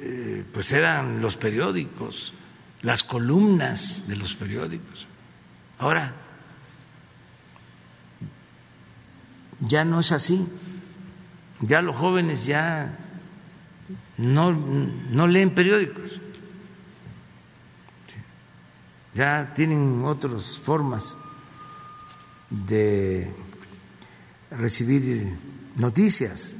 eh, 0.00 0.44
pues 0.52 0.72
eran 0.72 1.20
los 1.20 1.36
periódicos, 1.36 2.32
las 2.82 3.04
columnas 3.04 4.08
de 4.08 4.16
los 4.16 4.34
periódicos. 4.34 5.06
Ahora, 5.78 6.14
ya 9.60 9.84
no 9.84 10.00
es 10.00 10.12
así. 10.12 10.46
Ya 11.62 11.80
los 11.80 11.96
jóvenes 11.96 12.44
ya 12.44 12.98
no, 14.18 14.52
no 14.52 15.26
leen 15.26 15.54
periódicos. 15.54 16.20
Ya 19.14 19.52
tienen 19.54 20.04
otras 20.04 20.58
formas 20.58 21.16
de 22.50 23.32
recibir 24.50 25.38
noticias. 25.76 26.56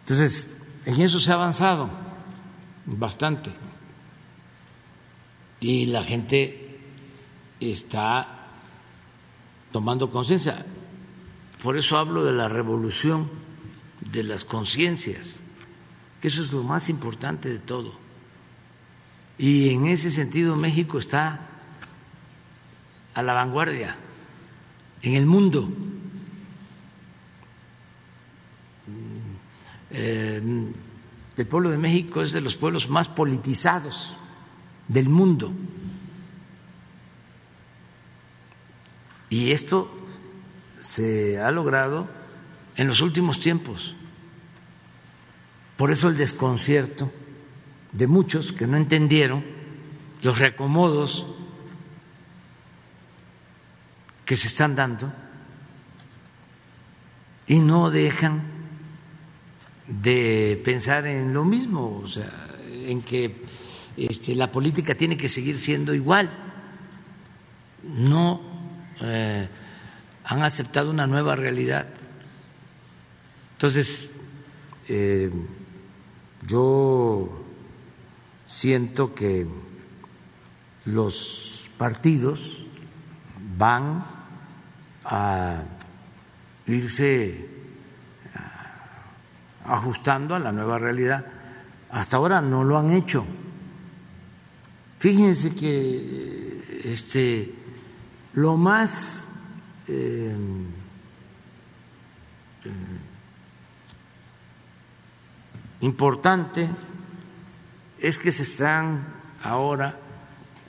Entonces, 0.00 0.56
en 0.84 1.00
eso 1.00 1.20
se 1.20 1.30
ha 1.30 1.34
avanzado 1.34 1.90
bastante. 2.86 3.50
Y 5.60 5.86
la 5.86 6.02
gente 6.02 6.80
está 7.60 8.46
tomando 9.70 10.10
conciencia. 10.10 10.64
Por 11.62 11.76
eso 11.76 11.98
hablo 11.98 12.24
de 12.24 12.32
la 12.32 12.48
revolución 12.48 13.39
de 14.12 14.22
las 14.22 14.44
conciencias, 14.44 15.40
que 16.20 16.28
eso 16.28 16.42
es 16.42 16.52
lo 16.52 16.62
más 16.62 16.88
importante 16.88 17.48
de 17.48 17.58
todo. 17.58 17.94
Y 19.38 19.70
en 19.70 19.86
ese 19.86 20.10
sentido 20.10 20.56
México 20.56 20.98
está 20.98 21.48
a 23.14 23.22
la 23.22 23.32
vanguardia 23.32 23.96
en 25.02 25.14
el 25.14 25.26
mundo. 25.26 25.68
Eh, 29.90 30.72
el 31.36 31.46
pueblo 31.46 31.70
de 31.70 31.78
México 31.78 32.20
es 32.22 32.32
de 32.32 32.40
los 32.40 32.54
pueblos 32.54 32.90
más 32.90 33.08
politizados 33.08 34.16
del 34.88 35.08
mundo. 35.08 35.52
Y 39.30 39.52
esto 39.52 39.90
se 40.78 41.40
ha 41.40 41.50
logrado 41.50 42.08
en 42.76 42.88
los 42.88 43.00
últimos 43.00 43.40
tiempos. 43.40 43.94
Por 45.80 45.90
eso 45.90 46.10
el 46.10 46.16
desconcierto 46.18 47.10
de 47.92 48.06
muchos 48.06 48.52
que 48.52 48.66
no 48.66 48.76
entendieron 48.76 49.42
los 50.20 50.38
reacomodos 50.38 51.26
que 54.26 54.36
se 54.36 54.48
están 54.48 54.76
dando 54.76 55.10
y 57.46 57.60
no 57.60 57.88
dejan 57.90 58.42
de 59.86 60.60
pensar 60.62 61.06
en 61.06 61.32
lo 61.32 61.46
mismo, 61.46 62.02
o 62.04 62.06
sea, 62.06 62.30
en 62.68 63.00
que 63.00 63.42
este, 63.96 64.34
la 64.34 64.52
política 64.52 64.94
tiene 64.94 65.16
que 65.16 65.30
seguir 65.30 65.58
siendo 65.58 65.94
igual. 65.94 66.28
No 67.84 68.42
eh, 69.00 69.48
han 70.24 70.42
aceptado 70.42 70.90
una 70.90 71.06
nueva 71.06 71.36
realidad. 71.36 71.88
Entonces, 73.54 74.10
eh, 74.86 75.30
yo 76.46 77.28
siento 78.46 79.14
que 79.14 79.46
los 80.84 81.70
partidos 81.76 82.64
van 83.56 84.04
a 85.04 85.62
irse 86.66 87.48
ajustando 89.64 90.34
a 90.34 90.38
la 90.38 90.52
nueva 90.52 90.78
realidad. 90.78 91.24
Hasta 91.90 92.16
ahora 92.16 92.40
no 92.40 92.64
lo 92.64 92.78
han 92.78 92.90
hecho. 92.90 93.24
Fíjense 94.98 95.54
que 95.54 96.82
este, 96.84 97.54
lo 98.34 98.56
más 98.56 99.28
eh, 99.88 100.34
eh, 102.64 102.70
importante 105.80 106.68
es 107.98 108.18
que 108.18 108.30
se 108.30 108.42
están 108.42 109.06
ahora 109.42 109.98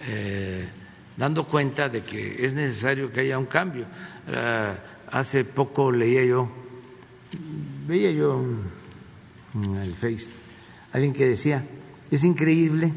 eh, 0.01 0.67
dando 1.15 1.45
cuenta 1.45 1.89
de 1.89 2.03
que 2.03 2.43
es 2.43 2.53
necesario 2.53 3.11
que 3.11 3.21
haya 3.21 3.37
un 3.37 3.45
cambio. 3.45 3.85
Eh, 4.27 4.77
hace 5.11 5.43
poco 5.43 5.91
leía 5.91 6.25
yo, 6.25 6.49
veía 7.87 8.11
yo 8.11 8.43
en 9.53 9.75
el 9.75 9.93
Face, 9.93 10.31
alguien 10.93 11.13
que 11.13 11.27
decía, 11.27 11.65
es 12.09 12.23
increíble 12.23 12.93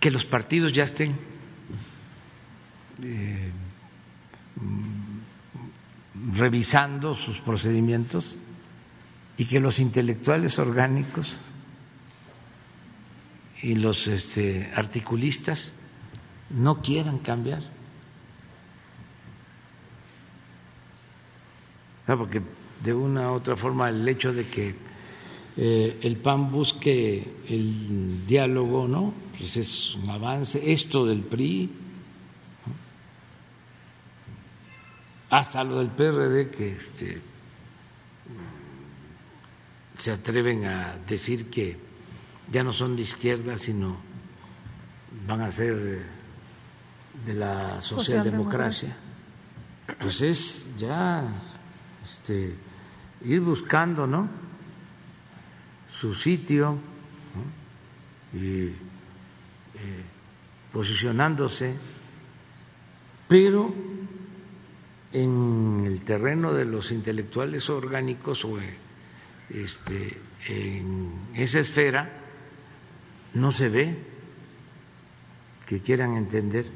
que 0.00 0.10
los 0.10 0.24
partidos 0.24 0.72
ya 0.72 0.84
estén 0.84 1.16
eh, 3.02 3.50
revisando 6.32 7.14
sus 7.14 7.40
procedimientos 7.40 8.36
y 9.36 9.46
que 9.46 9.60
los 9.60 9.80
intelectuales 9.80 10.58
orgánicos 10.58 11.38
y 13.62 13.74
los 13.76 14.06
este, 14.06 14.70
articulistas 14.74 15.74
no 16.50 16.82
quieran 16.82 17.18
cambiar. 17.18 17.62
porque 22.06 22.42
de 22.82 22.92
una 22.92 23.30
u 23.30 23.34
otra 23.34 23.56
forma 23.56 23.88
el 23.88 24.06
hecho 24.06 24.32
de 24.32 24.46
que 24.46 24.74
eh, 25.56 25.98
el 26.02 26.18
PAN 26.18 26.50
busque 26.52 27.26
el 27.48 28.26
diálogo, 28.26 28.86
¿no? 28.86 29.14
Pues 29.38 29.56
es 29.56 29.94
un 29.94 30.10
avance. 30.10 30.60
Esto 30.70 31.06
del 31.06 31.22
PRI, 31.22 31.70
hasta 35.30 35.64
lo 35.64 35.78
del 35.78 35.88
PRD 35.88 36.50
que 36.50 36.72
este, 36.72 37.22
se 39.98 40.12
atreven 40.12 40.64
a 40.64 40.96
decir 41.06 41.50
que 41.50 41.78
ya 42.50 42.62
no 42.64 42.72
son 42.72 42.96
de 42.96 43.02
izquierda, 43.02 43.58
sino 43.58 43.96
van 45.26 45.40
a 45.40 45.50
ser 45.50 45.74
eh, 45.74 46.02
de 47.24 47.34
la 47.34 47.80
socialdemocracia. 47.80 48.96
Pues 50.00 50.20
es 50.22 50.66
ya 50.78 51.28
este, 52.02 52.56
ir 53.24 53.40
buscando 53.40 54.06
¿no? 54.06 54.28
su 55.88 56.14
sitio 56.14 56.78
y 58.32 58.72
posicionándose, 60.72 61.72
pero 63.28 63.72
en 65.12 65.84
el 65.86 66.02
terreno 66.02 66.52
de 66.52 66.64
los 66.64 66.90
intelectuales 66.90 67.70
orgánicos 67.70 68.44
o 68.44 68.58
este, 69.50 70.18
en 70.48 71.12
esa 71.34 71.60
esfera 71.60 72.10
no 73.34 73.50
se 73.50 73.68
ve 73.68 73.98
que 75.66 75.80
quieran 75.80 76.16
entender 76.16 76.66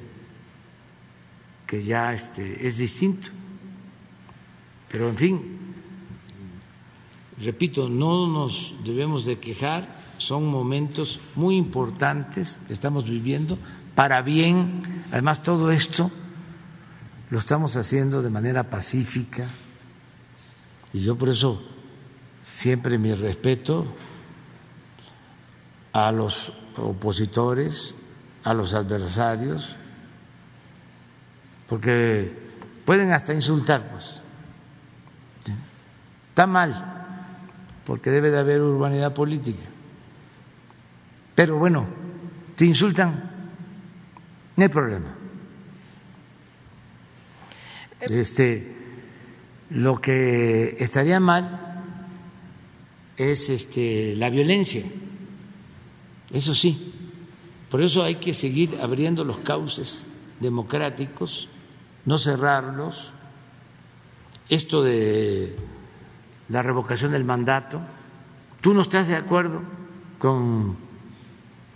que 1.66 1.82
ya 1.82 2.15
este, 2.15 2.66
es 2.66 2.78
distinto. 2.78 3.28
Pero 4.90 5.09
en 5.09 5.16
fin, 5.16 5.59
repito, 7.40 7.89
no 7.89 8.27
nos 8.27 8.74
debemos 8.85 9.27
de 9.27 9.39
quejar, 9.39 9.99
son 10.16 10.47
momentos 10.47 11.20
muy 11.35 11.57
importantes 11.57 12.59
que 12.66 12.73
estamos 12.73 13.05
viviendo 13.09 13.59
para 13.95 14.23
bien. 14.23 14.81
Además, 15.12 15.43
todo 15.43 15.70
esto 15.70 16.11
lo 17.31 17.39
estamos 17.39 17.77
haciendo 17.77 18.23
de 18.23 18.31
manera 18.31 18.70
pacífica 18.70 19.47
y 20.93 21.01
yo 21.01 21.16
por 21.16 21.28
eso 21.28 21.62
siempre 22.49 22.99
mi 22.99 23.15
respeto 23.15 23.87
a 25.93 26.11
los 26.11 26.53
opositores, 26.77 27.95
a 28.43 28.55
los 28.55 28.75
adversarios, 28.75 29.77
porque 31.69 32.33
pueden 32.85 33.12
hasta 33.12 33.35
insultar, 33.35 33.91
pues. 33.91 34.23
Está 36.31 36.47
mal, 36.47 37.81
porque 37.85 38.11
debe 38.11 38.31
de 38.31 38.39
haber 38.39 38.62
urbanidad 38.62 39.12
política. 39.12 39.65
Pero 41.35 41.59
bueno, 41.59 41.87
te 42.57 42.65
insultan, 42.65 43.31
no 44.57 44.62
hay 44.62 44.69
problema. 44.69 45.15
Este, 48.01 48.77
lo 49.70 50.01
que 50.01 50.77
estaría 50.79 51.20
mal 51.20 51.68
es 53.19 53.51
este, 53.51 54.15
la 54.16 54.31
violencia, 54.31 54.85
eso 56.32 56.55
sí. 56.55 56.95
Por 57.70 57.82
eso 57.82 58.03
hay 58.03 58.15
que 58.15 58.32
seguir 58.32 58.78
abriendo 58.81 59.24
los 59.24 59.39
cauces 59.40 60.07
democráticos, 60.40 61.49
no 62.07 62.16
cerrarlos. 62.16 63.12
Esto 64.49 64.82
de 64.82 65.55
la 66.49 66.62
revocación 66.62 67.12
del 67.12 67.24
mandato, 67.24 67.82
¿tú 68.62 68.73
no 68.73 68.81
estás 68.81 69.09
de 69.09 69.16
acuerdo 69.16 69.61
con 70.19 70.77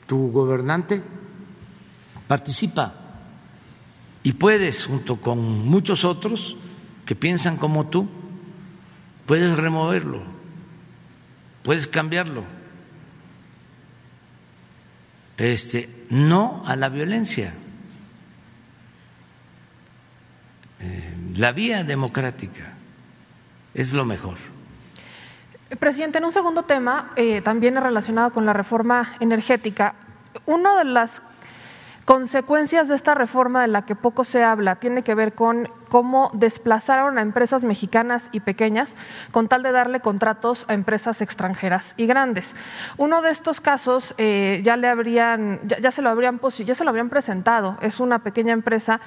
tu 0.06 0.30
gobernante? 0.30 1.02
Participa 2.26 2.94
y 4.22 4.32
puedes, 4.32 4.86
junto 4.86 5.20
con 5.20 5.66
muchos 5.66 6.04
otros 6.04 6.56
que 7.04 7.14
piensan 7.14 7.56
como 7.56 7.88
tú, 7.88 8.08
puedes 9.26 9.56
removerlo, 9.58 10.22
puedes 11.62 11.86
cambiarlo. 11.86 12.44
Este, 15.36 15.88
no 16.10 16.62
a 16.66 16.76
la 16.76 16.88
violencia. 16.88 17.54
Eh, 20.80 21.14
la 21.36 21.52
vía 21.52 21.84
democrática 21.84 22.74
es 23.74 23.92
lo 23.92 24.04
mejor. 24.04 24.36
Presidente, 25.78 26.18
en 26.18 26.24
un 26.26 26.32
segundo 26.32 26.64
tema, 26.64 27.12
eh, 27.16 27.40
también 27.40 27.76
relacionado 27.76 28.30
con 28.32 28.44
la 28.44 28.52
reforma 28.52 29.16
energética, 29.20 29.94
una 30.46 30.76
de 30.78 30.84
las 30.84 31.22
Consecuencias 32.04 32.88
de 32.88 32.96
esta 32.96 33.14
reforma 33.14 33.62
de 33.62 33.68
la 33.68 33.86
que 33.86 33.94
poco 33.94 34.24
se 34.24 34.42
habla 34.42 34.76
tiene 34.76 35.04
que 35.04 35.14
ver 35.14 35.34
con 35.34 35.70
cómo 35.92 36.30
desplazaron 36.32 37.18
a 37.18 37.20
empresas 37.20 37.64
mexicanas 37.64 38.30
y 38.32 38.40
pequeñas 38.40 38.96
con 39.30 39.46
tal 39.46 39.62
de 39.62 39.72
darle 39.72 40.00
contratos 40.00 40.64
a 40.68 40.72
empresas 40.72 41.20
extranjeras 41.20 41.92
y 41.98 42.06
grandes. 42.06 42.56
Uno 42.96 43.20
de 43.20 43.30
estos 43.30 43.60
casos 43.60 44.14
eh, 44.16 44.62
ya 44.64 44.78
le 44.78 44.88
habrían, 44.88 45.60
ya, 45.64 45.90
se 45.90 46.00
lo 46.00 46.08
habrían 46.08 46.40
ya 46.64 46.74
se 46.74 46.84
lo 46.84 46.88
habrían 46.88 47.10
presentado. 47.10 47.76
Es 47.82 48.00
una 48.00 48.20
pequeña 48.20 48.54
empresa 48.54 49.02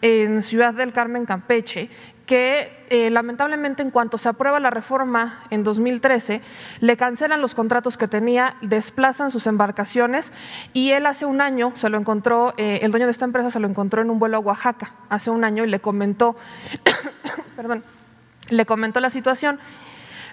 en 0.00 0.44
Ciudad 0.44 0.74
del 0.74 0.92
Carmen, 0.92 1.26
Campeche, 1.26 1.90
que 2.28 2.84
eh, 2.90 3.08
lamentablemente 3.08 3.82
en 3.82 3.90
cuanto 3.90 4.18
se 4.18 4.28
aprueba 4.28 4.60
la 4.60 4.68
reforma 4.68 5.40
en 5.48 5.64
2013, 5.64 6.42
le 6.80 6.96
cancelan 6.98 7.40
los 7.40 7.54
contratos 7.54 7.96
que 7.96 8.06
tenía, 8.06 8.54
desplazan 8.60 9.30
sus 9.30 9.46
embarcaciones 9.46 10.30
y 10.74 10.90
él 10.90 11.06
hace 11.06 11.24
un 11.24 11.40
año 11.40 11.72
se 11.74 11.88
lo 11.88 11.96
encontró, 11.96 12.52
eh, 12.58 12.80
el 12.82 12.90
dueño 12.90 13.06
de 13.06 13.12
esta 13.12 13.24
empresa 13.24 13.50
se 13.50 13.60
lo 13.60 13.66
encontró 13.66 14.02
en 14.02 14.10
un 14.10 14.18
vuelo 14.18 14.36
a 14.36 14.40
Oaxaca 14.40 14.92
hace 15.08 15.30
un 15.30 15.42
año 15.42 15.64
y 15.64 15.68
le 15.68 15.80
comentó, 15.80 16.27
perdón, 17.56 17.84
le 18.50 18.66
comentó 18.66 19.00
la 19.00 19.10
situación. 19.10 19.58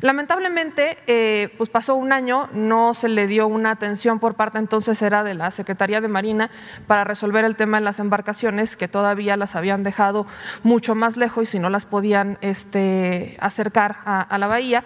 Lamentablemente, 0.01 0.97
eh, 1.07 1.53
pues 1.57 1.69
pasó 1.69 1.95
un 1.95 2.11
año, 2.11 2.49
no 2.51 2.93
se 2.93 3.07
le 3.07 3.27
dio 3.27 3.47
una 3.47 3.71
atención 3.71 4.19
por 4.19 4.35
parte 4.35 4.57
entonces 4.57 5.01
era 5.01 5.23
de 5.23 5.33
la 5.35 5.51
Secretaría 5.51 6.01
de 6.01 6.09
Marina 6.09 6.49
para 6.85 7.05
resolver 7.05 7.45
el 7.45 7.55
tema 7.55 7.77
de 7.77 7.85
las 7.85 7.99
embarcaciones 7.99 8.75
que 8.75 8.89
todavía 8.89 9.37
las 9.37 9.55
habían 9.55 9.83
dejado 9.83 10.27
mucho 10.63 10.95
más 10.95 11.15
lejos 11.15 11.43
y 11.43 11.45
si 11.45 11.59
no 11.59 11.69
las 11.69 11.85
podían 11.85 12.37
este, 12.41 13.37
acercar 13.39 13.97
a 14.05 14.37
la 14.37 14.47
bahía 14.47 14.83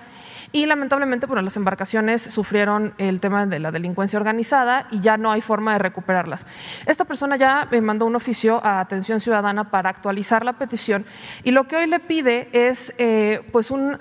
y 0.51 0.65
lamentablemente 0.65 1.27
bueno, 1.27 1.43
las 1.43 1.55
embarcaciones 1.57 2.23
sufrieron 2.23 2.93
el 2.97 3.19
tema 3.19 3.45
de 3.45 3.59
la 3.59 3.71
delincuencia 3.71 4.17
organizada 4.17 4.87
y 4.89 4.99
ya 4.99 5.17
no 5.17 5.31
hay 5.31 5.41
forma 5.41 5.73
de 5.73 5.79
recuperarlas. 5.79 6.47
Esta 6.87 7.05
persona 7.05 7.35
ya 7.37 7.67
me 7.69 7.81
mandó 7.81 8.05
un 8.05 8.15
oficio 8.15 8.59
a 8.65 8.79
Atención 8.79 9.19
Ciudadana 9.19 9.69
para 9.69 9.89
actualizar 9.89 10.43
la 10.43 10.53
petición 10.53 11.05
y 11.43 11.51
lo 11.51 11.65
que 11.65 11.75
hoy 11.75 11.87
le 11.87 11.99
pide 11.99 12.49
es 12.51 12.93
eh, 12.97 13.41
pues 13.51 13.69
un, 13.69 13.99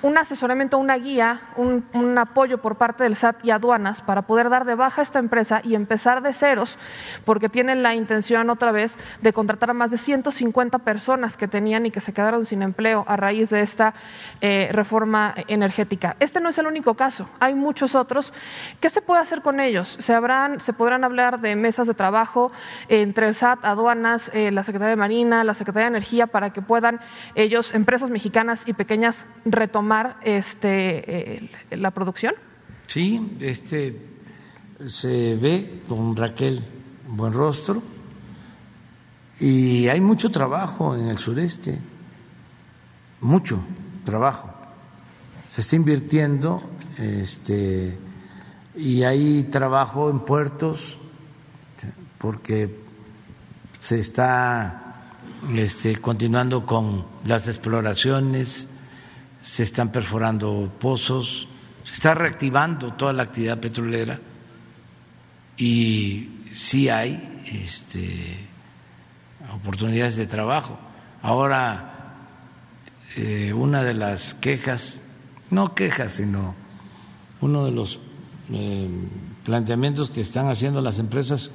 un, 0.00 0.18
asesoramiento, 0.18 0.78
una 0.78 0.96
guía, 0.96 1.42
un, 1.56 1.84
apoyo 2.18 2.58
por 2.58 2.76
parte 2.76 3.04
del 3.04 3.16
SAT 3.16 3.44
y 3.44 3.50
aduanas 3.50 4.00
para 4.00 4.22
poder 4.22 4.48
dar 4.48 4.64
de 4.64 4.74
baja 4.74 5.02
a 5.02 5.04
esta 5.04 5.18
empresa 5.18 5.60
y 5.64 5.74
empezar 5.74 6.22
de 6.22 6.32
ceros 6.32 6.78
porque 7.24 7.48
tienen 7.48 7.82
la 7.82 7.94
intención 7.94 8.50
otra 8.50 8.72
vez 8.72 8.96
de 9.20 9.32
contratar 9.32 9.70
a 9.70 9.74
más 9.74 9.90
de 9.90 9.98
150 9.98 10.78
personas 10.78 11.36
que 11.36 11.48
tenían 11.48 11.86
y 11.86 11.90
que 11.90 12.00
se 12.00 12.12
quedaron 12.12 12.46
sin 12.46 12.62
empleo 12.62 13.04
a 13.06 13.16
raíz 13.16 13.50
de 13.50 13.60
esta 13.60 13.94
eh, 14.40 14.68
reforma 14.72 15.34
energética 15.46 15.89
este 16.20 16.40
no 16.40 16.50
es 16.50 16.58
el 16.58 16.66
único 16.66 16.94
caso, 16.94 17.28
hay 17.40 17.54
muchos 17.54 17.94
otros. 17.94 18.32
¿Qué 18.80 18.90
se 18.90 19.02
puede 19.02 19.20
hacer 19.20 19.42
con 19.42 19.60
ellos? 19.60 19.96
Se, 19.98 20.14
habrán, 20.14 20.60
se 20.60 20.72
podrán 20.72 21.04
hablar 21.04 21.40
de 21.40 21.56
mesas 21.56 21.86
de 21.86 21.94
trabajo 21.94 22.52
entre 22.88 23.28
el 23.28 23.34
SAT, 23.34 23.64
aduanas, 23.64 24.30
eh, 24.32 24.50
la 24.50 24.62
Secretaría 24.62 24.90
de 24.90 24.96
Marina, 24.96 25.44
la 25.44 25.54
Secretaría 25.54 25.86
de 25.86 25.96
Energía, 25.96 26.26
para 26.26 26.52
que 26.52 26.62
puedan 26.62 27.00
ellos, 27.34 27.74
empresas 27.74 28.10
mexicanas 28.10 28.64
y 28.66 28.72
pequeñas, 28.72 29.26
retomar 29.44 30.16
este, 30.22 31.38
eh, 31.38 31.50
la 31.70 31.90
producción. 31.90 32.34
Sí, 32.86 33.36
este, 33.40 33.96
se 34.86 35.36
ve 35.36 35.82
con 35.88 36.16
Raquel 36.16 36.62
buen 37.08 37.32
rostro 37.32 37.82
y 39.38 39.88
hay 39.88 40.00
mucho 40.00 40.30
trabajo 40.30 40.94
en 40.96 41.08
el 41.08 41.18
sureste, 41.18 41.78
mucho 43.20 43.60
trabajo 44.04 44.49
se 45.50 45.62
está 45.62 45.74
invirtiendo 45.74 46.62
este, 46.96 47.98
y 48.76 49.02
hay 49.02 49.42
trabajo 49.42 50.08
en 50.08 50.20
puertos 50.20 50.96
porque 52.18 52.78
se 53.80 53.98
está 53.98 55.10
este, 55.52 55.96
continuando 55.96 56.64
con 56.64 57.04
las 57.24 57.48
exploraciones, 57.48 58.68
se 59.42 59.64
están 59.64 59.90
perforando 59.90 60.72
pozos, 60.78 61.48
se 61.82 61.94
está 61.94 62.14
reactivando 62.14 62.92
toda 62.92 63.12
la 63.12 63.24
actividad 63.24 63.58
petrolera 63.58 64.20
y 65.56 66.46
sí 66.52 66.88
hay 66.88 67.42
este, 67.52 68.46
oportunidades 69.52 70.16
de 70.16 70.28
trabajo. 70.28 70.78
Ahora, 71.22 72.18
eh, 73.16 73.52
una 73.52 73.82
de 73.82 73.94
las 73.94 74.34
quejas 74.34 74.99
no 75.50 75.74
quejas, 75.74 76.14
sino 76.14 76.54
uno 77.40 77.64
de 77.64 77.70
los 77.70 78.00
eh, 78.50 78.88
planteamientos 79.44 80.10
que 80.10 80.20
están 80.20 80.48
haciendo 80.48 80.80
las 80.80 80.98
empresas 80.98 81.50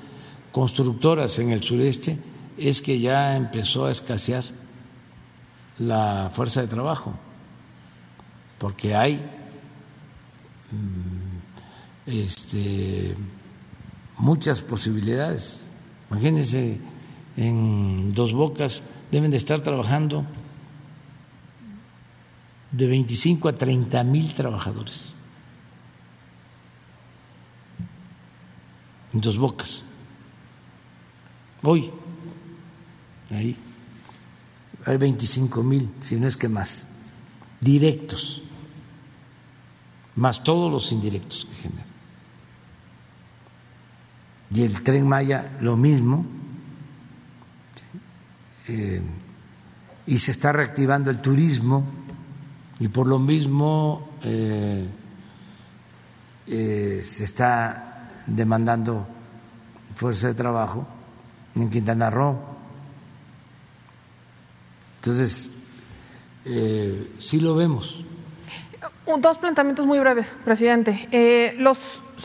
constructoras 0.52 1.40
en 1.40 1.52
el 1.52 1.64
sureste 1.64 2.18
es 2.58 2.82
que 2.82 3.00
ya 3.00 3.36
empezó 3.36 3.86
a 3.86 3.92
escasear 3.92 4.44
la 5.78 6.32
fuerza 6.34 6.62
de 6.62 6.68
trabajo, 6.68 7.14
porque 8.58 8.96
hay 8.96 9.16
mm, 10.72 12.10
este, 12.10 13.16
muchas 14.18 14.62
posibilidades. 14.62 15.70
Imagínense, 16.10 16.80
en 17.36 18.14
Dos 18.14 18.34
Bocas 18.34 18.82
deben 19.12 19.32
de 19.32 19.38
estar 19.38 19.60
trabajando 19.60 20.26
de 22.76 22.88
25 22.88 23.48
a 23.48 23.54
30 23.54 24.04
mil 24.04 24.34
trabajadores 24.34 25.16
en 29.14 29.22
dos 29.22 29.38
bocas. 29.38 29.86
hoy, 31.64 31.90
ahí, 33.32 33.56
hay 34.86 34.98
25 34.98 35.64
mil, 35.64 35.90
si 36.02 36.18
no 36.18 36.28
es 36.28 36.36
que 36.36 36.50
más, 36.50 36.90
directos, 37.62 38.42
más 40.16 40.44
todos 40.44 40.70
los 40.70 40.92
indirectos 40.92 41.46
que 41.46 41.56
generan. 41.56 41.86
Y 44.52 44.64
el 44.64 44.84
tren 44.84 45.08
Maya 45.08 45.58
lo 45.62 45.78
mismo, 45.78 46.26
eh, 48.68 49.02
y 50.06 50.20
se 50.20 50.32
está 50.32 50.52
reactivando 50.52 51.10
el 51.10 51.22
turismo, 51.22 52.05
y 52.80 52.88
por 52.88 53.08
lo 53.08 53.20
mismo 53.20 54.10
eh, 54.24 54.88
eh, 56.48 57.00
se 57.02 57.24
está 57.24 58.12
demandando 58.28 59.08
fuerza 59.96 60.28
de 60.28 60.34
trabajo 60.34 60.86
en 61.56 61.70
Quintana 61.70 62.10
Roo. 62.10 62.38
Entonces, 64.98 65.52
eh, 66.46 67.14
sí 67.18 67.40
lo 67.40 67.56
vemos. 67.56 68.04
Dos 69.20 69.38
planteamientos 69.38 69.86
muy 69.86 70.00
breves, 70.00 70.28
presidente. 70.44 71.08
Eh, 71.12 71.56
los, 71.58 71.80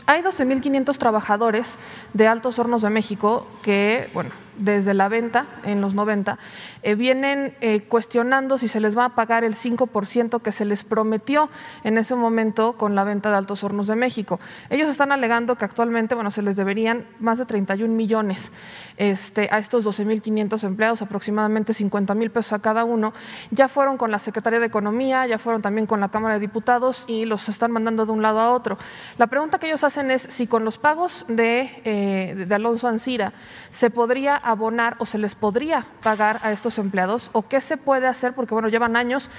hay 0.07 0.23
12.500 0.23 0.97
trabajadores 0.97 1.77
de 2.13 2.27
Altos 2.27 2.57
Hornos 2.57 2.81
de 2.81 2.89
México 2.89 3.47
que, 3.61 4.09
bueno, 4.13 4.31
desde 4.57 4.93
la 4.93 5.09
venta 5.09 5.45
en 5.63 5.81
los 5.81 5.93
90, 5.93 6.37
eh, 6.83 6.95
vienen 6.95 7.55
eh, 7.61 7.81
cuestionando 7.81 8.57
si 8.57 8.67
se 8.67 8.79
les 8.79 8.97
va 8.97 9.05
a 9.05 9.15
pagar 9.15 9.43
el 9.43 9.55
5% 9.55 10.41
que 10.41 10.51
se 10.51 10.65
les 10.65 10.83
prometió 10.83 11.49
en 11.83 11.97
ese 11.97 12.15
momento 12.15 12.73
con 12.73 12.95
la 12.95 13.03
venta 13.03 13.29
de 13.29 13.37
Altos 13.37 13.63
Hornos 13.63 13.87
de 13.87 13.95
México. 13.95 14.39
Ellos 14.69 14.89
están 14.89 15.11
alegando 15.11 15.55
que 15.55 15.65
actualmente, 15.65 16.15
bueno, 16.15 16.31
se 16.31 16.41
les 16.41 16.55
deberían 16.55 17.05
más 17.19 17.37
de 17.37 17.45
31 17.45 17.93
millones 17.93 18.51
este, 18.97 19.49
a 19.51 19.57
estos 19.57 19.85
12.500 19.85 20.63
empleados, 20.63 21.01
aproximadamente 21.01 21.73
50 21.73 22.13
mil 22.15 22.31
pesos 22.31 22.53
a 22.53 22.59
cada 22.59 22.83
uno. 22.83 23.13
Ya 23.51 23.67
fueron 23.67 23.97
con 23.97 24.11
la 24.11 24.19
Secretaría 24.19 24.59
de 24.59 24.65
Economía, 24.65 25.25
ya 25.27 25.39
fueron 25.39 25.61
también 25.61 25.87
con 25.87 25.99
la 25.99 26.09
Cámara 26.09 26.35
de 26.35 26.39
Diputados 26.39 27.05
y 27.07 27.25
los 27.25 27.47
están 27.49 27.71
mandando 27.71 28.05
de 28.05 28.11
un 28.11 28.21
lado 28.21 28.39
a 28.39 28.51
otro. 28.51 28.77
La 29.17 29.27
pregunta 29.27 29.59
que 29.59 29.67
ellos 29.67 29.83
hacen 29.83 30.11
es 30.11 30.23
si 30.23 30.47
con 30.47 30.65
los 30.65 30.77
pagos 30.77 31.25
de, 31.27 31.81
eh, 31.83 32.45
de 32.47 32.55
Alonso 32.55 32.87
Ancira 32.87 33.33
se 33.69 33.89
podría 33.89 34.35
abonar 34.43 34.95
o 34.99 35.05
se 35.05 35.17
les 35.17 35.35
podría 35.35 35.87
pagar 36.03 36.39
a 36.43 36.51
estos 36.51 36.77
empleados 36.77 37.29
o 37.33 37.47
qué 37.47 37.61
se 37.61 37.77
puede 37.77 38.07
hacer 38.07 38.33
porque 38.33 38.53
bueno 38.53 38.69
llevan 38.69 38.95
años 38.95 39.29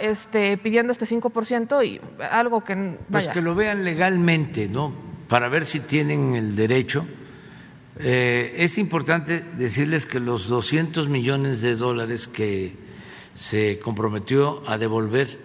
este, 0.00 0.56
pidiendo 0.58 0.92
este 0.92 1.06
5% 1.06 1.84
y 1.86 2.00
algo 2.30 2.62
que 2.62 2.74
pues 2.74 2.98
vaya. 3.08 3.24
pues 3.26 3.28
que 3.28 3.42
lo 3.42 3.54
vean 3.54 3.84
legalmente 3.84 4.68
no 4.68 5.08
para 5.28 5.48
ver 5.48 5.66
si 5.66 5.80
tienen 5.80 6.34
el 6.34 6.56
derecho. 6.56 7.06
Eh, 8.00 8.54
es 8.58 8.78
importante 8.78 9.44
decirles 9.56 10.06
que 10.06 10.20
los 10.20 10.48
200 10.48 11.08
millones 11.08 11.60
de 11.60 11.76
dólares 11.76 12.28
que 12.28 12.74
se 13.34 13.78
comprometió 13.78 14.62
a 14.66 14.78
devolver 14.78 15.38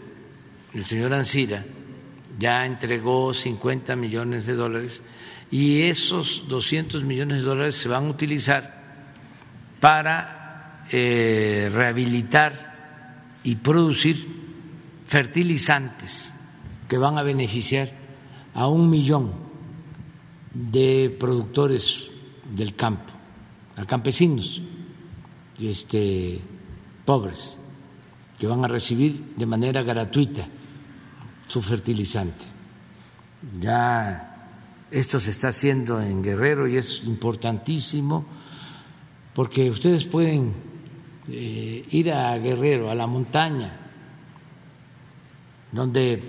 el 0.73 0.83
señor 0.83 1.13
Ansira 1.13 1.65
ya 2.39 2.65
entregó 2.65 3.33
50 3.33 3.95
millones 3.95 4.45
de 4.45 4.55
dólares 4.55 5.03
y 5.51 5.83
esos 5.83 6.47
200 6.47 7.03
millones 7.03 7.39
de 7.39 7.43
dólares 7.43 7.75
se 7.75 7.89
van 7.89 8.07
a 8.07 8.09
utilizar 8.09 8.82
para 9.83 10.85
eh, 10.89 11.69
rehabilitar 11.69 13.41
y 13.43 13.55
producir 13.55 14.25
fertilizantes 15.05 16.33
que 16.87 16.97
van 16.97 17.17
a 17.17 17.21
beneficiar 17.21 17.91
a 18.53 18.67
un 18.67 18.89
millón 18.89 19.33
de 20.53 21.13
productores 21.19 22.05
del 22.55 22.77
campo, 22.77 23.11
a 23.75 23.83
campesinos 23.83 24.61
este, 25.59 26.39
pobres 27.03 27.59
que 28.39 28.47
van 28.47 28.63
a 28.63 28.69
recibir 28.69 29.33
de 29.35 29.45
manera 29.45 29.83
gratuita 29.83 30.47
su 31.45 31.61
fertilizante. 31.61 32.45
Ya 33.59 34.47
esto 34.89 35.19
se 35.19 35.31
está 35.31 35.49
haciendo 35.49 36.01
en 36.01 36.23
Guerrero 36.23 36.69
y 36.69 36.77
es 36.77 37.01
importantísimo 37.03 38.42
porque 39.33 39.69
ustedes 39.69 40.05
pueden 40.05 40.53
eh, 41.29 41.85
ir 41.91 42.11
a 42.11 42.37
Guerrero, 42.37 42.91
a 42.91 42.95
la 42.95 43.07
montaña, 43.07 43.79
donde 45.71 46.21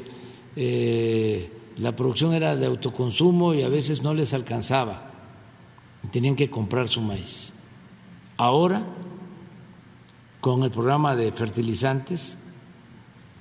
eh, 0.57 1.51
la 1.77 1.95
producción 1.95 2.33
era 2.33 2.57
de 2.57 2.67
autoconsumo 2.67 3.53
y 3.55 3.63
a 3.63 3.69
veces 3.69 4.03
no 4.03 4.15
les 4.15 4.33
alcanzaba, 4.33 5.11
tenían 6.11 6.37
que 6.37 6.49
comprar 6.49 6.89
su 6.89 7.03
maíz. 7.03 7.53
Ahora, 8.37 8.87
con 10.41 10.63
el 10.63 10.71
programa 10.71 11.15
de 11.15 11.31
fertilizantes, 11.33 12.39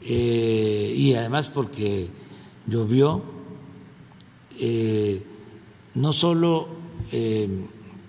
eh, 0.02 0.94
y 0.95 1.14
además 1.14 1.48
porque 1.48 2.10
llovió, 2.68 3.23
no 5.95 6.14
solo 6.14 6.68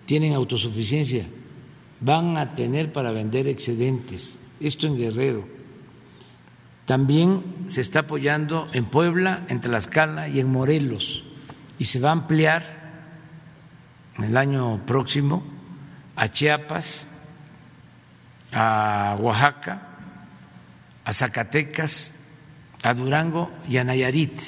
tienen 0.06 0.34
autosuficiencia, 0.34 1.26
van 2.00 2.36
a 2.36 2.54
tener 2.54 2.92
para 2.92 3.12
vender 3.12 3.46
excedentes. 3.46 4.38
Esto 4.60 4.86
en 4.86 4.96
Guerrero. 4.96 5.44
También 6.86 7.66
se 7.68 7.80
está 7.80 8.00
apoyando 8.00 8.68
en 8.72 8.84
Puebla, 8.84 9.44
en 9.48 9.60
Tlaxcala 9.60 10.28
y 10.28 10.40
en 10.40 10.50
Morelos. 10.50 11.24
Y 11.78 11.86
se 11.86 11.98
va 11.98 12.10
a 12.10 12.12
ampliar 12.12 12.62
en 14.18 14.24
el 14.24 14.36
año 14.36 14.84
próximo 14.86 15.42
a 16.14 16.28
Chiapas, 16.28 17.08
a 18.52 19.16
Oaxaca, 19.18 19.82
a 21.04 21.12
Zacatecas, 21.12 22.14
a 22.82 22.94
Durango 22.94 23.50
y 23.68 23.78
a 23.78 23.84
Nayarit. 23.84 24.40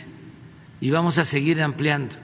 Y 0.80 0.90
vamos 0.90 1.18
a 1.18 1.24
seguir 1.24 1.62
ampliando. 1.62 2.16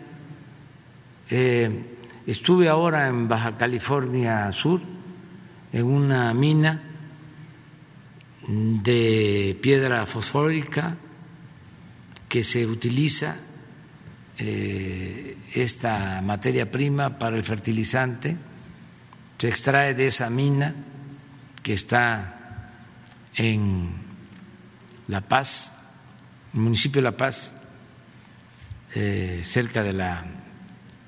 Eh, 1.30 1.96
estuve 2.26 2.68
ahora 2.68 3.08
en 3.08 3.28
Baja 3.28 3.56
California 3.56 4.52
Sur 4.52 4.91
en 5.72 5.84
una 5.84 6.34
mina 6.34 6.82
de 8.46 9.58
piedra 9.62 10.04
fosfórica 10.06 10.96
que 12.28 12.44
se 12.44 12.66
utiliza 12.66 13.36
eh, 14.38 15.36
esta 15.54 16.20
materia 16.22 16.70
prima 16.70 17.18
para 17.18 17.36
el 17.36 17.44
fertilizante, 17.44 18.36
se 19.38 19.48
extrae 19.48 19.94
de 19.94 20.06
esa 20.06 20.30
mina 20.30 20.74
que 21.62 21.72
está 21.72 22.70
en 23.34 23.90
La 25.08 25.20
Paz, 25.20 25.72
el 26.54 26.60
municipio 26.60 27.00
de 27.00 27.10
La 27.10 27.16
Paz, 27.16 27.54
eh, 28.94 29.40
cerca 29.42 29.82
de 29.82 29.92
la, 29.92 30.24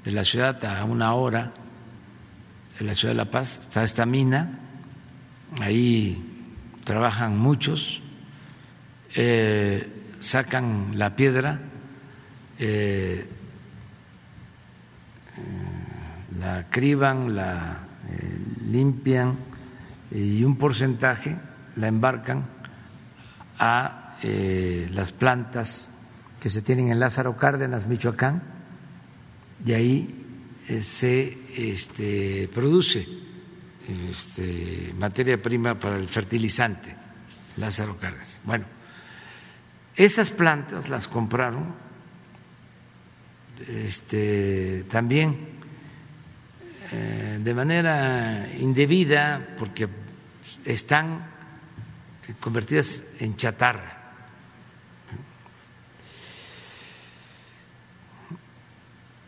de 0.03 0.13
la 0.13 0.25
ciudad, 0.25 0.65
a 0.65 0.85
una 0.85 1.15
hora 1.15 1.53
en 2.79 2.87
la 2.87 2.95
ciudad 2.95 3.15
de 3.15 3.19
La 3.19 3.31
Paz, 3.31 3.61
está 3.61 3.85
esta 3.85 4.07
mina, 4.07 4.59
ahí 5.61 6.35
trabajan 6.85 7.39
muchos, 7.39 8.03
eh, 9.15 9.89
sacan 10.19 10.99
la 10.99 11.15
piedra, 11.15 11.61
eh, 12.59 13.29
la 16.39 16.67
criban, 16.69 17.37
la 17.37 17.79
eh, 18.11 18.39
limpian 18.67 19.37
y 20.11 20.43
un 20.43 20.57
porcentaje 20.57 21.37
la 21.77 21.89
embarcan 21.89 22.47
a 23.59 24.01
las 24.23 25.13
plantas 25.13 26.01
que 26.41 26.49
se 26.49 26.63
tienen 26.63 26.89
en 26.89 26.99
Lázaro 26.99 27.37
Cárdenas, 27.37 27.87
Michoacán, 27.87 28.43
y 29.67 29.73
ahí 29.73 30.24
se 30.81 31.39
este, 31.57 32.49
produce 32.53 33.07
este, 34.11 34.95
materia 34.99 35.41
prima 35.41 35.79
para 35.79 35.97
el 35.97 36.09
fertilizante, 36.09 36.95
Lázaro 37.57 37.99
Cárdenas. 37.99 38.41
Bueno, 38.45 38.65
esas 39.95 40.31
plantas 40.31 40.89
las 40.89 41.07
compraron 41.07 41.75
este, 43.69 44.85
también 44.91 45.55
eh, 46.93 47.39
de 47.41 47.55
manera 47.55 48.49
indebida 48.59 49.55
porque 49.59 49.89
están 50.65 51.27
convertidas 52.41 53.05
en 53.19 53.37
chatarra. 53.37 53.94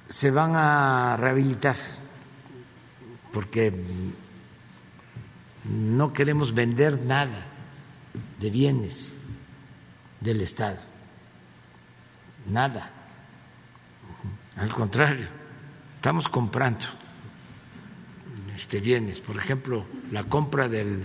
Se 0.08 0.30
van 0.30 0.52
a 0.54 1.16
rehabilitar 1.16 1.76
porque 3.32 3.72
no 5.64 6.12
queremos 6.12 6.54
vender 6.54 7.00
nada 7.00 7.44
de 8.40 8.50
bienes 8.50 9.14
del 10.20 10.40
Estado, 10.40 10.78
nada. 12.48 12.90
Al 14.56 14.72
contrario, 14.72 15.26
estamos 15.96 16.28
comprando 16.28 16.86
este, 18.54 18.80
bienes, 18.80 19.20
por 19.20 19.36
ejemplo, 19.36 19.84
la 20.12 20.24
compra 20.24 20.68
de 20.68 21.02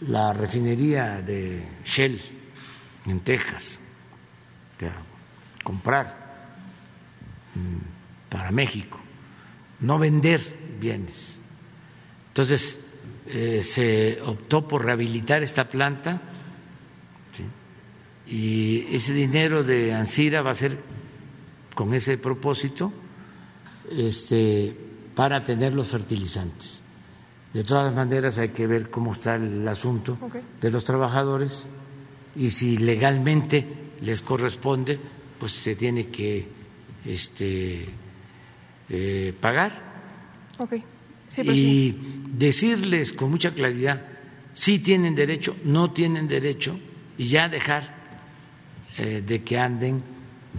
la 0.00 0.32
refinería 0.32 1.20
de 1.20 1.68
Shell 1.84 2.20
en 3.06 3.20
Texas, 3.20 3.78
comprar. 5.62 6.22
Mm, 7.54 7.91
para 8.32 8.50
México, 8.50 8.98
no 9.80 9.98
vender 9.98 10.40
bienes. 10.80 11.36
Entonces, 12.28 12.80
eh, 13.26 13.60
se 13.62 14.22
optó 14.24 14.66
por 14.66 14.86
rehabilitar 14.86 15.42
esta 15.42 15.68
planta 15.68 16.22
y 18.26 18.86
ese 18.94 19.12
dinero 19.12 19.62
de 19.62 19.92
Ansira 19.92 20.40
va 20.40 20.52
a 20.52 20.54
ser 20.54 20.78
con 21.74 21.92
ese 21.92 22.16
propósito 22.16 22.90
este, 23.90 24.74
para 25.14 25.44
tener 25.44 25.74
los 25.74 25.88
fertilizantes. 25.88 26.80
De 27.52 27.62
todas 27.64 27.94
maneras 27.94 28.38
hay 28.38 28.48
que 28.48 28.66
ver 28.66 28.88
cómo 28.88 29.12
está 29.12 29.34
el 29.34 29.68
asunto 29.68 30.16
de 30.58 30.70
los 30.70 30.84
trabajadores 30.84 31.66
y 32.34 32.48
si 32.48 32.78
legalmente 32.78 33.66
les 34.00 34.22
corresponde, 34.22 34.98
pues 35.38 35.52
se 35.52 35.76
tiene 35.76 36.08
que 36.08 36.48
este, 37.04 37.88
eh, 38.92 39.34
pagar. 39.40 39.90
y 41.38 41.96
decirles 42.28 43.12
con 43.12 43.30
mucha 43.30 43.52
claridad 43.52 44.12
si 44.54 44.78
tienen 44.78 45.14
derecho, 45.14 45.56
no 45.64 45.90
tienen 45.90 46.28
derecho, 46.28 46.78
y 47.16 47.24
ya 47.24 47.48
dejar 47.48 47.94
eh, 48.98 49.22
de 49.26 49.42
que 49.42 49.58
anden 49.58 49.98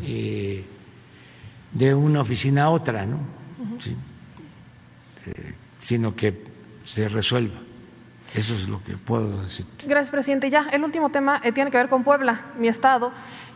eh, 0.03 0.64
de 1.72 1.93
una 1.93 2.22
oficina 2.22 2.64
a 2.64 2.69
otra, 2.69 3.05
¿no? 3.05 3.19
Eh, 5.26 5.53
sino 5.80 6.15
que 6.15 6.43
se 6.84 7.07
resuelva. 7.07 7.60
Eso 8.34 8.55
es 8.55 8.68
lo 8.68 8.84
que 8.84 8.97
puedo 8.97 9.41
decir. 9.43 9.65
Gracias, 9.85 10.10
presidente. 10.10 10.49
Ya, 10.49 10.68
el 10.72 10.84
último 10.84 11.11
tema 11.11 11.39
tiene 11.53 11.69
que 11.69 11.77
ver 11.77 11.88
con 11.88 12.03
Puebla, 12.03 12.45
mi 12.57 12.68
estado. 12.68 13.11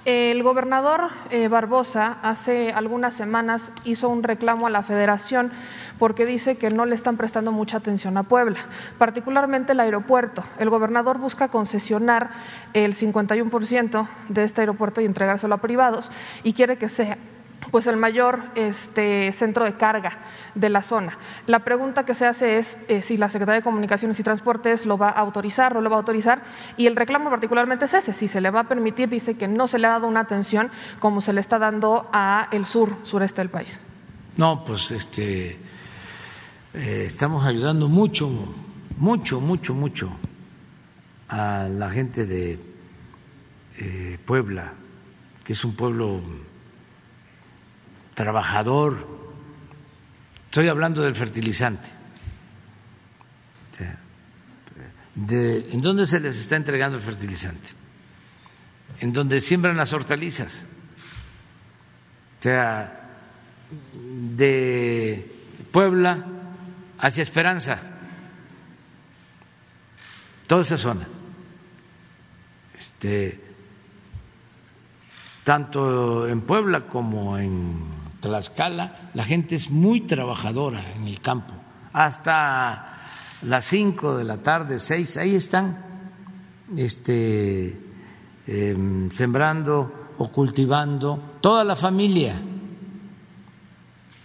El 0.08 0.42
gobernador 0.42 1.10
eh, 1.32 1.50
Barbosa 1.50 2.20
hace 2.22 2.72
algunas 2.72 3.14
semanas 3.14 3.74
hizo 3.84 4.08
un 4.08 4.24
reclamo 4.24 4.66
a 4.66 4.70
la 4.70 4.82
federación 4.82 5.52
porque 6.00 6.26
dice 6.26 6.58
que 6.58 6.70
no 6.70 6.86
le 6.86 6.96
están 6.96 7.18
prestando 7.18 7.52
mucha 7.52 7.76
atención 7.76 8.16
a 8.16 8.24
Puebla, 8.24 8.58
particularmente 8.98 9.74
el 9.74 9.82
aeropuerto. 9.82 10.46
El 10.60 10.70
gobernador 10.70 11.18
busca 11.18 11.50
concesionar 11.50 12.30
el 12.72 12.96
51% 12.96 14.08
de 14.30 14.44
este 14.46 14.62
aeropuerto 14.62 15.02
y 15.02 15.06
entregárselo 15.06 15.56
a 15.56 15.58
privados 15.58 16.10
y 16.42 16.54
quiere 16.54 16.78
que 16.78 16.88
sea 16.88 17.18
pues 17.72 17.88
el 17.88 17.98
mayor 17.98 18.44
este, 18.56 19.32
centro 19.34 19.66
de 19.66 19.74
carga 19.74 20.20
de 20.56 20.70
la 20.70 20.82
zona. 20.82 21.18
La 21.46 21.60
pregunta 21.60 22.06
que 22.06 22.14
se 22.14 22.26
hace 22.26 22.58
es 22.58 22.78
eh, 22.88 23.02
si 23.02 23.18
la 23.18 23.30
Secretaría 23.30 23.60
de 23.60 23.64
Comunicaciones 23.64 24.20
y 24.20 24.24
Transportes 24.24 24.86
lo 24.86 24.98
va 24.98 25.10
a 25.10 25.20
autorizar, 25.20 25.74
no 25.74 25.82
lo 25.82 25.90
va 25.90 25.98
a 25.98 26.00
autorizar, 26.00 26.44
y 26.78 26.88
el 26.88 26.96
reclamo 26.96 27.30
particularmente 27.30 27.86
es 27.86 27.94
ese, 27.94 28.14
si 28.14 28.28
se 28.28 28.42
le 28.42 28.50
va 28.50 28.62
a 28.62 28.68
permitir, 28.68 29.10
dice 29.10 29.36
que 29.36 29.48
no 29.48 29.68
se 29.68 29.80
le 29.80 29.88
ha 29.88 29.92
dado 29.92 30.08
una 30.08 30.22
atención 30.22 30.72
como 31.00 31.22
se 31.22 31.34
le 31.34 31.42
está 31.42 31.60
dando 31.60 32.10
a 32.14 32.48
el 32.52 32.66
sur, 32.66 32.96
sureste 33.04 33.42
del 33.42 33.50
país. 33.50 33.80
No, 34.38 34.64
pues 34.64 34.92
este 34.92 35.60
eh, 36.74 37.04
estamos 37.06 37.46
ayudando 37.46 37.88
mucho, 37.88 38.30
mucho, 38.98 39.42
mucho, 39.42 39.74
mucho 39.74 40.12
a 41.30 41.68
la 41.70 41.90
gente 41.90 42.26
de 42.26 42.60
eh, 43.80 44.18
Puebla, 44.26 44.74
que 45.44 45.54
es 45.54 45.66
un 45.66 45.76
pueblo 45.76 46.22
trabajador. 48.18 49.07
Estoy 50.45 50.68
hablando 50.69 51.03
del 51.03 51.14
fertilizante. 51.14 51.88
¿En 55.30 55.81
dónde 55.81 56.06
se 56.07 56.19
les 56.19 56.35
está 56.35 56.56
entregando 56.56 56.98
el 56.98 57.03
fertilizante? 57.03 57.69
En 58.99 59.14
donde 59.14 59.39
siembran 59.39 59.77
las 59.77 59.94
hortalizas. 59.94 60.64
O 62.39 62.44
sea, 62.44 63.19
de 63.94 65.31
Puebla 65.72 66.26
hacia 66.98 67.22
Esperanza. 67.22 67.80
Toda 70.48 70.61
esa 70.61 70.77
zona. 70.77 71.07
Este, 72.80 73.39
tanto 75.44 76.27
en 76.27 76.41
Puebla 76.41 76.88
como 76.88 77.38
en 77.38 77.97
Tlaxcala, 78.19 79.11
la 79.14 79.23
gente 79.23 79.56
es 79.56 79.69
muy 79.69 80.02
trabajadora 80.02 80.94
en 80.95 81.07
el 81.07 81.22
campo. 81.22 81.53
Hasta 81.94 82.98
las 83.44 83.65
cinco 83.65 84.18
de 84.18 84.23
la 84.23 84.41
tarde, 84.41 84.80
seis, 84.80 85.18
ahí 85.18 85.35
están 85.35 85.85
este, 86.76 87.80
em, 88.48 89.10
sembrando 89.11 90.14
o 90.18 90.31
cultivando, 90.31 91.38
toda 91.41 91.64
la 91.64 91.76
familia. 91.76 92.41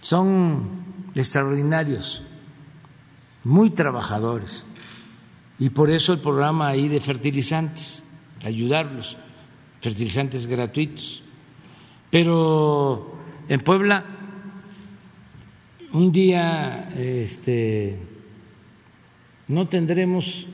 Son 0.01 0.83
extraordinarios, 1.15 2.23
muy 3.43 3.69
trabajadores. 3.69 4.65
Y 5.59 5.69
por 5.69 5.91
eso 5.91 6.13
el 6.13 6.19
programa 6.19 6.67
ahí 6.67 6.87
de 6.87 6.99
fertilizantes, 6.99 8.03
ayudarlos, 8.43 9.17
fertilizantes 9.81 10.47
gratuitos. 10.47 11.21
Pero 12.09 13.12
en 13.49 13.59
Puebla, 13.61 14.05
un 15.91 16.11
día 16.11 16.91
este, 16.95 17.97
no 19.47 19.67
tendremos 19.67 20.47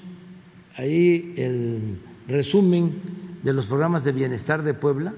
ahí 0.76 1.34
el 1.38 2.02
resumen 2.28 2.94
de 3.44 3.54
los 3.54 3.68
programas 3.68 4.04
de 4.04 4.12
bienestar 4.12 4.64
de 4.64 4.74
Puebla. 4.74 5.14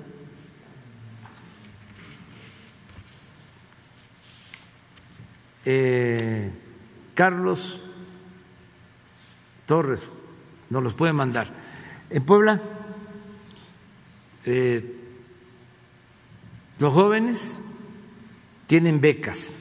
Eh, 5.63 6.51
Carlos 7.13 7.81
Torres 9.65 10.09
nos 10.69 10.83
los 10.83 10.93
puede 10.93 11.13
mandar. 11.13 11.51
En 12.09 12.23
Puebla, 12.25 12.61
eh, 14.45 15.00
los 16.81 16.93
jóvenes 16.93 17.61
tienen 18.65 19.01
becas 19.01 19.59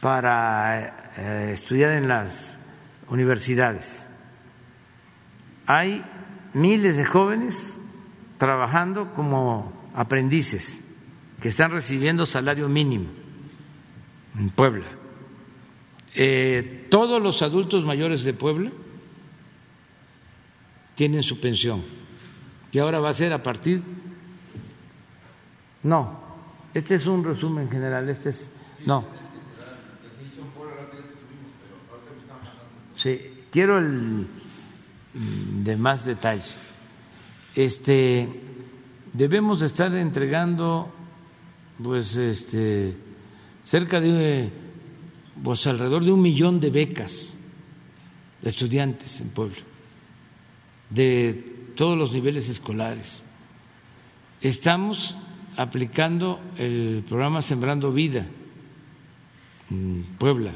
para 0.00 1.12
eh, 1.16 1.50
estudiar 1.52 1.90
en 1.90 2.06
las 2.06 2.56
universidades. 3.08 4.06
Hay 5.66 6.04
miles 6.54 6.96
de 6.96 7.04
jóvenes 7.04 7.80
trabajando 8.38 9.12
como 9.12 9.90
aprendices 9.92 10.84
que 11.40 11.48
están 11.48 11.72
recibiendo 11.72 12.24
salario 12.24 12.68
mínimo 12.68 13.08
en 14.38 14.50
Puebla. 14.50 14.86
Eh, 16.14 16.86
todos 16.90 17.20
los 17.20 17.42
adultos 17.42 17.84
mayores 17.84 18.22
de 18.22 18.34
Puebla 18.34 18.70
tienen 20.94 21.24
su 21.24 21.40
pensión 21.40 21.82
y 22.70 22.78
ahora 22.78 23.00
va 23.00 23.08
a 23.08 23.14
ser 23.14 23.32
a 23.32 23.42
partir 23.42 23.82
no, 25.82 26.20
este 26.74 26.94
es 26.96 27.06
un 27.06 27.24
resumen 27.24 27.70
general, 27.70 28.08
este 28.08 28.30
es 28.30 28.50
no. 28.86 29.04
Sí, 32.96 33.44
quiero 33.50 33.78
el 33.78 34.28
mm, 35.14 35.64
de 35.64 35.76
más 35.76 36.04
detalles. 36.04 36.54
Este 37.54 38.28
debemos 39.12 39.60
de 39.60 39.66
estar 39.66 39.94
entregando 39.94 40.92
pues 41.82 42.16
este 42.16 42.96
cerca 43.64 44.00
de 44.00 44.52
pues 45.42 45.66
alrededor 45.66 46.04
de 46.04 46.12
un 46.12 46.20
millón 46.20 46.60
de 46.60 46.70
becas 46.70 47.34
de 48.42 48.48
estudiantes 48.48 49.20
en 49.20 49.30
Puebla 49.30 49.60
de 50.90 51.72
todos 51.76 51.96
los 51.96 52.12
niveles 52.12 52.48
escolares. 52.48 53.22
Estamos 54.40 55.16
aplicando 55.60 56.40
el 56.56 57.04
programa 57.06 57.42
Sembrando 57.42 57.92
Vida 57.92 58.26
en 59.70 60.06
Puebla. 60.18 60.52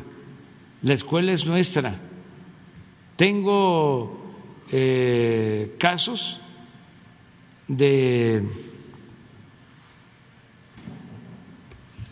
La 0.80 0.94
escuela 0.94 1.32
es 1.32 1.44
nuestra. 1.44 2.00
Tengo 3.16 4.34
eh, 4.72 5.76
casos 5.78 6.40
de 7.68 8.48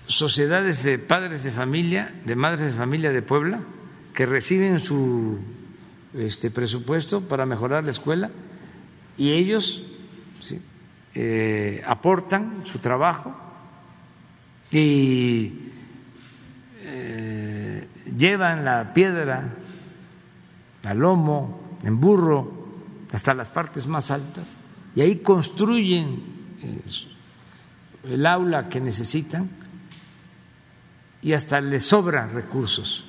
sociedades 0.07 0.83
de 0.83 0.99
padres 0.99 1.45
de 1.45 1.51
familia, 1.51 2.15
de 2.27 2.37
madres 2.37 2.73
de 2.73 2.79
familia 2.79 3.11
de 3.11 3.23
Puebla, 3.23 3.61
que 4.13 4.27
reciben 4.27 4.79
su 4.81 5.39
este, 6.13 6.51
presupuesto 6.51 7.23
para 7.23 7.47
mejorar 7.47 7.85
la 7.85 7.91
escuela 7.91 8.31
y 9.17 9.31
ellos 9.33 9.83
eh, 11.15 11.83
aportan 11.87 12.65
su 12.65 12.79
trabajo 12.79 13.35
y 14.71 15.53
eh, 16.81 17.89
llevan 18.17 18.65
la 18.65 18.93
piedra 18.95 19.55
al 20.85 20.99
lomo, 20.99 21.77
en 21.83 22.01
burro, 22.01 22.63
hasta 23.13 23.35
las 23.35 23.51
partes 23.51 23.87
más 23.87 24.11
altas, 24.11 24.57
y 24.95 25.03
ahí 25.03 25.17
construyen 25.17 26.23
eh, 26.63 26.81
el 28.05 28.27
aula 28.27 28.69
que 28.69 28.81
necesitan 28.81 29.51
y 31.21 31.35
hasta 31.35 31.61
les 31.61 31.85
sobran 31.85 32.33
recursos. 32.33 33.05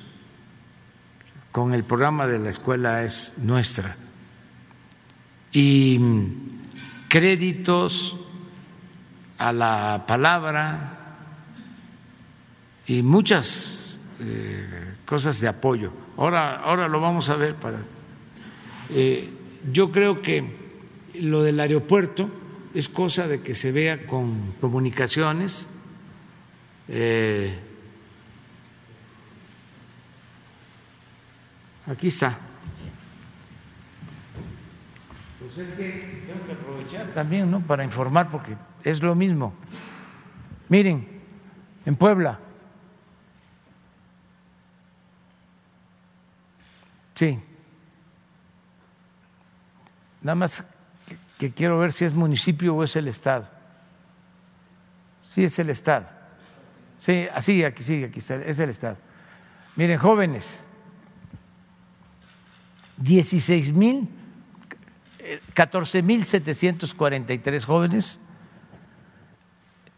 Con 1.50 1.72
el 1.72 1.84
programa 1.84 2.26
de 2.26 2.38
la 2.38 2.50
escuela 2.50 3.02
es 3.02 3.32
nuestra. 3.38 3.96
Y 5.52 6.00
créditos 7.14 8.16
a 9.38 9.52
la 9.52 10.02
palabra 10.04 10.98
y 12.88 13.02
muchas 13.02 14.00
eh, 14.18 14.96
cosas 15.06 15.40
de 15.40 15.46
apoyo. 15.46 15.92
Ahora, 16.16 16.56
ahora 16.56 16.88
lo 16.88 17.00
vamos 17.00 17.30
a 17.30 17.36
ver 17.36 17.54
para. 17.54 17.78
Eh, 18.90 19.30
yo 19.70 19.92
creo 19.92 20.22
que 20.22 20.56
lo 21.20 21.44
del 21.44 21.60
aeropuerto 21.60 22.28
es 22.74 22.88
cosa 22.88 23.28
de 23.28 23.42
que 23.42 23.54
se 23.54 23.70
vea 23.70 24.06
con 24.06 24.52
comunicaciones. 24.60 25.68
Eh, 26.88 27.56
aquí 31.86 32.08
está. 32.08 32.53
Pues 35.44 35.58
es 35.58 35.74
que 35.74 36.22
tengo 36.26 36.46
que 36.46 36.52
aprovechar 36.52 37.06
también, 37.08 37.50
¿no? 37.50 37.60
Para 37.60 37.84
informar, 37.84 38.30
porque 38.30 38.56
es 38.82 39.02
lo 39.02 39.14
mismo. 39.14 39.52
Miren, 40.70 41.06
en 41.84 41.96
Puebla, 41.96 42.40
sí, 47.14 47.38
nada 50.22 50.34
más 50.34 50.64
que 51.36 51.52
quiero 51.52 51.78
ver 51.78 51.92
si 51.92 52.06
es 52.06 52.14
municipio 52.14 52.74
o 52.74 52.82
es 52.82 52.96
el 52.96 53.08
Estado. 53.08 53.46
Sí, 55.24 55.44
es 55.44 55.58
el 55.58 55.68
Estado. 55.68 56.06
Sí, 56.96 57.26
así, 57.34 57.62
aquí 57.64 57.82
sí, 57.82 58.02
aquí 58.02 58.20
está, 58.20 58.36
es 58.36 58.58
el 58.60 58.70
Estado. 58.70 58.96
Miren, 59.76 59.98
jóvenes, 59.98 60.64
16 62.96 63.70
mil, 63.74 64.08
14 65.54 66.02
mil 66.02 66.24
743 66.24 67.64
jóvenes 67.64 68.20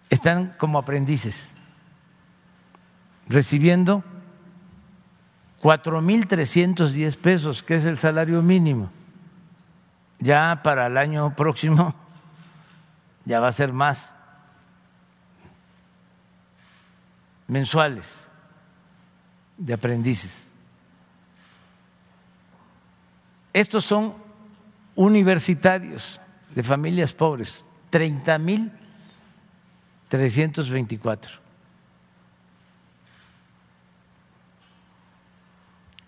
están 0.08 0.54
como 0.58 0.78
aprendices, 0.78 1.54
recibiendo 3.28 4.04
4 5.60 6.00
mil 6.00 6.26
310 6.26 7.16
pesos, 7.16 7.62
que 7.62 7.76
es 7.76 7.84
el 7.84 7.98
salario 7.98 8.42
mínimo 8.42 8.90
ya 10.18 10.60
para 10.62 10.86
el 10.86 10.96
año 10.96 11.34
próximo 11.34 11.94
ya 13.24 13.40
va 13.40 13.48
a 13.48 13.52
ser 13.52 13.72
más 13.72 14.14
mensuales 17.46 18.26
de 19.56 19.72
aprendices. 19.72 20.46
Estos 23.52 23.84
son 23.84 24.25
universitarios 24.96 26.20
de 26.54 26.62
familias 26.62 27.12
pobres, 27.12 27.64
30 27.90 28.38
mil 28.38 28.72
324. 30.08 31.46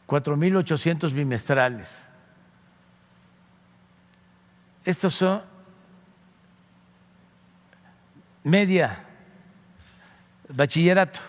4.800 0.07 1.13
bimestrales 1.13 2.09
estos 4.89 5.13
son 5.13 5.43
media, 8.43 9.05
bachillerato, 10.49 11.21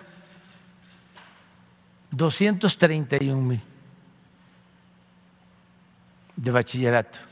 231 2.11 3.41
mil 3.41 3.61
de 6.37 6.51
bachillerato. 6.51 7.28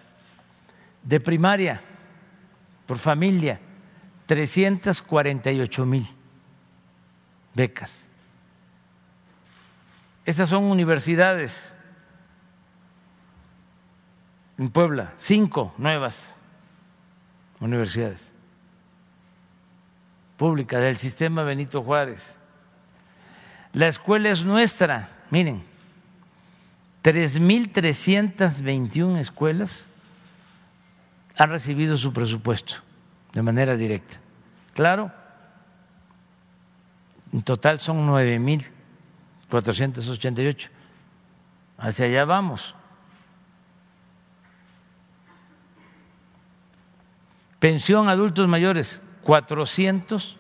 De 1.08 1.20
primaria, 1.22 1.80
por 2.86 2.98
familia, 2.98 3.62
348 4.26 5.86
mil 5.86 6.06
becas. 7.54 8.06
Estas 10.26 10.50
son 10.50 10.66
universidades 10.66 11.74
en 14.58 14.70
Puebla, 14.70 15.14
cinco 15.18 15.74
nuevas 15.78 16.28
universidades 17.62 18.30
públicas 20.36 20.82
del 20.82 20.98
sistema 20.98 21.44
Benito 21.44 21.82
Juárez. 21.82 22.36
La 23.72 23.88
escuela 23.88 24.30
es 24.30 24.44
nuestra, 24.44 25.10
miren, 25.30 25.64
3.321 27.02 29.20
escuelas 29.20 29.88
han 31.38 31.50
recibido 31.50 31.96
su 31.98 32.12
presupuesto 32.12 32.76
de 33.34 33.44
manera 33.44 33.78
directa. 33.78 34.20
Claro, 34.74 35.12
en 37.32 37.44
total 37.44 37.80
son 37.80 38.06
9.488. 38.08 40.70
Hacia 41.78 42.06
allá 42.06 42.26
vamos. 42.26 42.74
Pensión 47.60 48.10
adultos 48.10 48.48
mayores, 48.48 49.00
400, 49.24 50.38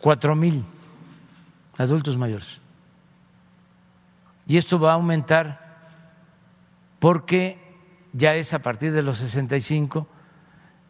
4 0.00 0.36
mil 0.36 0.64
adultos 1.76 2.16
mayores. 2.16 2.60
Y 4.46 4.56
esto 4.56 4.80
va 4.80 4.92
a 4.92 4.94
aumentar 4.94 5.59
porque 7.00 7.58
ya 8.12 8.36
es 8.36 8.54
a 8.54 8.60
partir 8.60 8.92
de 8.92 9.02
los 9.02 9.18
65 9.18 10.06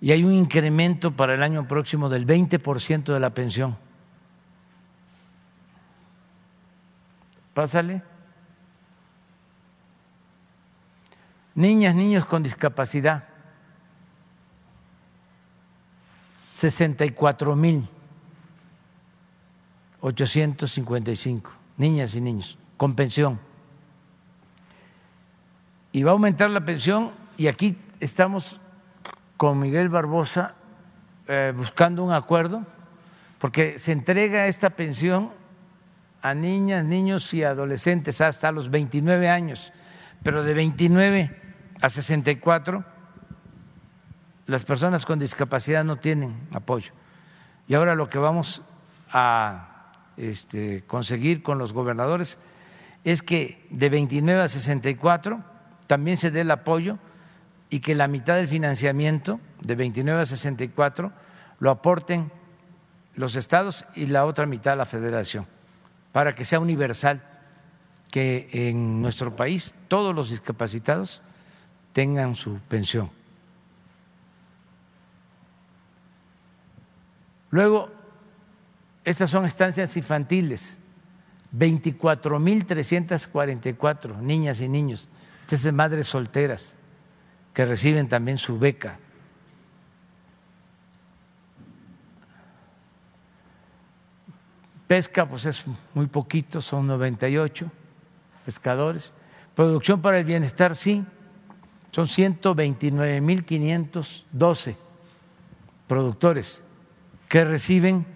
y 0.02 0.12
hay 0.12 0.24
un 0.24 0.34
incremento 0.34 1.12
para 1.16 1.34
el 1.34 1.42
año 1.42 1.66
próximo 1.66 2.10
del 2.10 2.26
20% 2.26 3.12
de 3.12 3.20
la 3.20 3.30
pensión. 3.30 3.78
Pásale. 7.54 8.02
niñas, 11.60 11.94
niños 11.94 12.26
con 12.26 12.42
discapacidad, 12.42 13.24
64 16.54 17.56
mil 17.56 17.88
855 20.00 21.50
niñas 21.76 22.14
y 22.14 22.20
niños 22.20 22.58
con 22.76 22.94
pensión. 22.94 23.38
Y 25.92 26.02
va 26.02 26.10
a 26.10 26.12
aumentar 26.12 26.50
la 26.50 26.64
pensión 26.64 27.10
y 27.36 27.48
aquí 27.48 27.76
estamos 27.98 28.60
con 29.36 29.58
Miguel 29.58 29.88
Barbosa 29.88 30.54
eh, 31.26 31.52
buscando 31.56 32.04
un 32.04 32.12
acuerdo 32.12 32.64
porque 33.38 33.78
se 33.78 33.92
entrega 33.92 34.46
esta 34.46 34.70
pensión 34.70 35.30
a 36.22 36.34
niñas, 36.34 36.84
niños 36.84 37.32
y 37.32 37.42
adolescentes 37.42 38.20
hasta 38.20 38.52
los 38.52 38.70
29 38.70 39.28
años, 39.28 39.72
pero 40.22 40.44
de 40.44 40.54
29 40.54 41.40
a 41.80 41.88
64 41.88 42.84
las 44.46 44.64
personas 44.64 45.06
con 45.06 45.18
discapacidad 45.18 45.84
no 45.84 45.96
tienen 45.96 46.36
apoyo. 46.52 46.92
Y 47.66 47.74
ahora 47.74 47.94
lo 47.94 48.08
que 48.08 48.18
vamos 48.18 48.62
a 49.10 49.92
este, 50.16 50.84
conseguir 50.86 51.42
con 51.42 51.58
los 51.58 51.72
gobernadores 51.72 52.38
es 53.04 53.22
que 53.22 53.66
de 53.70 53.88
29 53.88 54.42
a 54.42 54.48
64 54.48 55.49
también 55.90 56.16
se 56.16 56.30
dé 56.30 56.40
el 56.42 56.50
apoyo 56.52 56.98
y 57.68 57.80
que 57.80 57.96
la 57.96 58.06
mitad 58.06 58.36
del 58.36 58.46
financiamiento 58.46 59.40
de 59.60 59.74
29 59.74 60.20
a 60.20 60.24
64 60.24 61.10
lo 61.58 61.68
aporten 61.68 62.30
los 63.16 63.34
estados 63.34 63.84
y 63.96 64.06
la 64.06 64.24
otra 64.24 64.46
mitad 64.46 64.76
la 64.76 64.84
federación, 64.84 65.48
para 66.12 66.36
que 66.36 66.44
sea 66.44 66.60
universal, 66.60 67.24
que 68.12 68.48
en 68.52 69.02
nuestro 69.02 69.34
país 69.34 69.74
todos 69.88 70.14
los 70.14 70.30
discapacitados 70.30 71.22
tengan 71.92 72.36
su 72.36 72.60
pensión. 72.68 73.10
Luego, 77.50 77.90
estas 79.04 79.28
son 79.28 79.44
estancias 79.44 79.96
infantiles, 79.96 80.78
24.344 81.52 84.20
niñas 84.20 84.60
y 84.60 84.68
niños, 84.68 85.08
estas 85.50 85.64
de 85.64 85.72
madres 85.72 86.06
solteras 86.06 86.76
que 87.52 87.64
reciben 87.64 88.08
también 88.08 88.38
su 88.38 88.56
beca. 88.56 89.00
Pesca, 94.86 95.28
pues 95.28 95.46
es 95.46 95.64
muy 95.92 96.06
poquito, 96.06 96.62
son 96.62 96.86
98 96.86 97.68
pescadores. 98.44 99.10
Producción 99.56 100.00
para 100.00 100.20
el 100.20 100.24
bienestar, 100.24 100.76
sí, 100.76 101.04
son 101.90 102.06
129.512 102.06 104.76
productores 105.88 106.62
que 107.28 107.44
reciben 107.44 108.06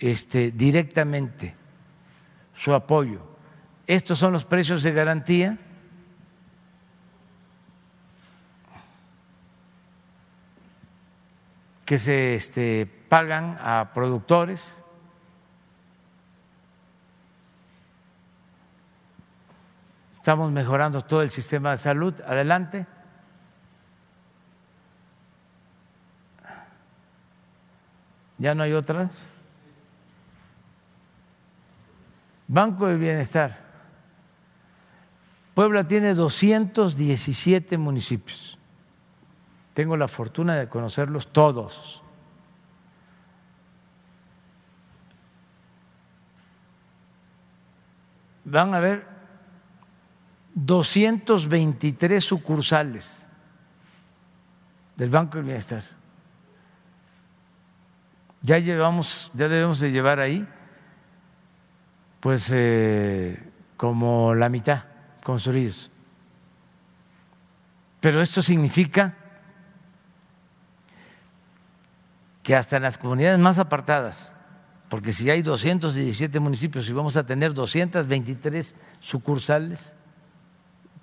este, 0.00 0.50
directamente 0.50 1.54
su 2.52 2.74
apoyo. 2.74 3.20
Estos 3.86 4.18
son 4.18 4.32
los 4.32 4.44
precios 4.44 4.82
de 4.82 4.90
garantía. 4.90 5.56
Que 11.92 11.98
se 11.98 12.36
este, 12.36 12.86
pagan 12.86 13.58
a 13.60 13.92
productores. 13.92 14.82
Estamos 20.16 20.50
mejorando 20.50 21.02
todo 21.02 21.20
el 21.20 21.30
sistema 21.30 21.72
de 21.72 21.76
salud. 21.76 22.18
Adelante. 22.22 22.86
¿Ya 28.38 28.54
no 28.54 28.62
hay 28.62 28.72
otras? 28.72 29.28
Banco 32.48 32.86
del 32.86 32.96
Bienestar. 32.96 33.58
Puebla 35.52 35.86
tiene 35.86 36.14
217 36.14 37.76
municipios. 37.76 38.58
Tengo 39.74 39.96
la 39.96 40.08
fortuna 40.08 40.56
de 40.56 40.68
conocerlos 40.68 41.28
todos. 41.28 42.02
Van 48.44 48.74
a 48.74 48.80
ver 48.80 49.06
223 50.54 52.22
sucursales 52.22 53.24
del 54.96 55.08
Banco 55.08 55.38
del 55.38 55.46
Bienestar. 55.46 55.84
Ya 58.42 58.58
llevamos, 58.58 59.30
ya 59.34 59.48
debemos 59.48 59.80
de 59.80 59.92
llevar 59.92 60.18
ahí, 60.20 60.46
pues 62.20 62.50
eh, 62.52 63.40
como 63.76 64.34
la 64.34 64.48
mitad 64.48 64.84
construidos. 65.22 65.90
Pero 68.00 68.20
esto 68.20 68.42
significa 68.42 69.14
que 72.42 72.56
hasta 72.56 72.76
en 72.76 72.82
las 72.82 72.98
comunidades 72.98 73.38
más 73.38 73.58
apartadas, 73.58 74.32
porque 74.88 75.12
si 75.12 75.30
hay 75.30 75.42
217 75.42 76.40
municipios 76.40 76.88
y 76.88 76.92
vamos 76.92 77.16
a 77.16 77.24
tener 77.24 77.54
223 77.54 78.74
sucursales, 79.00 79.94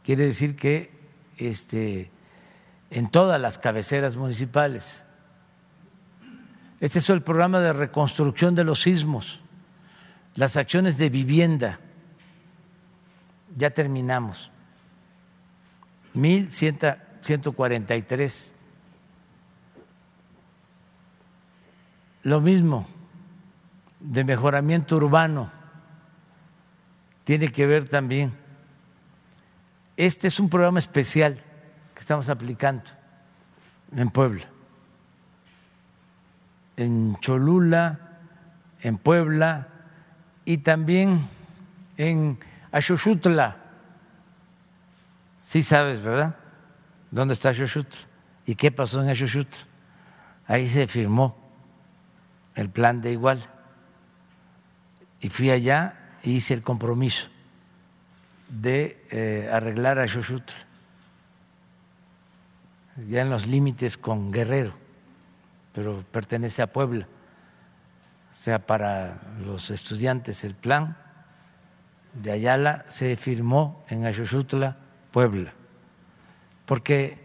quiere 0.04 0.26
decir 0.26 0.56
que 0.56 0.92
este, 1.38 2.12
en 2.92 3.10
todas 3.10 3.40
las 3.40 3.58
cabeceras 3.58 4.16
municipales. 4.16 5.04
Este 6.80 7.00
es 7.00 7.10
el 7.10 7.24
programa 7.24 7.60
de 7.60 7.74
reconstrucción 7.74 8.56
de 8.56 8.64
los 8.64 8.82
sismos, 8.82 9.42
las 10.36 10.56
acciones 10.58 10.98
de 10.98 11.10
vivienda. 11.10 11.80
Ya 13.58 13.72
terminamos. 13.72 14.52
1.143 16.16 18.54
Lo 22.30 22.42
mismo 22.42 22.86
de 24.00 24.24
mejoramiento 24.24 24.98
urbano 24.98 25.50
tiene 27.24 27.52
que 27.52 27.66
ver 27.66 27.90
también. 27.90 28.34
Este 29.98 30.28
es 30.28 30.40
un 30.40 30.48
programa 30.48 30.78
especial 30.78 31.44
que 31.96 32.00
estamos 32.00 32.30
aplicando 32.30 32.84
en 33.96 34.12
Puebla, 34.12 34.46
en 36.78 37.18
Cholula, 37.20 37.98
en 38.84 39.00
Puebla 39.00 39.68
y 40.46 40.60
también 40.60 41.28
en 41.98 42.38
Axoxutla. 42.72 43.58
Sí 45.42 45.64
sabes, 45.64 46.00
¿verdad? 46.00 46.36
¿Dónde 47.10 47.34
está 47.34 47.50
Axoxutla? 47.50 48.02
¿Y 48.46 48.54
qué 48.54 48.72
pasó 48.72 49.02
en 49.02 49.10
Axoxutla? 49.10 49.64
Ahí 50.46 50.68
se 50.68 50.86
firmó 50.86 51.49
el 52.60 52.70
plan 52.70 53.02
de 53.02 53.12
igual. 53.12 53.50
Y 55.22 55.30
fui 55.30 55.50
allá 55.50 56.18
e 56.22 56.32
hice 56.32 56.54
el 56.54 56.62
compromiso 56.62 57.28
de 58.50 59.06
eh, 59.12 59.50
arreglar 59.52 60.00
a 60.00 60.08
Xochutl, 60.08 60.54
ya 63.08 63.22
en 63.22 63.30
los 63.30 63.48
límites 63.48 63.98
con 63.98 64.32
Guerrero, 64.32 64.74
pero 65.74 66.04
pertenece 66.12 66.62
a 66.62 66.68
Puebla. 66.68 67.08
O 68.32 68.36
sea, 68.36 68.60
para 68.60 69.22
los 69.46 69.70
estudiantes 69.70 70.44
el 70.44 70.56
plan 70.56 70.98
de 72.14 72.32
Ayala 72.32 72.86
se 72.90 73.16
firmó 73.16 73.86
en 73.88 74.06
Axoxutla, 74.06 74.76
Puebla, 75.12 75.54
porque 76.66 77.18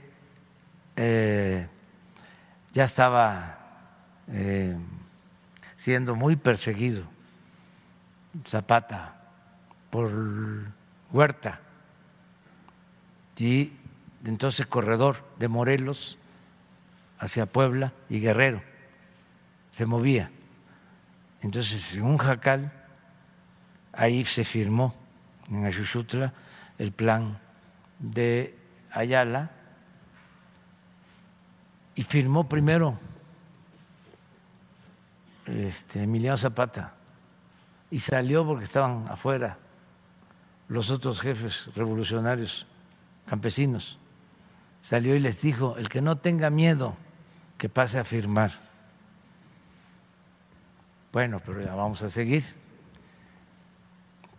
eh, 0.96 1.66
ya 2.72 2.84
estaba 2.84 3.58
eh, 4.28 4.76
siendo 5.84 6.16
muy 6.16 6.36
perseguido 6.36 7.04
Zapata 8.46 9.16
por 9.90 10.10
Huerta 11.12 11.60
y 13.36 13.70
entonces 14.24 14.66
corredor 14.66 15.22
de 15.38 15.48
Morelos 15.48 16.16
hacia 17.18 17.44
Puebla 17.44 17.92
y 18.08 18.18
Guerrero 18.18 18.62
se 19.72 19.84
movía. 19.84 20.30
Entonces, 21.42 21.94
en 21.94 22.04
un 22.04 22.16
jacal, 22.16 22.72
ahí 23.92 24.24
se 24.24 24.46
firmó 24.46 24.94
en 25.50 25.66
Ayushutla 25.66 26.32
el 26.78 26.92
plan 26.92 27.38
de 27.98 28.56
Ayala 28.90 29.50
y 31.94 32.04
firmó 32.04 32.48
primero 32.48 32.98
este, 35.46 36.02
Emiliano 36.02 36.36
Zapata 36.36 36.94
y 37.90 37.98
salió 37.98 38.46
porque 38.46 38.64
estaban 38.64 39.06
afuera 39.08 39.58
los 40.68 40.90
otros 40.90 41.20
jefes 41.20 41.68
revolucionarios 41.74 42.66
campesinos. 43.26 43.98
Salió 44.82 45.14
y 45.14 45.20
les 45.20 45.40
dijo, 45.40 45.76
el 45.78 45.88
que 45.88 46.02
no 46.02 46.16
tenga 46.16 46.50
miedo, 46.50 46.96
que 47.56 47.68
pase 47.68 47.98
a 47.98 48.04
firmar. 48.04 48.52
Bueno, 51.12 51.40
pero 51.44 51.62
ya 51.62 51.74
vamos 51.74 52.02
a 52.02 52.10
seguir. 52.10 52.44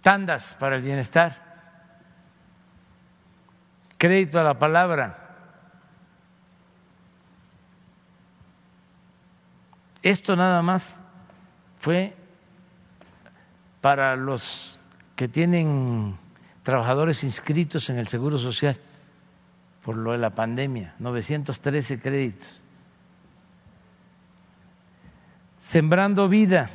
Tandas 0.01 0.53
para 0.59 0.75
el 0.75 0.81
bienestar. 0.81 1.41
Crédito 3.97 4.39
a 4.39 4.43
la 4.43 4.59
palabra. 4.59 5.24
Esto 10.05 10.35
nada 10.35 10.61
más 10.61 10.95
fue 11.79 12.15
para 13.81 14.15
los 14.15 14.77
que 15.15 15.27
tienen 15.27 16.15
trabajadores 16.61 17.23
inscritos 17.23 17.89
en 17.89 17.97
el 17.97 18.07
Seguro 18.07 18.37
Social 18.37 18.79
por 19.83 19.97
lo 19.97 20.11
de 20.11 20.19
la 20.19 20.29
pandemia, 20.29 20.93
913 20.99 21.99
créditos. 21.99 22.61
Sembrando 25.57 26.29
vida. 26.29 26.69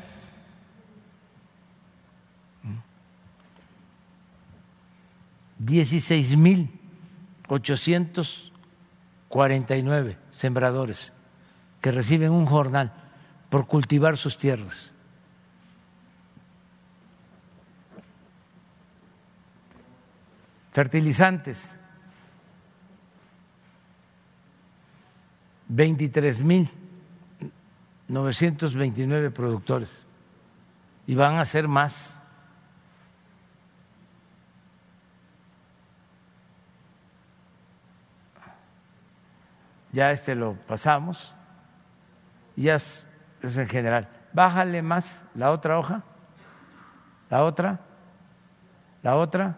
Dieciséis 5.57 6.37
mil 6.37 6.69
ochocientos 7.47 8.53
cuarenta 9.29 9.77
y 9.77 9.85
nueve 9.85 10.19
sembradores 10.33 11.13
que 11.81 11.93
reciben 11.93 12.33
un 12.33 12.47
jornal 12.47 12.93
por 13.51 13.67
cultivar 13.67 14.17
sus 14.17 14.39
tierras. 14.39 14.95
Fertilizantes, 20.71 21.77
23 25.69 26.43
mil 26.43 26.69
929 28.11 29.31
productores 29.31 30.07
y 31.07 31.15
van 31.15 31.39
a 31.39 31.45
ser 31.45 31.69
más. 31.69 32.17
Ya 39.93 40.13
este 40.13 40.37
lo 40.37 40.55
pasamos, 40.55 41.35
ya 42.55 42.79
es 43.43 43.57
en 43.57 43.69
general. 43.69 44.09
Bájale 44.33 44.83
más 44.83 45.25
la 45.35 45.51
otra 45.51 45.79
hoja. 45.79 46.03
¿La 47.29 47.45
otra? 47.45 47.81
¿La 49.03 49.17
otra? 49.17 49.57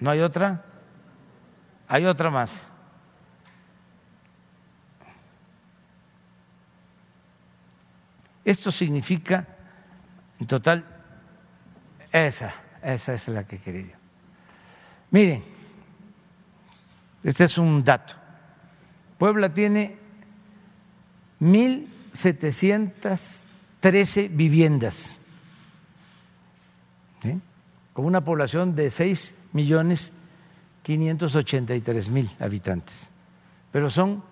¿No 0.00 0.10
hay 0.10 0.20
otra? 0.20 0.62
Hay 1.88 2.06
otra 2.06 2.30
más. 2.30 2.70
Esto 8.44 8.70
significa, 8.70 9.46
en 10.38 10.46
total, 10.46 10.84
esa, 12.12 12.52
esa 12.82 13.14
es 13.14 13.28
la 13.28 13.44
que 13.44 13.58
quería. 13.58 13.96
Miren, 15.10 15.42
este 17.22 17.44
es 17.44 17.56
un 17.56 17.82
dato. 17.82 18.14
Puebla 19.16 19.48
tiene 19.48 20.03
1.713 21.44 24.34
viviendas, 24.34 25.20
con 27.92 28.06
una 28.06 28.24
población 28.24 28.74
de 28.74 28.90
6 28.90 29.34
millones 29.52 30.14
583 30.84 32.08
mil 32.08 32.30
habitantes, 32.40 33.10
pero 33.70 33.90
son 33.90 34.22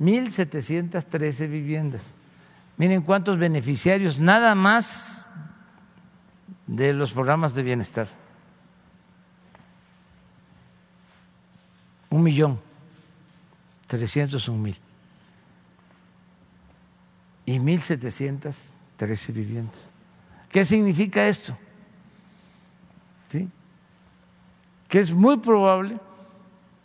1.713 0.00 1.48
viviendas. 1.48 2.02
Miren 2.78 3.02
cuántos 3.02 3.38
beneficiarios 3.38 4.18
nada 4.18 4.56
más 4.56 5.30
de 6.66 6.92
los 6.92 7.12
programas 7.12 7.54
de 7.54 7.62
bienestar. 7.62 8.08
Un 12.10 12.24
millón, 12.24 12.58
trescientos 13.86 14.48
un 14.48 14.62
mil. 14.62 14.76
Y 17.46 17.58
mil 17.58 17.82
setecientas 17.82 18.72
trece 18.96 19.32
viviendas. 19.32 19.90
¿Qué 20.48 20.64
significa 20.64 21.26
esto? 21.26 21.56
¿Sí? 23.30 23.48
Que 24.88 25.00
es 25.00 25.12
muy 25.12 25.38
probable 25.38 25.98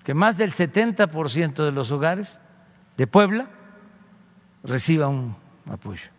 que 0.04 0.14
más 0.14 0.38
del 0.38 0.54
70% 0.54 1.64
de 1.64 1.72
los 1.72 1.92
hogares 1.92 2.40
de 2.98 3.08
Puebla 3.08 3.48
reciba 4.64 5.08
un 5.08 5.36
apoyo. 5.68 6.10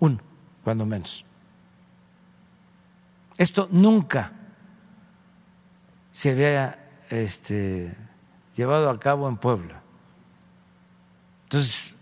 Uno, 0.00 0.18
cuando 0.64 0.84
menos. 0.84 1.24
Esto 3.38 3.68
nunca 3.70 4.32
se 6.12 6.30
había 6.30 6.78
este, 7.10 7.94
llevado 8.56 8.90
a 8.90 8.98
cabo 8.98 9.28
en 9.28 9.36
Puebla. 9.36 9.82
Entonces, 11.44 11.94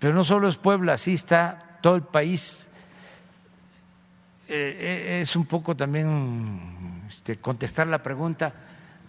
pero 0.00 0.14
no 0.14 0.24
solo 0.24 0.48
es 0.48 0.56
Puebla, 0.56 0.94
así 0.94 1.12
está 1.12 1.78
todo 1.82 1.94
el 1.94 2.02
país. 2.02 2.66
Eh, 4.48 4.76
eh, 4.80 5.20
es 5.20 5.36
un 5.36 5.44
poco 5.44 5.76
también 5.76 7.04
este, 7.06 7.36
contestar 7.36 7.86
la 7.86 8.02
pregunta 8.02 8.52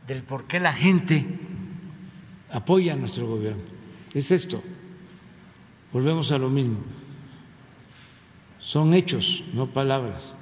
del 0.05 0.23
por 0.23 0.45
qué 0.45 0.59
la 0.59 0.73
gente 0.73 1.25
apoya 2.51 2.93
a 2.93 2.97
nuestro 2.97 3.25
gobierno. 3.25 3.63
Es 4.13 4.31
esto. 4.31 4.61
Volvemos 5.93 6.31
a 6.33 6.37
lo 6.37 6.49
mismo. 6.49 6.79
Son 8.59 8.93
hechos, 8.93 9.45
no 9.53 9.67
palabras. 9.67 10.33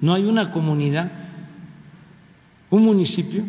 No 0.00 0.14
hay 0.14 0.24
una 0.24 0.50
comunidad, 0.50 1.12
un 2.70 2.84
municipio, 2.84 3.44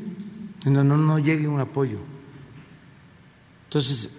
en 0.66 0.74
donde 0.74 0.98
no 0.98 1.18
llegue 1.18 1.48
un 1.48 1.60
apoyo. 1.60 1.98
Entonces, 3.66 4.12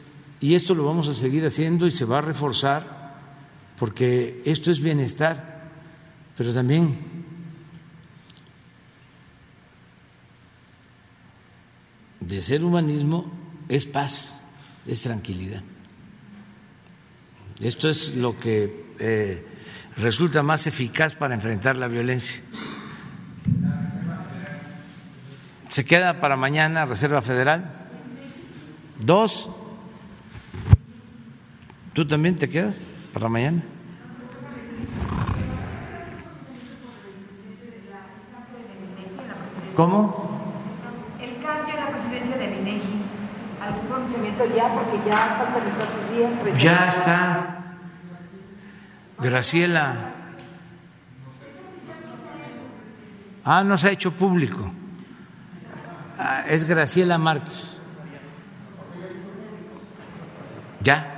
y 0.45 0.55
esto 0.55 0.75
lo 0.75 0.85
vamos 0.85 1.09
a 1.09 1.15
seguir 1.15 1.47
haciendo 1.47 1.87
y 1.87 1.91
se 1.91 2.05
va 2.05 2.19
a 2.19 2.21
reforzar, 2.21 3.15
porque 3.79 4.43
esto 4.45 4.71
es 4.71 4.79
bienestar, 4.79 5.71
pero 6.37 6.53
también 6.53 6.99
de 12.21 12.43
ser 12.43 12.63
humanismo 12.63 13.33
es 13.71 13.87
paz, 13.87 14.43
es 14.87 15.01
tranquilidad. 15.01 15.63
Esto 17.59 17.89
es 17.89 18.15
lo 18.15 18.39
que 18.39 18.93
eh, 18.99 19.47
resulta 19.97 20.43
más 20.43 20.67
eficaz 20.67 21.15
para 21.15 21.35
enfrentar 21.35 21.79
la 21.79 21.89
violencia. 21.89 22.43
Se 25.69 25.87
queda 25.87 26.21
para 26.21 26.37
mañana 26.37 26.85
Reserva 26.85 27.23
Federal. 27.23 27.89
Dos. 29.01 29.49
¿Tú 31.95 32.05
también 32.05 32.35
te 32.35 32.49
quedas 32.49 32.81
para 33.13 33.29
mañana? 33.29 33.63
¿Cómo? 39.77 40.41
El 41.21 41.41
cambio 41.41 41.75
en 41.75 41.85
la 41.85 41.91
presidencia 41.93 42.37
del 42.37 42.61
INEGI. 42.61 43.03
¿Algún 43.61 43.87
pronunciamiento 43.87 44.45
ya? 44.57 44.75
Porque 44.75 45.09
ya 45.09 45.37
faltan 45.39 45.69
estos 45.69 46.53
días. 46.53 46.63
Ya 46.63 46.89
está. 46.89 47.65
Graciela. 49.21 49.95
Ah, 53.45 53.63
no 53.63 53.77
se 53.77 53.89
ha 53.89 53.91
hecho 53.93 54.11
público. 54.11 54.69
Ah, 56.19 56.45
es 56.49 56.65
Graciela 56.65 57.19
Márquez. 57.19 57.79
¿Ya? 60.81 61.14